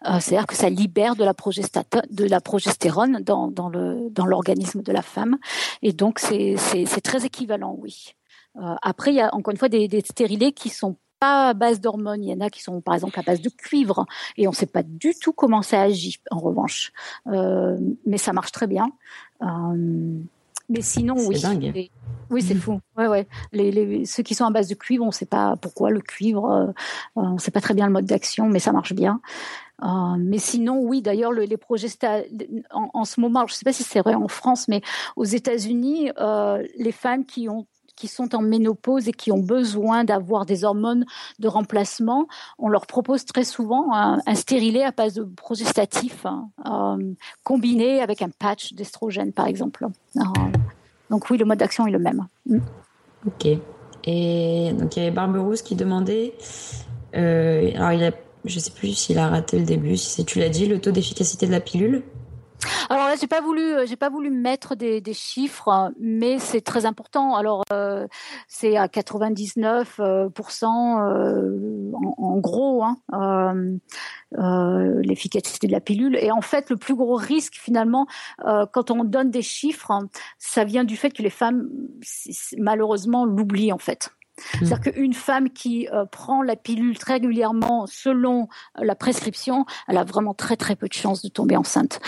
Euh, 0.06 0.20
c'est-à-dire 0.20 0.48
que 0.48 0.56
ça 0.56 0.70
libère 0.70 1.16
de 1.16 1.24
la, 1.24 1.34
de 1.34 2.26
la 2.26 2.42
progestérone 2.42 3.20
dans, 3.24 3.48
dans, 3.48 3.70
le, 3.70 4.10
dans 4.10 4.26
l'organisme 4.26 4.82
de 4.82 4.92
la 4.92 5.02
femme. 5.02 5.38
Et 5.82 5.94
donc, 5.94 6.20
c'est, 6.20 6.56
très 7.04 7.26
équivalent, 7.26 7.76
oui. 7.80 8.14
Euh, 8.58 8.76
après, 8.82 9.12
il 9.12 9.16
y 9.16 9.22
a 9.22 9.34
encore 9.34 9.52
une 9.52 9.58
fois 9.58 9.70
des, 9.70 9.88
des 9.88 10.02
stérilés 10.02 10.52
qui 10.52 10.70
sont 10.70 10.98
pas 11.22 11.50
à 11.50 11.54
base 11.54 11.80
d'hormones. 11.80 12.24
Il 12.24 12.32
y 12.32 12.34
en 12.34 12.42
a 12.42 12.50
qui 12.50 12.62
sont 12.62 12.82
par 12.82 12.96
exemple 12.96 13.18
à 13.18 13.22
base 13.22 13.42
de 13.42 13.50
cuivre 13.50 14.06
et 14.38 14.48
on 14.48 14.52
ne 14.52 14.56
sait 14.56 14.66
pas 14.66 14.84
du 14.84 15.14
tout 15.22 15.32
comment 15.32 15.62
ça 15.62 15.82
agit 15.82 16.20
en 16.32 16.40
revanche. 16.40 16.92
Euh, 17.28 17.78
mais 18.06 18.18
ça 18.18 18.34
marche 18.34 18.52
très 18.52 18.68
bien. 18.68 18.92
Euh, 19.42 20.18
mais 20.68 20.82
sinon, 20.82 21.16
oui. 21.18 21.40
Dingue. 21.40 21.90
Oui, 22.32 22.42
c'est 22.42 22.56
fou. 22.56 22.80
Ouais, 22.98 23.08
ouais. 23.08 23.28
Les, 23.52 24.06
ceux 24.06 24.24
qui 24.24 24.36
sont 24.36 24.46
à 24.46 24.52
base 24.52 24.70
de 24.70 24.76
cuivre, 24.76 25.04
on 25.04 25.08
ne 25.08 25.14
sait 25.14 25.26
pas 25.26 25.58
pourquoi 25.58 25.92
le 25.92 26.00
cuivre, 26.00 26.50
euh, 26.50 26.68
euh, 26.68 26.72
on 27.16 27.34
ne 27.34 27.40
sait 27.40 27.52
pas 27.52 27.60
très 27.60 27.74
bien 27.74 27.86
le 27.86 27.92
mode 27.92 28.06
d'action, 28.06 28.48
mais 28.48 28.60
ça 28.60 28.72
marche 28.72 28.94
bien. 28.94 29.20
Euh, 29.84 30.16
mais 30.18 30.38
sinon, 30.38 30.80
oui, 30.80 31.02
d'ailleurs, 31.02 31.34
le, 31.34 31.44
les 31.44 31.58
en, 32.72 33.04
ce 33.04 33.20
moment, 33.20 33.46
je 33.48 33.54
ne 33.54 33.58
sais 33.58 33.66
pas 33.66 33.74
si 33.74 33.84
c'est 33.84 34.00
vrai 34.00 34.16
en 34.16 34.30
France, 34.30 34.70
mais 34.70 34.82
aux 35.18 35.26
États-Unis, 35.26 36.12
les 36.78 36.92
femmes 36.92 37.26
qui 37.26 37.50
ont 37.50 37.68
qui 37.98 38.08
sont 38.08 38.34
en 38.34 38.42
ménopause 38.42 39.10
et 39.10 39.12
qui 39.12 39.32
ont 39.32 39.44
besoin 39.44 40.04
d'avoir 40.04 40.48
des 40.48 40.64
hormones 40.64 41.06
de 41.38 41.48
remplacement, 41.48 42.26
on 42.58 42.68
leur 42.68 42.88
propose 42.88 43.26
très 43.26 43.44
souvent 43.44 43.94
un, 43.94 44.34
stérilet 44.34 44.84
à 44.84 44.92
base 44.92 45.14
de 45.14 45.24
progestatif 45.24 46.26
hein, 46.26 46.98
combiné 47.44 48.02
avec 48.02 48.24
un 48.24 48.30
patch 48.30 48.74
d'estrogène, 48.74 49.34
par 49.34 49.46
exemple. 49.46 49.86
Donc 51.12 51.30
oui, 51.30 51.38
le 51.38 51.46
mode 51.46 51.60
d'action 51.60 51.86
est 51.86 51.92
le 51.92 52.00
même. 52.00 52.26
Mm. 52.48 52.58
Ok. 53.28 53.48
Et 54.06 54.72
donc 54.74 54.96
il 54.96 55.00
y 55.00 55.06
avait 55.06 55.12
Barberousse 55.14 55.62
qui 55.62 55.76
demandait, 55.76 56.34
euh, 57.16 57.70
alors 57.76 57.92
il 57.92 58.04
a, 58.04 58.12
je 58.46 58.58
sais 58.58 58.72
plus 58.72 58.96
s'il 58.96 59.20
a 59.20 59.28
raté 59.28 59.60
le 59.60 59.66
début, 59.66 59.98
si 59.98 60.26
tu 60.26 60.40
l'as 60.40 60.50
dit, 60.50 60.66
le 60.66 60.80
taux 60.80 60.90
d'efficacité 60.90 61.46
de 61.46 61.52
la 61.52 61.60
pilule 61.60 62.02
alors 62.90 63.08
là, 63.08 63.16
j'ai 63.20 63.28
pas 63.28 63.42
voulu, 63.42 63.62
euh, 63.62 63.86
j'ai 63.86 63.96
pas 63.96 64.10
voulu 64.10 64.30
mettre 64.30 64.76
des, 64.76 65.02
chiffres, 65.14 65.92
mais 66.00 66.40
c'est 66.40 66.62
très 66.62 66.86
important. 66.86 67.36
Alors 67.36 67.64
euh, 67.72 68.08
c'est 68.48 68.78
à 68.78 68.88
99% 68.88 70.66
euh, 70.66 71.92
en, 72.18 72.38
gros 72.40 72.84
hein, 72.84 73.64
l'efficacité 74.32 75.68
de 75.68 75.72
la 75.72 75.82
pilule. 75.82 76.16
Et 76.18 76.32
en 76.32 76.42
fait, 76.42 76.70
le 76.70 76.78
plus 76.78 76.96
gros 76.96 77.16
risque 77.16 77.56
finalement, 77.56 78.08
quand 78.72 78.92
on 78.92 79.04
donne 79.04 79.32
des 79.32 79.42
chiffres, 79.42 79.92
ça 80.38 80.64
vient 80.64 80.84
du 80.84 80.98
fait 80.98 81.12
que 81.12 81.22
les 81.22 81.30
femmes 81.30 81.70
malheureusement 82.58 83.26
l'oublient 83.26 83.74
en 83.74 83.78
fait. 83.78 84.10
C'est-à-dire 84.54 84.80
qu'une 84.80 85.14
femme 85.14 85.50
qui 85.50 85.88
prend 86.12 86.42
la 86.42 86.56
pilule 86.56 86.98
très 86.98 87.14
régulièrement 87.14 87.86
selon 87.88 88.48
la 88.76 88.96
prescription, 88.96 89.66
elle 89.88 89.98
a 89.98 90.04
vraiment 90.04 90.34
très 90.34 90.58
très 90.58 90.76
peu 90.76 90.88
de 90.88 90.94
chances 90.94 91.22
de 91.22 91.30
tomber 91.30 91.58
enceinte. 91.58 92.00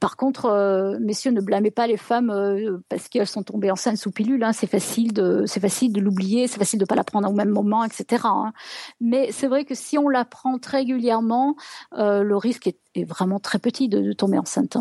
Par 0.00 0.16
contre, 0.16 0.46
euh, 0.46 0.98
messieurs, 1.00 1.30
ne 1.30 1.40
blâmez 1.40 1.70
pas 1.70 1.86
les 1.86 1.96
femmes 1.96 2.30
euh, 2.30 2.78
parce 2.88 3.08
qu'elles 3.08 3.26
sont 3.26 3.42
tombées 3.42 3.70
enceintes 3.70 3.96
sous 3.96 4.10
pilule. 4.10 4.42
Hein. 4.42 4.52
C'est 4.52 4.66
facile 4.66 5.12
de, 5.12 5.44
c'est 5.46 5.60
facile 5.60 5.92
de 5.92 6.00
l'oublier, 6.00 6.48
c'est 6.48 6.58
facile 6.58 6.78
de 6.78 6.84
pas 6.84 6.94
la 6.94 7.04
prendre 7.04 7.28
au 7.28 7.32
même 7.32 7.50
moment, 7.50 7.84
etc. 7.84 8.22
Hein. 8.24 8.52
Mais 9.00 9.30
c'est 9.32 9.46
vrai 9.46 9.64
que 9.64 9.74
si 9.74 9.98
on 9.98 10.08
la 10.08 10.24
prend 10.24 10.58
très 10.58 10.78
régulièrement, 10.78 11.56
euh, 11.96 12.22
le 12.22 12.36
risque 12.36 12.68
est, 12.68 13.04
vraiment 13.04 13.38
très 13.38 13.58
petit 13.58 13.88
de, 13.88 14.12
tomber 14.12 14.38
enceinte. 14.38 14.76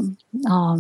Hein. 0.45 0.77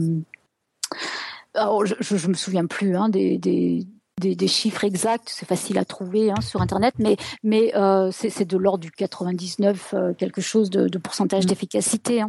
Alors, 1.53 1.85
je, 1.85 1.95
je, 1.99 2.27
me 2.27 2.33
souviens 2.33 2.65
plus 2.65 2.95
des, 3.09 3.37
des, 3.37 4.47
chiffres 4.47 4.83
exacts, 4.83 5.29
c'est 5.29 5.45
facile 5.45 5.77
à 5.77 5.85
trouver 5.85 6.31
sur 6.41 6.61
Internet, 6.61 6.95
mais, 6.97 7.17
mais 7.43 7.73
c'est 8.11 8.45
de 8.45 8.57
l'ordre 8.57 8.83
du 8.83 8.91
99, 8.91 9.95
quelque 10.17 10.41
chose 10.41 10.69
de, 10.69 10.97
pourcentage 10.97 11.45
d'efficacité. 11.45 12.23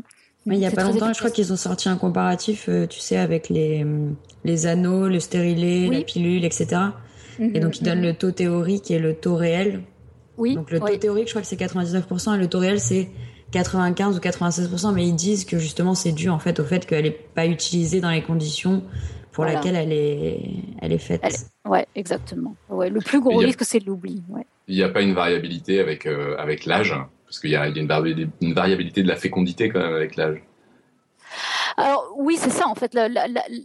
Mais 0.47 0.57
il 0.57 0.61
n'y 0.61 0.67
a 0.67 0.71
pas 0.71 0.85
longtemps, 0.85 1.13
je 1.13 1.19
crois 1.19 1.31
qu'ils 1.31 1.53
ont 1.53 1.57
sorti 1.57 1.89
un 1.89 1.97
comparatif, 1.97 2.67
euh, 2.69 2.87
tu 2.87 3.01
sais, 3.01 3.17
avec 3.17 3.49
les, 3.49 3.85
les 4.45 4.67
anneaux, 4.67 5.09
le 5.09 5.19
stérilet, 5.19 5.89
la 5.91 6.03
pilule, 6.03 6.45
etc. 6.45 6.83
et 7.41 7.59
donc, 7.59 7.81
ils 7.81 7.85
donnent 7.85 7.99
mhm. 7.99 8.07
le 8.07 8.15
taux 8.15 8.31
théorique 8.31 8.91
et 8.91 8.99
le 9.01 9.15
taux 9.15 9.35
réel. 9.35 9.83
Oui. 10.39 10.55
Donc, 10.55 10.71
le 10.71 10.79
taux 10.79 10.97
théorique, 10.97 11.27
je 11.27 11.33
crois 11.33 11.43
que 11.43 11.49
c'est 11.49 11.61
99% 11.61 12.37
et 12.37 12.39
le 12.39 12.49
taux 12.49 12.61
réel, 12.61 12.79
c'est 12.79 13.09
95 13.51 14.17
ou 14.17 14.21
96%. 14.21 14.95
Mais 14.95 15.07
ils 15.07 15.15
disent 15.15 15.45
que 15.45 15.59
justement, 15.59 15.95
c'est 15.95 16.13
dû 16.13 16.29
en 16.29 16.39
fait 16.39 16.61
au 16.61 16.65
fait 16.65 16.87
qu'elle 16.87 17.05
n'est 17.05 17.11
pas 17.11 17.47
utilisée 17.47 18.01
dans 18.01 18.11
les 18.11 18.23
conditions 18.23 18.83
pour 19.33 19.45
lesquelles 19.45 19.77
elle 19.77 19.93
est, 19.93 20.41
elle 20.81 20.93
est 20.93 20.99
faite. 20.99 21.51
Oui, 21.69 21.81
exactement. 21.95 22.55
Ouais, 22.71 22.89
le 22.89 23.01
plus 23.01 23.21
gros 23.21 23.37
risque, 23.37 23.65
c'est 23.65 23.85
l'oubli. 23.85 24.23
Ouais. 24.31 24.47
Il 24.67 24.77
n'y 24.77 24.83
a 24.83 24.89
pas 24.89 25.03
une 25.03 25.13
variabilité 25.13 25.79
avec, 25.79 26.07
euh, 26.07 26.37
avec 26.39 26.65
l'âge? 26.65 26.95
Parce 27.27 27.41
qu'il 27.41 27.51
y 27.51 27.57
a, 27.57 27.67
une, 27.69 27.87
variabilité 28.55 29.03
de 29.03 29.09
la 29.09 29.17
fécondité 29.17 29.69
quand 29.69 29.81
même 29.81 29.95
avec 29.95 30.17
l'âge. 30.17 30.43
Alors 31.77 32.15
oui, 32.17 32.37
c'est 32.39 32.51
ça 32.51 32.69
en 32.69 32.75
fait. 32.75 32.97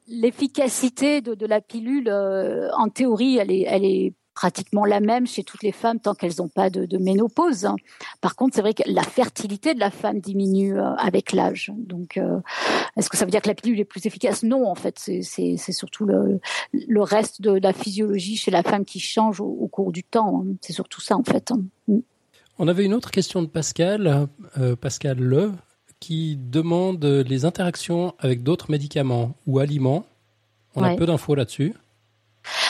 L'efficacité 0.07 1.21
de, 1.21 1.45
la 1.45 1.61
pilule, 1.61 2.09
euh, 2.09 2.69
en 2.75 2.89
théorie, 2.89 3.37
elle 3.37 3.51
est, 3.51 4.13
pratiquement 4.33 4.85
la 4.85 5.01
même 5.01 5.27
chez 5.27 5.43
toutes 5.43 5.61
les 5.61 5.73
femmes 5.73 5.99
tant 5.99 6.15
qu'elles 6.15 6.37
n'ont 6.39 6.47
pas 6.47 6.69
de, 6.69 6.97
ménopause. 6.97 7.67
Par 8.21 8.35
contre, 8.35 8.55
c'est 8.55 8.61
vrai 8.61 8.73
que 8.73 8.81
la 8.87 9.03
fertilité 9.03 9.73
de 9.73 9.79
la 9.79 9.91
femme 9.91 10.19
diminue 10.19 10.79
euh, 10.79 10.95
avec 10.95 11.33
l'âge. 11.33 11.71
Donc, 11.75 12.17
euh, 12.17 12.39
est-ce 12.95 13.09
que 13.09 13.17
ça 13.17 13.25
veut 13.25 13.31
dire 13.31 13.41
que 13.41 13.49
la 13.49 13.55
pilule 13.55 13.79
est 13.79 13.85
plus 13.85 14.05
efficace? 14.05 14.41
Non, 14.43 14.67
en 14.67 14.75
fait, 14.75 14.97
c'est 14.97 15.71
surtout 15.71 16.05
le, 16.05 16.39
reste 17.01 17.41
de 17.41 17.51
la 17.51 17.73
physiologie 17.73 18.37
chez 18.37 18.51
la 18.51 18.63
femme 18.63 18.85
qui 18.85 18.99
change 18.99 19.41
au, 19.41 19.67
cours 19.67 19.91
du 19.91 20.03
temps. 20.03 20.43
Hein. 20.43 20.55
C'est 20.61 20.73
surtout 20.73 21.01
ça, 21.01 21.17
en 21.17 21.23
fait. 21.23 21.51
Mm. 21.87 21.99
On 22.63 22.67
avait 22.67 22.85
une 22.85 22.93
autre 22.93 23.09
question 23.09 23.41
de 23.41 23.47
Pascal, 23.47 24.27
euh, 24.59 24.75
Pascal 24.75 25.17
Le, 25.17 25.51
qui 25.99 26.37
demande 26.37 27.03
les 27.03 27.43
interactions 27.43 28.13
avec 28.19 28.43
d'autres 28.43 28.69
médicaments 28.69 29.33
ou 29.47 29.57
aliments. 29.57 30.05
On 30.75 30.83
a 30.83 30.95
peu 30.95 31.07
d'infos 31.07 31.33
là-dessus. 31.33 31.73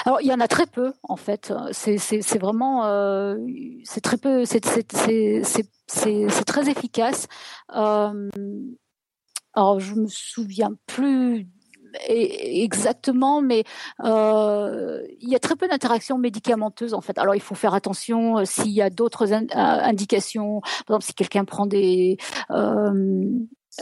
Alors 0.05 0.21
il 0.21 0.27
y 0.27 0.33
en 0.33 0.39
a 0.39 0.47
très 0.47 0.65
peu 0.65 0.93
en 1.03 1.17
fait. 1.17 1.53
C'est 1.73 2.37
vraiment 2.39 2.85
euh, 2.85 3.35
c'est 3.83 3.99
très 3.99 4.15
peu. 4.15 4.45
C'est 4.45 4.61
très 4.61 5.41
efficace. 6.69 7.27
Euh, 7.75 8.29
alors 9.53 9.81
je 9.81 9.95
me 9.95 10.07
souviens 10.07 10.71
plus 10.85 11.49
exactement, 12.07 13.41
mais 13.41 13.63
euh, 14.03 15.01
il 15.19 15.29
y 15.29 15.35
a 15.35 15.39
très 15.39 15.55
peu 15.55 15.67
d'interactions 15.67 16.17
médicamenteuses 16.17 16.93
en 16.93 17.01
fait. 17.01 17.17
Alors 17.17 17.35
il 17.35 17.41
faut 17.41 17.55
faire 17.55 17.73
attention 17.73 18.39
euh, 18.39 18.45
s'il 18.45 18.71
y 18.71 18.81
a 18.81 18.89
d'autres 18.89 19.33
euh, 19.33 19.45
indications, 19.55 20.61
par 20.61 20.95
exemple 20.95 21.05
si 21.05 21.13
quelqu'un 21.13 21.45
prend 21.45 21.65
des 21.65 22.17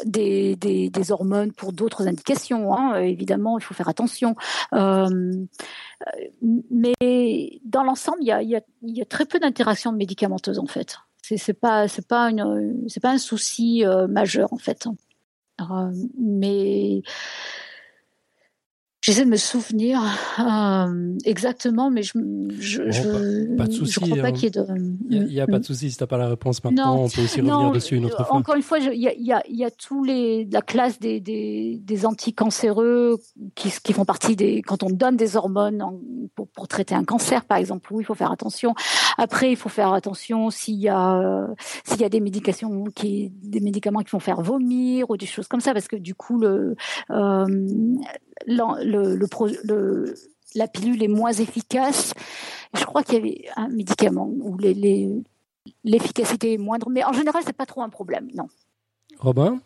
des, 0.05 1.11
hormones 1.11 1.51
pour 1.51 1.73
d'autres 1.73 2.07
indications. 2.07 2.73
Hein, 2.73 2.99
évidemment, 2.99 3.57
il 3.57 3.63
faut 3.63 3.73
faire 3.73 3.89
attention. 3.89 4.35
mais 6.71 6.93
dans 7.63 7.83
l'ensemble, 7.83 8.19
il 8.21 8.27
y 8.27 9.01
a, 9.01 9.05
très 9.05 9.25
peu 9.25 9.39
d'interactions 9.39 9.91
médicamenteuses 9.91 10.59
en 10.59 10.67
fait. 10.67 10.97
C'est 11.21 11.53
pas 11.53 11.87
pas 12.07 12.31
pas 13.01 13.09
un 13.11 13.17
souci 13.17 13.83
majeur 14.07 14.53
en 14.53 14.57
fait. 14.57 14.87
mais 16.17 17.01
J'essaie 19.09 19.25
de 19.25 19.29
me 19.31 19.37
souvenir 19.37 19.99
euh, 20.37 21.17
exactement, 21.25 21.89
mais 21.89 22.03
je 22.03 22.11
je, 22.59 22.91
je, 22.91 23.55
pas 23.55 23.65
de 23.65 23.71
souci, 23.71 23.99
crois 23.99 24.15
pas 24.17 24.27
hein. 24.27 24.31
qu'il 24.31 24.43
y 24.43 24.45
ait 24.45 24.49
de. 24.51 24.67
Il 25.09 25.23
n'y 25.23 25.41
a, 25.41 25.47
pas 25.47 25.57
de 25.57 25.65
souci 25.65 25.89
si 25.89 25.97
tu 25.97 26.03
n'as 26.03 26.07
pas 26.07 26.19
la 26.19 26.27
réponse 26.27 26.63
maintenant. 26.63 27.05
on 27.05 27.09
peut 27.09 27.23
aussi 27.23 27.41
revenir 27.41 27.71
dessus 27.71 27.95
une 27.95 28.05
autre 28.05 28.23
fois. 28.23 28.35
Encore 28.35 28.53
une 28.53 28.61
fois, 28.61 28.77
il 28.77 29.01
y 29.01 29.07
a, 29.07 29.13
y, 29.15 29.31
a, 29.31 29.41
y 29.49 29.63
a 29.63 29.71
tous 29.71 30.03
les 30.03 30.47
la 30.51 30.61
classe 30.61 30.99
des 30.99 31.19
des, 31.19 31.79
des 31.83 32.05
anticancéreux 32.05 33.17
qui 33.55 33.73
qui 33.83 33.93
font 33.93 34.05
partie 34.05 34.35
des 34.35 34.61
quand 34.61 34.83
on 34.83 34.91
donne 34.91 35.17
des 35.17 35.35
hormones 35.35 35.83
pour, 36.35 36.47
pour 36.47 36.67
traiter 36.67 36.93
un 36.93 37.03
cancer 37.03 37.45
par 37.45 37.57
exemple. 37.57 37.91
Oui, 37.91 38.03
il 38.03 38.05
faut 38.05 38.13
faire 38.13 38.31
attention. 38.31 38.75
Après, 39.19 39.51
il 39.51 39.57
faut 39.57 39.69
faire 39.69 39.93
attention 39.93 40.49
s'il 40.49 40.79
y 40.79 40.89
a 40.89 41.47
s'il 41.83 41.99
y 42.01 42.05
a 42.05 42.09
des 42.09 42.21
médications 42.21 42.85
qui 42.85 43.29
des 43.29 43.59
médicaments 43.59 43.99
qui 43.99 44.11
vont 44.11 44.19
faire 44.19 44.41
vomir 44.41 45.09
ou 45.09 45.17
des 45.17 45.25
choses 45.25 45.47
comme 45.47 45.61
ça 45.61 45.73
parce 45.73 45.87
que 45.87 45.97
du 45.97 46.15
coup 46.15 46.41
euh, 46.43 46.75
le, 48.47 49.15
la 50.55 50.67
pilule 50.67 51.03
est 51.03 51.07
moins 51.07 51.33
efficace. 51.33 52.13
Je 52.73 52.85
crois 52.85 53.03
qu'il 53.03 53.15
y 53.15 53.17
avait 53.17 53.45
un 53.55 53.67
médicament 53.69 54.29
où 54.41 54.57
l'efficacité 55.83 56.53
est 56.53 56.57
moindre, 56.57 56.89
mais 56.89 57.03
en 57.03 57.13
général, 57.13 57.43
c'est 57.45 57.53
pas 57.53 57.65
trop 57.65 57.81
un 57.81 57.89
problème, 57.89 58.29
non. 58.33 58.47
Robin? 59.19 59.59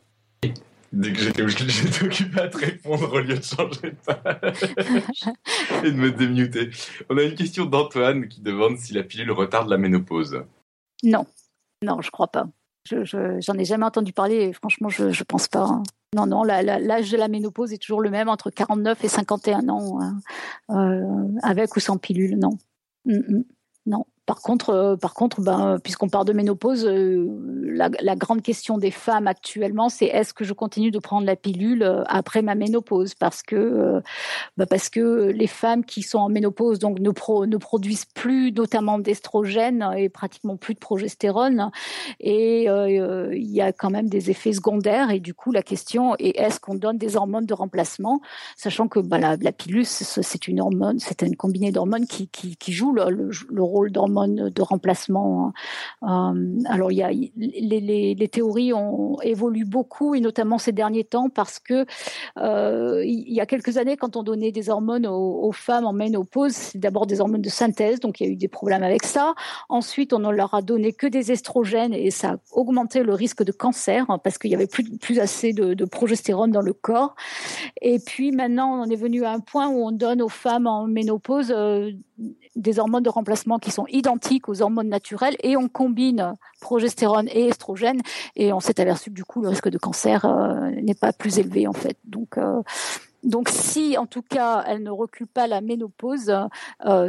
Dès 0.93 1.11
que 1.11 1.19
j'étais 1.47 2.05
occupé 2.05 2.39
à 2.39 2.47
te 2.47 2.57
répondre 2.57 3.11
au 3.11 3.19
lieu 3.19 3.35
de 3.35 3.43
changer 3.43 3.91
de 3.91 3.97
page 4.05 4.61
et 5.83 5.91
de 5.91 5.97
me 5.97 6.11
démuter. 6.11 6.69
On 7.09 7.17
a 7.17 7.23
une 7.23 7.33
question 7.33 7.65
d'Antoine 7.65 8.27
qui 8.27 8.41
demande 8.41 8.77
si 8.77 8.93
la 8.93 9.01
pilule 9.01 9.31
retarde 9.31 9.69
la 9.69 9.77
ménopause. 9.77 10.43
Non, 11.01 11.25
non, 11.83 12.01
je 12.01 12.11
crois 12.11 12.27
pas. 12.27 12.47
Je, 12.87 13.03
j'en 13.39 13.57
ai 13.57 13.65
jamais 13.65 13.85
entendu 13.85 14.13
parler 14.13 14.35
et 14.35 14.53
franchement, 14.53 14.89
je, 14.89 15.11
je 15.11 15.23
pense 15.23 15.47
pas. 15.47 15.63
Hein. 15.63 15.83
Non, 16.15 16.27
non, 16.27 16.43
l'âge 16.43 17.09
de 17.09 17.17
la 17.17 17.27
ménopause 17.27 17.73
est 17.73 17.79
toujours 17.79 18.01
le 18.01 18.11
même, 18.11 18.29
entre 18.29 18.51
49 18.51 19.03
et 19.03 19.07
51 19.07 19.69
ans, 19.69 19.99
hein. 19.99 20.19
euh, 20.69 21.39
avec 21.41 21.75
ou 21.75 21.79
sans 21.79 21.97
pilule, 21.97 22.37
non. 22.37 22.59
Mm, 23.05 23.15
mm. 23.15 23.43
non. 23.87 24.05
Par 24.25 24.41
contre, 24.41 24.69
euh, 24.69 24.95
par 24.95 25.13
contre, 25.13 25.41
ben, 25.41 25.79
puisqu'on 25.83 26.07
parle 26.07 26.25
de 26.25 26.31
ménopause, 26.31 26.85
euh, 26.85 27.27
la, 27.65 28.15
grande 28.15 28.41
question 28.41 28.77
des 28.77 28.91
femmes 28.91 29.27
actuellement, 29.27 29.89
c'est 29.89 30.05
est-ce 30.05 30.33
que 30.33 30.45
je 30.45 30.53
continue 30.53 30.91
de 30.91 30.99
prendre 30.99 31.27
la 31.27 31.35
pilule 31.35 31.83
euh, 31.83 32.03
après 32.05 32.41
ma 32.41 32.55
ménopause? 32.55 33.15
Parce 33.15 33.43
que, 33.43 34.01
ben, 34.55 34.65
parce 34.65 34.87
que 34.89 35.29
les 35.35 35.47
femmes 35.47 35.83
qui 35.83 36.03
sont 36.03 36.19
en 36.19 36.29
ménopause 36.29 36.79
donc 36.79 36.99
ne, 36.99 37.11
produisent 37.57 38.05
plus, 38.05 38.53
notamment 38.53 38.97
d'estrogène 38.97 39.85
et 39.97 40.07
pratiquement 40.07 40.55
plus 40.55 40.73
de 40.73 40.79
progestérone, 40.79 41.69
et 42.21 42.63
il 42.65 43.51
y 43.51 43.61
a 43.61 43.73
quand 43.73 43.89
même 43.89 44.07
des 44.07 44.29
effets 44.29 44.53
secondaires. 44.53 45.11
Et 45.11 45.19
du 45.19 45.33
coup, 45.33 45.51
la 45.51 45.63
question 45.63 46.15
est 46.17 46.39
est-ce 46.39 46.61
qu'on 46.61 46.75
donne 46.75 46.97
des 46.97 47.17
hormones 47.17 47.45
de 47.45 47.53
remplacement, 47.53 48.21
sachant 48.55 48.87
que 48.87 48.99
ben, 48.99 49.17
la, 49.19 49.51
pilule 49.51 49.85
c'est 49.85 50.47
une 50.47 50.61
hormone, 50.61 50.99
c'est 50.99 51.23
une 51.23 51.35
combinée 51.35 51.73
d'hormones 51.73 52.07
qui, 52.07 52.29
joue 52.71 52.93
le, 52.93 53.31
le 53.49 53.63
rôle 53.63 53.91
d'hormone 53.91 54.12
de 54.27 54.61
remplacement. 54.61 55.53
Hein. 56.01 56.35
Euh, 56.35 56.59
alors, 56.65 56.91
il 56.91 56.97
y 56.97 57.03
a, 57.03 57.11
les, 57.11 58.27
théories 58.31 58.73
ont 58.73 59.19
évolué 59.21 59.63
beaucoup, 59.63 60.15
et 60.15 60.19
notamment 60.19 60.57
ces 60.57 60.71
derniers 60.71 61.03
temps, 61.03 61.29
parce 61.29 61.59
que 61.59 61.85
euh, 62.37 63.03
il 63.05 63.33
y 63.33 63.41
a 63.41 63.45
quelques 63.45 63.77
années, 63.77 63.97
quand 63.97 64.15
on 64.15 64.23
donnait 64.23 64.51
des 64.51 64.69
hormones 64.69 65.05
aux, 65.07 65.51
femmes 65.51 65.85
en 65.85 65.93
ménopause, 65.93 66.53
c'est 66.53 66.79
d'abord 66.79 67.05
des 67.05 67.21
hormones 67.21 67.41
de 67.41 67.49
synthèse, 67.49 67.99
donc 67.99 68.19
il 68.19 68.25
y 68.25 68.29
a 68.29 68.31
eu 68.31 68.35
des 68.35 68.47
problèmes 68.47 68.83
avec 68.83 69.03
ça. 69.03 69.35
Ensuite, 69.69 70.13
on 70.13 70.19
ne 70.19 70.31
leur 70.31 70.53
a 70.53 70.61
donné 70.61 70.93
que 70.93 71.07
des 71.07 71.31
estrogènes, 71.31 71.93
et 71.93 72.11
ça 72.11 72.31
a 72.31 72.37
augmenté 72.51 73.03
le 73.03 73.13
risque 73.13 73.43
de 73.43 73.51
cancer, 73.51 74.05
hein, 74.09 74.17
parce 74.17 74.37
qu'il 74.37 74.51
y 74.51 74.55
avait 74.55 74.67
plus, 74.67 74.97
plus 74.97 75.19
assez 75.19 75.53
de, 75.53 75.85
progestérone 75.85 76.51
dans 76.51 76.61
le 76.61 76.73
corps. 76.73 77.15
Et 77.81 77.99
puis 77.99 78.31
maintenant, 78.31 78.81
on 78.81 78.89
est 78.89 78.95
venu 78.95 79.25
à 79.25 79.31
un 79.31 79.39
point 79.39 79.67
où 79.67 79.85
on 79.85 79.91
donne 79.91 80.21
aux 80.21 80.29
femmes 80.29 80.65
en 80.65 80.87
ménopause 80.87 81.53
euh, 81.55 81.91
des 82.55 82.79
hormones 82.79 83.03
de 83.03 83.09
remplacement 83.09 83.57
qui 83.59 83.71
sont 83.71 83.85
identiques 84.03 84.49
aux 84.49 84.61
hormones 84.61 84.89
naturelles 84.89 85.35
et 85.41 85.55
on 85.57 85.67
combine 85.67 86.33
progestérone 86.61 87.27
et 87.29 87.47
estrogène 87.47 88.01
et 88.35 88.51
on 88.53 88.59
s'est 88.59 88.79
aperçu 88.79 89.09
que 89.09 89.15
du 89.15 89.23
coup 89.23 89.41
le 89.41 89.49
risque 89.49 89.69
de 89.69 89.77
cancer 89.77 90.25
n'est 90.81 90.93
pas 90.93 91.13
plus 91.13 91.39
élevé 91.39 91.67
en 91.67 91.73
fait. 91.73 91.97
Donc 92.03 92.37
donc 93.23 93.49
si 93.49 93.97
en 93.97 94.05
tout 94.05 94.21
cas 94.21 94.63
elle 94.67 94.83
ne 94.83 94.89
recule 94.89 95.27
pas 95.27 95.47
la 95.47 95.61
ménopause, 95.61 96.33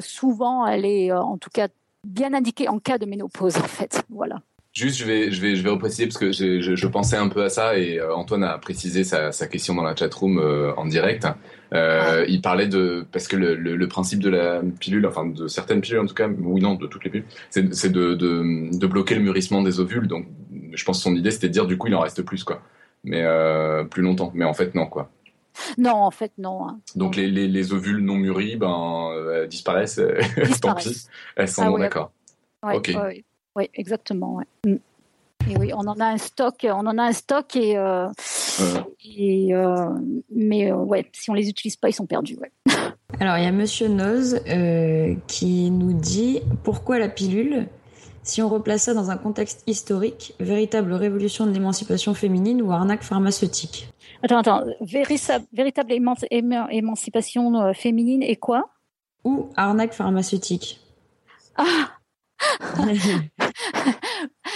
souvent 0.01 0.67
elle 0.67 0.85
est 0.85 1.13
en 1.13 1.39
tout 1.39 1.51
cas 1.53 1.69
bien 2.05 2.35
indiquée 2.35 2.69
en 2.69 2.79
cas 2.79 2.99
de 2.99 3.07
ménopause 3.07 3.57
en 3.57 3.69
fait. 3.69 4.03
Voilà. 4.11 4.41
Juste, 4.75 4.99
je 4.99 5.05
vais, 5.05 5.31
je 5.31 5.41
vais, 5.41 5.55
je 5.55 5.63
vais 5.63 5.71
repréciser 5.71 6.07
parce 6.07 6.19
que 6.19 6.33
je, 6.33 6.75
je, 6.75 6.87
pensais 6.89 7.17
un 7.17 7.29
peu 7.29 7.45
à 7.45 7.49
ça 7.49 7.79
et 7.79 8.01
euh, 8.01 8.13
Antoine 8.13 8.43
a 8.43 8.59
précisé 8.59 9.05
sa, 9.05 9.31
sa 9.31 9.47
question 9.47 9.77
dans 9.77 9.85
la 9.85 9.95
chatroom 9.95 10.39
euh, 10.39 10.75
en 10.77 10.85
direct. 10.85 11.29
Euh, 11.75 12.25
il 12.29 12.41
parlait 12.41 12.69
de 12.69 13.05
parce 13.11 13.27
que 13.27 13.37
le, 13.37 13.55
le, 13.55 13.77
le, 13.77 13.89
principe 13.89 14.21
de 14.21 14.31
la 14.31 14.61
pilule, 14.79 15.07
enfin 15.07 15.27
de 15.27 15.49
certaines 15.49 15.81
pilules 15.81 16.01
en 16.01 16.07
tout 16.07 16.15
cas, 16.15 16.29
oui 16.29 16.61
non, 16.61 16.75
de 16.75 16.87
toutes 16.87 17.05
les 17.05 17.11
pilules, 17.11 17.27
c'est 17.51 17.63
de, 17.63 18.15
de, 18.15 18.77
de, 18.77 18.87
bloquer 18.87 19.17
le 19.17 19.23
mûrissement 19.23 19.61
des 19.63 19.81
ovules. 19.81 20.07
Donc, 20.07 20.27
je 20.73 20.85
pense 20.85 20.99
que 20.99 21.03
son 21.03 21.17
idée 21.17 21.33
c'était 21.33 21.49
de 21.49 21.53
dire 21.53 21.67
du 21.67 21.77
coup 21.77 21.89
il 21.89 21.95
en 21.95 22.01
reste 22.01 22.23
plus 22.23 22.45
quoi, 22.45 22.63
mais 23.03 23.23
euh, 23.23 23.85
plus 23.85 24.03
longtemps. 24.03 24.31
Mais 24.35 24.45
en 24.45 24.55
fait 24.55 24.75
non 24.75 24.87
quoi. 24.87 25.11
Non, 25.79 25.95
en 25.95 26.11
fait, 26.11 26.33
non. 26.37 26.67
Hein. 26.67 26.81
Donc 26.97 27.15
les, 27.15 27.31
les, 27.31 27.47
les, 27.47 27.73
ovules 27.73 28.01
non 28.01 28.17
mûris, 28.17 28.57
ben, 28.57 29.47
disparaissent. 29.49 30.01
disparaissent. 30.01 30.61
Tant 30.61 30.75
pis. 30.75 31.07
Elles 31.37 31.49
sont 31.49 31.77
ah, 31.77 31.79
d'accord. 31.79 32.11
Ouais, 32.65 32.77
ok. 32.77 32.91
Ouais, 32.97 33.25
oui, 33.55 33.71
exactement. 33.75 34.41
Mm. 34.67 34.75
Et 35.51 35.57
oui, 35.59 35.73
on 35.75 35.87
en 35.87 36.01
a 36.01 36.07
un 36.07 36.19
stock, 36.19 36.55
on 36.65 36.87
en 36.87 36.99
a 36.99 37.03
un 37.03 37.13
stock 37.13 37.55
et, 37.57 37.77
euh, 37.77 38.09
et 39.05 39.55
euh, 39.55 39.91
mais 40.35 40.71
euh, 40.71 40.77
ouais, 40.77 41.07
si 41.13 41.31
on 41.31 41.35
les 41.35 41.49
utilise 41.49 41.77
pas, 41.77 41.89
ils 41.89 41.93
sont 41.93 42.07
perdus. 42.07 42.39
Ouais. 42.41 42.51
Alors 43.21 43.37
il 43.37 43.45
y 43.45 43.47
a 43.47 43.53
Monsieur 43.53 43.89
Noz 43.89 44.41
qui 45.27 45.71
nous 45.71 45.93
dit 45.93 46.41
pourquoi 46.63 46.99
la 46.99 47.09
pilule 47.09 47.69
si 48.23 48.41
on 48.41 48.49
replace 48.49 48.85
ça 48.85 48.95
dans 48.95 49.11
un 49.11 49.19
contexte 49.19 49.63
historique, 49.67 50.35
véritable 50.41 50.95
révolution 50.95 51.47
de 51.47 51.53
l'émancipation 51.53 52.15
féminine 52.15 52.63
ou 52.63 52.73
arnaque 52.73 53.03
pharmaceutique? 53.03 53.93
Attends, 54.23 54.39
attends, 54.39 54.65
véritable 54.81 55.93
émancipation 56.71 57.75
féminine 57.75 58.23
et 58.23 58.37
quoi? 58.37 58.71
Ou 59.25 59.51
arnaque 59.57 59.93
pharmaceutique? 59.93 60.81
Ah 61.57 61.91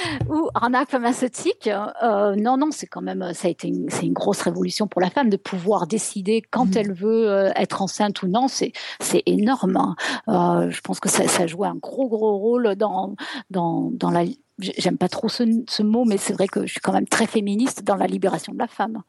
ou 0.29 0.49
arnaque 0.55 0.91
pharmaceutique. 0.91 1.69
Euh, 2.03 2.35
non, 2.37 2.57
non, 2.57 2.71
c'est 2.71 2.87
quand 2.87 3.01
même, 3.03 3.33
ça 3.35 3.49
a 3.49 3.51
été, 3.51 3.69
une, 3.69 3.89
c'est 3.91 4.07
une 4.07 4.13
grosse 4.13 4.43
révolution 4.43 4.87
pour 4.87 5.01
la 5.01 5.11
femme 5.11 5.31
de 5.31 5.37
pouvoir 5.37 5.87
décider 5.87 6.43
quand 6.51 6.75
mmh. 6.75 6.79
elle 6.79 6.93
veut 6.93 7.29
euh, 7.29 7.51
être 7.57 7.83
enceinte 7.83 8.23
ou 8.23 8.29
non. 8.29 8.49
C'est, 8.49 8.73
c'est 9.01 9.23
énorme. 9.27 9.77
Hein. 9.77 9.97
Euh, 10.29 10.71
je 10.71 10.81
pense 10.81 11.01
que 11.01 11.09
ça, 11.09 11.27
ça 11.29 11.47
joue 11.47 11.65
un 11.65 11.77
gros, 11.77 12.09
gros 12.09 12.39
rôle 12.39 12.77
dans, 12.77 13.15
dans, 13.51 13.91
dans 13.93 14.11
la 14.11 14.25
j'aime 14.59 14.99
pas 14.99 15.09
trop 15.09 15.29
ce, 15.29 15.45
ce 15.69 15.83
mot, 15.83 16.05
mais 16.05 16.17
c'est 16.17 16.33
vrai 16.33 16.49
que 16.49 16.67
je 16.67 16.73
suis 16.73 16.81
quand 16.81 16.93
même 16.93 17.07
très 17.07 17.27
féministe 17.27 17.85
dans 17.85 17.97
la 17.97 18.07
libération 18.07 18.53
de 18.53 18.59
la 18.59 18.67
femme. 18.67 19.03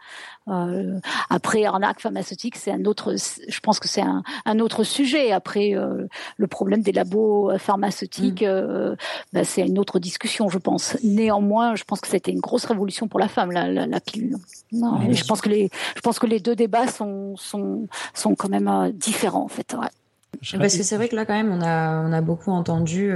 Euh, 0.48 1.00
après, 1.30 1.66
arnaque 1.66 2.00
pharmaceutique, 2.00 2.56
c'est 2.56 2.72
un 2.72 2.86
autre, 2.86 3.16
je 3.16 3.60
pense 3.60 3.80
que 3.80 3.88
c'est 3.88 4.02
un, 4.02 4.24
un, 4.46 4.60
autre 4.60 4.84
sujet. 4.84 5.32
Après, 5.32 5.76
euh, 5.76 6.08
le 6.38 6.48
problème 6.48 6.82
des 6.82 6.92
labos 6.92 7.52
pharmaceutiques, 7.58 8.42
mm. 8.42 8.48
euh, 8.48 8.96
bah, 9.34 9.44
c'est 9.44 9.66
une 9.66 9.80
autre 9.80 10.00
discussion, 10.00 10.50
je 10.50 10.60
pense. 10.60 10.98
Néanmoins, 11.04 11.76
je 11.76 11.84
pense 11.84 12.02
que 12.02 12.08
c'était 12.08 12.32
une 12.32 12.42
grosse 12.42 12.66
révolution 12.66 13.08
pour 13.08 13.20
la 13.20 13.28
femme, 13.28 13.52
la, 13.52 13.68
la, 13.72 13.88
la 13.88 14.00
pilule. 14.00 14.38
Non, 14.72 15.00
je 15.12 15.24
pense 15.24 15.42
que 15.42 15.50
les, 15.50 15.70
je 15.96 16.02
pense 16.02 16.20
que 16.20 16.28
les 16.28 16.40
deux 16.40 16.56
débats 16.56 16.88
sont, 16.88 17.36
sont, 17.38 17.88
sont 18.14 18.36
quand 18.36 18.50
même 18.50 18.92
différents, 18.94 19.44
en 19.44 19.50
fait. 19.50 19.74
Ouais. 19.74 20.58
Parce 20.58 20.78
que 20.78 20.84
c'est 20.84 20.96
vrai 20.96 21.10
que 21.10 21.16
là, 21.16 21.26
quand 21.26 21.34
même, 21.34 21.52
on 21.52 21.62
a, 21.62 22.02
on 22.08 22.14
a 22.14 22.22
beaucoup 22.22 22.52
entendu 22.52 23.12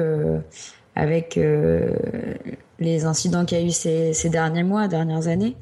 avec 0.96 1.38
euh, 1.38 1.92
les 2.80 3.06
incidents 3.06 3.46
qu'il 3.46 3.58
y 3.60 3.62
a 3.62 3.66
eu 3.66 3.72
ces, 3.72 4.14
ces, 4.14 4.30
derniers 4.30 4.64
mois, 4.64 4.88
dernières 4.88 5.28
années, 5.28 5.56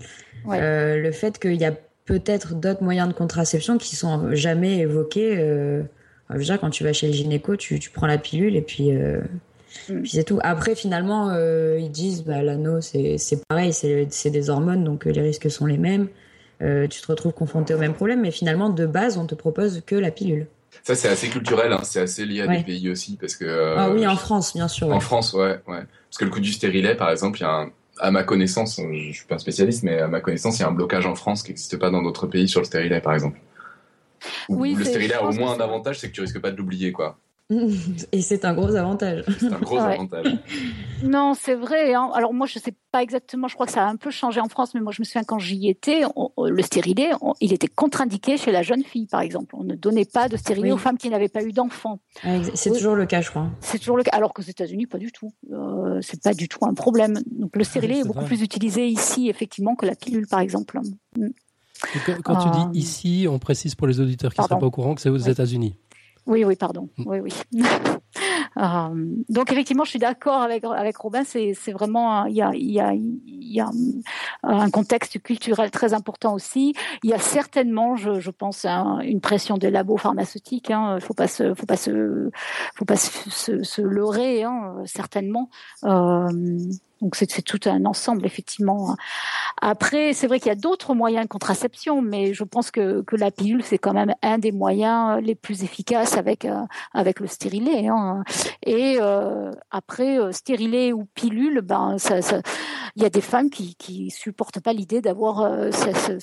ouais. 0.46 0.60
euh, 0.60 0.98
le 0.98 1.12
fait 1.12 1.40
qu'il 1.40 1.56
y 1.56 1.66
a 1.66 1.74
peut-être 2.06 2.56
d'autres 2.56 2.84
moyens 2.84 3.08
de 3.08 3.14
contraception 3.14 3.78
qui 3.78 3.96
sont 3.96 4.34
jamais 4.34 4.80
évoqués. 4.80 5.38
Euh, 5.38 5.84
dire, 6.36 6.60
quand 6.60 6.70
tu 6.70 6.84
vas 6.84 6.94
chez 6.94 7.08
le 7.08 7.14
gynéco, 7.14 7.56
tu, 7.56 7.80
tu 7.80 7.90
prends 7.90 8.08
la 8.08 8.18
pilule 8.18 8.56
et 8.56 8.62
puis, 8.62 8.96
euh, 8.96 9.22
mm. 9.90 10.02
puis 10.02 10.12
c'est 10.12 10.24
tout. 10.24 10.40
Après, 10.44 10.76
finalement, 10.76 11.30
euh, 11.30 11.78
ils 11.80 11.92
disent 11.92 12.24
bah, 12.24 12.42
l'anneau, 12.42 12.82
c'est 12.82 13.18
pareil, 13.48 13.74
c'est 13.74 14.30
des 14.30 14.50
hormones, 14.50 14.84
donc 14.84 15.06
les 15.06 15.22
risques 15.22 15.50
sont 15.50 15.66
les 15.66 15.78
mêmes. 15.78 16.08
tu 16.60 17.02
te 17.02 17.08
retrouves 17.08 17.34
confronté 17.34 17.74
au 17.74 17.78
même 17.78 17.94
problème, 17.94 18.22
mais 18.22 18.32
finalement, 18.32 18.70
de 18.70 18.86
base, 18.86 19.18
on 19.18 19.26
te 19.26 19.36
propose 19.36 19.82
que 19.86 19.96
la 19.96 20.12
pilule. 20.12 20.48
Ça, 20.84 20.96
c'est 20.96 21.10
assez 21.10 21.30
culturel, 21.30 21.72
hein. 21.72 21.82
c'est 21.84 22.02
assez 22.02 22.26
lié 22.26 22.42
à 22.42 22.48
ouais. 22.48 22.58
des 22.58 22.64
pays 22.64 22.90
aussi. 22.90 23.18
Parce 23.18 23.36
que, 23.36 23.46
euh, 23.46 23.76
ah 23.78 23.90
oui, 23.90 24.06
en 24.08 24.16
France, 24.16 24.54
bien 24.54 24.68
sûr. 24.68 24.90
En 24.90 25.00
France, 25.00 25.34
ouais, 25.34 25.60
ouais. 25.68 25.84
Parce 26.10 26.18
que 26.18 26.26
le 26.26 26.32
coup 26.32 26.40
du 26.40 26.52
stérilet, 26.52 26.96
par 26.96 27.10
exemple, 27.10 27.40
il 27.40 27.44
y 27.44 27.46
a 27.46 27.52
un, 27.52 27.72
à 28.00 28.12
ma 28.12 28.24
connaissance, 28.24 28.80
je 28.80 29.12
suis 29.14 29.26
pas 29.26 29.36
un 29.36 29.40
spécialiste, 29.40 29.84
mais 29.84 30.00
à 30.00 30.08
ma 30.08 30.22
connaissance, 30.22 30.58
il 30.60 30.64
y 30.64 30.66
a 30.66 30.68
un 30.68 30.74
blocage 30.74 31.06
en 31.06 31.16
France 31.16 31.44
qui 31.44 31.52
n'existe 31.52 31.78
pas 31.78 31.92
dans 31.92 32.02
d'autres 32.02 32.28
pays 32.28 32.48
sur 32.48 32.62
le 32.62 32.66
stérilet, 32.66 33.00
par 33.00 33.14
exemple. 33.14 33.40
Oui, 34.50 34.76
le 34.76 34.84
stérilet 34.84 35.16
a 35.16 35.24
au 35.24 35.32
moins 35.32 35.54
un 35.54 35.60
avantage, 35.60 36.00
c'est 36.00 36.10
que 36.10 36.14
tu 36.14 36.22
risques 36.22 36.40
pas 36.40 36.52
de 36.52 36.58
l'oublier, 36.58 36.92
quoi. 36.92 37.18
Et 38.12 38.22
c'est 38.22 38.46
un 38.46 38.54
gros 38.54 38.76
avantage. 38.76 39.24
C'est 39.40 39.52
un 39.52 39.60
gros 39.60 39.76
ouais. 39.76 39.94
avantage. 39.94 40.38
Non, 41.04 41.34
c'est 41.34 41.56
vrai. 41.56 41.94
Hein. 41.94 42.10
Alors 42.14 42.34
moi, 42.34 42.48
je 42.48 42.60
sais 42.60 42.74
pas 42.92 43.02
exactement. 43.02 43.48
Je 43.48 43.56
crois 43.56 43.66
que 43.66 43.72
ça 43.72 43.86
a 43.86 43.90
un 43.90 43.96
peu 43.96 44.12
changé 44.12 44.40
en 44.40 44.48
France, 44.48 44.74
mais 44.74 44.82
moi, 44.82 44.92
je 44.92 45.02
me 45.02 45.06
souviens 45.06 45.24
quand 45.24 45.40
j'y 45.40 45.68
étais, 45.68 46.04
on, 46.16 46.32
le 46.44 46.62
stérilet, 46.62 47.10
on, 47.22 47.34
il 47.42 47.54
était 47.54 47.68
contre-indiqué 47.68 48.38
chez 48.38 48.52
la 48.52 48.62
jeune 48.62 48.84
fille, 48.84 49.08
par 49.08 49.22
exemple. 49.22 49.56
On 49.58 49.64
ne 49.64 49.76
donnait 49.76 50.06
pas 50.06 50.30
de 50.30 50.38
stérilet 50.38 50.68
oui. 50.68 50.74
aux 50.74 50.78
femmes 50.78 50.98
qui 50.98 51.10
n'avaient 51.10 51.30
pas 51.30 51.44
eu 51.44 51.52
d'enfants. 51.52 52.00
C'est 52.54 52.70
oui. 52.70 52.78
toujours 52.78 52.96
le 52.96 53.06
cas, 53.06 53.22
je 53.22 53.30
crois. 53.30 53.50
C'est 53.60 53.80
toujours 53.80 53.98
le 53.98 54.04
cas. 54.04 54.12
Alors 54.14 54.34
qu'aux 54.34 54.42
États-Unis, 54.42 54.86
pas 54.86 55.00
du 55.00 55.12
tout. 55.12 55.34
Euh, 55.52 56.00
c'est 56.02 56.22
pas 56.22 56.34
du 56.34 56.48
tout 56.48 56.66
un 56.66 56.74
problème. 56.74 57.20
Donc 57.32 57.56
le 57.56 57.64
stérilet 57.64 57.96
ah, 57.96 57.98
est, 57.98 58.02
est, 58.02 58.08
beaucoup 58.08 58.20
vrai. 58.20 58.28
plus 58.28 58.42
utilisé 58.42 58.88
ici, 58.88 59.30
effectivement, 59.30 59.76
que 59.76 59.86
la 59.86 59.96
pilule, 59.96 60.28
par 60.28 60.40
exemple. 60.40 60.80
Mm. 61.18 61.28
Quand, 62.06 62.22
quand 62.24 62.36
euh... 62.36 62.52
tu 62.52 62.72
dis 62.72 62.80
ici, 62.80 63.28
on 63.30 63.40
précise 63.40 63.76
pour 63.76 63.88
les 63.88 64.00
auditeurs 64.00 64.34
qui 64.34 64.42
ne 64.42 64.46
seraient 64.46 64.60
pas 64.60 64.66
au 64.66 64.72
courant 64.72 64.96
que 64.96 65.02
c'est 65.02 65.10
aux. 65.10 65.18
États-Unis. 65.18 65.76
Oui, 66.26 66.44
oui, 66.46 66.56
pardon. 66.56 66.90
Mm. 66.98 67.04
Oui, 67.08 67.20
oui. 67.20 67.34
euh, 68.58 68.90
donc 69.30 69.52
effectivement, 69.52 69.84
je 69.84 69.92
suis 69.92 70.00
d'accord 70.00 70.42
avec 70.42 70.64
avec 70.64 70.98
Robin. 70.98 71.24
C'est 71.24 71.54
c'est 71.54 71.72
vraiment 71.72 72.26
il 72.26 72.36
y 72.36 72.42
a 72.42 72.52
il 72.54 72.72
y 72.72 72.80
a 72.80 72.94
il 72.94 73.56
y 73.56 73.60
a 73.60 73.70
un 74.44 74.70
contexte 74.70 75.22
culturel 75.22 75.72
très 75.72 75.94
important 75.94 76.34
aussi. 76.34 76.74
Il 77.04 77.10
y 77.10 77.14
a 77.14 77.20
certainement, 77.20 77.96
je, 77.96 78.20
je 78.20 78.32
pense, 78.32 78.66
un, 78.66 79.00
une 79.00 79.20
pression 79.20 79.58
des 79.58 79.70
labos 79.72 79.98
pharmaceutiques. 79.98 80.72
Hein. 80.72 81.00
Faut 81.02 81.14
pas 81.14 81.28
se 81.28 81.54
faut 81.54 81.66
pas 81.66 81.78
se 81.78 82.30
faut 82.76 82.86
pas 82.86 82.96
se, 82.96 83.30
se, 83.30 83.64
se 83.64 83.82
leurrer, 83.82 84.44
hein, 84.44 84.76
certainement. 84.86 85.50
Euh, 85.84 86.28
donc 87.02 87.16
c'est 87.16 87.42
tout 87.42 87.60
un 87.66 87.86
ensemble 87.86 88.26
effectivement. 88.26 88.96
Après, 89.62 90.14
c'est 90.14 90.28
vrai 90.28 90.40
qu'il 90.40 90.50
y 90.50 90.52
a 90.52 90.56
d'autres 90.56 90.94
moyens 90.94 91.26
de 91.26 91.30
contraception, 91.30 92.02
mais 92.02 92.34
je 92.34 92.44
pense 92.44 92.72
que, 92.72 93.02
que 93.02 93.16
la 93.16 93.32
pilule 93.32 93.64
c'est 93.64 93.78
quand 93.78 93.94
même 93.94 94.14
un 94.22 94.38
des 94.38 94.52
moyens 94.52 95.22
les 95.22 95.36
plus 95.36 95.64
efficaces 95.64 96.18
avec 96.18 96.46
euh, 96.46 96.62
avec 96.94 97.20
le 97.20 97.28
stérilet. 97.28 97.88
Hein. 97.88 98.24
Et 98.64 98.98
euh, 99.00 99.52
après 99.72 100.20
euh, 100.20 100.32
stérilet 100.32 100.94
ou 100.94 101.06
pilule, 101.06 101.62
ben 101.62 101.98
il 102.96 103.04
y 103.04 103.06
a 103.06 103.10
des 103.10 103.22
femmes 103.22 103.50
qui 103.50 103.76
qui 103.76 104.12
supportent 104.12 104.60
pas 104.60 104.74
l'idée 104.74 105.02
d'avoir 105.02 105.42
euh, 105.42 105.72
ce 105.72 106.20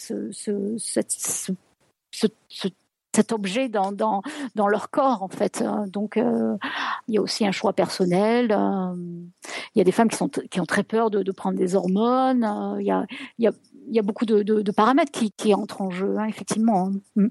cet 3.18 3.32
objet 3.32 3.68
dans, 3.68 3.90
dans, 3.90 4.22
dans 4.54 4.68
leur 4.68 4.90
corps 4.90 5.24
en 5.24 5.28
fait. 5.28 5.64
Donc 5.88 6.16
euh, 6.16 6.56
il 7.08 7.16
y 7.16 7.18
a 7.18 7.20
aussi 7.20 7.44
un 7.44 7.50
choix 7.50 7.72
personnel. 7.72 8.52
Euh, 8.52 8.94
il 9.74 9.78
y 9.78 9.80
a 9.80 9.84
des 9.84 9.90
femmes 9.90 10.08
qui 10.08 10.16
sont 10.16 10.28
qui 10.28 10.60
ont 10.60 10.66
très 10.66 10.84
peur 10.84 11.10
de, 11.10 11.32
prendre 11.32 11.58
des 11.58 11.74
hormones. 11.74 12.44
Euh, 12.44 12.80
il 12.80 12.86
y 12.86 12.92
a 12.92 13.06
il 13.38 13.44
y 13.44 13.48
a 13.48 13.52
il 13.88 13.94
y 13.94 13.98
a 13.98 14.02
beaucoup 14.02 14.26
de, 14.26 14.42
de, 14.42 14.70
paramètres 14.70 15.10
qui, 15.10 15.32
qui 15.32 15.54
entrent 15.54 15.80
en 15.80 15.90
jeu 15.90 16.16
hein, 16.18 16.26
effectivement. 16.26 16.92
Mm. 17.16 17.28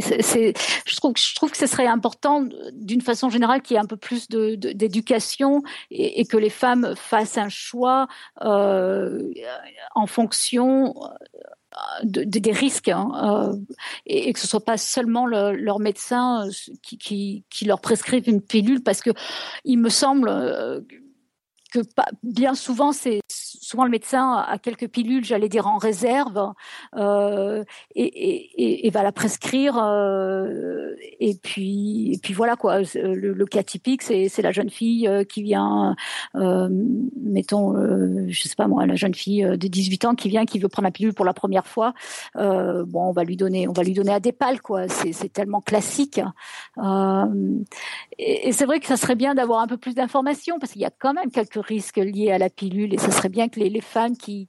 C'est, 0.00 0.54
je 0.86 0.96
trouve, 0.96 1.12
je 1.16 1.34
trouve 1.34 1.50
que 1.50 1.56
ce 1.58 1.66
serait 1.66 1.86
important, 1.86 2.48
d'une 2.72 3.02
façon 3.02 3.28
générale, 3.28 3.60
qu'il 3.60 3.74
y 3.74 3.76
ait 3.76 3.82
un 3.82 3.86
peu 3.86 3.98
plus 3.98 4.26
de, 4.28 4.54
d'éducation 4.54 5.62
et, 5.90 6.24
que 6.24 6.38
les 6.38 6.48
femmes 6.48 6.94
fassent 6.96 7.36
un 7.36 7.50
choix 7.50 8.08
en 8.40 10.06
fonction 10.06 10.94
de, 12.04 12.24
de, 12.24 12.38
des 12.38 12.52
risques 12.52 12.88
hein, 12.88 13.10
euh, 13.22 13.74
et, 14.06 14.32
que 14.32 14.38
ce 14.40 14.46
soit 14.46 14.64
pas 14.64 14.76
seulement 14.76 15.26
le, 15.26 15.52
leur 15.52 15.78
médecin 15.78 16.46
euh, 16.46 16.50
qui, 16.82 17.44
leur 17.64 17.80
prescrive 17.80 18.28
une 18.28 18.42
pilule 18.42 18.82
parce 18.82 19.00
que 19.00 19.10
il 19.64 19.78
me 19.78 19.88
semble 19.88 20.28
euh, 21.76 21.82
que 21.82 22.02
bien 22.22 22.54
souvent, 22.54 22.92
c'est 22.92 23.20
souvent 23.28 23.84
le 23.84 23.90
médecin 23.90 24.44
a 24.46 24.58
quelques 24.58 24.88
pilules, 24.88 25.24
j'allais 25.24 25.48
dire 25.48 25.66
en 25.66 25.78
réserve, 25.78 26.52
euh, 26.96 27.64
et, 27.94 28.90
va 28.92 29.02
la 29.02 29.12
prescrire. 29.12 29.78
Euh, 29.78 30.94
et 31.20 31.34
puis, 31.34 32.12
et 32.12 32.18
puis 32.18 32.34
voilà 32.34 32.56
quoi. 32.56 32.80
Le, 32.94 33.32
le 33.32 33.46
cas 33.46 33.62
typique, 33.62 34.02
c'est 34.02 34.42
la 34.42 34.52
jeune 34.52 34.70
fille 34.70 35.08
euh, 35.08 35.24
qui 35.24 35.42
vient, 35.42 35.96
euh, 36.34 36.68
mettons, 37.20 37.76
euh, 37.76 38.26
je 38.28 38.42
sais 38.42 38.54
pas 38.54 38.66
moi, 38.66 38.86
la 38.86 38.96
jeune 38.96 39.14
fille 39.14 39.42
de 39.42 39.68
18 39.68 40.04
ans 40.04 40.14
qui 40.14 40.28
vient, 40.28 40.44
qui 40.44 40.58
veut 40.58 40.68
prendre 40.68 40.86
la 40.86 40.90
pilule 40.90 41.14
pour 41.14 41.24
la 41.24 41.34
première 41.34 41.66
fois. 41.66 41.94
bon, 42.34 43.08
on 43.08 43.12
va 43.12 43.24
lui 43.24 43.36
donner, 43.36 43.68
on 43.68 43.72
va 43.72 43.82
lui 43.82 43.94
donner 43.94 44.12
à 44.12 44.20
des 44.20 44.32
pales 44.32 44.60
quoi. 44.60 44.88
C'est 44.88 45.32
tellement 45.32 45.60
classique. 45.60 46.20
et 48.18 48.52
c'est 48.52 48.66
vrai 48.66 48.80
que 48.80 48.86
ça 48.86 48.96
serait 48.96 49.14
bien 49.14 49.34
d'avoir 49.34 49.60
un 49.60 49.66
peu 49.66 49.76
plus 49.76 49.94
d'informations 49.94 50.58
parce 50.58 50.72
qu'il 50.72 50.82
y 50.82 50.86
a 50.86 50.90
quand 50.90 51.14
même 51.14 51.30
quelques 51.30 51.61
risques 51.62 51.96
liés 51.96 52.30
à 52.30 52.38
la 52.38 52.50
pilule 52.50 52.94
et 52.94 52.98
ça 52.98 53.10
serait 53.10 53.28
bien 53.28 53.48
que 53.48 53.60
les, 53.60 53.80
femmes 53.80 54.16
qui, 54.16 54.48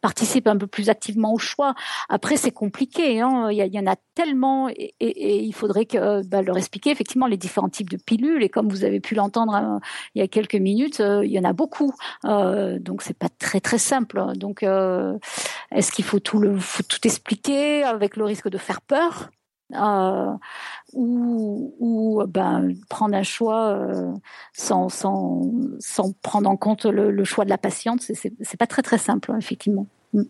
participent 0.00 0.46
un 0.46 0.56
peu 0.56 0.66
plus 0.66 0.90
activement 0.90 1.32
au 1.32 1.38
choix. 1.38 1.74
Après, 2.08 2.36
c'est 2.36 2.50
compliqué. 2.50 3.20
Hein. 3.20 3.50
Il, 3.50 3.58
y 3.58 3.78
en 3.78 3.86
a 3.86 3.96
tellement 4.14 4.68
et, 4.68 4.94
il 5.00 5.52
faudrait 5.54 5.86
que 5.86 6.24
bah, 6.26 6.42
leur 6.42 6.56
expliquer 6.56 6.90
effectivement 6.90 7.26
les 7.26 7.36
différents 7.36 7.68
types 7.68 7.90
de 7.90 7.96
pilules. 7.96 8.42
Et 8.42 8.48
comme 8.48 8.68
vous 8.68 8.84
avez 8.84 9.00
pu 9.00 9.14
l'entendre 9.14 9.54
hein, 9.54 9.80
il 10.14 10.20
y 10.20 10.22
a 10.22 10.28
quelques 10.28 10.54
minutes, 10.54 11.00
euh, 11.00 11.24
il 11.24 11.32
y 11.32 11.38
en 11.38 11.44
a 11.44 11.52
beaucoup. 11.52 11.94
Euh, 12.24 12.78
donc 12.78 13.02
c'est 13.02 13.18
pas 13.18 13.28
très 13.28 13.60
très 13.60 13.78
simple. 13.78 14.22
Donc 14.36 14.62
euh, 14.62 15.18
est-ce 15.70 15.92
qu'il 15.92 16.04
faut 16.04 16.20
tout 16.20 16.38
le 16.38 16.58
faut 16.58 16.82
tout 16.82 17.00
expliquer 17.04 17.82
avec 17.82 18.16
le 18.16 18.24
risque 18.24 18.48
de 18.48 18.58
faire 18.58 18.80
peur? 18.80 19.30
Euh, 19.72 20.32
ou, 20.92 21.74
ou 21.80 22.22
ben, 22.28 22.74
prendre 22.88 23.14
un 23.14 23.22
choix 23.22 23.70
euh, 23.70 24.12
sans, 24.52 24.88
sans, 24.88 25.50
sans 25.80 26.12
prendre 26.22 26.48
en 26.50 26.56
compte 26.56 26.84
le, 26.84 27.10
le 27.10 27.24
choix 27.24 27.44
de 27.44 27.50
la 27.50 27.58
patiente, 27.58 28.02
c'est 28.02 28.56
pas 28.58 28.66
très 28.66 28.82
très 28.82 28.98
simple, 28.98 29.32
hein, 29.32 29.38
effectivement. 29.38 29.86
Mm. 30.12 30.22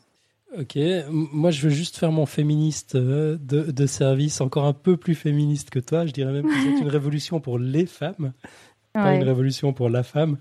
Ok, 0.60 0.78
moi 1.10 1.50
je 1.50 1.62
veux 1.62 1.70
juste 1.70 1.96
faire 1.96 2.12
mon 2.12 2.26
féministe 2.26 2.94
euh, 2.94 3.36
de, 3.40 3.72
de, 3.72 3.86
service, 3.86 4.40
encore 4.40 4.66
un 4.66 4.72
peu 4.72 4.96
plus 4.96 5.16
féministe 5.16 5.70
que 5.70 5.80
toi. 5.80 6.06
Je 6.06 6.12
dirais 6.12 6.32
même 6.32 6.46
que 6.46 6.54
c'est 6.54 6.80
une 6.80 6.88
révolution 6.88 7.40
pour 7.40 7.58
les 7.58 7.86
femmes, 7.86 8.32
pas 8.92 9.16
une 9.16 9.24
révolution 9.24 9.72
pour 9.72 9.90
la 9.90 10.04
femme 10.04 10.38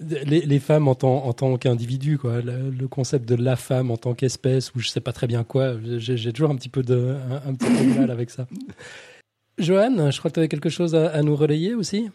les, 0.00 0.40
les, 0.40 0.58
femmes 0.58 0.88
en 0.88 0.94
tant, 0.94 1.24
en 1.24 1.32
tant 1.32 1.56
qu'individu, 1.56 2.18
quoi. 2.18 2.40
Le, 2.40 2.88
concept 2.88 3.28
de 3.28 3.36
la 3.36 3.56
femme 3.56 3.90
en 3.90 3.96
tant 3.96 4.14
qu'espèce, 4.14 4.74
ou 4.74 4.80
je 4.80 4.88
sais 4.88 5.00
pas 5.00 5.12
très 5.12 5.26
bien 5.26 5.44
quoi, 5.44 5.74
j'ai 5.98 6.32
toujours 6.32 6.50
un 6.50 6.56
petit 6.56 6.68
peu 6.68 6.82
de, 6.82 7.16
un, 7.46 7.54
petit 7.54 7.70
peu 7.70 7.94
de 7.94 8.00
mal 8.00 8.10
avec 8.10 8.30
ça. 8.30 8.46
Johan, 9.58 10.10
je 10.10 10.18
crois 10.18 10.30
que 10.30 10.34
tu 10.34 10.40
avais 10.40 10.48
quelque 10.48 10.70
chose 10.70 10.94
à, 10.94 11.10
à, 11.10 11.22
nous 11.22 11.36
relayer 11.36 11.74
aussi? 11.74 12.10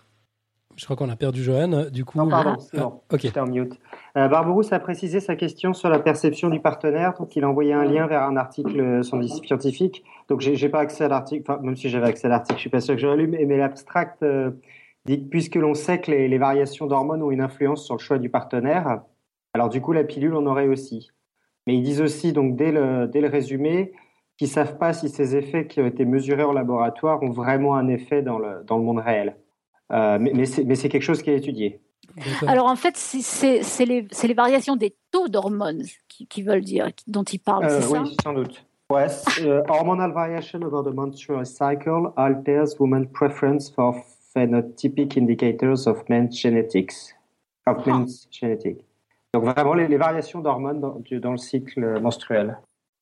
Je 0.76 0.84
crois 0.84 0.98
qu'on 0.98 1.10
a 1.10 1.16
perdu 1.16 1.42
Johan. 1.42 1.86
Du 1.90 2.04
coup, 2.04 2.18
non, 2.18 2.28
pardon, 2.28 2.58
c'est 2.60 2.78
bon. 2.78 3.02
Ah, 3.10 3.42
en 3.42 3.46
mute. 3.46 3.80
Euh, 4.18 4.28
Barberousse 4.28 4.74
a 4.74 4.80
précisé 4.80 5.22
sa 5.22 5.36
question 5.36 5.74
sur 5.74 5.90
la 5.90 6.00
perception 6.00 6.50
du 6.50 6.60
partenaire, 6.60 7.14
donc 7.18 7.36
il 7.36 7.44
a 7.46 7.50
envoyé 7.50 7.72
un 7.72 7.86
lien 7.86 8.08
vers 8.08 8.24
un 8.24 8.36
article 8.36 9.02
scientifique. 9.04 10.04
Donc 10.28 10.42
j'ai 10.42 10.70
pas 10.70 10.80
accès 10.80 11.06
à 11.06 11.08
l'article, 11.08 11.44
enfin, 11.48 11.62
même 11.62 11.78
si 11.78 11.88
j'avais 11.90 12.08
accès 12.08 12.28
à 12.28 12.30
l'article, 12.30 12.58
je 12.58 12.62
suis 12.62 12.70
pas 12.70 12.82
sûr 12.82 12.96
que 12.96 13.02
j'aurais 13.02 13.18
lu, 13.18 13.28
mais, 13.28 13.46
mais 13.46 13.58
l'abstract. 13.58 14.24
Euh, 14.24 14.52
puisque 15.06 15.56
l'on 15.56 15.74
sait 15.74 16.02
que 16.02 16.12
les, 16.12 16.38
variations 16.38 16.88
d'hormones 16.88 17.22
ont 17.22 17.32
une 17.32 17.42
influence 17.42 17.86
sur 17.86 17.96
le 17.96 18.00
choix 18.00 18.18
du 18.18 18.30
partenaire, 18.30 19.02
alors 19.54 19.70
du 19.70 19.82
coup 19.82 19.94
la 19.94 20.04
pilule 20.04 20.36
en 20.36 20.46
aurait 20.46 20.68
aussi. 20.68 21.10
Mais 21.68 21.76
ils 21.76 21.84
disent 21.84 22.02
aussi, 22.02 22.34
donc 22.34 22.56
dès 22.56 22.72
le, 22.72 23.08
dès 23.08 23.22
le 23.22 23.28
résumé, 23.28 23.94
qu'ils 24.38 24.48
ne 24.48 24.54
savent 24.54 24.78
pas 24.78 24.94
si 24.94 25.10
ces 25.10 25.36
effets 25.36 25.68
qui 25.68 25.80
ont 25.80 25.86
été 25.86 26.06
mesurés 26.06 26.44
en 26.44 26.54
laboratoire 26.54 27.22
ont 27.24 27.32
vraiment 27.32 27.76
un 27.76 27.88
effet 27.88 28.22
dans 28.22 28.38
le, 28.38 28.64
dans 28.66 28.78
le 28.78 28.84
monde 28.84 29.00
réel. 29.00 29.38
Euh, 29.92 30.18
mais 30.20 30.32
mais 30.34 30.76
c'est 30.76 30.90
quelque 30.90 31.04
chose 31.04 31.22
qui 31.22 31.30
est 31.30 31.38
étudié. 31.38 31.80
Alors 32.48 32.68
en 32.68 32.76
fait, 32.76 32.96
c'est 32.98 33.86
les, 33.86 34.08
les, 34.24 34.34
variations 34.34 34.76
des 34.76 34.96
taux 35.12 35.28
d'hormones 35.28 35.84
qui, 36.08 36.28
qui, 36.28 36.44
veulent 36.44 36.64
dire, 36.64 36.90
dont 37.08 37.24
ils 37.24 37.40
parlent, 37.40 37.66
euh, 37.66 37.82
c'est 37.82 37.98
oui, 37.98 38.16
sans 38.24 38.34
doute. 38.34 38.66
Ouais, 38.92 39.08
uh, 39.40 39.62
hormonal 39.68 40.14
variation 40.14 40.62
over 40.62 40.84
the 40.84 40.94
menstrual 40.94 41.46
cycle 41.46 42.14
alters 42.18 42.80
women's 42.80 43.08
preference 43.12 43.70
for 43.70 43.96
phenotypic 44.36 45.18
indicators 45.18 45.88
of 45.88 46.08
men's 46.10 46.40
genetics. 46.40 47.16
Of 47.66 47.78
ah. 47.80 47.90
men's 47.90 48.28
genetic. 48.32 48.78
Donc 49.34 49.44
vraiment 49.44 49.74
les, 49.74 49.88
les 49.88 49.98
variations 49.98 50.40
d'hormones 50.40 50.80
dans, 50.80 51.02
dans, 51.20 51.32
le 51.32 51.38
cycle 51.38 52.00
menstruel. 52.00 52.58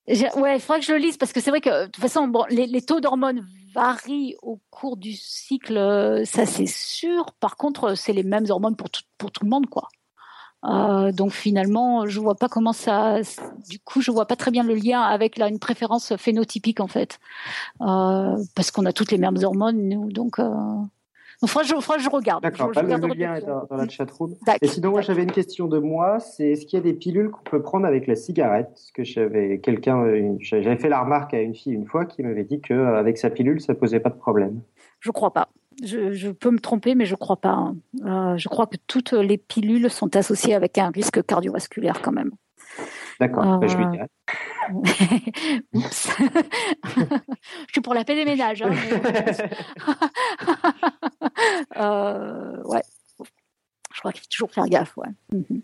Ouais, 0.07 0.55
il 0.55 0.59
faudrait 0.59 0.79
que 0.79 0.85
je 0.85 0.93
le 0.93 0.99
lise 0.99 1.17
parce 1.17 1.31
que 1.31 1.39
c'est 1.39 1.49
vrai 1.49 1.61
que 1.61 1.85
de 1.85 1.85
toute 1.85 2.01
façon, 2.01 2.27
bon, 2.27 2.43
les, 2.49 2.65
les 2.65 2.81
taux 2.81 2.99
d'hormones 2.99 3.45
varient 3.73 4.35
au 4.41 4.59
cours 4.69 4.97
du 4.97 5.13
cycle, 5.13 6.21
ça 6.25 6.45
c'est 6.45 6.67
sûr. 6.67 7.25
Par 7.39 7.55
contre, 7.55 7.95
c'est 7.95 8.13
les 8.13 8.23
mêmes 8.23 8.45
hormones 8.49 8.75
pour 8.75 8.89
tout, 8.89 9.03
pour 9.17 9.31
tout 9.31 9.43
le 9.43 9.49
monde, 9.49 9.67
quoi. 9.67 9.87
Euh, 10.65 11.11
donc 11.11 11.31
finalement, 11.31 12.07
je 12.07 12.19
vois 12.19 12.35
pas 12.35 12.47
comment 12.47 12.73
ça. 12.73 13.19
Du 13.69 13.79
coup, 13.79 14.01
je 14.01 14.11
vois 14.11 14.25
pas 14.25 14.35
très 14.35 14.51
bien 14.51 14.63
le 14.63 14.75
lien 14.75 15.01
avec 15.01 15.37
là, 15.37 15.49
une 15.49 15.59
préférence 15.59 16.15
phénotypique 16.15 16.79
en 16.79 16.87
fait, 16.87 17.19
euh, 17.81 18.37
parce 18.55 18.71
qu'on 18.71 18.85
a 18.85 18.93
toutes 18.93 19.11
les 19.11 19.17
mêmes 19.17 19.37
hormones 19.43 19.89
nous. 19.89 20.11
Donc 20.11 20.39
euh, 20.39 20.51
il 21.43 21.49
faudra, 21.49 21.97
que 21.97 22.01
je 22.01 22.09
regarde. 22.09 22.41
D'accord, 22.41 22.71
le, 22.71 23.13
lien 23.13 23.35
est 23.35 23.45
dans, 23.45 23.67
la 23.69 23.89
chatroom. 23.89 24.35
Et 24.61 24.67
sinon, 24.67 24.91
moi, 24.91 25.01
j'avais 25.01 25.23
une 25.23 25.31
question 25.31 25.67
de 25.67 25.77
moi. 25.77 26.19
C'est 26.19 26.51
est-ce 26.51 26.65
qu'il 26.65 26.77
y 26.77 26.81
a 26.81 26.83
des 26.83 26.93
pilules 26.93 27.29
qu'on 27.29 27.43
peut 27.43 27.61
prendre 27.61 27.85
avec 27.85 28.07
la 28.07 28.15
cigarette? 28.15 28.69
Parce 28.69 28.91
que 28.91 29.03
j'avais 29.03 29.59
quelqu'un, 29.59 30.05
j'avais 30.39 30.77
fait 30.77 30.89
la 30.89 31.01
remarque 31.01 31.33
à 31.33 31.41
une 31.41 31.53
fille 31.53 31.73
une 31.73 31.85
fois 31.85 32.05
qui 32.05 32.23
m'avait 32.23 32.45
dit 32.45 32.61
qu'avec 32.61 33.17
sa 33.17 33.29
pilule, 33.29 33.59
ça 33.59 33.75
posait 33.75 33.99
pas 33.99 34.09
de 34.09 34.17
problème. 34.17 34.61
Je 35.01 35.11
crois 35.11 35.33
pas. 35.33 35.49
Je, 35.83 36.31
peux 36.31 36.51
me 36.51 36.59
tromper, 36.59 36.95
mais 36.95 37.05
je 37.05 37.15
crois 37.15 37.37
pas. 37.37 37.49
Hein. 37.49 37.75
Euh, 38.05 38.37
je 38.37 38.47
crois 38.47 38.67
que 38.67 38.77
toutes 38.87 39.11
les 39.11 39.37
pilules 39.37 39.89
sont 39.89 40.15
associées 40.15 40.53
avec 40.53 40.77
un 40.77 40.91
risque 40.91 41.25
cardiovasculaire 41.25 42.01
quand 42.01 42.11
même. 42.11 42.31
D'accord, 43.19 43.59
bah, 43.59 43.67
je 43.67 43.77
lui 43.77 43.85
dirai. 43.87 44.07
Oups. 45.73 46.17
je 47.67 47.71
suis 47.71 47.81
pour 47.81 47.93
la 47.93 48.03
paix 48.03 48.15
des 48.15 48.25
ménages. 48.25 48.61
Hein, 48.61 48.71
euh, 51.77 52.63
ouais. 52.65 52.81
Je 53.93 53.99
crois 53.99 54.02
qu'il 54.13 54.21
faut 54.21 54.29
toujours 54.29 54.51
faire 54.51 54.67
gaffe. 54.67 54.95
Ouais. 54.97 55.09
Mhm. 55.31 55.61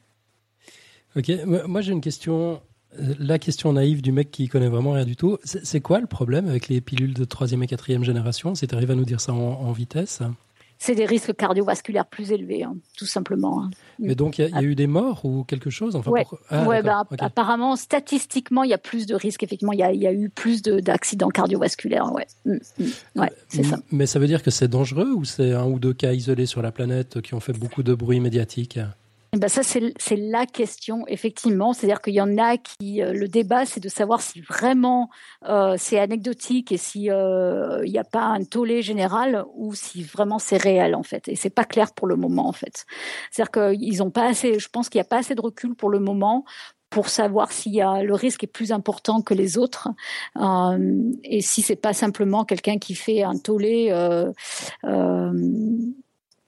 Ok, 1.16 1.32
moi 1.68 1.82
j'ai 1.82 1.92
une 1.92 2.02
question. 2.02 2.62
La 2.98 3.38
question 3.38 3.72
naïve 3.74 4.02
du 4.02 4.12
mec 4.12 4.32
qui 4.32 4.48
connaît 4.48 4.68
vraiment 4.68 4.94
rien 4.94 5.06
du 5.06 5.16
tout. 5.16 5.38
C'est 5.44 5.80
quoi 5.80 6.00
le 6.00 6.08
problème 6.08 6.48
avec 6.48 6.70
les 6.70 6.82
pilules 6.82 7.14
de 7.14 7.24
troisième 7.24 7.62
et 7.62 7.68
quatrième 7.68 8.04
génération? 8.04 8.56
Si 8.56 8.68
tu 8.68 8.74
arrives 8.74 8.90
à 8.90 8.96
nous 8.96 9.06
dire 9.06 9.22
ça 9.22 9.32
en 9.32 9.72
vitesse 9.72 10.22
c'est 10.82 10.96
des 10.96 11.06
risques 11.06 11.36
cardiovasculaires 11.36 12.06
plus 12.06 12.32
élevés, 12.32 12.64
hein, 12.64 12.78
tout 12.98 13.06
simplement. 13.06 13.64
Hein. 13.64 13.70
Mais 14.00 14.16
donc, 14.16 14.40
il 14.40 14.48
y, 14.48 14.54
a 14.54 14.64
eu 14.64 14.76
des 14.76 14.88
morts 14.88 15.26
ou 15.26 15.44
quelque 15.44 15.70
chose 15.70 15.98
enfin, 15.98 16.10
ouais. 16.10 16.26
Ah, 16.50 16.82
bah, 16.82 17.04
apparemment, 17.20 17.76
statistiquement, 17.76 18.64
il 18.64 18.70
y 18.70 18.74
a 18.74 18.78
plus 18.78 19.06
de 19.06 19.14
risques. 19.14 19.44
Effectivement, 19.44 19.74
il 19.74 19.80
y 19.80 20.08
a, 20.08 20.14
eu 20.14 20.30
plus 20.30 20.62
d'accidents 20.62 21.28
cardiovasculaires. 21.30 22.12
Ouais, 22.14 22.28
mm, 22.46 22.54
mm. 22.80 22.86
ouais 23.18 23.32
c'est 23.50 23.64
ça. 23.64 23.78
Mais 23.92 24.06
ça 24.06 24.20
veut 24.20 24.28
dire 24.28 24.42
que 24.42 24.52
c'est 24.52 24.70
dangereux 24.70 25.12
ou 25.12 25.26
c'est 25.26 25.52
un 25.52 25.66
ou 25.66 25.80
deux 25.80 25.94
cas 25.94 26.14
isolés 26.14 26.46
sur 26.46 26.62
la 26.62 26.72
planète 26.72 27.22
qui 27.22 27.34
ont 27.34 27.42
fait 27.42 27.54
beaucoup 27.54 27.84
de 27.84 27.94
bruit 27.94 28.22
médiatique? 28.22 28.80
Eh 29.32 29.38
ben 29.38 29.48
ça, 29.48 29.62
c'est 29.64 30.16
la 30.16 30.46
question, 30.48 31.06
effectivement. 31.08 31.74
C'est-à-dire 31.74 32.02
qu'il 32.02 32.16
y 32.16 32.22
en 32.22 32.38
a 32.38 32.58
qui, 32.58 33.04
euh, 33.04 33.14
le 33.14 33.28
débat, 33.28 33.66
c'est 33.66 33.80
de 33.80 33.90
savoir 33.90 34.22
si 34.22 34.42
vraiment 34.42 35.10
euh, 35.48 35.76
c'est 35.78 36.00
anecdotique 36.00 36.72
et 36.72 36.78
si 36.78 37.12
euh, 37.12 37.82
il 37.86 37.92
n'y 37.92 38.00
a 38.00 38.04
pas 38.04 38.24
un 38.24 38.44
tollé 38.44 38.82
général 38.82 39.46
ou 39.56 39.76
si 39.76 40.02
vraiment 40.02 40.40
c'est 40.40 40.58
réel, 40.58 40.96
en 40.96 41.04
fait. 41.04 41.28
Et 41.28 41.36
c'est 41.36 41.52
pas 41.52 41.64
clair 41.64 41.94
pour 41.94 42.08
le 42.08 42.16
moment, 42.16 42.48
en 42.48 42.54
fait. 42.54 42.86
C'est-à-dire 43.30 43.52
qu'ils 43.52 44.02
ont 44.02 44.10
pas 44.10 44.26
assez, 44.28 44.58
je 44.58 44.70
pense 44.70 44.90
qu'il 44.90 44.98
n'y 44.98 45.06
a 45.06 45.10
pas 45.10 45.20
assez 45.20 45.36
de 45.36 45.42
recul 45.42 45.76
pour 45.76 45.90
le 45.90 46.00
moment 46.00 46.46
pour 46.90 47.10
savoir 47.10 47.52
s'il 47.52 47.74
y 47.74 47.82
a 47.82 48.02
le 48.02 48.14
risque 48.14 48.44
est 48.44 48.48
plus 48.48 48.72
important 48.72 49.22
que 49.22 49.34
les 49.34 49.58
autres 49.58 49.90
euh, 50.38 51.12
et 51.24 51.42
si 51.42 51.62
c'est 51.62 51.76
pas 51.76 51.94
simplement 51.94 52.46
quelqu'un 52.46 52.78
qui 52.78 52.96
fait 52.96 53.24
un 53.24 53.38
tollé 53.38 53.90
euh, 53.92 54.32
euh, 54.86 55.32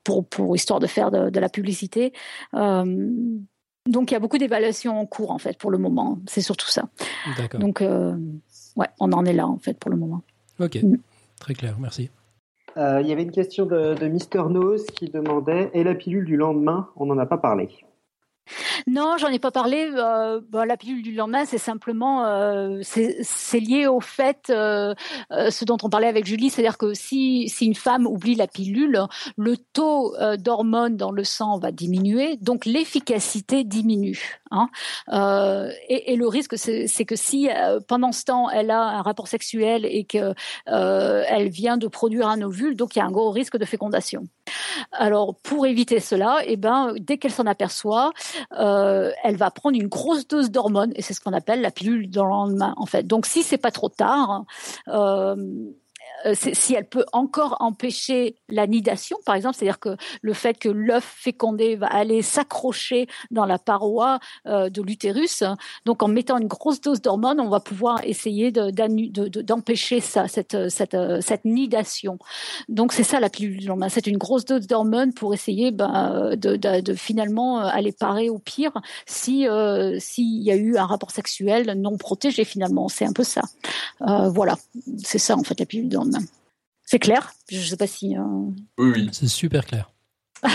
pour, 0.04 0.26
pour 0.28 0.56
histoire 0.56 0.80
de 0.80 0.88
faire 0.88 1.12
de, 1.12 1.40
la 1.40 1.50
publicité. 1.50 2.14
Euh, 2.54 2.86
donc 3.90 4.12
il 4.12 4.14
y 4.14 4.18
a 4.18 4.20
beaucoup 4.20 4.38
d'évaluations 4.38 5.00
en 5.00 5.06
cours 5.06 5.32
en 5.32 5.38
fait 5.38 5.58
pour 5.58 5.72
le 5.72 5.78
moment. 5.78 6.20
C'est 6.28 6.42
surtout 6.42 6.68
ça. 6.68 6.90
Donc 7.56 7.82
euh, 7.82 8.16
ouais, 8.76 8.88
on 9.00 9.12
en 9.12 9.26
est 9.26 9.34
là 9.34 9.48
en 9.48 9.58
fait 9.58 9.78
pour 9.78 9.92
le 9.92 9.98
moment. 9.98 10.22
Ok, 10.60 10.76
mm. 10.82 10.98
très 11.40 11.54
clair, 11.54 11.78
merci. 11.80 12.10
Euh, 12.78 13.02
il 13.02 13.08
y 13.08 13.12
avait 13.12 13.24
une 13.24 13.32
question 13.32 13.66
de, 13.66 13.96
de 13.96 14.08
Mister 14.08 14.44
Nose 14.50 14.86
qui 14.86 15.10
demandait 15.10 15.70
et 15.74 15.84
la 15.84 15.94
pilule 15.94 16.26
du 16.26 16.38
lendemain? 16.38 16.90
On 16.96 17.06
n'en 17.06 17.18
a 17.18 17.26
pas 17.26 17.38
parlé. 17.38 17.70
Non, 18.88 19.16
j'en 19.18 19.30
ai 19.30 19.40
pas 19.40 19.52
parlé. 19.52 19.90
Euh, 19.94 20.42
bah, 20.50 20.66
la 20.66 20.78
pilule 20.78 21.02
du 21.02 21.14
lendemain, 21.14 21.46
c'est 21.46 21.58
simplement, 21.58 22.26
euh, 22.26 22.82
lié 23.54 23.88
au 23.88 24.00
fait, 24.00 24.50
euh, 24.50 24.94
ce 25.30 25.66
dont 25.66 25.78
on 25.84 25.90
parlait 25.90 26.08
avec 26.08 26.26
Julie, 26.26 26.50
c'est-à-dire 26.50 26.78
que 26.78 26.94
si, 26.94 27.52
une 27.62 27.76
femme 27.76 28.08
oublie 28.08 28.36
la 28.36 28.48
pilule, 28.48 29.04
le 29.38 29.58
taux 29.58 30.16
d'hormones 30.38 30.98
dans 30.98 31.12
le 31.12 31.24
sang 31.24 31.60
va 31.60 31.72
diminuer, 31.72 32.38
donc 32.38 32.66
l'efficacité 32.66 33.64
diminue. 33.64 34.42
Hein. 34.52 34.70
Et, 35.88 36.16
le 36.16 36.28
risque, 36.28 36.58
c'est 36.58 37.06
que 37.06 37.16
si 37.16 37.50
pendant 37.88 38.12
ce 38.12 38.26
temps, 38.26 38.50
elle 38.50 38.72
a 38.72 38.82
un 38.82 39.02
rapport 39.02 39.28
sexuel 39.28 39.86
et 39.86 40.06
que 40.06 40.34
elle 40.66 41.50
vient 41.50 41.78
de 41.78 41.88
produire 41.88 42.28
un 42.28 42.42
ovule, 42.42 42.76
donc 42.76 42.96
il 42.96 43.00
y 43.00 43.02
a 43.02 43.06
un 43.06 43.12
gros 43.12 43.32
risque 43.32 43.58
de 43.58 43.66
fécondation. 43.66 44.24
Alors 44.92 45.36
pour 45.36 45.66
éviter 45.66 46.00
cela, 46.00 46.40
eh 46.46 46.58
ben 46.58 46.94
dès 47.00 47.18
qu'elle 47.18 47.32
s'en 47.32 47.46
aperçoit, 47.46 48.12
euh, 48.60 49.12
elle 49.24 49.38
va 49.38 49.52
prendre 49.52 49.78
une 49.80 49.88
grosse 49.88 50.28
dose 50.28 50.52
d'hormones 50.52 50.92
et 50.96 51.02
c'est 51.02 51.14
ce 51.14 51.22
qu'on 51.22 51.34
appelle 51.34 51.62
la 51.62 51.72
pilule 51.72 52.10
dans 52.10 52.26
le 52.26 52.32
lendemain 52.32 52.74
en 52.78 52.86
fait. 52.86 53.04
Donc 53.08 53.26
si 53.26 53.44
c'est 53.44 53.58
pas 53.58 53.72
trop 53.72 53.90
tard, 53.90 54.46
euh, 54.88 55.36
si 56.34 56.74
elle 56.74 56.88
peut 56.88 57.06
encore 57.14 57.58
empêcher 57.60 58.36
la 58.50 58.68
nidation, 58.68 59.18
par 59.26 59.36
exemple, 59.36 59.56
c'est-à-dire 59.56 59.80
que 59.80 59.96
le 60.22 60.34
fait 60.34 60.58
que 60.58 60.70
l'œuf 60.70 61.04
fécondé 61.04 61.76
va 61.76 61.88
aller 61.88 62.22
s'accrocher 62.22 63.08
dans 63.32 63.46
la 63.46 63.60
paroi 63.60 64.20
euh, 64.48 64.70
de 64.70 64.82
l'utérus, 64.82 65.44
donc 65.86 66.04
en 66.04 66.08
mettant 66.08 66.38
une 66.38 66.48
grosse 66.48 66.82
dose 66.82 67.02
d'hormones, 67.02 67.40
on 67.40 67.50
va 67.50 67.60
pouvoir 67.60 68.02
essayer 68.04 68.52
d'empêcher 68.52 70.00
ça, 70.00 70.28
cette, 70.28 70.70
cette, 70.70 71.46
nidation. 71.46 72.20
Donc 72.70 72.94
c'est 72.94 73.04
ça 73.04 73.20
la 73.20 73.30
pilule 73.30 73.74
c'est 73.90 74.08
une 74.08 74.18
grosse 74.18 74.46
dose 74.46 74.68
d'hormones 74.68 75.14
pour 75.14 75.34
essayer 75.34 75.72
ben, 75.72 76.36
de, 76.36 76.94
finalement 76.94 77.60
aller 77.60 77.92
parer 77.92 78.30
au 78.30 78.38
pire 78.38 78.72
si 79.06 79.48
euh, 79.48 79.98
s'il 80.00 80.42
y 80.44 80.52
a 80.52 80.56
eu 80.56 80.78
un 80.78 80.86
rapport 80.86 81.12
sexuel 81.12 81.74
non 81.78 81.98
protégé 81.98 82.44
finalement. 82.44 82.90
C'est 82.90 83.06
un 83.06 83.14
peu 83.14 83.24
ça. 83.24 83.42
voilà, 84.00 84.58
c'est 85.04 85.18
ça 85.18 85.36
en 85.36 85.44
fait 85.44 85.60
la 85.60 85.66
pilule 85.66 85.90
C'est 86.92 87.00
clair? 87.00 87.32
Je 87.50 87.58
ne 87.58 87.64
sais 87.64 87.78
pas 87.78 87.88
si. 87.88 88.18
Euh, 88.18 88.22
oui, 88.78 88.92
oui. 88.94 89.10
C'est 89.14 89.28
super 89.28 89.66
clair. 89.66 89.90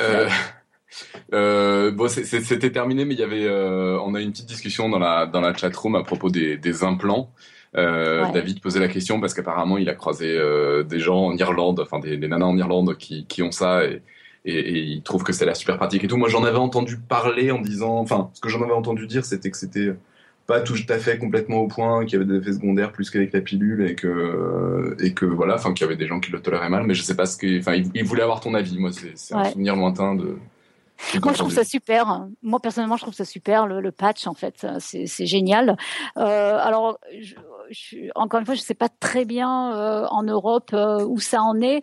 Euh, 0.00 0.28
euh, 1.34 1.90
bon, 1.90 2.08
c'était 2.08 2.72
terminé, 2.72 3.04
mais 3.04 3.12
il 3.12 3.20
y 3.20 3.22
avait, 3.22 3.50
on 3.50 4.14
a 4.14 4.20
eu 4.20 4.24
une 4.24 4.32
petite 4.32 4.46
discussion 4.46 4.88
dans 4.88 4.98
la 4.98 5.26
dans 5.26 5.42
la 5.42 5.54
chat 5.54 5.74
room 5.76 5.94
à 5.94 6.02
propos 6.02 6.30
des, 6.30 6.84
implants. 6.84 7.32
David 7.74 8.62
posait 8.62 8.80
la 8.80 8.88
question 8.88 9.20
parce 9.20 9.34
qu'apparemment 9.34 9.76
il 9.76 9.90
a 9.90 9.94
croisé 9.94 10.38
des 10.88 10.98
gens 11.00 11.26
en 11.26 11.36
Irlande, 11.36 11.80
enfin 11.80 11.98
des, 11.98 12.16
nanas 12.16 12.46
en 12.46 12.56
Irlande 12.56 12.96
qui, 12.96 13.26
qui 13.26 13.42
ont 13.42 13.52
ça 13.52 13.84
et, 13.84 14.02
et, 14.46 14.78
il 14.78 15.02
trouve 15.02 15.22
que 15.22 15.34
c'est 15.34 15.44
la 15.44 15.54
super 15.54 15.76
pratique 15.76 16.04
et 16.04 16.08
tout. 16.08 16.16
Moi 16.16 16.30
j'en 16.30 16.44
avais 16.44 16.56
entendu 16.56 16.96
parler 16.96 17.50
en 17.50 17.60
disant, 17.60 17.98
enfin 17.98 18.30
ce 18.32 18.40
que 18.40 18.48
j'en 18.48 18.62
avais 18.62 18.72
entendu 18.72 19.06
dire 19.06 19.26
c'était 19.26 19.50
que 19.50 19.58
c'était 19.58 19.92
pas 20.46 20.60
tout 20.60 20.76
à 20.88 20.98
fait 20.98 21.18
complètement 21.18 21.58
au 21.58 21.66
point, 21.66 22.04
qu'il 22.04 22.18
y 22.18 22.22
avait 22.22 22.30
des 22.30 22.38
effets 22.38 22.52
secondaires 22.52 22.92
plus 22.92 23.10
qu'avec 23.10 23.32
la 23.32 23.40
pilule 23.40 23.86
et 23.88 23.94
que 23.94 24.96
et 25.00 25.12
que 25.12 25.24
voilà, 25.24 25.56
enfin 25.56 25.74
qu'il 25.74 25.84
y 25.84 25.88
avait 25.88 25.96
des 25.96 26.06
gens 26.06 26.20
qui 26.20 26.30
le 26.30 26.40
toléraient 26.40 26.68
mal, 26.68 26.84
mais 26.86 26.94
je 26.94 27.02
sais 27.02 27.16
pas 27.16 27.26
ce 27.26 27.36
que, 27.36 27.58
enfin 27.58 27.74
il, 27.74 28.04
voulait 28.04 28.22
avoir 28.22 28.40
ton 28.40 28.54
avis. 28.54 28.78
Moi 28.78 28.90
c'est 28.92 29.34
un 29.34 29.44
souvenir 29.50 29.76
lointain 29.76 30.14
de. 30.14 30.36
Moi, 31.22 31.32
je 31.32 31.38
trouve 31.38 31.52
ça 31.52 31.64
super. 31.64 32.26
Moi, 32.42 32.60
personnellement, 32.60 32.96
je 32.96 33.02
trouve 33.02 33.14
ça 33.14 33.24
super, 33.24 33.66
le, 33.66 33.92
patch, 33.92 34.26
en 34.26 34.34
fait. 34.34 34.66
C'est 34.78 35.26
génial. 35.26 35.76
Euh, 36.18 36.58
alors, 36.60 36.98
je, 37.70 38.10
encore 38.14 38.40
une 38.40 38.46
fois, 38.46 38.54
je 38.54 38.60
ne 38.60 38.64
sais 38.64 38.74
pas 38.74 38.88
très 38.88 39.24
bien 39.24 39.74
euh, 39.74 40.06
en 40.10 40.22
Europe 40.22 40.70
euh, 40.72 41.04
où 41.04 41.18
ça 41.18 41.42
en 41.42 41.60
est. 41.60 41.82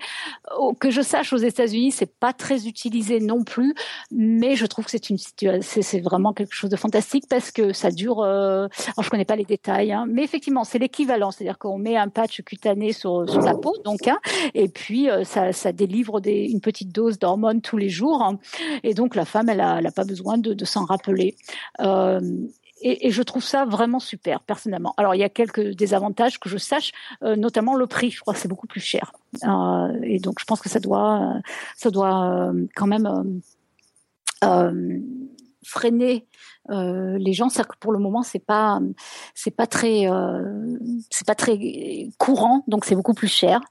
que 0.79 0.89
je 0.89 1.01
sache, 1.01 1.33
aux 1.33 1.37
États-Unis, 1.37 1.91
c'est 1.91 2.17
pas 2.19 2.33
très 2.33 2.67
utilisé 2.67 3.19
non 3.19 3.43
plus, 3.43 3.73
mais 4.11 4.55
je 4.55 4.65
trouve 4.65 4.85
que 4.85 4.91
c'est 4.91 5.09
une 5.09 5.17
c'est 5.17 5.99
vraiment 5.99 6.33
quelque 6.33 6.53
chose 6.53 6.69
de 6.69 6.75
fantastique 6.75 7.25
parce 7.29 7.51
que 7.51 7.73
ça 7.73 7.91
dure. 7.91 8.23
Alors, 8.23 8.69
je 9.01 9.09
connais 9.09 9.25
pas 9.25 9.35
les 9.35 9.45
détails, 9.45 9.91
hein, 9.91 10.05
mais 10.07 10.23
effectivement, 10.23 10.63
c'est 10.63 10.79
l'équivalent, 10.79 11.31
c'est-à-dire 11.31 11.57
qu'on 11.57 11.77
met 11.77 11.97
un 11.97 12.09
patch 12.09 12.41
cutané 12.41 12.93
sur, 12.93 13.29
sur 13.29 13.41
la 13.41 13.55
peau, 13.55 13.75
donc, 13.83 14.07
hein, 14.07 14.19
et 14.53 14.69
puis 14.69 15.07
ça, 15.23 15.53
ça 15.53 15.71
délivre 15.71 16.19
des, 16.19 16.45
une 16.45 16.61
petite 16.61 16.91
dose 16.91 17.19
d'hormones 17.19 17.61
tous 17.61 17.77
les 17.77 17.89
jours, 17.89 18.21
hein, 18.21 18.39
et 18.83 18.93
donc 18.93 19.02
la 19.15 19.25
femme, 19.25 19.49
elle 19.49 19.61
a, 19.61 19.79
elle 19.79 19.87
a 19.87 19.91
pas 19.91 20.03
besoin 20.03 20.37
de, 20.37 20.65
s'en 20.65 20.85
rappeler. 20.85 21.35
Euh, 21.81 22.19
et, 22.81 23.11
je 23.11 23.23
trouve 23.23 23.43
ça 23.43 23.65
vraiment 23.65 23.99
super 23.99 24.41
personnellement. 24.41 24.93
Alors 24.97 25.15
il 25.15 25.19
y 25.19 25.23
a 25.23 25.29
quelques 25.29 25.75
désavantages 25.75 26.39
que 26.39 26.49
je 26.49 26.57
sache, 26.57 26.91
euh, 27.23 27.35
notamment 27.35 27.75
le 27.75 27.87
prix. 27.87 28.11
Je 28.11 28.19
crois 28.19 28.33
que 28.33 28.39
c'est 28.39 28.47
beaucoup 28.47 28.67
plus 28.67 28.81
cher. 28.81 29.13
Euh, 29.43 29.99
et 30.03 30.19
donc 30.19 30.39
je 30.39 30.45
pense 30.45 30.59
que 30.61 30.69
ça 30.69 30.79
doit, 30.79 31.35
ça 31.77 31.91
doit 31.91 32.51
quand 32.75 32.87
même 32.87 33.41
freiner 35.65 36.27
les 36.69 37.33
gens. 37.33 37.49
Ça, 37.49 37.63
pour 37.79 37.93
le 37.93 37.99
moment, 37.99 38.23
c'est 38.23 38.43
pas, 38.45 38.81
c'est 39.33 39.55
pas 39.55 39.67
très, 39.67 40.07
c'est 41.09 41.25
pas 41.25 41.35
très 41.35 42.09
courant, 42.17 42.63
donc 42.67 42.83
c'est 42.85 42.95
beaucoup 42.95 43.13
plus 43.13 43.29
cher. 43.29 43.61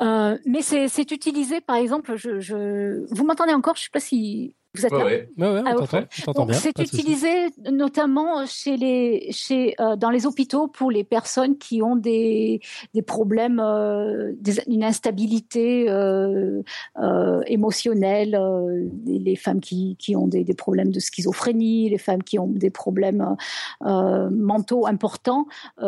Mais 0.00 0.62
c'est 0.62 1.10
utilisé, 1.10 1.60
par 1.60 1.76
exemple, 1.76 2.16
je, 2.16 2.40
je... 2.40 3.04
vous 3.14 3.24
m'entendez 3.24 3.52
encore? 3.52 3.76
Je 3.76 3.84
sais 3.84 3.90
pas 3.92 4.00
si 4.00 4.54
vous 4.76 4.86
êtes 4.86 4.92
là 4.92 5.04
ouais. 5.04 5.28
Ouais, 5.38 5.62
ah, 5.66 6.52
C'est 6.52 6.78
utilisé 6.78 7.28
notamment 7.70 8.46
chez 8.46 8.76
les, 8.76 9.28
chez, 9.32 9.74
euh, 9.80 9.96
dans 9.96 10.10
les 10.10 10.26
hôpitaux 10.26 10.68
pour 10.68 10.90
les 10.90 11.04
personnes 11.04 11.58
qui 11.58 11.82
ont 11.82 11.96
des, 11.96 12.60
des 12.94 13.02
problèmes, 13.02 13.60
euh, 13.60 14.32
des, 14.40 14.60
une 14.68 14.84
instabilité 14.84 15.88
euh, 15.88 16.62
euh 16.98 17.40
émotionnelle, 17.46 18.34
euh, 18.34 18.88
les, 19.06 19.36
femmes 19.36 19.60
qui, 19.60 19.96
qui 19.98 20.16
ont 20.16 20.26
des, 20.26 20.44
des, 20.44 20.54
problèmes 20.54 20.90
de 20.90 21.00
schizophrénie, 21.00 21.88
les 21.90 21.98
femmes 21.98 22.22
qui 22.22 22.38
ont 22.38 22.48
des 22.48 22.70
problèmes 22.70 23.36
mentaux 23.82 24.86
importants. 24.86 25.46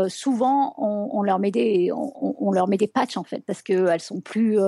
souvent, 0.09 0.74
on, 0.78 1.09
on, 1.12 1.23
leur 1.23 1.39
met 1.39 1.51
des, 1.51 1.90
on, 1.93 2.35
on, 2.39 2.52
leur 2.52 2.69
met 2.69 2.77
des 2.77 2.86
patchs 2.86 3.16
en 3.16 3.24
fait 3.24 3.43
parce 3.47 3.62
qu'elles 3.62 4.01
sont 4.01 4.20
plus 4.20 4.59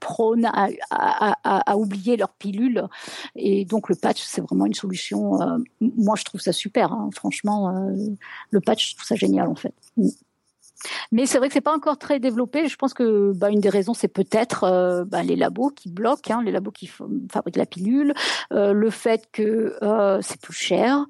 prônes 0.00 0.46
à, 0.46 0.68
à, 0.90 1.36
à, 1.44 1.72
à 1.72 1.76
oublier 1.76 2.16
leurs 2.16 2.32
pilules 2.34 2.82
et 3.36 3.61
et 3.62 3.64
donc 3.64 3.88
le 3.88 3.94
patch, 3.94 4.20
c'est 4.20 4.40
vraiment 4.40 4.66
une 4.66 4.74
solution. 4.74 5.40
Euh, 5.40 5.58
moi, 5.80 6.16
je 6.18 6.24
trouve 6.24 6.40
ça 6.40 6.52
super. 6.52 6.92
Hein. 6.92 7.10
franchement, 7.14 7.68
euh, 7.68 7.94
le 8.50 8.60
patch, 8.60 8.90
je 8.90 8.96
trouve 8.96 9.06
ça 9.06 9.14
génial 9.14 9.46
en 9.46 9.54
fait. 9.54 9.72
Mm. 9.96 10.08
Mais 11.12 11.26
c'est 11.26 11.38
vrai 11.38 11.46
que 11.46 11.54
c'est 11.54 11.60
pas 11.60 11.76
encore 11.76 11.96
très 11.96 12.18
développé. 12.18 12.66
Je 12.66 12.74
pense 12.74 12.92
que 12.92 13.32
bah, 13.36 13.50
une 13.50 13.60
des 13.60 13.68
raisons, 13.68 13.94
c'est 13.94 14.08
peut-être 14.08 14.64
euh, 14.64 15.04
bah, 15.04 15.22
les 15.22 15.36
labos 15.36 15.70
qui 15.70 15.90
bloquent, 15.90 16.34
hein, 16.34 16.42
les 16.42 16.50
labos 16.50 16.72
qui 16.72 16.88
fabriquent 17.30 17.56
la 17.56 17.66
pilule, 17.66 18.14
le 18.50 18.90
fait 18.90 19.28
que 19.30 19.76
c'est 20.22 20.40
plus 20.40 20.54
cher. 20.54 21.06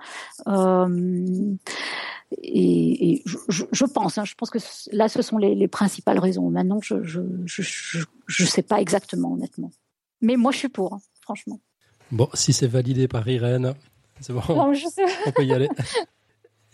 Et, 2.43 3.23
je, 3.25 3.85
pense, 3.87 4.19
hein, 4.19 4.25
je 4.27 4.35
pense 4.35 4.51
que 4.51 4.59
là, 4.95 5.09
ce 5.09 5.23
sont 5.23 5.39
les, 5.39 5.69
principales 5.69 6.19
raisons. 6.19 6.51
Maintenant, 6.51 6.81
je 6.83 6.97
je 7.03 8.45
sais 8.45 8.63
pas 8.63 8.79
exactement, 8.79 9.33
honnêtement. 9.33 9.71
Mais 10.21 10.37
moi, 10.37 10.53
je 10.53 10.59
suis 10.59 10.69
pour, 10.69 10.99
franchement. 11.23 11.61
Bon, 12.13 12.29
si 12.35 12.53
c'est 12.53 12.67
validé 12.67 13.09
par 13.09 13.27
Irène, 13.27 13.75
c'est 14.21 14.35
bon. 14.35 14.43
On 14.47 15.33
peut 15.33 15.45
y 15.45 15.53
aller. 15.53 15.69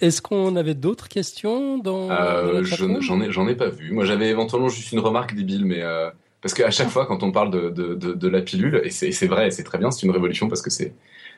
Est-ce 0.00 0.20
qu'on 0.20 0.56
avait 0.56 0.74
d'autres 0.74 1.08
questions 1.08 1.78
dans, 1.78 2.10
euh, 2.10 2.62
J'en 2.64 3.20
ai, 3.20 3.30
j'en 3.30 3.48
ai 3.48 3.54
pas 3.54 3.68
vu. 3.68 3.92
Moi, 3.92 4.04
j'avais 4.04 4.28
éventuellement 4.28 4.68
juste 4.68 4.92
une 4.92 4.98
remarque 4.98 5.34
débile, 5.34 5.64
mais 5.64 5.80
euh, 5.82 6.10
parce 6.42 6.54
qu'à 6.54 6.70
chaque 6.70 6.88
fois, 6.88 7.06
quand 7.06 7.22
on 7.22 7.30
parle 7.30 7.50
de, 7.50 7.70
de, 7.70 7.94
de, 7.94 8.28
la 8.28 8.42
pilule, 8.42 8.80
et 8.84 8.90
c'est 8.90 9.26
vrai, 9.26 9.50
c'est 9.52 9.64
très 9.64 9.78
bien, 9.78 9.92
c'est 9.92 10.06
une 10.06 10.12
révolution 10.12 10.48
parce 10.48 10.62
que 10.62 10.70
c'est 10.70 10.92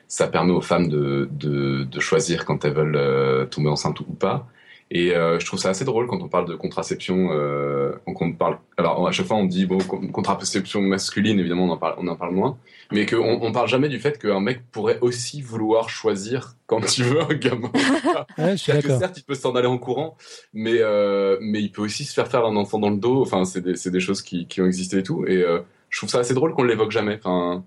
ça 0.07 0.27
permet 0.27 0.51
aux 0.51 0.61
femmes 0.61 0.89
de, 0.89 1.29
de, 1.31 1.83
de 1.83 1.99
choisir 1.99 2.43
quand 2.45 2.65
elles 2.65 2.73
veulent 2.73 2.97
euh, 2.97 3.45
tomber 3.45 3.69
enceinte 3.69 3.99
ou 4.01 4.13
pas. 4.13 4.47
Et 4.93 5.15
euh, 5.15 5.39
je 5.39 5.45
trouve 5.45 5.57
ça 5.57 5.69
assez 5.69 5.85
drôle 5.85 6.05
quand 6.05 6.21
on 6.21 6.27
parle 6.27 6.45
de 6.49 6.55
contraception. 6.55 7.29
Euh, 7.31 7.93
on 8.05 8.33
parle, 8.33 8.57
alors 8.75 9.07
à 9.07 9.11
chaque 9.13 9.25
fois 9.25 9.37
on 9.37 9.45
dit 9.45 9.65
bon 9.65 9.77
contraception 10.11 10.81
masculine, 10.81 11.39
évidemment 11.39 11.63
on 11.63 11.69
en 11.69 11.77
parle, 11.77 11.95
on 11.97 12.07
en 12.09 12.17
parle 12.17 12.33
moins, 12.33 12.57
mais 12.91 13.05
qu'on 13.05 13.39
on 13.41 13.51
parle 13.53 13.69
jamais 13.69 13.87
du 13.87 13.99
fait 13.99 14.19
qu'un 14.19 14.41
mec 14.41 14.69
pourrait 14.69 14.99
aussi 14.99 15.41
vouloir 15.41 15.89
choisir 15.89 16.55
quand 16.67 16.97
il 16.97 17.05
veut 17.05 17.21
un 17.21 17.33
gamin. 17.33 17.71
ouais, 18.37 18.57
je 18.57 18.63
suis 18.63 18.73
certes 18.81 19.17
il 19.17 19.23
peut 19.23 19.33
s'en 19.33 19.55
aller 19.55 19.67
en 19.67 19.77
courant, 19.77 20.17
mais 20.53 20.79
euh, 20.79 21.37
mais 21.39 21.61
il 21.61 21.71
peut 21.71 21.83
aussi 21.83 22.03
se 22.03 22.13
faire 22.13 22.27
faire 22.27 22.45
un 22.45 22.57
enfant 22.57 22.77
dans 22.77 22.89
le 22.89 22.97
dos. 22.97 23.21
Enfin 23.21 23.45
c'est 23.45 23.61
des, 23.61 23.89
des 23.89 23.99
choses 24.01 24.21
qui, 24.21 24.45
qui 24.45 24.59
ont 24.61 24.65
existé 24.65 24.97
et 24.97 25.03
tout. 25.03 25.25
Et 25.25 25.41
euh, 25.41 25.61
je 25.89 25.99
trouve 25.99 26.09
ça 26.09 26.19
assez 26.19 26.33
drôle 26.33 26.53
qu'on 26.53 26.63
l'évoque 26.63 26.91
jamais. 26.91 27.15
Enfin 27.15 27.63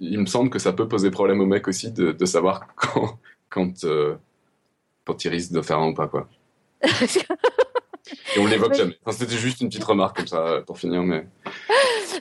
il 0.00 0.18
me 0.18 0.26
semble 0.26 0.50
que 0.50 0.58
ça 0.58 0.72
peut 0.72 0.88
poser 0.88 1.12
problème 1.12 1.40
au 1.40 1.46
mec 1.46 1.68
aussi 1.68 1.92
de, 1.92 2.10
de 2.10 2.26
savoir 2.26 2.66
quand 2.74 3.20
quand 3.50 3.84
euh, 3.84 4.16
quand 5.04 5.24
il 5.24 5.28
risque 5.28 5.52
de 5.52 5.62
faire 5.62 5.78
un 5.78 5.90
ou 5.90 5.94
pas 5.94 6.08
quoi. 6.08 6.28
Et 8.36 8.38
on 8.38 8.46
l'évoque 8.46 8.74
jamais. 8.74 8.96
C'était 9.10 9.36
juste 9.36 9.60
une 9.60 9.68
petite 9.68 9.84
remarque 9.84 10.18
comme 10.18 10.26
ça 10.26 10.62
pour 10.66 10.78
finir, 10.78 11.02
mais. 11.02 11.26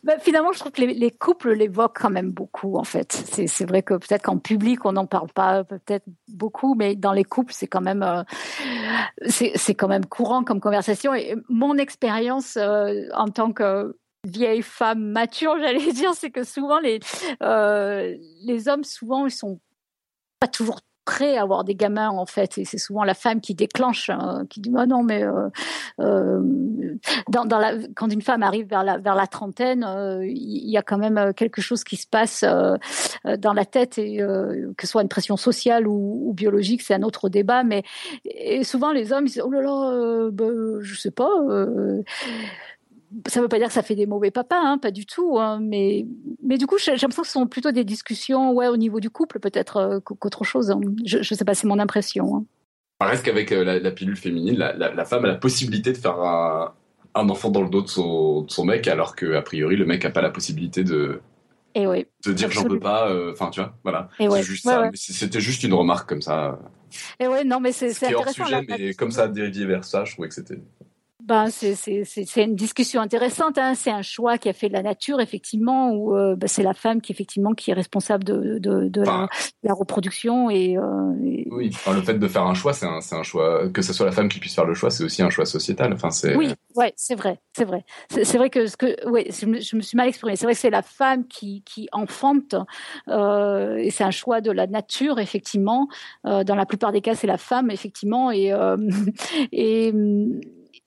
Bah, 0.03 0.17
finalement, 0.19 0.51
je 0.51 0.59
trouve 0.59 0.71
que 0.71 0.81
les, 0.81 1.11
couples 1.11 1.53
l'évoquent 1.53 1.99
quand 1.99 2.09
même 2.09 2.31
beaucoup, 2.31 2.77
en 2.77 2.83
fait. 2.83 3.11
C'est 3.11 3.65
vrai 3.65 3.83
que 3.83 3.93
peut-être 3.93 4.23
qu'en 4.23 4.37
public, 4.37 4.85
on 4.85 4.93
n'en 4.93 5.05
parle 5.05 5.29
pas 5.29 5.63
peut-être 5.63 6.05
beaucoup, 6.27 6.75
mais 6.75 6.95
dans 6.95 7.13
les 7.13 7.23
couples, 7.23 7.53
c'est 7.53 7.67
quand 7.67 7.81
même 7.81 8.03
euh, 8.03 8.23
c'est 9.27 9.75
quand 9.75 9.87
même 9.87 10.05
courant 10.05 10.43
comme 10.43 10.59
conversation. 10.59 11.13
Et 11.13 11.35
mon 11.49 11.77
expérience 11.77 12.57
euh, 12.57 13.03
en 13.13 13.27
tant 13.27 13.51
que 13.51 13.97
vieille 14.25 14.63
femme 14.63 15.03
mature, 15.11 15.55
j'allais 15.59 15.91
dire, 15.91 16.13
c'est 16.13 16.31
que 16.31 16.43
souvent 16.43 16.79
les 16.79 16.99
euh, 17.43 18.15
les 18.41 18.67
hommes, 18.67 18.83
souvent, 18.83 19.25
ils 19.25 19.31
sont 19.31 19.59
pas 20.39 20.47
toujours 20.47 20.81
prêt 21.05 21.37
à 21.37 21.43
avoir 21.43 21.63
des 21.63 21.75
gamins 21.75 22.09
en 22.09 22.25
fait. 22.25 22.57
Et 22.57 22.65
c'est 22.65 22.77
souvent 22.77 23.03
la 23.03 23.13
femme 23.13 23.39
qui 23.39 23.55
déclenche 23.55 24.09
hein, 24.09 24.45
qui 24.49 24.59
dit 24.59 24.71
oh 24.75 24.85
non 24.85 25.03
mais 25.03 25.23
euh, 25.23 25.49
euh, 25.99 26.41
dans, 27.29 27.45
dans 27.45 27.59
la, 27.59 27.73
quand 27.95 28.11
une 28.11 28.21
femme 28.21 28.43
arrive 28.43 28.67
vers 28.67 28.83
la 28.83 28.97
vers 28.97 29.15
la 29.15 29.27
trentaine 29.27 29.85
euh, 29.87 30.25
il 30.25 30.69
y 30.69 30.77
a 30.77 30.81
quand 30.81 30.97
même 30.97 31.33
quelque 31.33 31.61
chose 31.61 31.83
qui 31.83 31.95
se 31.95 32.07
passe 32.07 32.43
dans 32.43 33.53
la 33.53 33.65
tête. 33.65 33.97
Et 33.97 34.17
que 34.17 34.85
ce 34.85 34.87
soit 34.87 35.01
une 35.01 35.09
pression 35.09 35.37
sociale 35.37 35.87
ou, 35.87 36.29
ou 36.29 36.33
biologique 36.33 36.81
c'est 36.81 36.93
un 36.93 37.03
autre 37.03 37.29
débat. 37.29 37.63
Mais 37.63 37.83
et 38.25 38.63
souvent 38.63 38.91
les 38.91 39.13
hommes 39.13 39.25
ils 39.25 39.33
disent 39.33 39.43
oh 39.45 39.51
là 39.51 39.61
là 39.61 40.29
bah, 40.31 40.45
je 40.81 40.95
sais 40.95 41.11
pas 41.11 41.29
ça 43.27 43.39
ne 43.39 43.45
veut 43.45 43.49
pas 43.49 43.57
dire 43.57 43.67
que 43.67 43.73
ça 43.73 43.83
fait 43.83 43.95
des 43.95 44.05
mauvais 44.05 44.31
papas, 44.31 44.59
hein, 44.59 44.77
pas 44.77 44.91
du 44.91 45.05
tout. 45.05 45.37
Hein, 45.39 45.59
mais, 45.61 46.05
mais 46.43 46.57
du 46.57 46.67
coup, 46.67 46.77
j'ai 46.77 46.91
l'impression 46.91 47.21
que 47.21 47.27
ce 47.27 47.33
sont 47.33 47.47
plutôt 47.47 47.71
des 47.71 47.83
discussions 47.83 48.51
ouais, 48.53 48.67
au 48.67 48.77
niveau 48.77 48.99
du 48.99 49.09
couple, 49.09 49.39
peut-être 49.39 49.77
euh, 49.77 49.99
qu'autre 49.99 50.43
chose. 50.43 50.71
Hein. 50.71 50.79
Je 51.05 51.17
ne 51.17 51.23
sais 51.23 51.45
pas, 51.45 51.55
c'est 51.55 51.67
mon 51.67 51.79
impression. 51.79 52.37
Hein. 52.37 52.45
Reste 53.01 53.25
qu'avec 53.25 53.51
euh, 53.51 53.79
la, 53.79 53.91
pilule 53.91 54.15
féminine, 54.15 54.57
la, 54.57 55.05
femme 55.05 55.25
a 55.25 55.27
la 55.27 55.35
possibilité 55.35 55.91
de 55.91 55.97
faire 55.97 56.19
un, 56.19 56.73
enfant 57.13 57.49
dans 57.49 57.61
le 57.61 57.69
dos 57.69 57.81
de 57.81 57.87
son, 57.87 58.65
mec, 58.65 58.87
alors 58.87 59.15
qu'a 59.15 59.41
priori, 59.41 59.75
le 59.75 59.85
mec 59.85 60.03
n'a 60.03 60.11
pas 60.11 60.21
la 60.21 60.29
possibilité 60.29 60.83
de, 60.83 61.21
et 61.77 61.87
oui, 61.87 62.07
de 62.25 62.31
dire 62.31 62.49
j'en 62.51 62.67
veux 62.67 62.79
pas. 62.79 63.09
Euh, 63.09 63.33
enfin, 63.33 63.49
tu 63.49 63.59
vois, 63.59 63.77
voilà. 63.83 64.07
C'était 64.93 65.41
juste 65.41 65.63
une 65.63 65.73
remarque 65.73 66.07
comme 66.07 66.21
ça. 66.21 66.57
Et 67.19 67.27
ouais, 67.27 67.43
non, 67.43 67.59
mais 67.59 67.73
c'est 67.73 67.89
intéressant. 67.89 68.43
hors 68.43 68.47
sujet, 68.47 68.65
mais 68.67 68.93
comme 68.93 69.11
ça 69.11 69.23
a 69.23 69.27
dérivé 69.27 69.65
vers 69.65 69.83
ça, 69.83 70.05
je 70.05 70.13
trouvais 70.13 70.29
que 70.29 70.35
c'était. 70.35 70.57
Ben, 71.25 71.47
c'est 71.49 72.43
une 72.43 72.55
discussion 72.55 73.01
intéressante. 73.01 73.57
Hein. 73.57 73.73
C'est 73.73 73.89
un 73.89 74.03
choix 74.03 74.37
qui 74.37 74.47
a 74.47 74.53
fait 74.53 74.67
de 74.67 74.73
la 74.73 74.83
nature, 74.83 75.19
effectivement, 75.19 75.89
où 75.89 76.15
euh, 76.15 76.35
ben, 76.35 76.47
c'est 76.47 76.61
la 76.61 76.75
femme 76.75 77.01
qui 77.01 77.11
effectivement 77.11 77.53
qui 77.53 77.71
est 77.71 77.73
responsable 77.73 78.23
de, 78.23 78.59
de, 78.59 78.87
de 78.89 79.01
la, 79.01 79.27
reproduction 79.73 80.51
et, 80.51 80.77
euh, 80.77 80.83
oui. 81.51 81.75
le 81.87 82.01
fait 82.03 82.19
de 82.19 82.27
faire 82.27 82.43
un 82.43 82.53
choix, 82.53 82.73
c'est 82.73 82.85
un, 82.85 82.99
un, 83.11 83.23
choix 83.23 83.67
que 83.69 83.81
ce 83.81 83.91
soit 83.91 84.05
la 84.05 84.11
femme 84.11 84.29
qui 84.29 84.39
puisse 84.39 84.53
faire 84.53 84.65
le 84.65 84.75
choix, 84.75 84.91
c'est 84.91 85.03
aussi 85.03 85.23
un 85.23 85.31
choix 85.31 85.45
sociétal. 85.45 85.91
Enfin, 85.93 86.11
c'est 86.11 86.35
oui, 86.35 86.53
ouais, 86.75 86.93
c'est 86.95 87.15
vrai, 87.15 87.39
c'est 87.53 87.65
vrai. 87.65 87.83
C'est 88.09 88.37
vrai 88.37 88.51
que 88.51 88.67
ce 88.67 88.77
que, 88.77 89.09
ouais, 89.09 89.27
je 89.31 89.47
me, 89.47 89.59
je 89.61 89.75
me 89.75 89.81
suis 89.81 89.97
mal 89.97 90.07
exprimée. 90.07 90.35
C'est 90.35 90.45
vrai 90.45 90.53
que 90.53 90.59
c'est 90.59 90.69
la 90.69 90.83
femme 90.83 91.25
qui 91.27 91.63
qui 91.63 91.89
enfante 91.91 92.55
euh, 93.07 93.77
et 93.77 93.89
c'est 93.89 94.03
un 94.03 94.11
choix 94.11 94.41
de 94.41 94.51
la 94.51 94.67
nature, 94.67 95.19
effectivement. 95.19 95.87
Euh, 96.25 96.43
dans 96.43 96.55
la 96.55 96.65
plupart 96.65 96.91
des 96.91 97.01
cas, 97.01 97.15
c'est 97.15 97.27
la 97.27 97.37
femme, 97.37 97.71
effectivement, 97.71 98.31
et 98.31 98.53
euh, 98.53 98.77
et 99.51 99.93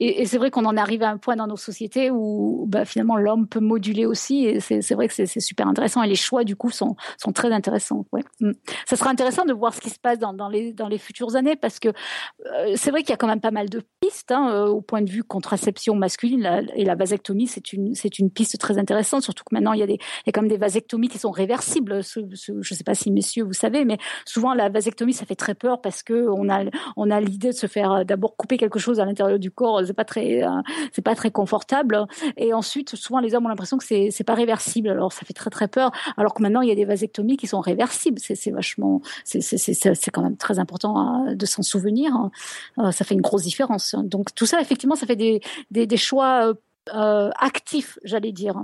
et, 0.00 0.26
c'est 0.26 0.38
vrai 0.38 0.50
qu'on 0.50 0.64
en 0.64 0.76
arrive 0.76 1.02
à 1.02 1.10
un 1.10 1.16
point 1.16 1.36
dans 1.36 1.46
nos 1.46 1.56
sociétés 1.56 2.10
où 2.10 2.66
bah, 2.68 2.84
finalement 2.84 3.16
l'homme 3.16 3.48
peut 3.48 3.60
moduler 3.60 4.06
aussi. 4.06 4.44
Et 4.46 4.60
c'est 4.60 4.94
vrai 4.94 5.08
que 5.08 5.14
c'est 5.14 5.40
super 5.40 5.66
intéressant. 5.66 6.02
Et 6.02 6.08
les 6.08 6.14
choix, 6.14 6.44
du 6.44 6.56
coup, 6.56 6.70
sont, 6.70 6.96
sont 7.16 7.32
très 7.32 7.50
intéressants. 7.52 8.06
Ouais. 8.12 8.22
Mm. 8.40 8.52
Ça 8.86 8.96
sera 8.96 9.10
intéressant 9.10 9.44
de 9.44 9.52
voir 9.52 9.74
ce 9.74 9.80
qui 9.80 9.90
se 9.90 9.98
passe 9.98 10.18
dans, 10.18 10.48
les, 10.48 10.72
dans 10.72 10.88
les 10.88 10.98
futures 10.98 11.34
années 11.34 11.56
parce 11.56 11.80
que 11.80 11.88
euh, 11.88 12.72
c'est 12.76 12.90
vrai 12.90 13.02
qu'il 13.02 13.10
y 13.10 13.14
a 13.14 13.16
quand 13.16 13.26
même 13.26 13.40
pas 13.40 13.50
mal 13.50 13.68
de 13.68 13.82
pistes 14.00 14.30
hein, 14.30 14.50
euh, 14.52 14.66
au 14.66 14.80
point 14.80 15.02
de 15.02 15.10
vue 15.10 15.24
contraception 15.24 15.94
masculine. 15.96 16.66
et 16.74 16.84
la 16.84 16.94
vasectomie, 16.94 17.48
c'est 17.48 17.72
une, 17.72 17.94
une 18.18 18.30
piste 18.30 18.58
très 18.58 18.78
intéressante. 18.78 19.22
Surtout 19.22 19.44
que 19.44 19.54
maintenant, 19.54 19.72
il 19.72 19.80
y, 19.80 19.82
a 19.82 19.86
des, 19.86 19.94
il 19.94 20.26
y 20.26 20.30
a 20.30 20.32
quand 20.32 20.42
même 20.42 20.50
des 20.50 20.58
vasectomies 20.58 21.08
qui 21.08 21.18
sont 21.18 21.30
réversibles. 21.30 22.02
je 22.04 22.52
ne 22.52 22.62
sais 22.62 22.84
pas 22.84 22.94
si, 22.94 23.10
messieurs, 23.10 23.44
vous 23.44 23.52
savez, 23.52 23.84
mais 23.84 23.98
souvent, 24.24 24.54
la 24.54 24.68
vasectomie, 24.68 25.12
ça 25.12 25.26
fait 25.26 25.34
très 25.34 25.54
peur 25.54 25.80
parce 25.80 26.04
qu'on 26.04 26.48
a, 26.48 26.64
on 26.96 27.10
a 27.10 27.20
l'idée 27.20 27.48
de 27.48 27.54
se 27.54 27.66
faire 27.66 27.92
euh, 27.92 28.04
d'abord 28.04 28.36
couper 28.36 28.58
quelque 28.58 28.78
chose 28.78 29.00
à 29.00 29.04
l'intérieur 29.04 29.38
du 29.38 29.50
corps 29.50 29.87
c'est 29.88 29.94
pas 29.94 30.04
très 30.04 30.44
euh, 30.44 30.50
c'est 30.92 31.02
pas 31.02 31.14
très 31.14 31.30
confortable. 31.30 32.06
Et 32.36 32.54
ensuite 32.54 32.94
souvent 32.94 33.20
les 33.20 33.34
hommes 33.34 33.46
ont 33.46 33.48
l'impression 33.48 33.78
que 33.78 33.84
c'est 33.84 34.10
c'est 34.10 34.24
pas 34.24 34.34
réversible. 34.34 34.88
Alors 34.88 35.12
ça 35.12 35.24
fait 35.26 35.34
très 35.34 35.50
très 35.50 35.68
peur. 35.68 35.90
Alors 36.16 36.34
que 36.34 36.42
maintenant 36.42 36.60
il 36.60 36.68
y 36.68 36.72
a 36.72 36.74
des 36.74 36.84
vasectomies 36.84 37.36
qui 37.36 37.46
sont 37.46 37.60
réversibles. 37.60 38.18
C'est 38.20 38.50
vachement 38.50 39.00
c'est 39.24 39.40
c'est 39.40 39.58
c'est 39.58 40.10
quand 40.10 40.22
même 40.22 40.36
très 40.36 40.58
important 40.58 40.98
hein, 40.98 41.34
de 41.34 41.46
s'en 41.46 41.62
souvenir 41.62 42.30
euh, 42.78 42.90
ça 42.92 43.04
fait 43.04 43.14
une 43.14 43.20
grosse 43.20 43.42
différence. 43.42 43.94
Donc 43.98 44.34
tout 44.34 44.46
ça 44.46 44.60
effectivement 44.60 44.94
ça 44.94 45.06
fait 45.06 45.16
des 45.16 45.40
des, 45.70 45.86
des 45.86 45.96
choix 45.96 46.54
euh, 46.94 47.30
actifs 47.38 47.98
j'allais 48.04 48.32
dire. 48.32 48.62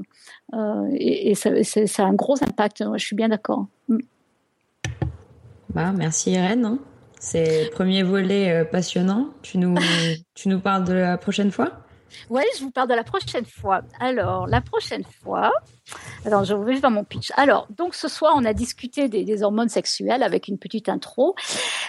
Et, 0.92 1.30
et 1.30 1.34
ça, 1.34 1.50
ça, 1.64 2.04
a 2.04 2.06
un 2.06 2.14
gros 2.14 2.42
impact. 2.42 2.84
Je 2.96 3.04
suis 3.04 3.16
bien 3.16 3.28
d'accord. 3.28 3.66
Mm. 3.88 3.98
bah, 5.70 5.92
merci 5.92 6.32
Irène 6.32 6.64
hein. 6.64 6.78
C'est 7.24 7.70
premier 7.72 8.02
volet 8.02 8.50
euh, 8.50 8.64
passionnant. 8.66 9.30
Tu 9.40 9.56
nous, 9.56 9.74
tu 10.34 10.50
nous 10.50 10.60
parles 10.60 10.84
de 10.84 10.92
la 10.92 11.16
prochaine 11.16 11.50
fois? 11.50 11.72
Oui, 12.28 12.42
je 12.58 12.64
vous 12.64 12.70
parle 12.70 12.86
de 12.86 12.94
la 12.94 13.02
prochaine 13.02 13.46
fois. 13.46 13.80
Alors, 13.98 14.46
la 14.46 14.60
prochaine 14.60 15.04
fois. 15.22 15.50
Alors, 16.26 16.44
je 16.44 16.54
vais 16.54 16.76
faire 16.76 16.90
mon 16.90 17.02
pitch. 17.02 17.32
Alors, 17.36 17.66
donc 17.70 17.94
ce 17.94 18.08
soir, 18.08 18.34
on 18.36 18.44
a 18.44 18.52
discuté 18.52 19.08
des, 19.08 19.42
hormones 19.42 19.70
sexuelles 19.70 20.22
avec 20.22 20.48
une 20.48 20.58
petite 20.58 20.90
intro, 20.90 21.34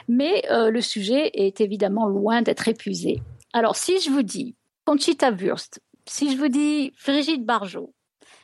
mais 0.08 0.50
euh, 0.52 0.72
le 0.72 0.80
sujet 0.80 1.32
est 1.34 1.60
évidemment 1.60 2.08
loin 2.08 2.42
d'être 2.42 2.70
épuisé. 2.70 3.22
Alors, 3.52 3.76
si 3.76 4.00
je 4.00 4.12
vous 4.12 4.24
dis 4.24 4.56
Conchita 4.86 5.32
Wurst, 5.32 5.82
si 6.06 6.32
je 6.32 6.38
vous 6.38 6.48
dis 6.48 6.94
Brigitte 7.06 7.46
Barjot, 7.46 7.94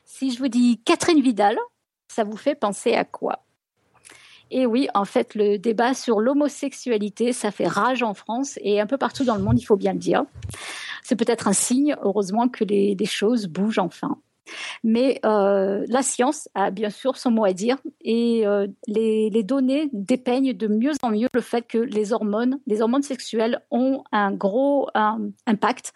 si 0.04 0.32
je 0.32 0.40
vous 0.40 0.50
dis 0.50 0.82
Catherine 0.84 1.22
Vidal, 1.22 1.58
ça 2.10 2.26
vous 2.26 2.38
fait 2.38 2.56
penser 2.56 2.96
à 2.96 3.06
quoi? 3.06 3.46
Et 4.52 4.66
oui, 4.66 4.88
en 4.94 5.06
fait, 5.06 5.34
le 5.34 5.58
débat 5.58 5.94
sur 5.94 6.20
l'homosexualité, 6.20 7.32
ça 7.32 7.52
fait 7.52 7.68
rage 7.68 8.04
en 8.04 8.14
France 8.14 8.60
et 8.62 8.82
un 8.82 8.86
peu 8.86 8.98
partout 8.98 9.24
dans 9.24 9.36
le 9.36 9.42
monde, 9.42 9.60
il 9.60 9.64
faut 9.64 9.78
bien 9.78 9.94
le 9.94 10.00
dire. 10.00 10.26
C'est 11.04 11.16
peut-être 11.16 11.48
un 11.48 11.54
signe, 11.54 11.96
heureusement, 12.04 12.50
que 12.50 12.64
les, 12.66 12.98
choses 13.06 13.48
bougent 13.48 13.80
enfin. 13.80 14.18
Mais 14.84 15.20
euh, 15.26 15.86
la 15.88 16.02
science 16.02 16.50
a 16.56 16.72
bien 16.72 16.90
sûr 16.90 17.16
son 17.16 17.32
mot 17.32 17.46
à 17.46 17.54
dire 17.54 17.78
et 18.02 18.46
euh, 18.46 18.68
les, 18.88 19.44
données 19.44 19.90
dépeignent 19.94 20.54
de 20.54 20.68
mieux 20.68 20.94
en 21.02 21.12
mieux 21.12 21.28
le 21.34 21.42
fait 21.42 21.62
que 21.62 21.78
les 21.78 22.12
hormones, 22.12 22.60
les 22.68 22.82
hormones 22.82 23.04
sexuelles 23.04 23.62
ont 23.72 24.04
un 24.12 24.34
gros 24.34 24.90
impact 25.46 25.94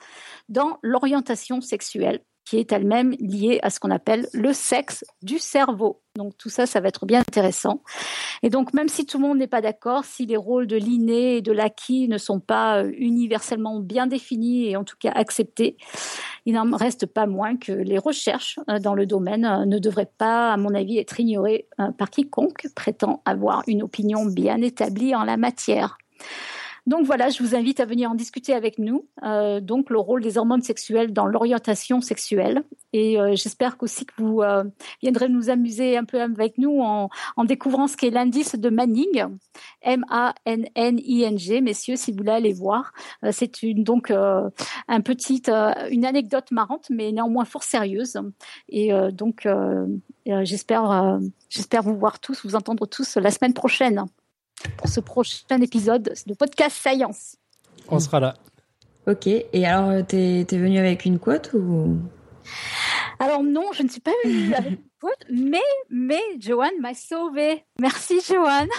dans 0.48 0.78
l'orientation 0.82 1.60
sexuelle 1.60 2.22
qui 2.46 2.58
est 2.58 2.72
elle-même 2.72 3.12
liée 3.20 3.60
à 3.64 3.70
ce 3.70 3.80
qu'on 3.80 3.92
appelle 3.92 4.28
le 4.34 4.54
sexe 4.54 5.04
du 5.22 5.40
cerveau. 5.40 6.02
Donc 6.16 6.38
tout 6.38 6.50
ça, 6.50 6.66
ça 6.66 6.80
va 6.80 6.88
être 6.88 7.06
bien 7.06 7.20
intéressant. 7.20 7.82
Et 8.42 8.50
donc 8.50 8.74
même 8.74 8.88
si 8.88 9.06
tout 9.06 9.18
le 9.18 9.28
monde 9.28 9.38
n'est 9.38 9.48
pas 9.48 9.62
d'accord, 9.62 10.06
si 10.06 10.26
les 10.26 10.38
rôles 10.38 10.68
de 10.68 10.78
l'inné 10.78 11.38
et 11.38 11.42
de 11.42 11.52
l'acquis 11.52 12.08
ne 12.08 12.18
sont 12.18 12.40
pas 12.40 12.84
euh, 12.84 12.92
universellement 12.98 13.80
bien 13.80 14.08
définis 14.08 14.70
et 14.70 14.78
en 14.78 14.84
tout 14.84 14.96
cas 14.98 15.12
acceptés, 15.12 15.78
il 16.46 16.54
n'en 16.54 16.78
reste 16.78 17.06
pas 17.08 17.26
moins 17.26 17.58
que 17.58 17.72
les 17.72 17.98
recherches 17.98 18.60
euh, 18.70 18.80
dans 18.80 18.94
le 18.94 19.06
domaine 19.06 19.46
euh, 19.46 19.66
ne 19.66 19.80
devraient 19.80 20.12
pas, 20.18 20.54
à 20.54 20.58
mon 20.58 20.74
avis, 20.74 21.00
être 21.00 21.20
ignorées 21.20 21.68
par 21.98 22.10
quiconque 22.10 22.68
prétend 22.76 23.22
avoir 23.26 23.64
une 23.68 23.84
opinion 23.84 24.26
bien 24.26 24.62
établie 24.62 25.16
en 25.16 25.24
la 25.24 25.38
matière. 25.38 25.98
Donc 26.88 27.06
voilà, 27.08 27.30
je 27.30 27.42
vous 27.42 27.56
invite 27.56 27.80
à 27.80 27.86
venir 27.86 28.12
en 28.12 28.16
discuter 28.16 28.54
avec 28.54 28.78
nous. 28.78 29.08
Euh, 29.24 29.60
donc 29.60 29.90
le 29.90 29.98
rôle 29.98 30.22
des 30.22 30.38
hormones 30.38 30.62
sexuelles 30.62 31.14
dans 31.14 31.26
l'orientation 31.26 32.00
sexuelle. 32.00 32.64
Et 32.94 33.20
euh, 33.20 33.36
j'espère 33.36 33.76
aussi 33.80 34.06
que 34.06 34.14
vous 34.18 34.42
euh, 34.42 34.64
viendrez 35.02 35.28
nous 35.28 35.50
amuser 35.50 35.98
un 35.98 36.06
peu 36.06 36.22
avec 36.22 36.60
nous 36.60 36.82
en, 36.82 37.10
découvrant 37.44 37.88
ce 37.88 37.98
qu'est 37.98 38.12
l'indice 38.12 38.56
de 38.56 38.70
Manning, 38.70 39.26
M-A-N-N-I-N-G. 39.82 41.62
Messieurs, 41.62 41.96
si 41.96 42.12
vous 42.12 42.18
voulez 42.18 42.32
aller 42.32 42.54
voir, 42.54 42.94
c'est 43.32 43.64
une 43.64 43.84
donc 43.84 44.12
un 44.12 45.02
petit, 45.02 45.44
une 45.92 46.06
anecdote 46.06 46.52
marrante, 46.52 46.88
mais 46.90 47.12
néanmoins 47.12 47.46
fort 47.46 47.64
sérieuse. 47.64 48.20
Et 48.70 48.92
donc 49.12 49.48
j'espère, 50.26 51.20
j'espère 51.50 51.84
vous 51.84 51.96
voir 51.96 52.20
tous, 52.20 52.46
vous 52.46 52.56
entendre 52.56 52.88
tous 52.88 53.18
la 53.18 53.30
semaine 53.30 53.54
prochaine 53.54 54.06
pour 54.78 54.88
ce 54.90 55.00
prochain 55.00 55.62
épisode 55.62 56.14
de 56.26 56.34
podcast 56.34 56.76
Science. 56.76 57.38
On 57.90 58.00
sera 58.00 58.20
là. 58.20 58.36
Ok. 59.08 59.28
Et 59.28 59.66
alors, 59.66 59.90
euh, 59.90 60.02
t'es 60.02 60.42
es 60.42 60.58
venu 60.58 60.80
avec 60.80 61.06
une 61.06 61.20
quote 61.20 61.52
ou? 61.54 61.98
Alors 63.20 63.44
non, 63.44 63.72
je 63.74 63.84
ne 63.84 63.88
suis 63.88 64.02
pas 64.02 64.12
venue 64.24 64.54
avec 64.54 64.72
une 64.72 64.78
quote, 65.00 65.26
mais 65.30 65.62
mais 65.90 66.22
Joanne 66.40 66.80
m'a 66.82 66.94
sauvée. 66.94 67.64
Merci 67.80 68.20
Joanne. 68.28 68.70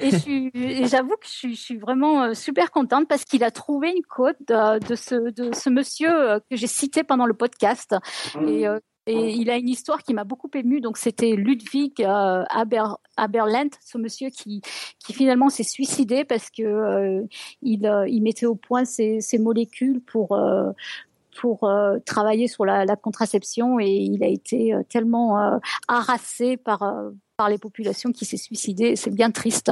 Et 0.00 0.86
j'avoue 0.86 1.16
que 1.16 1.26
je 1.26 1.54
suis, 1.54 1.76
vraiment 1.76 2.22
euh, 2.22 2.34
super 2.34 2.70
contente 2.70 3.08
parce 3.08 3.24
qu'il 3.24 3.42
a 3.44 3.50
trouvé 3.50 3.90
une 3.90 4.02
quote 4.02 4.36
de, 4.48 4.94
ce, 4.94 5.30
de 5.30 5.52
ce 5.54 5.70
monsieur 5.70 6.12
euh, 6.12 6.38
que 6.50 6.56
j'ai 6.56 6.68
cité 6.68 7.04
pendant 7.04 7.26
le 7.26 7.34
podcast. 7.34 7.94
Et 8.46 8.66
et 9.06 9.30
il 9.30 9.50
a 9.50 9.56
une 9.56 9.68
histoire 9.68 10.02
qui 10.02 10.14
m'a 10.14 10.24
beaucoup 10.24 10.50
émue. 10.54 10.80
Donc, 10.80 10.98
c'était 10.98 11.36
Ludwig 11.36 12.02
euh, 12.02 12.44
Aber, 12.48 12.98
ce 13.84 13.98
monsieur 13.98 14.30
qui, 14.30 14.62
qui 14.98 15.12
finalement 15.12 15.48
s'est 15.48 15.62
suicidé 15.62 16.24
parce 16.24 16.50
que 16.50 16.62
euh, 16.62 17.22
il, 17.62 17.86
euh, 17.86 18.08
il, 18.08 18.22
mettait 18.22 18.46
au 18.46 18.56
point 18.56 18.84
ces, 18.84 19.20
ces 19.20 19.38
molécules 19.38 20.00
pour 20.00 20.32
euh, 20.32 20.72
pour 21.38 21.70
travailler 22.06 22.48
sur 22.48 22.64
la, 22.64 22.86
la, 22.86 22.96
contraception 22.96 23.78
et 23.78 23.90
il 23.90 24.24
a 24.24 24.26
été 24.26 24.72
tellement 24.88 25.60
harassé 25.86 26.56
par 26.56 26.82
par 27.36 27.48
les 27.48 27.58
populations 27.58 28.12
qui 28.12 28.24
s'est 28.24 28.36
suicidé. 28.36 28.96
C'est 28.96 29.10
bien 29.10 29.30
triste. 29.30 29.70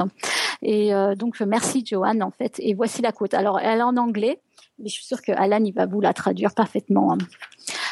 Et 0.61 0.91
donc, 1.17 1.39
merci 1.41 1.85
Joanne 1.85 2.23
en 2.23 2.31
fait. 2.31 2.59
Et 2.59 2.73
voici 2.73 3.01
la 3.01 3.11
quote. 3.11 3.33
Alors, 3.33 3.59
elle 3.59 3.79
est 3.79 3.83
en 3.83 3.97
anglais, 3.97 4.41
mais 4.79 4.89
je 4.89 4.93
suis 4.93 5.05
sûre 5.05 5.21
que 5.21 5.31
Alan 5.31 5.63
il 5.63 5.73
va 5.73 5.85
vous 5.85 6.01
la 6.01 6.13
traduire 6.13 6.53
parfaitement. 6.53 7.17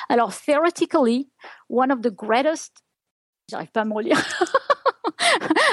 Alors, 0.10 0.32
theoretically, 0.34 1.30
one 1.70 1.92
of 1.92 2.02
the 2.02 2.12
greatest, 2.12 2.84
j'arrive 3.50 3.72
pas 3.72 3.82
à 3.82 3.86
me 3.86 3.94
relire. 3.94 4.18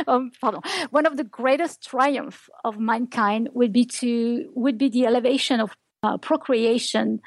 um, 0.07 0.31
pardon. 0.41 0.61
One 0.93 1.07
of 1.07 1.17
the 1.17 1.25
greatest 1.25 1.83
triumphs 1.83 2.51
of 2.65 2.79
mankind 2.79 3.51
would 3.55 3.73
be 3.73 3.87
to 4.01 4.51
would 4.55 4.79
be 4.79 4.89
the 4.89 5.07
elevation 5.07 5.61
of 5.61 5.73
uh, 6.03 6.17
procreation 6.19 7.21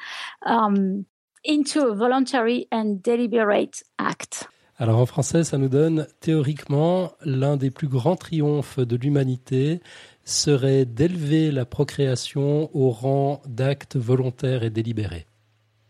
um, 0.46 1.06
into 1.44 1.88
a 1.88 1.96
voluntary 1.96 2.68
and 2.72 3.02
deliberate 3.04 3.84
act. 4.00 4.48
Alors 4.84 5.00
en 5.00 5.06
français, 5.06 5.46
ça 5.46 5.58
nous 5.58 5.70
donne 5.70 6.08
théoriquement 6.20 7.14
l'un 7.24 7.56
des 7.56 7.72
plus 7.72 7.88
grands 7.88 8.18
triomphes 8.18 8.80
de 8.80 8.98
l'humanité 8.98 9.80
serait 10.26 10.84
d'élever 10.84 11.52
la 11.52 11.64
procréation 11.64 12.70
au 12.76 12.90
rang 12.90 13.42
d'acte 13.46 13.96
volontaire 13.96 14.62
et 14.64 14.70
délibéré. 14.70 15.26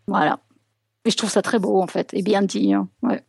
Voilà. 0.06 0.42
Et 1.06 1.10
je 1.10 1.18
trouve 1.18 1.32
ça 1.32 1.42
très 1.42 1.58
beau 1.58 1.82
en 1.82 1.88
fait, 1.88 2.14
et 2.14 2.22
bien 2.22 2.44
dit. 2.44 2.76
Hein. 2.76 2.88
Ouais. 3.02 3.24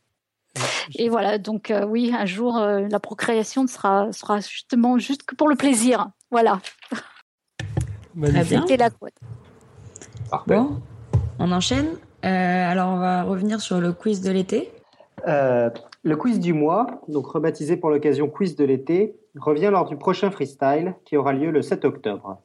Et 0.97 1.09
voilà, 1.09 1.39
donc 1.39 1.73
oui, 1.89 2.13
un 2.15 2.27
jour, 2.27 2.59
la 2.59 3.01
procréation 3.01 3.67
sera, 3.67 4.13
sera 4.13 4.41
justement 4.41 4.99
juste 4.99 5.23
que 5.23 5.35
pour 5.35 5.49
le 5.49 5.57
plaisir. 5.57 6.11
Voilà. 6.31 6.61
Magnifique. 8.15 8.69
la 8.79 8.91
Bon, 10.47 10.83
on 11.39 11.51
enchaîne. 11.53 11.89
alors, 12.23 12.91
on 12.91 12.99
va 12.99 13.23
revenir 13.23 13.63
sur 13.63 13.81
le 13.81 13.95
quiz 13.95 14.21
de 14.21 14.31
l'été. 14.31 14.71
Le 15.27 16.17
quiz 16.17 16.41
du 16.41 16.53
mois, 16.53 16.87
donc 17.09 17.27
rebaptisé 17.27 17.77
pour 17.77 17.91
l'occasion 17.91 18.29
quiz 18.29 18.57
de 18.57 18.65
l'été, 18.65 19.17
revient 19.39 19.71
lors 19.73 19.87
du 19.87 19.97
prochain 19.97 20.31
freestyle 20.31 20.95
qui 21.05 21.17
aura 21.17 21.33
lieu 21.33 21.51
le 21.51 21.63
7 21.63 21.85
octobre. 21.85 22.39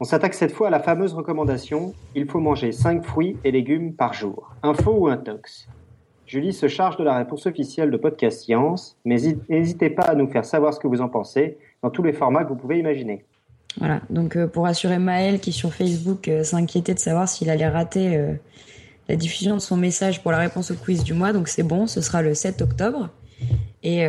On 0.00 0.04
s'attaque 0.04 0.32
cette 0.32 0.52
fois 0.52 0.68
à 0.68 0.70
la 0.70 0.80
fameuse 0.80 1.12
recommandation 1.12 1.92
il 2.14 2.26
faut 2.26 2.40
manger 2.40 2.72
5 2.72 3.04
fruits 3.04 3.36
et 3.44 3.50
légumes 3.50 3.92
par 3.92 4.14
jour. 4.14 4.54
Info 4.62 4.92
ou 4.92 5.08
intox 5.08 5.68
Julie 6.26 6.52
se 6.52 6.68
charge 6.68 6.96
de 6.96 7.04
la 7.04 7.16
réponse 7.16 7.46
officielle 7.46 7.90
de 7.90 7.96
Podcast 7.96 8.42
Science, 8.42 8.96
mais 9.04 9.16
n'hésitez 9.48 9.90
pas 9.90 10.04
à 10.04 10.14
nous 10.14 10.28
faire 10.28 10.44
savoir 10.44 10.72
ce 10.72 10.78
que 10.78 10.86
vous 10.86 11.00
en 11.00 11.08
pensez 11.08 11.58
dans 11.82 11.90
tous 11.90 12.04
les 12.04 12.12
formats 12.12 12.44
que 12.44 12.50
vous 12.50 12.56
pouvez 12.56 12.78
imaginer. 12.78 13.24
Voilà, 13.78 14.00
donc 14.10 14.36
euh, 14.36 14.46
pour 14.46 14.66
assurer 14.66 14.98
Maël 14.98 15.40
qui 15.40 15.52
sur 15.52 15.74
Facebook 15.74 16.28
euh, 16.28 16.44
s'inquiétait 16.44 16.94
de 16.94 16.98
savoir 16.98 17.28
s'il 17.28 17.50
allait 17.50 17.68
rater 17.68 18.16
euh, 18.16 18.34
la 19.10 19.16
diffusion 19.16 19.54
de 19.56 19.60
son 19.60 19.76
message 19.76 20.22
pour 20.22 20.32
la 20.32 20.38
réponse 20.38 20.70
au 20.70 20.74
quiz 20.74 21.04
du 21.04 21.14
mois, 21.14 21.32
donc 21.32 21.48
c'est 21.48 21.62
bon, 21.62 21.86
ce 21.86 22.00
sera 22.00 22.22
le 22.22 22.34
7 22.34 22.62
octobre. 22.62 23.10
Et 23.82 24.06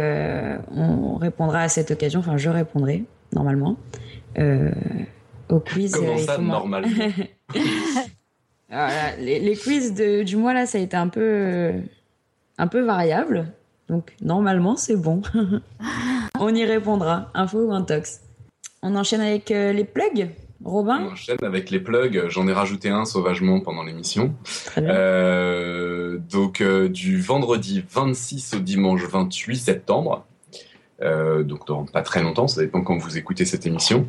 on 0.76 1.16
répondra 1.16 1.62
à 1.62 1.70
cette 1.70 1.92
occasion, 1.92 2.20
enfin 2.20 2.38
je 2.38 2.50
répondrai 2.50 3.04
normalement 3.34 3.78
au 5.50 5.60
quiz. 5.60 5.94
Comment 5.94 6.18
ça, 6.18 6.38
normal 6.38 6.86
les, 9.20 9.56
quiz 9.56 9.94
du 9.94 10.36
mois 10.36 10.54
là, 10.54 10.66
ça 10.66 10.78
a 10.78 10.82
été 10.82 10.98
un 10.98 11.08
peu, 11.08 11.72
un 12.58 12.68
peu 12.68 12.82
variable. 12.82 13.54
Donc 13.90 14.14
normalement, 14.22 14.78
c'est 14.78 14.96
bon. 14.96 15.22
On 16.40 16.54
y 16.56 16.64
répondra. 16.66 17.30
Info 17.34 17.60
ou 17.60 17.74
intox? 17.74 18.22
On 18.82 18.96
enchaîne 18.96 19.22
avec 19.22 19.52
euh, 19.52 19.74
les 19.74 19.84
plugs? 19.84 20.30
Robin 20.64 21.08
On 21.08 21.12
enchaîne 21.14 21.44
avec 21.44 21.70
les 21.70 21.80
plugs. 21.80 22.26
J'en 22.30 22.48
ai 22.48 22.54
rajouté 22.54 22.90
un 22.90 23.06
sauvagement 23.06 23.60
pendant 23.60 23.84
l'émission. 23.84 24.34
Euh, 24.78 26.18
donc 26.30 26.62
euh, 26.62 26.90
du 26.90 27.20
vendredi 27.20 27.84
26 27.90 28.56
au 28.56 28.60
dimanche 28.60 29.04
28 29.04 29.58
septembre. 29.58 30.26
Euh, 31.02 31.42
donc 31.42 31.66
dans 31.66 31.86
pas 31.86 32.04
très 32.04 32.22
longtemps, 32.22 32.48
ça 32.48 32.62
dépend 32.62 32.82
quand 32.82 32.96
vous 32.96 33.18
écoutez 33.18 33.44
cette 33.44 33.66
émission. 33.66 34.08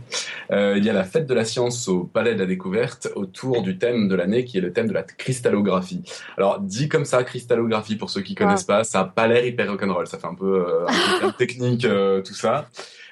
Euh, 0.50 0.74
il 0.76 0.84
y 0.84 0.90
a 0.90 0.92
la 0.92 1.04
fête 1.04 1.26
de 1.26 1.32
la 1.32 1.46
science 1.46 1.88
au 1.88 2.04
Palais 2.04 2.34
de 2.34 2.40
la 2.40 2.44
Découverte 2.44 3.08
autour 3.14 3.62
du 3.62 3.78
thème 3.78 4.08
de 4.08 4.14
l'année 4.14 4.44
qui 4.44 4.58
est 4.58 4.60
le 4.60 4.74
thème 4.74 4.88
de 4.88 4.92
la 4.92 5.02
cristallographie. 5.02 6.02
Alors 6.36 6.60
dit 6.60 6.90
comme 6.90 7.06
ça, 7.06 7.24
cristallographie 7.24 7.96
pour 7.96 8.10
ceux 8.10 8.20
qui 8.20 8.34
connaissent 8.34 8.64
pas, 8.64 8.84
ça 8.84 9.00
a 9.00 9.04
pas 9.04 9.26
l'air 9.26 9.46
hyper 9.46 9.70
rock'n'roll, 9.70 10.06
ça 10.06 10.18
fait 10.18 10.26
un 10.26 10.34
peu, 10.34 10.66
un 10.86 11.28
peu 11.28 11.32
technique 11.38 11.86
tout 12.24 12.34
ça. 12.34 12.68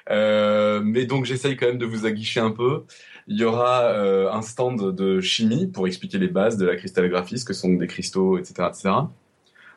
mais 0.07 1.05
donc 1.05 1.25
j'essaye 1.25 1.57
quand 1.57 1.65
même 1.65 1.79
de 1.79 1.87
vous 1.87 2.05
aguicher 2.05 2.39
un 2.39 2.51
peu. 2.51 2.83
Il 3.31 3.39
y 3.39 3.45
aura 3.45 3.89
un 3.89 4.41
stand 4.41 4.93
de 4.93 5.21
chimie 5.21 5.65
pour 5.65 5.87
expliquer 5.87 6.17
les 6.17 6.27
bases 6.27 6.57
de 6.57 6.65
la 6.65 6.75
cristallographie, 6.75 7.39
ce 7.39 7.45
que 7.45 7.53
sont 7.53 7.73
des 7.73 7.87
cristaux, 7.87 8.37
etc., 8.37 8.67
etc 8.69 8.91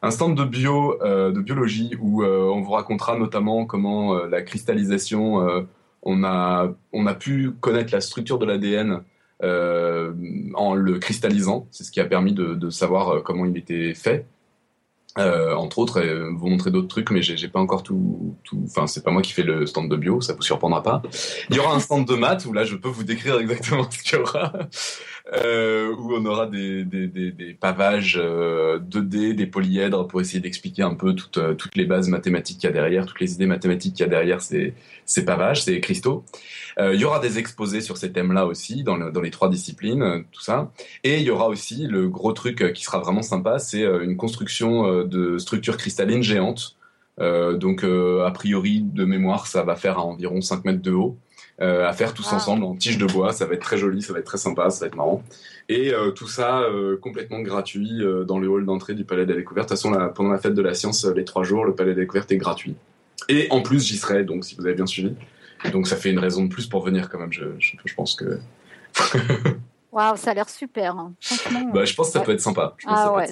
un 0.05 0.11
stand 0.11 0.37
de 0.37 0.45
bio, 0.45 1.03
euh, 1.03 1.33
de 1.33 1.41
biologie 1.41 1.97
où 1.99 2.23
euh, 2.23 2.51
on 2.53 2.61
vous 2.61 2.73
racontera 2.73 3.19
notamment 3.19 3.65
comment 3.65 4.15
euh, 4.15 4.29
la 4.29 4.43
cristallisation, 4.43 5.67
on 6.03 6.25
a 6.25 6.75
on 6.93 7.07
a 7.07 7.15
pu 7.15 7.53
connaître 7.61 7.93
la 7.93 8.03
structure 8.03 8.39
de 8.39 8.45
l'ADN 8.45 9.01
en 9.43 10.75
le 10.75 10.99
cristallisant. 10.99 11.67
C'est 11.71 11.85
ce 11.85 11.91
qui 11.91 12.01
a 12.01 12.05
permis 12.05 12.33
de 12.33 12.71
savoir 12.71 13.23
comment 13.23 13.47
il 13.47 13.57
était 13.57 13.95
fait. 13.95 14.27
Euh, 15.17 15.55
entre 15.55 15.79
autres, 15.79 16.01
euh, 16.01 16.31
vous 16.35 16.49
montrer 16.49 16.73
d'autres 16.73 16.89
trucs, 16.89 17.11
mais 17.11 17.23
j'ai 17.23 17.49
pas 17.49 17.61
encore 17.61 17.85
tout, 17.85 18.37
tout. 18.43 18.61
Enfin, 18.65 18.89
c'est 18.89 19.05
pas 19.05 19.13
moi 19.13 19.23
qui 19.23 19.33
fais 19.33 19.45
le 19.45 19.65
stand 19.65 19.89
de 19.89 19.97
bio, 19.97 20.21
ça 20.21 20.35
vous 20.35 20.43
surprendra 20.43 20.83
pas. 20.83 21.03
Il 21.51 21.57
y 21.57 21.61
aura 21.61 21.75
un 21.75 21.79
stand 21.79 22.07
de 22.07 22.15
maths 22.15 22.47
où 22.47 22.53
là, 22.53 22.65
je 22.65 22.75
peux 22.75 22.89
vous 22.89 23.05
décrire 23.05 23.39
exactement 23.39 23.89
ce 23.91 23.99
qu'il 23.99 24.19
y 24.19 24.21
aura, 24.21 24.53
euh, 25.33 25.95
où 25.97 26.15
on 26.15 26.25
aura 26.27 26.47
des, 26.47 26.85
des, 26.85 27.07
des, 27.07 27.33
des 27.33 27.55
pavages 27.55 28.17
2D, 28.17 28.21
euh, 28.21 29.35
des 29.35 29.47
polyèdres 29.47 30.07
pour 30.07 30.21
essayer 30.21 30.41
d'expliquer 30.41 30.83
un 30.83 30.95
peu 30.95 31.15
toutes, 31.15 31.39
euh, 31.39 31.55
toutes 31.55 31.77
les 31.77 31.87
bases 31.87 32.09
mathématiques 32.09 32.59
qu'il 32.59 32.69
y 32.69 32.71
a 32.71 32.75
derrière, 32.75 33.07
toutes 33.07 33.21
les 33.21 33.33
idées 33.33 33.47
mathématiques 33.47 33.95
qu'il 33.95 34.05
y 34.05 34.07
a 34.07 34.11
derrière 34.11 34.43
ces, 34.43 34.75
ces 35.07 35.25
pavages, 35.25 35.63
ces 35.63 35.81
cristaux. 35.81 36.25
il 36.79 37.01
y 37.01 37.05
aura 37.05 37.21
des 37.21 37.39
exposés 37.39 37.81
sur 37.81 37.97
ces 37.97 38.13
thèmes-là 38.13 38.47
aussi, 38.47 38.83
dans, 38.83 38.99
dans 38.99 39.21
les 39.21 39.31
trois 39.31 39.49
disciplines, 39.49 40.25
tout 40.33 40.43
ça. 40.43 40.73
Et 41.05 41.21
il 41.21 41.23
y 41.23 41.31
aura 41.31 41.49
aussi 41.49 41.87
le 41.87 42.09
gros 42.09 42.33
truc 42.33 42.73
qui 42.75 42.85
sera 42.85 42.99
vraiment 42.99 43.23
sympa, 43.23 43.59
c'est 43.59 43.83
une 43.83 44.17
construction 44.17 45.05
de 45.05 45.39
structures 45.39 45.77
cristallines 45.77 46.23
géantes. 46.23 46.77
Euh, 47.21 47.57
donc, 47.57 47.85
euh, 47.85 48.25
a 48.25 48.31
priori, 48.31 48.83
de 48.83 49.05
mémoire, 49.05 49.47
ça 49.47 49.63
va 49.63 49.77
faire 49.77 49.99
à 49.99 50.05
environ 50.05 50.41
5 50.41 50.65
mètres 50.65 50.83
de 50.83 50.93
haut. 50.93 51.19
Euh, 51.61 51.87
à 51.87 51.93
faire 51.93 52.15
tous 52.15 52.33
ensemble 52.33 52.65
en 52.65 52.75
tige 52.75 52.99
de 52.99 53.07
bois. 53.07 53.33
Ça 53.33 53.47
va 53.47 53.55
être 53.55 53.63
très 53.63 53.79
joli, 53.79 54.03
ça 54.03 54.13
va 54.13 54.19
être 54.19 54.25
très 54.25 54.39
sympa, 54.39 54.71
ça 54.71 54.81
va 54.81 54.87
être 54.89 54.97
marrant. 54.97 55.23
Et 55.69 55.93
tout 56.15 56.27
ça 56.29 56.67
complètement 57.01 57.41
gratuit 57.41 58.03
dans 58.27 58.39
le 58.39 58.49
hall 58.49 58.67
d'entrée 58.67 58.95
du 58.95 59.05
Palais 59.05 59.25
de 59.25 59.31
la 59.31 59.39
Découverte. 59.39 59.71
De 59.71 59.75
toute 59.75 59.83
façon, 59.83 60.13
pendant 60.15 60.31
la 60.31 60.39
fête 60.39 60.55
de 60.55 60.61
la 60.61 60.75
science, 60.75 61.07
les 61.07 61.25
trois 61.25 61.45
jours, 61.45 61.65
le 61.65 61.75
Palais 61.75 61.93
de 61.93 61.97
la 61.97 62.03
Découverte 62.03 62.31
est 62.33 62.37
gratuit. 62.37 62.75
Et 63.29 63.47
en 63.51 63.63
plus, 63.63 63.87
j'y 63.87 63.97
serai, 63.97 64.25
donc 64.25 64.45
si 64.45 64.57
vous 64.57 64.67
avez 64.67 64.75
bien 64.75 64.87
suivi. 64.87 65.15
Donc 65.73 65.89
ça 65.89 65.97
fait 65.97 66.11
une 66.11 66.19
raison 66.19 66.45
de 66.45 66.49
plus 66.49 66.67
pour 66.67 66.85
venir 66.85 67.09
quand 67.09 67.19
même. 67.19 67.33
Je, 67.33 67.45
je, 67.59 67.95
pense 67.95 68.15
que. 68.15 68.39
Waouh, 69.93 70.17
ça 70.17 70.33
a 70.33 70.35
l'air 70.35 70.49
super. 70.49 70.97
Hein. 70.97 71.15
Bah, 71.73 71.85
je 71.85 71.95
pense 71.95 72.09
que 72.09 72.13
ça 72.13 72.21
peut 72.21 72.33
être 72.33 72.41
sympa. 72.41 72.77
ah 72.87 73.15
ouais, 73.15 73.29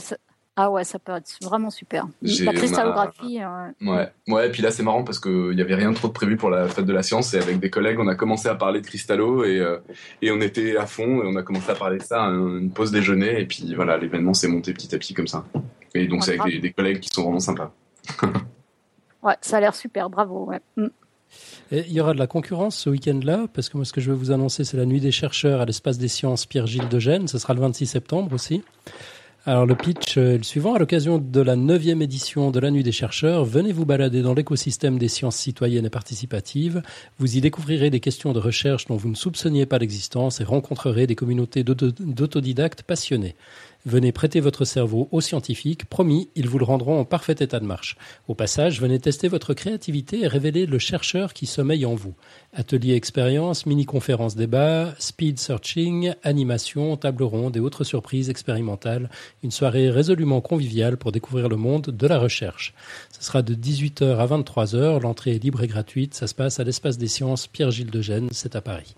ah 0.55 0.70
ouais, 0.70 0.85
ça 0.85 0.99
peut 0.99 1.12
être 1.12 1.39
vraiment 1.41 1.70
super. 1.70 2.07
La 2.20 2.53
cristallographie. 2.53 3.41
Euh, 3.43 3.70
ouais, 3.81 4.12
ouais. 4.29 4.47
Et 4.49 4.51
puis 4.51 4.61
là, 4.61 4.70
c'est 4.70 4.83
marrant 4.83 5.03
parce 5.03 5.19
qu'il 5.19 5.51
n'y 5.51 5.62
avait 5.62 5.74
rien 5.74 5.95
trop 5.95 6.09
de 6.09 6.12
prévu 6.12 6.37
pour 6.37 6.51
la 6.51 6.69
fête 6.69 6.85
de 6.85 6.93
la 6.93 7.03
science. 7.03 7.33
Et 7.33 7.39
avec 7.39 7.59
des 7.59 7.70
collègues, 7.70 7.99
on 7.99 8.07
a 8.07 8.15
commencé 8.15 8.49
à 8.49 8.55
parler 8.55 8.83
de 8.83 8.87
cristallo 8.87 9.45
et, 9.45 9.59
euh, 9.59 9.79
et 10.20 10.31
on 10.31 10.43
était 10.43 10.77
à 10.77 10.85
fond. 10.85 11.23
Et 11.23 11.27
on 11.27 11.37
a 11.37 11.43
commencé 11.43 11.70
à 11.70 11.74
parler 11.74 11.97
de 11.97 12.03
ça 12.03 12.24
à 12.24 12.29
une 12.29 12.70
pause 12.70 12.91
déjeuner. 12.91 13.41
Et 13.41 13.47
puis 13.47 13.74
voilà, 13.74 13.97
l'événement 13.97 14.35
s'est 14.35 14.49
monté 14.49 14.74
petit 14.74 14.95
à 14.95 14.99
petit 14.99 15.15
comme 15.15 15.27
ça. 15.27 15.47
Et 15.95 16.07
donc, 16.07 16.23
c'est 16.23 16.39
avec 16.39 16.61
des, 16.61 16.73
collègues 16.73 17.01
qui 17.01 17.09
sont 17.09 17.23
vraiment 17.23 17.41
sympas. 17.41 17.73
ouais, 19.23 19.37
ça 19.41 19.57
a 19.57 19.61
l'air 19.61 19.74
super. 19.74 20.11
Bravo. 20.11 20.45
Ouais. 20.45 20.61
Mm. 20.77 20.89
Et 21.70 21.85
il 21.87 21.93
y 21.93 22.01
aura 22.03 22.12
de 22.12 22.19
la 22.19 22.27
concurrence 22.27 22.77
ce 22.77 22.91
week-end-là, 22.91 23.47
parce 23.55 23.70
que 23.70 23.79
moi, 23.79 23.87
ce 23.87 23.95
que 23.95 24.03
je 24.03 24.11
veux 24.11 24.16
vous 24.16 24.33
annoncer, 24.33 24.65
c'est 24.65 24.77
la 24.77 24.85
nuit 24.85 25.01
des 25.01 25.12
chercheurs 25.12 25.62
à 25.62 25.65
l'espace 25.65 25.97
des 25.97 26.09
sciences 26.09 26.45
Pierre-Gilles 26.45 26.91
de 26.91 26.99
Gênes. 26.99 27.27
Ce 27.27 27.39
sera 27.39 27.55
le 27.55 27.61
26 27.61 27.87
septembre 27.87 28.35
aussi. 28.35 28.62
Alors 29.44 29.66
le 29.66 29.74
pitch 29.74 30.19
est 30.19 30.36
le 30.39 30.44
suivant. 30.44 30.74
À 30.74 30.78
l'occasion 30.78 31.19
de 31.19 31.40
la 31.40 31.56
neuvième 31.56 32.01
édition 32.01 32.52
de 32.52 32.60
la 32.60 32.70
Nuit 32.70 32.85
des 32.85 32.93
chercheurs, 32.93 33.44
venez 33.44 33.73
vous 33.73 33.85
balader 33.85 34.23
dans 34.23 34.35
l'écosystème 34.35 35.01
des 35.01 35.09
sciences 35.09 35.35
citoyennes 35.35 35.85
et 35.85 35.90
participatives. 35.90 36.81
Vous 37.19 37.36
y 37.36 37.40
découvrirez 37.40 37.90
des 37.90 37.98
questions 37.98 38.32
de 38.32 38.39
recherche 38.39 38.86
dont 38.86 38.94
vous 38.94 39.09
ne 39.09 39.16
soupçonniez 39.16 39.66
pas 39.66 39.78
l'existence 39.78 40.40
et 40.40 40.44
rencontrerez 40.44 41.09
des 41.09 41.16
communautés 41.16 41.64
d'autodidactes 41.64 42.85
passionnés. 42.85 43.35
Venez 43.85 44.13
prêter 44.13 44.39
votre 44.39 44.65
cerveau 44.65 45.09
aux 45.11 45.21
scientifiques, 45.21 45.87
promis, 45.87 46.29
ils 46.37 46.49
vous 46.49 46.59
le 46.59 46.65
rendront 46.65 47.01
en 47.01 47.05
parfait 47.05 47.35
état 47.41 47.59
de 47.59 47.65
marche. 47.65 47.97
Au 48.29 48.35
passage, 48.37 48.81
venez 48.81 49.01
tester 49.01 49.27
votre 49.27 49.55
créativité 49.55 50.21
et 50.21 50.29
révéler 50.29 50.67
le 50.67 50.79
chercheur 50.79 51.33
qui 51.33 51.47
sommeille 51.47 51.85
en 51.85 51.97
vous. 51.97 52.15
Atelier 52.53 52.95
expérience, 52.95 53.67
mini-conférence 53.67 54.37
débat, 54.37 54.95
speed 55.01 55.41
searching, 55.41 56.15
animation, 56.23 56.97
table 56.97 57.25
ronde 57.25 57.57
et 57.57 57.61
autres 57.61 57.83
surprises 57.83 58.31
expérimentales. 58.31 59.11
Une 59.43 59.51
soirée 59.51 59.91
résolument 59.91 60.41
conviviale 60.41 60.97
pour 60.97 61.11
découvrir 61.11 61.49
le 61.49 61.57
monde 61.57 61.87
de 61.87 62.07
la 62.07 62.21
recherche. 62.21 62.75
Ce 63.11 63.25
sera 63.25 63.43
de 63.43 63.55
18h 63.55 64.17
à 64.17 64.27
23h, 64.27 65.03
l'entrée 65.03 65.35
est 65.35 65.43
libre 65.43 65.65
et 65.65 65.67
gratuite, 65.67 66.15
ça 66.15 66.29
se 66.29 66.35
passe 66.35 66.61
à 66.61 66.65
l'espace 66.65 66.99
des 66.99 67.09
sciences 67.09 67.49
Pierre-Gilles 67.49 67.91
de 67.91 68.01
Gênes, 68.01 68.29
c'est 68.31 68.55
à 68.55 68.61
Paris. 68.61 68.95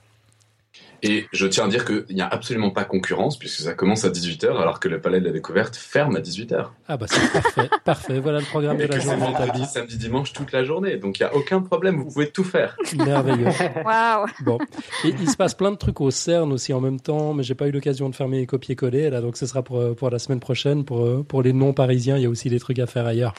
Et 1.04 1.26
je 1.32 1.46
tiens 1.46 1.66
à 1.66 1.68
dire 1.68 1.84
qu'il 1.84 2.16
n'y 2.16 2.22
a 2.22 2.26
absolument 2.26 2.70
pas 2.70 2.84
concurrence 2.84 3.38
puisque 3.38 3.60
ça 3.60 3.74
commence 3.74 4.06
à 4.06 4.10
18h 4.10 4.46
alors 4.58 4.80
que 4.80 4.88
le 4.88 5.00
Palais 5.02 5.20
de 5.20 5.26
la 5.26 5.32
Découverte 5.32 5.76
ferme 5.76 6.16
à 6.16 6.20
18h. 6.20 6.68
Ah 6.88 6.96
bah 6.96 7.04
c'est 7.06 7.30
parfait, 7.30 7.70
parfait. 7.84 8.18
Voilà 8.20 8.38
le 8.38 8.46
programme 8.46 8.78
de 8.78 8.84
la 8.84 8.98
journée. 8.98 9.26
Samedi, 9.66 9.98
dimanche 9.98 10.32
toute 10.32 10.52
la 10.52 10.64
journée, 10.64 10.96
donc 10.96 11.20
il 11.20 11.22
n'y 11.24 11.28
a 11.28 11.34
aucun 11.34 11.60
problème, 11.60 11.96
vous 11.96 12.06
pouvez 12.06 12.30
tout 12.30 12.42
faire. 12.42 12.76
Merveilleux. 12.96 13.48
Waouh. 13.84 14.26
Bon, 14.44 14.58
et 15.04 15.14
il 15.20 15.28
se 15.28 15.36
passe 15.36 15.54
plein 15.54 15.72
de 15.72 15.76
trucs 15.76 16.00
au 16.00 16.10
CERN 16.10 16.50
aussi 16.52 16.72
en 16.72 16.80
même 16.80 17.00
temps, 17.00 17.34
mais 17.34 17.42
j'ai 17.42 17.54
pas 17.54 17.68
eu 17.68 17.70
l'occasion 17.70 18.08
de 18.08 18.14
faire 18.14 18.28
mes 18.28 18.46
copier-coller 18.46 19.10
là, 19.10 19.20
donc 19.20 19.36
ce 19.36 19.44
sera 19.44 19.62
pour, 19.62 19.94
pour 19.94 20.08
la 20.08 20.18
semaine 20.18 20.40
prochaine. 20.40 20.84
Pour, 20.84 21.24
pour 21.26 21.42
les 21.42 21.52
non-parisiens, 21.52 22.16
il 22.16 22.22
y 22.22 22.26
a 22.26 22.30
aussi 22.30 22.48
des 22.48 22.58
trucs 22.58 22.78
à 22.78 22.86
faire 22.86 23.04
ailleurs. 23.04 23.34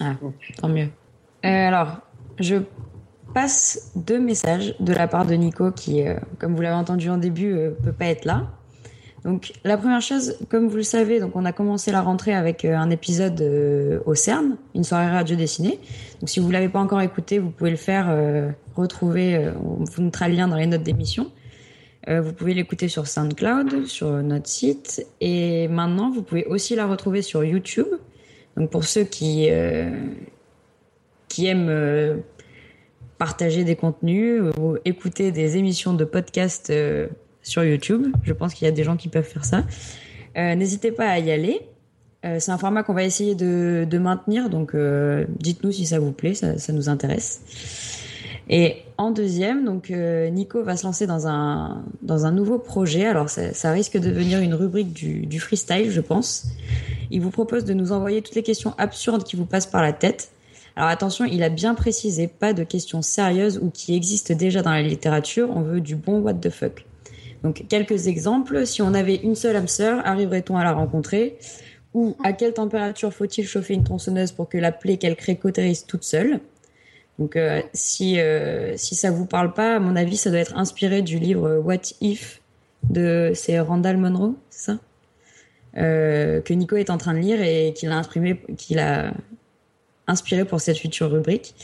Ah, 0.00 0.14
tant 0.60 0.68
mieux. 0.68 0.88
Euh, 1.44 1.68
alors, 1.68 1.98
je 2.40 2.56
passe 3.36 3.92
deux 3.96 4.18
messages 4.18 4.74
de 4.80 4.94
la 4.94 5.06
part 5.08 5.26
de 5.26 5.34
Nico 5.34 5.70
qui, 5.70 6.00
euh, 6.00 6.14
comme 6.38 6.56
vous 6.56 6.62
l'avez 6.62 6.74
entendu 6.74 7.10
en 7.10 7.18
début, 7.18 7.52
euh, 7.52 7.70
peut 7.70 7.92
pas 7.92 8.06
être 8.06 8.24
là. 8.24 8.50
Donc 9.24 9.52
la 9.62 9.76
première 9.76 10.00
chose, 10.00 10.38
comme 10.48 10.68
vous 10.68 10.76
le 10.78 10.82
savez, 10.82 11.20
donc 11.20 11.36
on 11.36 11.44
a 11.44 11.52
commencé 11.52 11.92
la 11.92 12.00
rentrée 12.00 12.32
avec 12.32 12.64
euh, 12.64 12.74
un 12.74 12.88
épisode 12.88 13.42
au 14.06 14.14
CERN, 14.14 14.56
une 14.74 14.84
soirée 14.84 15.10
radio 15.10 15.36
dessinée. 15.36 15.78
Donc 16.20 16.30
si 16.30 16.40
vous 16.40 16.50
l'avez 16.50 16.70
pas 16.70 16.78
encore 16.78 17.02
écouté, 17.02 17.38
vous 17.38 17.50
pouvez 17.50 17.68
le 17.68 17.76
faire, 17.76 18.06
retrouver, 18.74 19.52
on 19.62 19.84
vous 19.84 20.02
mettra 20.02 20.28
le 20.28 20.34
lien 20.34 20.48
dans 20.48 20.56
les 20.56 20.66
notes 20.66 20.82
d'émission. 20.82 21.30
Vous 22.08 22.32
pouvez 22.32 22.54
l'écouter 22.54 22.88
sur 22.88 23.06
SoundCloud, 23.06 23.84
sur 23.84 24.10
notre 24.22 24.48
site. 24.48 25.04
Et 25.20 25.68
maintenant, 25.68 26.10
vous 26.10 26.22
pouvez 26.22 26.46
aussi 26.46 26.74
la 26.74 26.86
retrouver 26.86 27.20
sur 27.20 27.44
YouTube. 27.44 27.88
Donc 28.56 28.70
pour 28.70 28.84
ceux 28.84 29.04
qui, 29.04 29.50
qui 31.28 31.46
aiment 31.46 32.22
partager 33.18 33.64
des 33.64 33.76
contenus 33.76 34.42
ou 34.58 34.76
écouter 34.84 35.32
des 35.32 35.56
émissions 35.56 35.94
de 35.94 36.04
podcast 36.04 36.72
sur 37.42 37.64
YouTube, 37.64 38.08
je 38.22 38.32
pense 38.32 38.54
qu'il 38.54 38.66
y 38.66 38.68
a 38.68 38.72
des 38.72 38.84
gens 38.84 38.96
qui 38.96 39.08
peuvent 39.08 39.24
faire 39.24 39.44
ça. 39.44 39.64
N'hésitez 40.36 40.92
pas 40.92 41.08
à 41.08 41.18
y 41.18 41.30
aller. 41.30 41.60
c'est 42.22 42.50
un 42.50 42.58
format 42.58 42.82
qu'on 42.82 42.94
va 42.94 43.04
essayer 43.04 43.34
de, 43.34 43.98
maintenir, 43.98 44.50
donc 44.50 44.74
dites-nous 45.40 45.72
si 45.72 45.86
ça 45.86 45.98
vous 45.98 46.12
plaît, 46.12 46.34
ça, 46.34 46.72
nous 46.72 46.88
intéresse. 46.88 47.40
Et 48.48 48.76
en 48.96 49.10
deuxième, 49.10 49.64
donc 49.64 49.90
euh, 49.90 50.28
Nico 50.30 50.62
va 50.62 50.76
se 50.76 50.84
lancer 50.84 51.06
dans 51.06 51.26
un 51.26 51.84
dans 52.02 52.26
un 52.26 52.32
nouveau 52.32 52.58
projet. 52.58 53.04
Alors 53.04 53.28
ça, 53.28 53.52
ça 53.52 53.72
risque 53.72 53.98
de 53.98 54.08
devenir 54.08 54.38
une 54.38 54.54
rubrique 54.54 54.92
du, 54.92 55.26
du, 55.26 55.40
freestyle, 55.40 55.90
je 55.90 56.00
pense. 56.00 56.46
Il 57.10 57.20
vous 57.20 57.30
propose 57.30 57.64
de 57.64 57.74
nous 57.74 57.90
envoyer 57.90 58.22
toutes 58.22 58.36
les 58.36 58.44
questions 58.44 58.74
absurdes 58.78 59.24
qui 59.24 59.34
vous 59.34 59.46
passent 59.46 59.66
par 59.66 59.82
la 59.82 59.92
tête. 59.92 60.30
Alors 60.76 60.90
attention, 60.90 61.24
il 61.24 61.42
a 61.42 61.48
bien 61.48 61.74
précisé 61.74 62.28
pas 62.28 62.52
de 62.52 62.62
questions 62.62 63.00
sérieuses 63.00 63.58
ou 63.62 63.70
qui 63.70 63.94
existent 63.94 64.34
déjà 64.34 64.60
dans 64.60 64.72
la 64.72 64.82
littérature. 64.82 65.48
On 65.50 65.62
veut 65.62 65.80
du 65.80 65.96
bon 65.96 66.20
what 66.20 66.34
the 66.34 66.50
fuck. 66.50 66.84
Donc 67.42 67.64
quelques 67.68 68.08
exemples. 68.08 68.66
Si 68.66 68.82
on 68.82 68.92
avait 68.92 69.16
une 69.16 69.34
seule 69.34 69.56
âme 69.56 69.68
sœur, 69.68 70.06
arriverait-on 70.06 70.56
à 70.56 70.64
la 70.64 70.72
rencontrer? 70.72 71.38
Ou 71.94 72.14
à 72.22 72.34
quelle 72.34 72.52
température 72.52 73.12
faut-il 73.12 73.46
chauffer 73.46 73.72
une 73.72 73.84
tronçonneuse 73.84 74.32
pour 74.32 74.50
que 74.50 74.58
la 74.58 74.70
plaie 74.70 74.98
qu'elle 74.98 75.16
crée 75.16 75.36
cautérise 75.36 75.86
toute 75.86 76.04
seule? 76.04 76.40
Donc 77.18 77.36
euh, 77.36 77.62
si 77.72 78.20
euh, 78.20 78.76
si 78.76 78.94
ça 78.94 79.10
vous 79.10 79.24
parle 79.24 79.54
pas, 79.54 79.76
à 79.76 79.78
mon 79.78 79.96
avis, 79.96 80.18
ça 80.18 80.28
doit 80.28 80.40
être 80.40 80.58
inspiré 80.58 81.00
du 81.00 81.18
livre 81.18 81.56
What 81.64 81.94
If 82.02 82.42
de 82.90 83.32
c'est 83.34 83.58
Randall 83.58 83.96
Monroe, 83.96 84.34
c'est 84.50 84.72
ça? 84.72 84.78
Euh, 85.78 86.40
que 86.42 86.52
Nico 86.52 86.76
est 86.76 86.90
en 86.90 86.98
train 86.98 87.14
de 87.14 87.18
lire 87.18 87.40
et 87.40 87.72
qu'il 87.74 87.90
a 87.90 87.96
imprimé, 87.96 88.40
qu'il 88.58 88.78
a 88.78 89.12
inspiré 90.06 90.44
pour 90.44 90.60
cette 90.60 90.78
future 90.78 91.10
rubrique. 91.10 91.54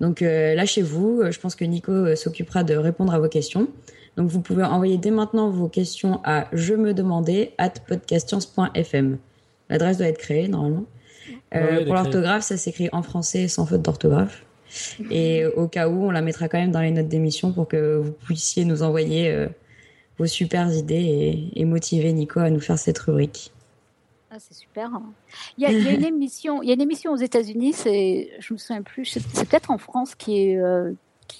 Donc 0.00 0.20
lâchez-vous, 0.20 1.22
je 1.30 1.38
pense 1.38 1.54
que 1.54 1.64
Nico 1.64 2.14
s'occupera 2.14 2.62
de 2.62 2.74
répondre 2.74 3.14
à 3.14 3.18
vos 3.18 3.28
questions. 3.28 3.68
Donc 4.16 4.28
vous 4.28 4.40
pouvez 4.40 4.64
envoyer 4.64 4.98
dès 4.98 5.10
maintenant 5.10 5.50
vos 5.50 5.68
questions 5.68 6.20
à 6.24 6.48
je 6.52 6.74
me 6.74 6.94
demandais 6.94 7.52
at 7.58 7.74
podcastscience.fm. 7.86 9.18
L'adresse 9.70 9.98
doit 9.98 10.08
être 10.08 10.18
créée 10.18 10.48
normalement. 10.48 10.84
pour 11.50 11.94
l'orthographe, 11.94 12.42
ça 12.42 12.56
s'écrit 12.56 12.88
en 12.92 13.02
français 13.02 13.48
sans 13.48 13.66
faute 13.66 13.82
d'orthographe. 13.82 14.46
Et 15.10 15.46
au 15.46 15.68
cas 15.68 15.88
où, 15.88 16.06
on 16.06 16.10
la 16.10 16.22
mettra 16.22 16.48
quand 16.48 16.58
même 16.58 16.70
dans 16.72 16.80
les 16.80 16.90
notes 16.90 17.08
d'émission 17.08 17.52
pour 17.52 17.68
que 17.68 17.96
vous 17.96 18.12
puissiez 18.12 18.64
nous 18.64 18.82
envoyer 18.82 19.30
euh, 19.30 19.48
vos 20.18 20.26
super 20.26 20.72
idées 20.72 21.50
et, 21.54 21.64
motiver 21.64 22.12
Nico 22.12 22.40
à 22.40 22.50
nous 22.50 22.60
faire 22.60 22.78
cette 22.78 22.98
rubrique. 22.98 23.52
Ah, 24.36 24.38
c'est 24.38 24.54
super. 24.54 24.90
Il 25.56 25.64
y, 25.64 25.66
a, 25.66 25.70
une 25.70 26.04
émission, 26.04 26.62
il 26.62 26.68
y 26.68 26.70
a 26.70 26.74
une 26.74 26.82
émission 26.82 27.10
aux 27.10 27.16
États-Unis, 27.16 27.72
c'est, 27.72 28.30
je 28.38 28.52
me 28.52 28.58
souviens 28.58 28.82
plus, 28.82 29.06
c'est 29.06 29.48
peut-être 29.48 29.70
en 29.70 29.78
France 29.78 30.14
qui 30.14 30.42
est, 30.42 30.58
euh, 30.58 30.92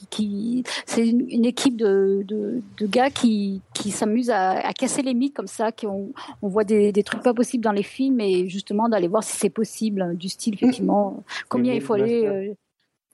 qui, 0.09 0.65
c'est 0.87 1.07
une, 1.07 1.45
équipe 1.45 1.77
de, 1.77 2.25
de, 2.27 2.87
gars 2.87 3.11
qui, 3.11 3.61
qui 3.75 3.91
s'amusent 3.91 4.31
à, 4.31 4.73
casser 4.73 5.03
les 5.03 5.13
mythes 5.13 5.37
comme 5.37 5.47
ça, 5.47 5.73
qui 5.73 5.87
on, 5.87 6.09
on 6.41 6.49
voit 6.49 6.65
des, 6.65 6.91
des, 6.91 7.03
trucs 7.03 7.23
pas 7.23 7.35
possibles 7.35 7.63
dans 7.63 7.73
les 7.73 7.83
films 7.83 8.19
et 8.21 8.49
justement 8.49 8.89
d'aller 8.89 9.09
voir 9.09 9.23
si 9.23 9.37
c'est 9.37 9.51
possible, 9.51 10.17
du 10.17 10.31
style 10.31 10.55
effectivement, 10.55 11.23
combien 11.51 11.75
il 11.75 11.83
faut 11.83 11.93
aller. 11.93 12.57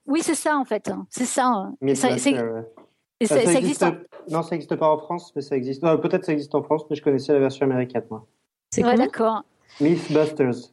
Oui, 0.07 0.21
c'est 0.23 0.37
ça 0.37 0.57
en 0.59 0.65
fait. 0.65 0.93
C'est 1.11 1.25
ça. 1.25 1.73
ça, 1.95 2.11
existe. 3.59 3.85
Non, 4.31 4.43
ça 4.43 4.51
n'existe 4.53 4.77
pas 4.77 4.93
en 4.93 4.99
France, 4.99 5.33
mais 5.35 5.43
ça 5.43 5.57
existe. 5.57 5.83
Peut-être 5.83 6.25
ça 6.25 6.33
existe 6.33 6.55
en 6.55 6.63
France, 6.63 6.85
mais 6.89 6.95
je 6.95 7.03
connaissais 7.03 7.33
la 7.33 7.41
version 7.41 7.67
américaine, 7.67 8.05
moi. 8.09 8.25
C'est 8.73 8.83
quoi 8.83 8.95
D'accord. 8.95 9.43
Mythbusters. 9.81 10.71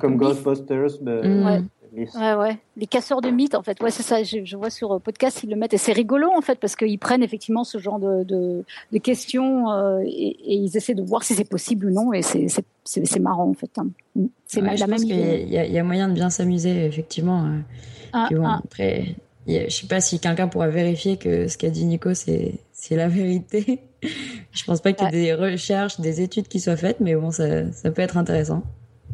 Comme 0.00 0.16
Ghostbusters. 0.16 1.00
Mais... 1.02 1.22
Mm. 1.26 1.46
Ouais. 1.46 1.62
Ouais, 1.92 2.34
ouais. 2.34 2.58
Les 2.76 2.86
casseurs 2.86 3.20
de 3.20 3.30
mythes, 3.30 3.54
en 3.54 3.62
fait. 3.62 3.80
Ouais, 3.80 3.90
c'est 3.90 4.02
ça. 4.02 4.22
Je, 4.22 4.56
vois 4.56 4.70
sur 4.70 4.92
euh, 4.92 4.98
podcast, 4.98 5.40
ils 5.42 5.50
le 5.50 5.56
mettent. 5.56 5.74
Et 5.74 5.78
c'est 5.78 5.92
rigolo, 5.92 6.30
en 6.36 6.40
fait, 6.40 6.58
parce 6.58 6.76
qu'ils 6.76 6.98
prennent 6.98 7.22
effectivement 7.22 7.64
ce 7.64 7.78
genre 7.78 7.98
de, 7.98 8.24
de, 8.24 8.98
questions 8.98 9.70
euh, 9.70 10.02
et, 10.04 10.54
ils 10.54 10.76
essaient 10.76 10.94
de 10.94 11.02
voir 11.02 11.22
si 11.22 11.34
c'est 11.34 11.48
possible 11.48 11.86
ou 11.86 11.90
non. 11.90 12.12
Et 12.12 12.22
c'est 12.22 13.20
marrant, 13.20 13.48
en 13.48 13.54
fait. 13.54 13.70
Hein. 13.78 13.88
Mm. 14.14 14.26
C'est 14.46 14.60
la 14.60 14.86
même 14.86 15.02
idée. 15.02 15.44
Il 15.46 15.52
y, 15.52 15.78
a 15.78 15.84
moyen 15.84 16.08
de 16.08 16.14
bien 16.14 16.30
s'amuser, 16.30 16.84
effectivement. 16.84 17.44
Euh. 17.44 17.58
Ah, 18.12 18.28
ah. 18.44 18.60
après, 18.64 19.16
je 19.46 19.68
sais 19.68 19.86
pas 19.86 20.00
si 20.00 20.18
quelqu'un 20.18 20.48
pourra 20.48 20.68
vérifier 20.68 21.16
que 21.16 21.48
ce 21.48 21.58
qu'a 21.58 21.70
dit 21.70 21.84
Nico, 21.84 22.14
c'est 22.14 22.60
la 22.90 23.08
vérité. 23.08 23.80
Je 24.02 24.64
pense 24.64 24.80
pas 24.80 24.92
qu'il 24.92 25.06
y 25.06 25.08
ait 25.08 25.22
des 25.24 25.34
recherches, 25.34 26.00
des 26.00 26.20
études 26.20 26.48
qui 26.48 26.60
soient 26.60 26.76
faites, 26.76 27.00
mais 27.00 27.14
bon, 27.14 27.30
ça, 27.30 27.70
ça 27.72 27.90
peut 27.90 28.02
être 28.02 28.16
intéressant. 28.16 28.62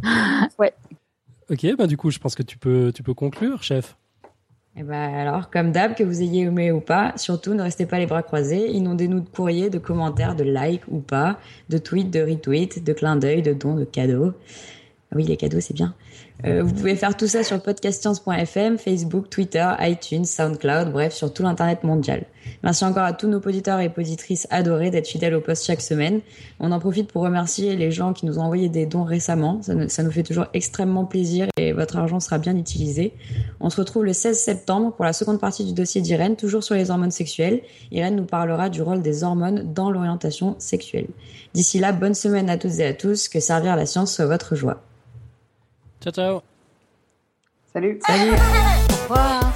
ouais. 0.58 0.72
Ok, 1.50 1.66
bah 1.76 1.86
du 1.86 1.96
coup, 1.96 2.10
je 2.10 2.18
pense 2.18 2.34
que 2.34 2.42
tu 2.42 2.58
peux, 2.58 2.92
tu 2.94 3.02
peux 3.02 3.14
conclure, 3.14 3.62
chef. 3.62 3.96
Et 4.76 4.80
eh 4.80 4.82
ben 4.82 5.14
alors, 5.14 5.50
comme 5.50 5.70
d'hab, 5.70 5.94
que 5.94 6.02
vous 6.02 6.20
ayez 6.20 6.42
aimé 6.42 6.72
ou 6.72 6.80
pas, 6.80 7.12
surtout 7.16 7.54
ne 7.54 7.62
restez 7.62 7.86
pas 7.86 8.00
les 8.00 8.06
bras 8.06 8.24
croisés. 8.24 8.72
Inondez-nous 8.72 9.20
de 9.20 9.28
courriers, 9.28 9.70
de 9.70 9.78
commentaires, 9.78 10.34
de 10.34 10.42
likes 10.42 10.82
ou 10.88 10.98
pas, 10.98 11.38
de 11.68 11.78
tweets, 11.78 12.10
de 12.10 12.20
retweets, 12.20 12.82
de 12.82 12.92
clins 12.92 13.14
d'œil, 13.14 13.42
de 13.42 13.52
dons, 13.52 13.76
de 13.76 13.84
cadeaux. 13.84 14.32
Ah 15.12 15.14
oui, 15.14 15.22
les 15.24 15.36
cadeaux, 15.36 15.60
c'est 15.60 15.74
bien. 15.74 15.94
Euh, 16.44 16.62
vous 16.62 16.74
pouvez 16.74 16.96
faire 16.96 17.16
tout 17.16 17.28
ça 17.28 17.42
sur 17.42 17.62
podcastscience.fm, 17.62 18.76
Facebook, 18.76 19.30
Twitter, 19.30 19.66
iTunes, 19.80 20.24
SoundCloud, 20.24 20.90
bref, 20.92 21.14
sur 21.14 21.32
tout 21.32 21.42
l'internet 21.42 21.84
mondial. 21.84 22.24
Merci 22.62 22.84
encore 22.84 23.04
à 23.04 23.12
tous 23.12 23.28
nos 23.28 23.38
auditeurs 23.38 23.80
et 23.80 23.90
auditrices 23.96 24.46
adorés 24.50 24.90
d'être 24.90 25.06
fidèles 25.06 25.34
au 25.34 25.40
poste 25.40 25.64
chaque 25.64 25.80
semaine. 25.80 26.20
On 26.60 26.72
en 26.72 26.80
profite 26.80 27.10
pour 27.10 27.22
remercier 27.22 27.76
les 27.76 27.90
gens 27.90 28.12
qui 28.12 28.26
nous 28.26 28.38
ont 28.38 28.42
envoyé 28.42 28.68
des 28.68 28.84
dons 28.84 29.04
récemment. 29.04 29.62
Ça, 29.62 29.88
ça 29.88 30.02
nous 30.02 30.10
fait 30.10 30.22
toujours 30.22 30.46
extrêmement 30.52 31.04
plaisir 31.04 31.46
et 31.56 31.72
votre 31.72 31.96
argent 31.96 32.20
sera 32.20 32.38
bien 32.38 32.56
utilisé. 32.56 33.14
On 33.60 33.70
se 33.70 33.80
retrouve 33.80 34.04
le 34.04 34.12
16 34.12 34.38
septembre 34.38 34.92
pour 34.92 35.04
la 35.04 35.12
seconde 35.12 35.40
partie 35.40 35.64
du 35.64 35.72
dossier 35.72 36.02
d'Irène, 36.02 36.36
toujours 36.36 36.64
sur 36.64 36.74
les 36.74 36.90
hormones 36.90 37.10
sexuelles. 37.10 37.62
Irène 37.90 38.16
nous 38.16 38.26
parlera 38.26 38.68
du 38.68 38.82
rôle 38.82 39.00
des 39.00 39.24
hormones 39.24 39.72
dans 39.72 39.90
l'orientation 39.90 40.56
sexuelle. 40.58 41.06
D'ici 41.54 41.78
là, 41.78 41.92
bonne 41.92 42.14
semaine 42.14 42.50
à 42.50 42.58
toutes 42.58 42.78
et 42.80 42.86
à 42.86 42.92
tous. 42.92 43.28
Que 43.28 43.40
servir 43.40 43.76
la 43.76 43.86
science 43.86 44.14
soit 44.14 44.26
votre 44.26 44.56
joie. 44.56 44.82
Ciao, 46.04 46.12
ciao. 46.12 46.42
Salut. 47.72 47.98
Salut. 48.06 48.32
Au 48.32 49.02
revoir. 49.04 49.52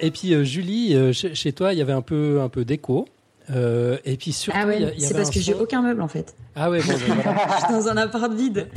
Et 0.00 0.10
puis 0.12 0.34
euh, 0.34 0.44
Julie, 0.44 0.94
euh, 0.94 1.12
chez, 1.12 1.52
toi, 1.52 1.72
il 1.72 1.78
y 1.80 1.82
avait 1.82 1.92
un 1.92 2.00
peu, 2.00 2.40
un 2.40 2.48
peu 2.48 2.64
d'écho. 2.64 3.08
Euh, 3.50 3.98
et 4.04 4.16
puis 4.16 4.32
surtout, 4.32 4.56
ah 4.60 4.66
ouais, 4.68 4.94
c'est 4.98 5.14
parce 5.14 5.30
que 5.30 5.40
j'ai 5.40 5.54
aucun 5.54 5.82
meuble 5.82 6.00
en 6.00 6.06
fait. 6.06 6.36
Ah 6.54 6.70
ouais, 6.70 6.80
bon, 6.80 6.92
ben 7.08 7.14
voilà. 7.24 7.46
je 7.58 7.64
suis 7.64 7.74
dans 7.74 7.88
un 7.88 7.96
appart 7.96 8.32
vide. 8.32 8.68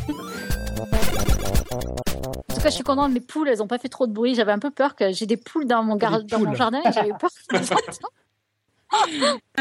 Je 2.66 2.72
suis 2.72 2.84
contente. 2.84 3.12
Mes 3.12 3.20
poules, 3.20 3.48
elles 3.48 3.60
n'ont 3.60 3.68
pas 3.68 3.78
fait 3.78 3.90
trop 3.90 4.08
de 4.08 4.12
bruit. 4.12 4.34
J'avais 4.34 4.52
un 4.52 4.58
peu 4.60 4.72
peur 4.72 4.96
que 4.96 5.12
j'ai 5.12 5.28
des 5.28 5.38
poules 5.38 5.68
dans 5.68 5.84
mon, 5.84 5.98
dans 5.98 6.40
mon 6.40 6.56
jardin 6.56 6.82
et 6.84 6.92
j'avais 6.92 7.12
peur. 7.20 7.30
Ah, 8.92 9.04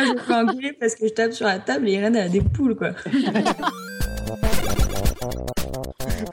je 0.04 0.16
fais 0.18 0.32
un 0.34 0.46
parce 0.78 0.94
que 0.94 1.08
je 1.08 1.12
tape 1.12 1.32
sur 1.32 1.46
la 1.46 1.58
table 1.58 1.88
et 1.88 1.94
Irène 1.94 2.14
a 2.14 2.28
des 2.28 2.42
poules, 2.42 2.76
quoi. 2.76 2.90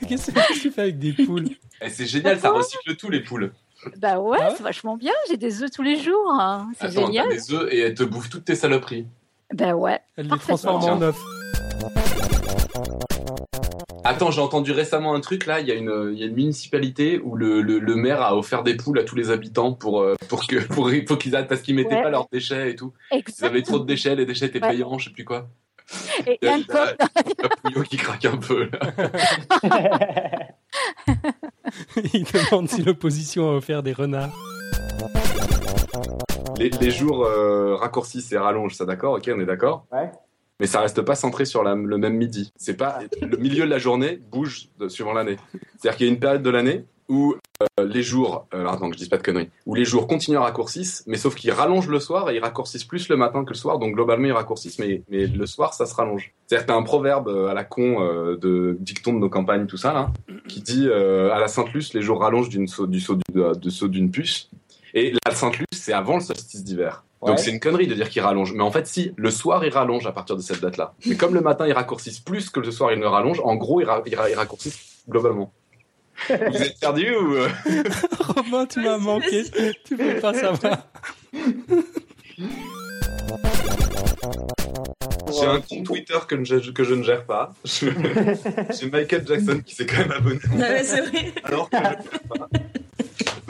Qu'est-ce 0.08 0.30
que 0.30 0.54
tu 0.62 0.70
fais 0.70 0.82
avec 0.82 1.00
des 1.00 1.14
poules? 1.14 1.48
Eh, 1.82 1.90
C'est 1.90 2.06
génial, 2.06 2.38
ça 2.40 2.52
recycle 2.52 2.96
tout, 2.98 3.10
les 3.10 3.22
poules. 3.22 3.54
Bah 3.98 4.20
ouais, 4.20 4.38
ah 4.40 4.54
c'est 4.56 4.62
vachement 4.62 4.98
bien. 4.98 5.14
J'ai 5.30 5.38
des 5.38 5.64
œufs 5.64 5.72
tous 5.72 5.82
les 5.82 5.96
jours. 5.96 6.32
Hein. 6.32 6.70
C'est 6.80 6.92
génial. 6.92 7.30
des 7.30 7.52
œufs 7.54 7.68
et 7.72 7.80
elles 7.80 7.96
te 7.96 8.04
bouffent 8.04 8.30
toutes 8.30 8.46
tes 8.46 8.56
saloperies. 8.56 9.08
Bah 9.52 9.74
ouais. 9.74 10.00
Elle 10.18 10.28
les 10.28 10.38
transforme 10.38 10.84
en 10.84 11.02
œufs. 11.02 11.18
Attends, 14.12 14.30
j'ai 14.30 14.42
entendu 14.42 14.74
récemment 14.74 15.14
un 15.16 15.22
truc 15.22 15.46
là. 15.46 15.62
Il 15.62 15.68
y, 15.70 15.72
a 15.72 15.76
une, 15.76 16.14
y 16.14 16.24
a 16.24 16.26
une 16.26 16.36
municipalité 16.36 17.22
où 17.24 17.38
le, 17.38 17.62
le, 17.62 17.96
maire 17.96 18.22
a 18.22 18.36
offert 18.36 18.62
des 18.62 18.76
poules 18.76 19.00
à 19.00 19.06
tous 19.06 19.16
les 19.16 19.32
habitants 19.32 19.72
pour 19.72 20.02
euh, 20.02 20.16
pour 20.28 20.48
que 20.48 20.58
pour, 20.68 20.92
pour 21.08 21.18
qu'ils 21.18 21.32
parce 21.32 21.62
qu'ils 21.62 21.76
mettaient 21.76 22.02
pas 22.02 22.10
leurs 22.10 22.28
déchets 22.30 22.72
et 22.72 22.76
tout. 22.76 22.92
Ils 23.14 23.46
avaient 23.46 23.62
trop 23.62 23.80
de 23.80 23.86
déchets, 23.86 24.14
les 24.18 24.26
déchets 24.26 24.48
étaient 24.48 24.60
payants, 24.60 24.98
je 24.98 25.06
sais 25.06 25.14
plus 25.14 25.24
quoi. 25.24 25.48
Et 26.28 26.38
il 26.42 26.46
y 26.46 26.52
a 26.52 26.56
un 26.56 26.62
Pouillot 27.64 27.84
qui 27.84 27.96
craque 27.96 28.26
un 28.26 28.36
peu 28.36 28.70
là. 28.70 28.80
il 32.14 32.26
demande 32.26 32.68
si 32.68 32.84
l'opposition 32.84 33.50
a 33.50 33.54
offert 33.54 33.82
des 33.82 33.94
renards. 33.94 34.38
Les, 36.60 36.70
les 36.70 36.92
jours 36.92 37.24
euh, 37.24 37.78
raccourcissent 37.78 38.34
et 38.34 38.38
rallongent, 38.38 38.76
ça 38.76 38.84
d'accord? 38.84 39.14
Ok, 39.14 39.32
on 39.34 39.40
est 39.40 39.46
d'accord? 39.46 39.86
Ouais 39.90 40.12
mais 40.62 40.68
ça 40.68 40.80
reste 40.80 41.02
pas 41.02 41.16
centré 41.16 41.46
sur 41.46 41.64
le 41.64 41.98
même 41.98 42.16
midi. 42.16 42.54
C'est 42.56 42.78
pas 42.78 43.00
le 43.20 43.36
milieu 43.38 43.66
de 43.66 43.70
la 43.70 43.80
journée 43.80 44.22
bouge 44.32 44.70
suivant 44.90 45.12
l'année. 45.12 45.38
C'est-à-dire 45.80 45.98
qu'il 45.98 46.06
y 46.06 46.10
a 46.10 46.14
une 46.14 46.20
période 46.20 46.44
de 46.44 46.50
l'année 46.52 46.86
où 47.10 47.36
les 47.84 48.04
jours, 48.04 48.48
que 48.52 48.58
je 48.58 49.10
pas 49.10 49.18
de 49.18 49.24
conneries, 49.24 49.50
où 49.66 49.74
les 49.74 49.86
jours 49.86 50.08
continuent 50.08 50.38
à 50.38 50.42
raccourcir, 50.42 50.86
mais 51.08 51.18
sauf 51.18 51.34
qu'ils 51.36 51.52
rallongent 51.52 51.90
le 51.90 52.00
soir 52.00 52.30
et 52.30 52.36
ils 52.36 52.40
raccourcissent 52.40 52.86
plus 52.86 53.10
le 53.10 53.18
matin 53.18 53.44
que 53.44 53.50
le 53.50 53.56
soir, 53.56 53.80
donc 53.80 53.96
globalement 53.96 54.28
ils 54.28 54.32
raccourcissent, 54.34 54.80
mais, 54.80 55.02
le 55.10 55.46
soir 55.48 55.74
ça 55.74 55.88
se 55.88 55.96
rallonge. 55.96 56.32
C'est-à-dire 56.46 56.68
t'as 56.68 56.76
un 56.76 56.84
proverbe 56.84 57.28
à 57.50 57.54
la 57.56 57.64
con 57.64 58.00
de 58.40 58.78
dicton 58.80 59.14
de 59.14 59.20
nos 59.20 59.30
campagnes, 59.30 59.66
tout 59.66 59.78
ça 59.78 60.12
qui 60.48 60.62
dit 60.62 60.88
à 60.90 61.40
la 61.40 61.48
Sainte-Luce 61.48 61.96
les 61.96 62.04
jours 62.04 62.22
rallongent 62.22 62.50
d'une 62.50 62.68
saut, 62.68 62.86
du 62.86 63.04
de 63.34 63.70
saut 63.70 63.88
d'une 63.88 64.12
puce, 64.12 64.50
et 64.94 65.14
la 65.26 65.34
Sainte-Luce 65.34 65.68
c'est 65.74 65.94
avant 65.94 66.16
le 66.16 66.22
solstice 66.22 66.64
d'hiver. 66.64 67.04
Donc 67.26 67.40
c'est 67.40 67.52
une 67.52 67.60
connerie 67.60 67.88
de 67.88 67.94
dire 67.94 68.10
qu'il 68.10 68.22
rallonge. 68.22 68.54
Mais 68.54 68.64
en 68.64 68.72
fait, 68.72 68.88
si, 68.88 69.12
le 69.16 69.30
soir, 69.30 69.64
il 69.64 69.72
rallonge 69.72 70.08
à 70.08 70.12
partir 70.12 70.36
de 70.36 70.42
cette 70.42 70.60
date-là. 70.60 70.94
Mais 71.06 71.16
comme 71.16 71.36
le 71.36 71.42
matin, 71.42 71.68
il 71.68 71.74
raccourcissent 71.74 72.20
plus 72.20 72.50
que 72.50 72.60
le 72.60 72.72
soir, 72.72 72.92
il 72.92 73.00
ne 73.00 73.06
rallonge, 73.06 73.40
en 73.44 73.56
gros, 73.56 73.80
il, 73.80 73.86
ra 73.86 74.02
raccourcissent 74.36 75.04
globalement. 75.08 75.54
Vous 76.30 76.62
êtes 76.62 76.80
perdu 76.80 77.16
ou... 77.16 77.36
Euh? 77.36 77.50
Romain, 78.20 78.66
tu 78.66 78.82
m'as 78.82 78.98
manqué. 78.98 79.44
tu 79.86 79.98
peux 79.98 80.20
pas 80.20 80.34
savoir. 80.34 80.78
J'ai 85.32 85.46
un 85.46 85.62
compte 85.62 85.86
Twitter 85.86 86.18
que 86.28 86.44
je, 86.44 86.72
que 86.72 86.84
je 86.84 86.94
ne 86.94 87.04
gère 87.04 87.26
pas. 87.26 87.54
J'ai 87.64 88.90
Michael 88.92 89.26
Jackson 89.28 89.62
qui 89.66 89.76
s'est 89.76 89.86
quand 89.86 90.00
même 90.00 90.12
abonné. 90.12 90.40
Vrai. 90.40 91.34
Alors 91.44 91.70
que 91.70 91.78
je 91.78 91.84
ne 91.84 91.90
gère 91.90 92.22
pas. 92.28 92.50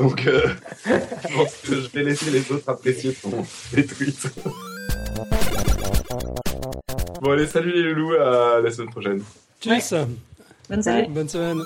Donc, 0.01 0.25
euh, 0.25 0.47
je 0.85 1.35
pense 1.35 1.55
que 1.57 1.75
je 1.75 1.89
vais 1.89 2.03
laisser 2.03 2.31
les 2.31 2.51
autres 2.51 2.67
apprécier 2.67 3.13
ton 3.13 3.45
les 3.73 3.85
tweets. 3.85 4.27
Bon, 7.21 7.31
allez, 7.31 7.45
salut 7.45 7.71
les 7.71 7.83
loulous, 7.83 8.15
à 8.15 8.61
la 8.61 8.71
semaine 8.71 8.89
prochaine. 8.89 9.21
Tchuss. 9.61 9.91
Bonne. 9.91 10.17
Bonne 10.69 10.81
semaine. 10.81 11.13
Bonne 11.13 11.29
semaine. 11.29 11.61